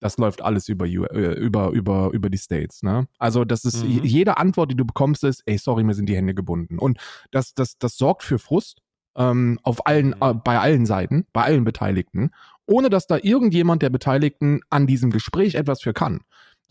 das 0.00 0.18
läuft 0.18 0.42
alles 0.42 0.68
über, 0.68 0.86
äh, 0.86 1.32
über, 1.38 1.70
über, 1.70 2.10
über 2.12 2.28
die 2.28 2.36
States. 2.38 2.82
Ne? 2.82 3.06
Also 3.18 3.46
das 3.46 3.64
ist, 3.64 3.82
Mhm. 3.84 4.02
jede 4.04 4.36
Antwort, 4.36 4.70
die 4.70 4.76
du 4.76 4.84
bekommst, 4.84 5.24
ist, 5.24 5.42
ey, 5.46 5.56
sorry, 5.56 5.82
mir 5.82 5.94
sind 5.94 6.08
die 6.10 6.16
Hände 6.16 6.34
gebunden. 6.34 6.78
Und 6.78 6.98
das, 7.30 7.54
das, 7.54 7.78
das 7.78 7.96
sorgt 7.96 8.22
für 8.22 8.38
Frust 8.38 8.82
ähm, 9.16 9.58
auf 9.62 9.86
allen, 9.86 10.08
Mhm. 10.08 10.14
äh, 10.20 10.34
bei 10.34 10.58
allen 10.58 10.84
Seiten, 10.84 11.26
bei 11.32 11.42
allen 11.42 11.64
Beteiligten, 11.64 12.30
ohne 12.66 12.90
dass 12.90 13.06
da 13.06 13.16
irgendjemand 13.20 13.80
der 13.82 13.90
Beteiligten 13.90 14.60
an 14.68 14.86
diesem 14.86 15.10
Gespräch 15.10 15.54
etwas 15.54 15.80
für 15.82 15.92
kann. 15.94 16.20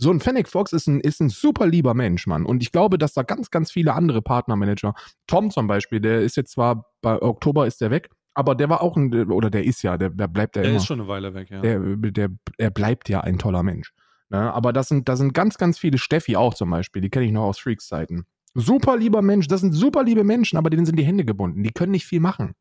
So 0.01 0.11
ein 0.11 0.21
Fennec 0.21 0.47
Fox 0.47 0.71
ist 0.71 0.87
ein, 0.87 1.01
ist 1.01 1.19
ein 1.19 1.27
super 1.27 1.67
lieber 1.67 1.93
Mensch, 1.93 2.25
Mann. 2.25 2.45
Und 2.45 2.63
ich 2.63 2.71
glaube, 2.71 2.97
dass 2.97 3.13
da 3.13 3.23
ganz, 3.23 3.51
ganz 3.51 3.69
viele 3.69 3.93
andere 3.93 4.21
Partnermanager, 4.21 4.93
Tom 5.27 5.51
zum 5.51 5.67
Beispiel, 5.67 5.99
der 5.99 6.21
ist 6.21 6.37
jetzt 6.37 6.51
zwar, 6.53 6.85
bei 7.01 7.21
Oktober 7.21 7.67
ist 7.67 7.81
der 7.81 7.91
weg, 7.91 8.09
aber 8.33 8.55
der 8.55 8.69
war 8.69 8.81
auch 8.81 8.95
ein, 8.95 9.13
oder 9.29 9.49
der 9.49 9.65
ist 9.65 9.81
ja, 9.81 9.97
der, 9.97 10.09
der 10.11 10.29
bleibt 10.29 10.55
ja 10.55 10.61
Der 10.61 10.71
immer 10.71 10.77
ist 10.79 10.85
schon 10.85 11.01
eine 11.01 11.09
Weile 11.09 11.33
weg, 11.33 11.49
ja. 11.49 11.59
der, 11.59 11.79
der, 11.97 12.29
er 12.57 12.69
bleibt 12.69 13.09
ja 13.09 13.19
ein 13.21 13.37
toller 13.37 13.61
Mensch. 13.61 13.93
Ne? 14.29 14.53
Aber 14.53 14.71
das 14.71 14.87
sind, 14.87 15.09
da 15.09 15.17
sind 15.17 15.33
ganz, 15.33 15.57
ganz 15.57 15.77
viele, 15.77 15.97
Steffi 15.97 16.37
auch 16.37 16.53
zum 16.53 16.69
Beispiel, 16.69 17.01
die 17.01 17.09
kenne 17.09 17.25
ich 17.25 17.33
noch 17.33 17.43
aus 17.43 17.59
Freaks-Zeiten. 17.59 18.25
Super 18.55 18.95
lieber 18.95 19.21
Mensch, 19.21 19.47
das 19.47 19.59
sind 19.59 19.73
super 19.73 20.03
liebe 20.03 20.23
Menschen, 20.23 20.57
aber 20.57 20.69
denen 20.69 20.85
sind 20.85 20.97
die 20.97 21.03
Hände 21.03 21.25
gebunden. 21.25 21.61
Die 21.61 21.71
können 21.71 21.91
nicht 21.91 22.05
viel 22.05 22.21
machen. 22.21 22.53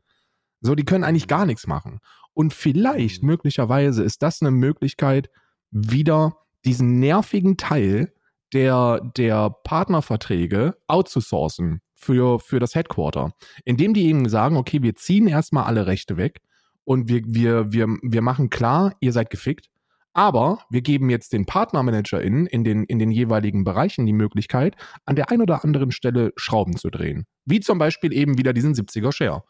So, 0.61 0.74
die 0.74 0.84
können 0.84 1.05
eigentlich 1.05 1.28
gar 1.28 1.47
nichts 1.47 1.68
machen. 1.68 2.01
Und 2.34 2.53
vielleicht, 2.53 3.22
Mhm. 3.22 3.28
möglicherweise, 3.28 4.03
ist 4.03 4.22
das 4.22 4.43
eine 4.43 4.51
Möglichkeit, 4.51 5.30
wieder 5.70 6.36
diesen 6.69 7.01
nervigen 7.01 7.57
Teil 7.57 8.12
der, 8.53 9.01
der 9.16 9.51
Partnerverträge 9.64 10.77
outzusourcen 10.87 11.81
für, 11.95 12.39
für 12.41 12.61
das 12.61 12.75
Headquarter. 12.75 13.33
Indem 13.64 13.95
die 13.95 14.07
eben 14.07 14.29
sagen, 14.29 14.59
okay, 14.59 14.83
wir 14.83 14.95
ziehen 14.95 15.29
erstmal 15.29 15.64
alle 15.64 15.87
Rechte 15.87 16.19
weg 16.19 16.43
und 16.85 17.09
wir, 17.09 17.23
wir, 17.25 17.73
wir, 17.73 17.87
wir 18.03 18.21
machen 18.21 18.51
klar, 18.51 18.93
ihr 19.01 19.12
seid 19.12 19.31
gefickt. 19.31 19.71
Aber 20.12 20.61
wir 20.69 20.83
geben 20.83 21.09
jetzt 21.09 21.33
den 21.33 21.47
PartnermanagerInnen 21.47 22.47
in 22.47 22.64
den, 22.64 22.85
in 22.85 22.99
den 22.99 23.11
jeweiligen 23.12 23.64
Bereichen 23.64 24.05
die 24.05 24.12
Möglichkeit, 24.12 24.77
an 25.07 25.16
der 25.16 25.31
ein 25.31 25.41
oder 25.41 25.64
anderen 25.64 25.91
Stelle 25.91 26.33
Schrauben 26.37 26.77
zu 26.77 26.91
drehen. 26.91 27.25
Wie 27.47 27.61
zum 27.61 27.79
Beispiel 27.79 28.12
eben 28.12 28.37
wieder 28.37 28.53
diesen 28.53 28.75
70er 28.75 29.12
Share. 29.12 29.45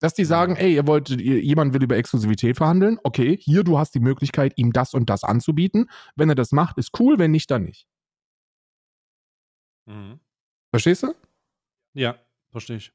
Dass 0.00 0.14
die 0.14 0.24
sagen, 0.24 0.56
ey, 0.56 0.74
ihr 0.74 0.86
wollt, 0.86 1.10
ihr, 1.10 1.42
jemand 1.42 1.72
will 1.72 1.82
über 1.82 1.96
Exklusivität 1.96 2.56
verhandeln, 2.56 2.98
okay, 3.04 3.36
hier, 3.40 3.64
du 3.64 3.78
hast 3.78 3.94
die 3.94 4.00
Möglichkeit, 4.00 4.52
ihm 4.56 4.72
das 4.72 4.92
und 4.92 5.08
das 5.08 5.24
anzubieten. 5.24 5.88
Wenn 6.16 6.28
er 6.28 6.34
das 6.34 6.52
macht, 6.52 6.78
ist 6.78 6.90
cool, 6.98 7.18
wenn 7.18 7.30
nicht, 7.30 7.50
dann 7.50 7.64
nicht. 7.64 7.86
Mhm. 9.86 10.20
Verstehst 10.70 11.04
du? 11.04 11.14
Ja, 11.94 12.18
verstehe 12.50 12.78
ich. 12.78 12.92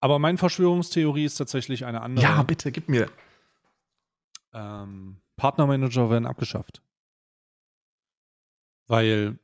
Aber 0.00 0.18
meine 0.18 0.38
Verschwörungstheorie 0.38 1.24
ist 1.24 1.36
tatsächlich 1.36 1.84
eine 1.84 2.00
andere. 2.00 2.24
Ja, 2.24 2.42
bitte, 2.42 2.72
gib 2.72 2.88
mir. 2.88 3.08
Ähm, 4.52 5.20
Partnermanager 5.36 6.10
werden 6.10 6.26
abgeschafft. 6.26 6.82
Weil 8.86 9.38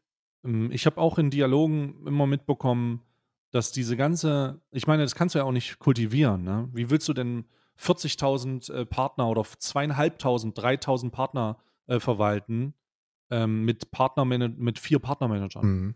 ähm, 0.44 0.70
ich 0.72 0.86
habe 0.86 1.00
auch 1.00 1.18
in 1.18 1.30
Dialogen 1.30 2.06
immer 2.06 2.26
mitbekommen, 2.26 3.02
dass 3.50 3.72
diese 3.72 3.96
ganze, 3.96 4.60
ich 4.70 4.86
meine, 4.86 5.02
das 5.02 5.14
kannst 5.14 5.34
du 5.34 5.38
ja 5.38 5.44
auch 5.44 5.52
nicht 5.52 5.78
kultivieren. 5.78 6.42
Ne? 6.42 6.68
Wie 6.72 6.90
willst 6.90 7.08
du 7.08 7.12
denn 7.14 7.46
40.000 7.80 8.72
äh, 8.72 8.86
Partner 8.86 9.28
oder 9.28 9.44
zweieinhalbtausend, 9.44 10.58
3.000 10.58 11.10
Partner 11.10 11.58
äh, 11.86 12.00
verwalten 12.00 12.74
ähm, 13.30 13.64
mit 13.64 13.90
Partnerman 13.90 14.56
mit 14.58 14.78
vier 14.78 14.98
Partnermanagern, 14.98 15.64
Mhm. 15.66 15.94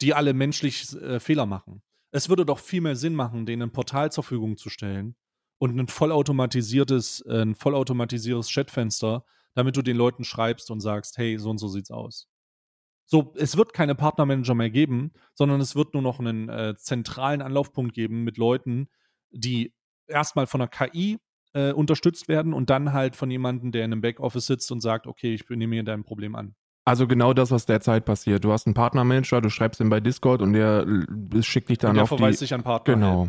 die 0.00 0.14
alle 0.14 0.32
menschlich 0.32 0.94
äh, 1.00 1.20
Fehler 1.20 1.46
machen? 1.46 1.82
Es 2.12 2.28
würde 2.28 2.44
doch 2.46 2.58
viel 2.58 2.80
mehr 2.80 2.96
Sinn 2.96 3.14
machen, 3.14 3.46
denen 3.46 3.62
ein 3.62 3.72
Portal 3.72 4.10
zur 4.10 4.24
Verfügung 4.24 4.56
zu 4.56 4.68
stellen 4.70 5.14
und 5.58 5.78
ein 5.78 5.88
vollautomatisiertes, 5.88 7.20
äh, 7.26 7.42
ein 7.42 7.54
vollautomatisiertes 7.54 8.48
Chatfenster, 8.50 9.24
damit 9.54 9.76
du 9.76 9.82
den 9.82 9.96
Leuten 9.96 10.24
schreibst 10.24 10.70
und 10.70 10.80
sagst, 10.80 11.18
hey, 11.18 11.38
so 11.38 11.50
und 11.50 11.58
so 11.58 11.68
sieht's 11.68 11.90
aus. 11.90 12.28
So, 13.10 13.32
es 13.36 13.56
wird 13.56 13.72
keine 13.72 13.96
Partnermanager 13.96 14.54
mehr 14.54 14.70
geben, 14.70 15.10
sondern 15.34 15.60
es 15.60 15.74
wird 15.74 15.94
nur 15.94 16.02
noch 16.02 16.20
einen 16.20 16.48
äh, 16.48 16.76
zentralen 16.76 17.42
Anlaufpunkt 17.42 17.92
geben 17.92 18.22
mit 18.22 18.38
Leuten, 18.38 18.88
die 19.32 19.74
erstmal 20.06 20.46
von 20.46 20.60
der 20.60 20.68
KI 20.68 21.18
äh, 21.52 21.72
unterstützt 21.72 22.28
werden 22.28 22.54
und 22.54 22.70
dann 22.70 22.92
halt 22.92 23.16
von 23.16 23.28
jemandem, 23.28 23.72
der 23.72 23.84
in 23.84 23.92
einem 23.92 24.00
Backoffice 24.00 24.46
sitzt 24.46 24.70
und 24.70 24.80
sagt, 24.80 25.08
okay, 25.08 25.34
ich 25.34 25.48
nehme 25.48 25.66
mir 25.66 25.82
dein 25.82 26.04
Problem 26.04 26.36
an. 26.36 26.54
Also 26.84 27.08
genau 27.08 27.32
das, 27.32 27.50
was 27.50 27.66
derzeit 27.66 28.04
passiert. 28.04 28.44
Du 28.44 28.52
hast 28.52 28.68
einen 28.68 28.74
Partnermanager, 28.74 29.40
du 29.40 29.50
schreibst 29.50 29.80
ihn 29.80 29.90
bei 29.90 29.98
Discord 29.98 30.40
und 30.40 30.52
der 30.52 30.86
äh, 31.34 31.42
schickt 31.42 31.68
dich 31.68 31.78
dann 31.78 31.90
und 31.90 31.94
der 31.96 32.04
auf 32.04 32.10
verweist 32.10 32.40
die. 32.40 32.44
sich 32.44 32.54
an 32.54 32.62
Partner. 32.62 32.94
Genau. 32.94 33.28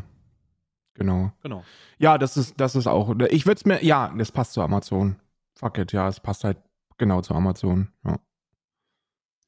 Genau. 0.94 1.34
Genau. 1.42 1.64
Ja, 1.98 2.20
das 2.20 2.38
ist, 2.38 2.60
das 2.60 2.76
ist 2.76 2.86
auch. 2.86 3.16
Ich 3.32 3.48
würde 3.48 3.58
es 3.58 3.66
mir. 3.66 3.84
Ja, 3.84 4.14
das 4.16 4.32
passt 4.32 4.54
zu 4.54 4.62
Amazon. 4.62 5.16
Fuck 5.58 5.80
it, 5.80 5.92
ja, 5.92 6.08
es 6.08 6.20
passt 6.20 6.44
halt 6.44 6.58
genau 7.00 7.22
zu 7.22 7.34
Amazon. 7.34 7.90
Ja. 8.06 8.20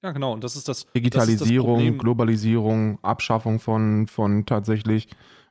Ja, 0.04 0.12
genau. 0.12 0.34
Und 0.34 0.44
das 0.44 0.56
ist 0.56 0.68
das. 0.68 0.86
Digitalisierung, 0.92 1.78
das 1.78 1.86
ist 1.86 1.94
das. 1.94 2.00
Globalisierung, 2.00 3.00
Abschaffung 3.04 3.60
von, 3.60 4.08
von 4.08 4.46
tatsächlich, 4.46 5.08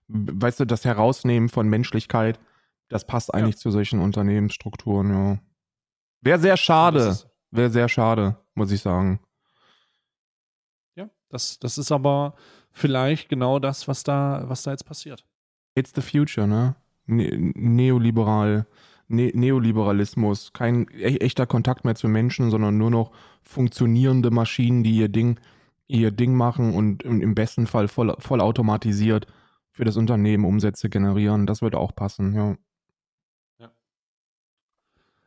weißt 0.08 0.60
du, 0.60 0.66
das 0.66 0.84
Herausnehmen 0.84 1.48
von 1.48 1.68
Menschlichkeit, 1.68 2.38
das 2.88 3.06
passt 3.06 3.32
eigentlich 3.32 3.56
zu 3.56 3.70
solchen 3.70 4.00
Unternehmensstrukturen, 4.00 5.10
ja. 5.10 5.38
Wäre 6.20 6.38
sehr 6.38 6.56
schade. 6.56 7.16
Wäre 7.50 7.70
sehr 7.70 7.88
schade, 7.88 8.36
muss 8.54 8.70
ich 8.70 8.80
sagen. 8.80 9.20
ja, 10.94 11.10
das, 11.28 11.58
das 11.58 11.78
ist 11.78 11.90
aber 11.90 12.34
vielleicht 12.70 13.28
genau 13.28 13.58
das, 13.58 13.88
was 13.88 14.04
da, 14.04 14.44
was 14.46 14.62
da 14.62 14.70
jetzt 14.70 14.84
passiert. 14.84 15.26
It's 15.74 15.92
the 15.94 16.02
future, 16.02 16.46
ne? 16.46 16.76
Ne 17.06 17.52
Neoliberal, 17.54 18.66
ne 19.12 19.30
Neoliberalismus, 19.34 20.52
kein 20.52 20.86
e 20.92 21.16
echter 21.18 21.46
Kontakt 21.46 21.84
mehr 21.84 21.94
zu 21.94 22.08
Menschen, 22.08 22.50
sondern 22.50 22.78
nur 22.78 22.90
noch 22.90 23.12
funktionierende 23.42 24.30
Maschinen, 24.30 24.82
die 24.82 24.96
ihr 24.96 25.08
Ding, 25.08 25.38
ihr 25.86 26.10
Ding 26.10 26.34
machen 26.34 26.74
und 26.74 27.02
im 27.02 27.34
besten 27.34 27.66
Fall 27.66 27.88
voll, 27.88 28.14
voll 28.18 28.40
automatisiert 28.40 29.26
für 29.70 29.84
das 29.84 29.96
Unternehmen 29.96 30.44
Umsätze 30.44 30.88
generieren. 30.88 31.46
Das 31.46 31.62
würde 31.62 31.78
auch 31.78 31.94
passen, 31.94 32.34
ja. 32.34 32.56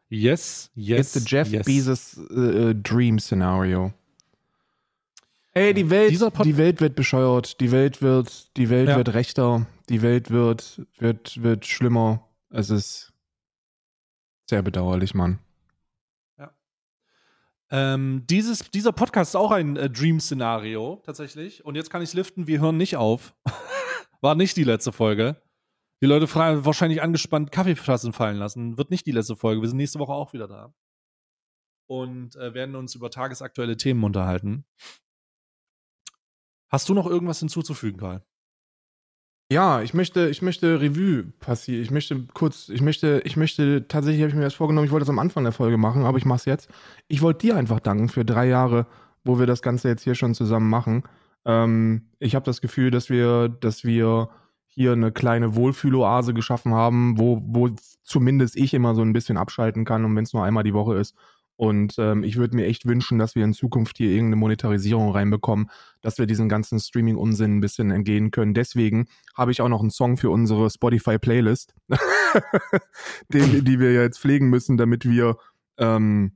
Yes, 0.10 0.72
yes. 0.76 1.00
It's 1.00 1.14
the 1.14 1.36
Jeff 1.36 1.52
yes. 1.52 1.66
Bezos 1.66 2.18
äh, 2.30 2.76
Dream 2.76 3.20
Scenario. 3.20 3.92
Ey, 5.54 5.74
die 5.74 5.90
Welt, 5.90 6.12
die 6.44 6.58
Welt 6.58 6.82
wird 6.82 6.96
bescheuert, 6.96 7.60
die 7.62 7.72
Welt 7.72 8.02
wird, 8.02 8.56
die 8.58 8.70
Welt 8.70 8.90
Ja. 8.90 8.98
wird 8.98 9.14
rechter, 9.14 9.66
die 9.90 10.02
Welt 10.02 10.30
wird, 10.30 10.86
wird, 11.00 11.42
wird 11.42 11.66
schlimmer. 11.66 12.28
Es 12.50 12.70
ist 12.70 13.14
sehr 14.50 14.62
bedauerlich, 14.62 15.14
Mann. 15.14 15.40
Ähm, 17.72 18.24
dieses, 18.30 18.70
dieser 18.72 18.92
Podcast 18.92 19.32
ist 19.32 19.36
auch 19.36 19.52
ein 19.52 19.76
äh, 19.76 19.90
Dream-Szenario, 19.90 21.02
tatsächlich. 21.04 21.66
Und 21.66 21.76
jetzt 21.76 21.90
kann 21.90 22.02
ich 22.02 22.14
liften, 22.14 22.48
wir 22.48 22.60
hören 22.60 22.78
nicht 22.78 22.96
auf. 22.96 23.36
War 24.22 24.36
nicht 24.36 24.56
die 24.58 24.64
letzte 24.64 24.92
Folge. 24.92 25.42
Die 26.02 26.06
Leute 26.06 26.28
fragen, 26.28 26.66
wahrscheinlich 26.66 27.02
angespannt 27.02 27.52
Kaffeetassen 27.52 28.14
fallen 28.14 28.38
lassen. 28.38 28.78
Wird 28.78 28.92
nicht 28.92 29.06
die 29.06 29.12
letzte 29.12 29.36
Folge. 29.36 29.62
Wir 29.62 29.70
sind 29.70 29.78
nächste 29.78 30.00
Woche 30.00 30.14
auch 30.14 30.34
wieder 30.34 30.48
da. 30.48 30.74
Und 31.88 32.36
äh, 32.36 32.54
werden 32.54 32.76
uns 32.76 32.96
über 32.96 33.10
tagesaktuelle 33.10 33.78
Themen 33.78 34.04
unterhalten. 34.04 34.66
Hast 36.70 36.90
du 36.90 36.94
noch 36.94 37.08
irgendwas 37.08 37.40
hinzuzufügen, 37.40 38.00
Karl? 38.00 38.26
Ja, 39.52 39.84
ich 39.84 39.94
möchte, 39.94 40.28
ich 40.30 40.42
möchte 40.42 40.82
Revue 40.82 41.26
passieren. 41.40 41.84
Ich 41.84 41.92
möchte 41.92 42.26
kurz, 42.34 42.68
ich 42.70 42.82
möchte, 42.82 43.22
ich 43.26 43.38
möchte, 43.38 43.88
tatsächlich 43.88 44.22
habe 44.22 44.30
ich 44.30 44.36
mir 44.36 44.42
das 44.42 44.56
vorgenommen, 44.56 44.86
ich 44.86 44.92
wollte 44.92 45.04
das 45.04 45.10
am 45.10 45.20
Anfang 45.20 45.44
der 45.44 45.54
Folge 45.54 45.78
machen, 45.78 46.04
aber 46.04 46.18
ich 46.18 46.26
mache 46.26 46.38
es 46.38 46.46
jetzt. 46.46 46.70
Ich 47.08 47.22
wollte 47.22 47.46
dir 47.46 47.56
einfach 47.56 47.80
danken 47.80 48.10
für 48.10 48.26
drei 48.26 48.48
Jahre, 48.48 48.88
wo 49.24 49.38
wir 49.38 49.46
das 49.46 49.62
Ganze 49.62 49.88
jetzt 49.88 50.04
hier 50.04 50.16
schon 50.16 50.34
zusammen 50.34 50.70
machen. 50.70 51.04
Ähm, 51.46 52.08
ich 52.20 52.34
habe 52.34 52.46
das 52.46 52.60
Gefühl, 52.60 52.90
dass 52.90 53.10
wir, 53.10 53.50
dass 53.50 53.84
wir 53.84 54.30
hier 54.66 54.94
eine 54.94 55.12
kleine 55.12 55.56
Wohlfühloase 55.56 56.34
geschaffen 56.34 56.74
haben, 56.74 57.20
wo, 57.20 57.40
wo 57.46 57.70
zumindest 58.04 58.58
ich 58.58 58.74
immer 58.74 58.96
so 58.96 59.04
ein 59.04 59.14
bisschen 59.14 59.38
abschalten 59.38 59.86
kann 59.86 60.06
und 60.06 60.16
wenn 60.16 60.24
es 60.24 60.34
nur 60.34 60.44
einmal 60.44 60.64
die 60.64 60.74
Woche 60.74 60.96
ist. 60.96 61.16
Und 61.58 61.96
ähm, 61.98 62.24
ich 62.24 62.36
würde 62.36 62.56
mir 62.56 62.66
echt 62.66 62.86
wünschen, 62.86 63.18
dass 63.18 63.36
wir 63.36 63.44
in 63.44 63.54
Zukunft 63.54 63.98
hier 63.98 64.10
irgendeine 64.10 64.36
Monetarisierung 64.38 65.12
reinbekommen, 65.12 65.70
dass 66.02 66.18
wir 66.18 66.26
diesen 66.26 66.50
ganzen 66.50 66.80
Streaming-Unsinn 66.80 67.58
ein 67.58 67.62
bisschen 67.62 67.92
entgehen 67.92 68.32
können. 68.32 68.54
Deswegen 68.54 69.08
habe 69.36 69.52
ich 69.52 69.62
auch 69.62 69.70
noch 69.70 69.80
einen 69.80 69.90
Song 69.90 70.18
für 70.18 70.30
unsere 70.30 70.70
Spotify-Playlist, 70.70 71.74
den, 73.34 73.64
die 73.64 73.80
wir 73.80 73.94
jetzt 73.94 74.20
pflegen 74.20 74.50
müssen, 74.50 74.76
damit 74.76 75.06
wir, 75.06 75.38
ähm, 75.78 76.34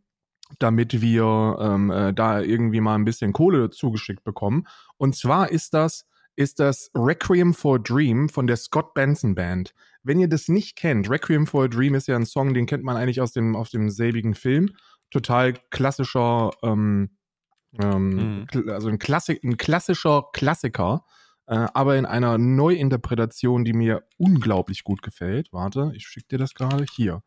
damit 0.58 1.02
wir 1.02 1.58
ähm, 1.60 1.92
äh, 1.92 2.14
da 2.14 2.40
irgendwie 2.40 2.82
mal 2.82 2.96
ein 2.96 3.06
bisschen 3.06 3.34
Kohle 3.34 3.70
zugeschickt 3.70 4.24
bekommen. 4.24 4.68
Und 4.98 5.16
zwar 5.18 5.52
ist 5.52 5.74
das, 5.74 6.06
ist 6.38 6.60
das 6.62 6.92
Requiem 6.96 7.54
for 7.54 7.76
a 7.76 7.80
Dream 7.80 8.30
von 8.30 8.48
der 8.48 8.56
Scott 8.56 8.94
Benson 8.94 9.36
Band. 9.36 9.74
Wenn 10.02 10.22
ihr 10.22 10.30
das 10.30 10.48
nicht 10.48 10.78
kennt, 10.78 11.10
Requiem 11.10 11.46
for 11.46 11.66
a 11.66 11.68
Dream 11.68 11.94
ist 11.94 12.08
ja 12.08 12.16
ein 12.16 12.26
Song, 12.26 12.54
den 12.54 12.66
kennt 12.66 12.86
man 12.86 12.96
eigentlich 12.96 13.20
aus 13.20 13.34
dem, 13.34 13.58
aus 13.58 13.72
dem 13.72 13.90
selbigen 13.90 14.34
Film. 14.34 14.72
Total 15.12 15.54
klassischer, 15.70 16.52
ähm, 16.64 17.10
ähm, 17.82 18.48
Mhm. 18.54 18.70
also 18.70 18.90
ein, 18.90 19.00
Klassik, 19.00 19.44
ein 19.44 19.58
klassischer 19.58 20.26
Klassiker, 20.34 21.06
äh, 21.48 21.68
aber 21.74 21.98
in 21.98 22.06
einer 22.06 22.38
Neuinterpretation, 22.38 23.66
die 23.66 23.74
mir 23.74 24.04
unglaublich 24.18 24.84
gut 24.84 25.02
gefällt. 25.02 25.52
Warte, 25.52 25.92
ich 25.96 26.08
schicke 26.08 26.28
dir 26.32 26.38
das 26.38 26.54
gerade 26.54 26.86
hier. 26.96 27.22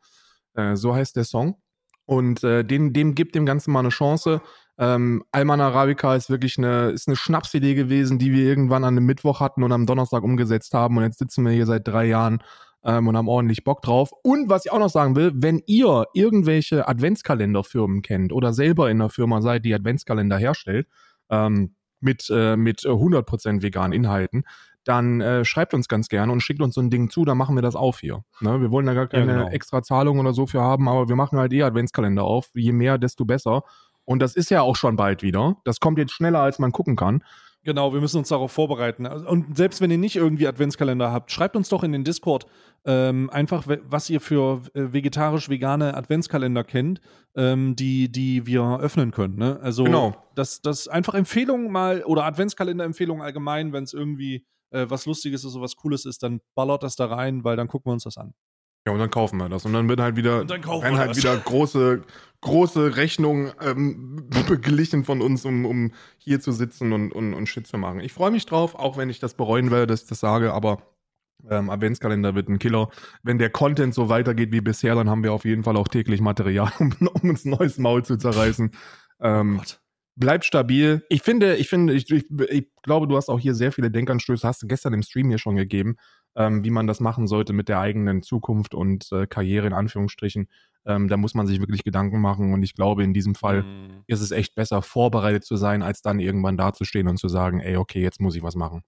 Äh, 0.54 0.76
so 0.76 0.94
heißt 0.94 1.16
der 1.16 1.24
Song. 1.24 1.56
Und 2.04 2.42
äh, 2.44 2.64
dem, 2.64 2.92
dem 2.92 3.14
gibt 3.14 3.34
dem 3.34 3.46
Ganzen 3.46 3.72
mal 3.72 3.80
eine 3.80 3.88
Chance. 3.90 4.42
Ähm, 4.78 5.22
Alman 5.30 5.60
Arabica 5.60 6.16
ist 6.16 6.30
wirklich 6.30 6.58
eine, 6.58 6.90
ist 6.90 7.06
eine 7.06 7.16
Schnapsidee 7.16 7.74
gewesen, 7.74 8.18
die 8.18 8.32
wir 8.32 8.44
irgendwann 8.44 8.84
an 8.84 8.96
einem 8.96 9.06
Mittwoch 9.06 9.40
hatten 9.40 9.62
und 9.62 9.70
am 9.72 9.86
Donnerstag 9.86 10.22
umgesetzt 10.24 10.74
haben. 10.74 10.96
Und 10.96 11.04
jetzt 11.04 11.18
sitzen 11.18 11.44
wir 11.44 11.52
hier 11.52 11.66
seit 11.66 11.86
drei 11.86 12.06
Jahren 12.06 12.42
ähm, 12.84 13.08
und 13.08 13.16
haben 13.16 13.28
ordentlich 13.28 13.64
Bock 13.64 13.82
drauf. 13.82 14.10
Und 14.22 14.48
was 14.48 14.64
ich 14.64 14.72
auch 14.72 14.78
noch 14.78 14.90
sagen 14.90 15.16
will, 15.16 15.32
wenn 15.34 15.62
ihr 15.66 16.06
irgendwelche 16.14 16.88
Adventskalenderfirmen 16.88 18.02
kennt 18.02 18.32
oder 18.32 18.52
selber 18.52 18.90
in 18.90 19.00
einer 19.00 19.10
Firma 19.10 19.40
seid, 19.40 19.64
die 19.64 19.74
Adventskalender 19.74 20.36
herstellt, 20.36 20.88
ähm, 21.30 21.74
mit, 22.00 22.28
äh, 22.30 22.56
mit 22.56 22.84
äh, 22.84 22.88
100% 22.88 23.62
veganen 23.62 23.92
Inhalten, 23.92 24.44
dann 24.84 25.20
äh, 25.20 25.44
schreibt 25.44 25.74
uns 25.74 25.86
ganz 25.86 26.08
gerne 26.08 26.32
und 26.32 26.40
schickt 26.40 26.60
uns 26.60 26.74
so 26.74 26.80
ein 26.80 26.90
Ding 26.90 27.08
zu, 27.08 27.24
dann 27.24 27.38
machen 27.38 27.54
wir 27.54 27.62
das 27.62 27.76
auf 27.76 28.00
hier. 28.00 28.24
Ne? 28.40 28.60
Wir 28.60 28.70
wollen 28.72 28.86
da 28.86 28.94
gar 28.94 29.06
keine 29.06 29.26
genau. 29.26 29.48
extra 29.48 29.82
Zahlung 29.82 30.18
oder 30.18 30.32
so 30.32 30.46
für 30.46 30.60
haben, 30.60 30.88
aber 30.88 31.08
wir 31.08 31.16
machen 31.16 31.38
halt 31.38 31.52
eh 31.52 31.62
Adventskalender 31.62 32.24
auf. 32.24 32.50
Je 32.54 32.72
mehr, 32.72 32.98
desto 32.98 33.24
besser. 33.24 33.62
Und 34.04 34.20
das 34.20 34.34
ist 34.34 34.50
ja 34.50 34.62
auch 34.62 34.74
schon 34.74 34.96
bald 34.96 35.22
wieder. 35.22 35.56
Das 35.64 35.78
kommt 35.78 35.98
jetzt 35.98 36.12
schneller, 36.12 36.40
als 36.40 36.58
man 36.58 36.72
gucken 36.72 36.96
kann. 36.96 37.22
Genau, 37.64 37.92
wir 37.92 38.00
müssen 38.00 38.18
uns 38.18 38.28
darauf 38.28 38.50
vorbereiten. 38.50 39.06
Also- 39.06 39.28
Und 39.28 39.56
selbst 39.56 39.80
wenn 39.80 39.90
ihr 39.90 39.98
nicht 39.98 40.16
irgendwie 40.16 40.48
Adventskalender 40.48 41.12
habt, 41.12 41.30
schreibt 41.30 41.54
uns 41.54 41.68
doch 41.68 41.84
in 41.84 41.92
den 41.92 42.02
Discord 42.04 42.46
ähm, 42.84 43.30
einfach, 43.30 43.64
was 43.84 44.10
ihr 44.10 44.20
für 44.20 44.62
äh, 44.74 44.92
vegetarisch-vegane 44.92 45.94
Adventskalender 45.96 46.64
kennt, 46.64 47.00
ähm, 47.36 47.76
die, 47.76 48.10
die 48.10 48.44
wir 48.46 48.80
öffnen 48.80 49.12
können. 49.12 49.36
Ne? 49.36 49.60
Also 49.62 49.84
Genau. 49.84 50.16
das, 50.34 50.60
das 50.60 50.88
einfach 50.88 51.14
Empfehlungen 51.14 51.70
mal 51.70 52.02
oder 52.04 52.24
Adventskalender-Empfehlungen 52.24 53.22
allgemein, 53.22 53.72
wenn 53.72 53.84
es 53.84 53.92
irgendwie 53.92 54.44
äh, 54.70 54.86
was 54.88 55.06
Lustiges 55.06 55.44
ist 55.44 55.54
oder 55.54 55.62
was 55.62 55.76
Cooles 55.76 56.04
ist, 56.04 56.24
dann 56.24 56.40
ballert 56.56 56.82
das 56.82 56.96
da 56.96 57.06
rein, 57.06 57.44
weil 57.44 57.56
dann 57.56 57.68
gucken 57.68 57.90
wir 57.90 57.92
uns 57.92 58.02
das 58.04 58.16
an. 58.18 58.34
Ja, 58.86 58.92
und 58.92 58.98
dann 58.98 59.10
kaufen 59.10 59.38
wir 59.38 59.48
das. 59.48 59.64
Und 59.64 59.72
dann 59.74 59.88
wird 59.88 60.00
halt 60.00 60.16
wieder, 60.16 60.40
Und 60.40 60.50
dann 60.50 60.60
kaufen 60.60 60.82
werden 60.84 60.98
halt 60.98 61.10
das. 61.10 61.18
wieder 61.18 61.36
große, 61.36 62.02
große 62.40 62.96
Rechnungen 62.96 63.52
ähm, 63.60 64.28
beglichen 64.48 65.04
von 65.04 65.20
uns, 65.22 65.44
um, 65.44 65.64
um 65.66 65.92
hier 66.18 66.40
zu 66.40 66.52
sitzen 66.52 66.92
und, 66.92 67.12
und, 67.12 67.34
und 67.34 67.46
Shit 67.46 67.66
zu 67.66 67.78
machen. 67.78 68.00
Ich 68.00 68.12
freue 68.12 68.30
mich 68.32 68.44
drauf, 68.46 68.74
auch 68.74 68.96
wenn 68.96 69.08
ich 69.10 69.20
das 69.20 69.34
bereuen 69.34 69.70
werde, 69.70 69.86
dass 69.86 70.02
ich 70.02 70.08
das 70.08 70.20
sage, 70.20 70.52
aber 70.52 70.82
ähm, 71.48 71.70
Adventskalender 71.70 72.34
wird 72.34 72.48
ein 72.48 72.58
Killer. 72.58 72.88
Wenn 73.22 73.38
der 73.38 73.50
Content 73.50 73.94
so 73.94 74.08
weitergeht 74.08 74.52
wie 74.52 74.60
bisher, 74.60 74.94
dann 74.94 75.08
haben 75.10 75.22
wir 75.24 75.32
auf 75.32 75.44
jeden 75.44 75.64
Fall 75.64 75.76
auch 75.76 75.88
täglich 75.88 76.20
Material, 76.20 76.72
um, 76.80 76.92
um 77.22 77.30
uns 77.30 77.44
ein 77.44 77.50
neues 77.50 77.78
Maul 77.78 78.04
zu 78.04 78.16
zerreißen. 78.16 78.72
Ähm, 79.20 79.58
Gott. 79.58 79.80
bleibt 80.16 80.44
stabil. 80.44 81.04
Ich 81.08 81.22
finde, 81.22 81.56
ich 81.56 81.68
finde, 81.68 81.94
ich, 81.94 82.10
ich, 82.10 82.24
ich 82.50 82.66
glaube, 82.82 83.06
du 83.08 83.16
hast 83.16 83.28
auch 83.28 83.38
hier 83.40 83.54
sehr 83.54 83.72
viele 83.72 83.90
Denkanstöße, 83.90 84.46
hast 84.46 84.62
du 84.62 84.66
gestern 84.66 84.92
im 84.94 85.02
Stream 85.02 85.28
hier 85.28 85.38
schon 85.38 85.56
gegeben. 85.56 85.96
Ähm, 86.36 86.64
wie 86.64 86.70
man 86.70 86.86
das 86.86 87.00
machen 87.00 87.26
sollte 87.26 87.52
mit 87.52 87.68
der 87.68 87.80
eigenen 87.80 88.22
Zukunft 88.22 88.74
und 88.74 89.10
äh, 89.12 89.26
Karriere 89.26 89.66
in 89.66 89.72
Anführungsstrichen. 89.72 90.48
Ähm, 90.84 91.08
da 91.08 91.16
muss 91.16 91.34
man 91.34 91.46
sich 91.46 91.60
wirklich 91.60 91.84
Gedanken 91.84 92.20
machen 92.20 92.52
und 92.52 92.62
ich 92.62 92.74
glaube, 92.74 93.04
in 93.04 93.14
diesem 93.14 93.34
Fall 93.34 93.62
Mhm. 93.62 94.04
ist 94.06 94.20
es 94.20 94.30
echt 94.32 94.54
besser, 94.54 94.82
vorbereitet 94.82 95.44
zu 95.44 95.56
sein, 95.56 95.82
als 95.82 96.02
dann 96.02 96.18
irgendwann 96.20 96.56
dazustehen 96.56 97.08
und 97.08 97.18
zu 97.18 97.28
sagen, 97.28 97.60
ey, 97.60 97.76
okay, 97.76 98.02
jetzt 98.02 98.20
muss 98.20 98.34
ich 98.34 98.42
was 98.42 98.56
machen. 98.56 98.82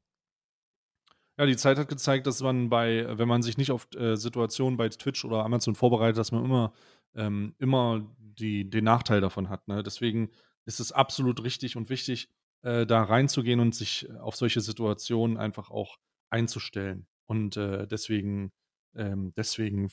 Ja, 1.38 1.46
die 1.46 1.56
Zeit 1.56 1.78
hat 1.78 1.88
gezeigt, 1.88 2.26
dass 2.26 2.40
man 2.42 2.68
bei, 2.70 3.06
wenn 3.18 3.26
man 3.28 3.42
sich 3.42 3.56
nicht 3.58 3.72
auf 3.72 3.88
äh, 3.96 4.16
Situationen 4.16 4.76
bei 4.76 4.88
Twitch 4.88 5.24
oder 5.24 5.44
Amazon 5.44 5.74
vorbereitet, 5.74 6.16
dass 6.18 6.30
man 6.30 6.44
immer, 6.44 6.72
ähm, 7.14 7.54
immer 7.58 8.06
die, 8.18 8.70
den 8.70 8.84
Nachteil 8.84 9.20
davon 9.20 9.48
hat. 9.48 9.66
Ne? 9.66 9.82
Deswegen 9.82 10.30
ist 10.64 10.78
es 10.80 10.92
absolut 10.92 11.42
richtig 11.42 11.76
und 11.76 11.90
wichtig, 11.90 12.30
äh, 12.62 12.86
da 12.86 13.02
reinzugehen 13.02 13.58
und 13.60 13.74
sich 13.74 14.08
auf 14.20 14.36
solche 14.36 14.60
Situationen 14.60 15.36
einfach 15.36 15.70
auch 15.70 15.96
einzustellen. 16.30 17.06
Und 17.26 17.56
äh, 17.56 17.86
deswegen, 17.86 18.52
ähm, 18.94 19.32
deswegen 19.36 19.90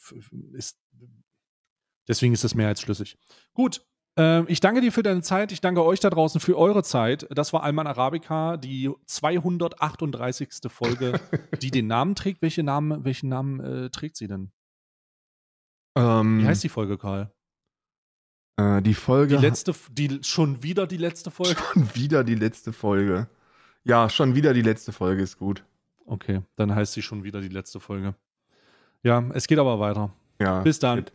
ist, 0.53 0.77
deswegen 2.07 2.33
ist 2.33 2.43
das 2.43 2.55
mehr 2.55 2.67
als 2.67 2.81
schlüssig. 2.81 3.17
Gut, 3.53 3.85
ähm, 4.17 4.45
ich 4.49 4.59
danke 4.59 4.81
dir 4.81 4.91
für 4.91 5.03
deine 5.03 5.21
Zeit. 5.21 5.51
Ich 5.51 5.61
danke 5.61 5.83
euch 5.83 5.99
da 5.99 6.09
draußen 6.09 6.41
für 6.41 6.57
eure 6.57 6.83
Zeit. 6.83 7.27
Das 7.31 7.53
war 7.53 7.63
Alman 7.63 7.87
Arabica, 7.87 8.57
die 8.57 8.91
238. 9.05 10.49
Folge, 10.67 11.19
die 11.61 11.71
den 11.71 11.87
Namen 11.87 12.15
trägt. 12.15 12.41
Welche 12.41 12.63
Namen, 12.63 13.05
welchen 13.05 13.29
Namen 13.29 13.59
äh, 13.59 13.89
trägt 13.89 14.17
sie 14.17 14.27
denn? 14.27 14.51
Ähm, 15.97 16.39
Wie 16.39 16.45
heißt 16.45 16.63
die 16.63 16.69
Folge, 16.69 16.97
Karl? 16.97 17.33
äh, 18.57 18.81
die 18.81 18.93
Folge 18.93 19.37
Die 19.37 19.41
letzte, 19.41 19.73
die 19.91 20.19
schon 20.23 20.63
wieder 20.63 20.87
die 20.87 20.97
letzte 20.97 21.31
Folge? 21.31 21.55
Schon 21.73 21.95
wieder 21.95 22.23
die 22.23 22.35
letzte 22.35 22.73
Folge. 22.73 23.27
Ja, 23.83 24.09
schon 24.09 24.35
wieder 24.35 24.53
die 24.53 24.61
letzte 24.61 24.91
Folge 24.91 25.23
ist 25.23 25.39
gut. 25.39 25.63
Okay, 26.11 26.41
dann 26.57 26.75
heißt 26.75 26.91
sie 26.91 27.01
schon 27.01 27.23
wieder 27.23 27.39
die 27.39 27.47
letzte 27.47 27.79
Folge. 27.79 28.15
Ja, 29.01 29.23
es 29.33 29.47
geht 29.47 29.59
aber 29.59 29.79
weiter. 29.79 30.13
Ja. 30.41 30.59
Bis 30.59 30.77
dann. 30.77 30.99
shit. 30.99 31.13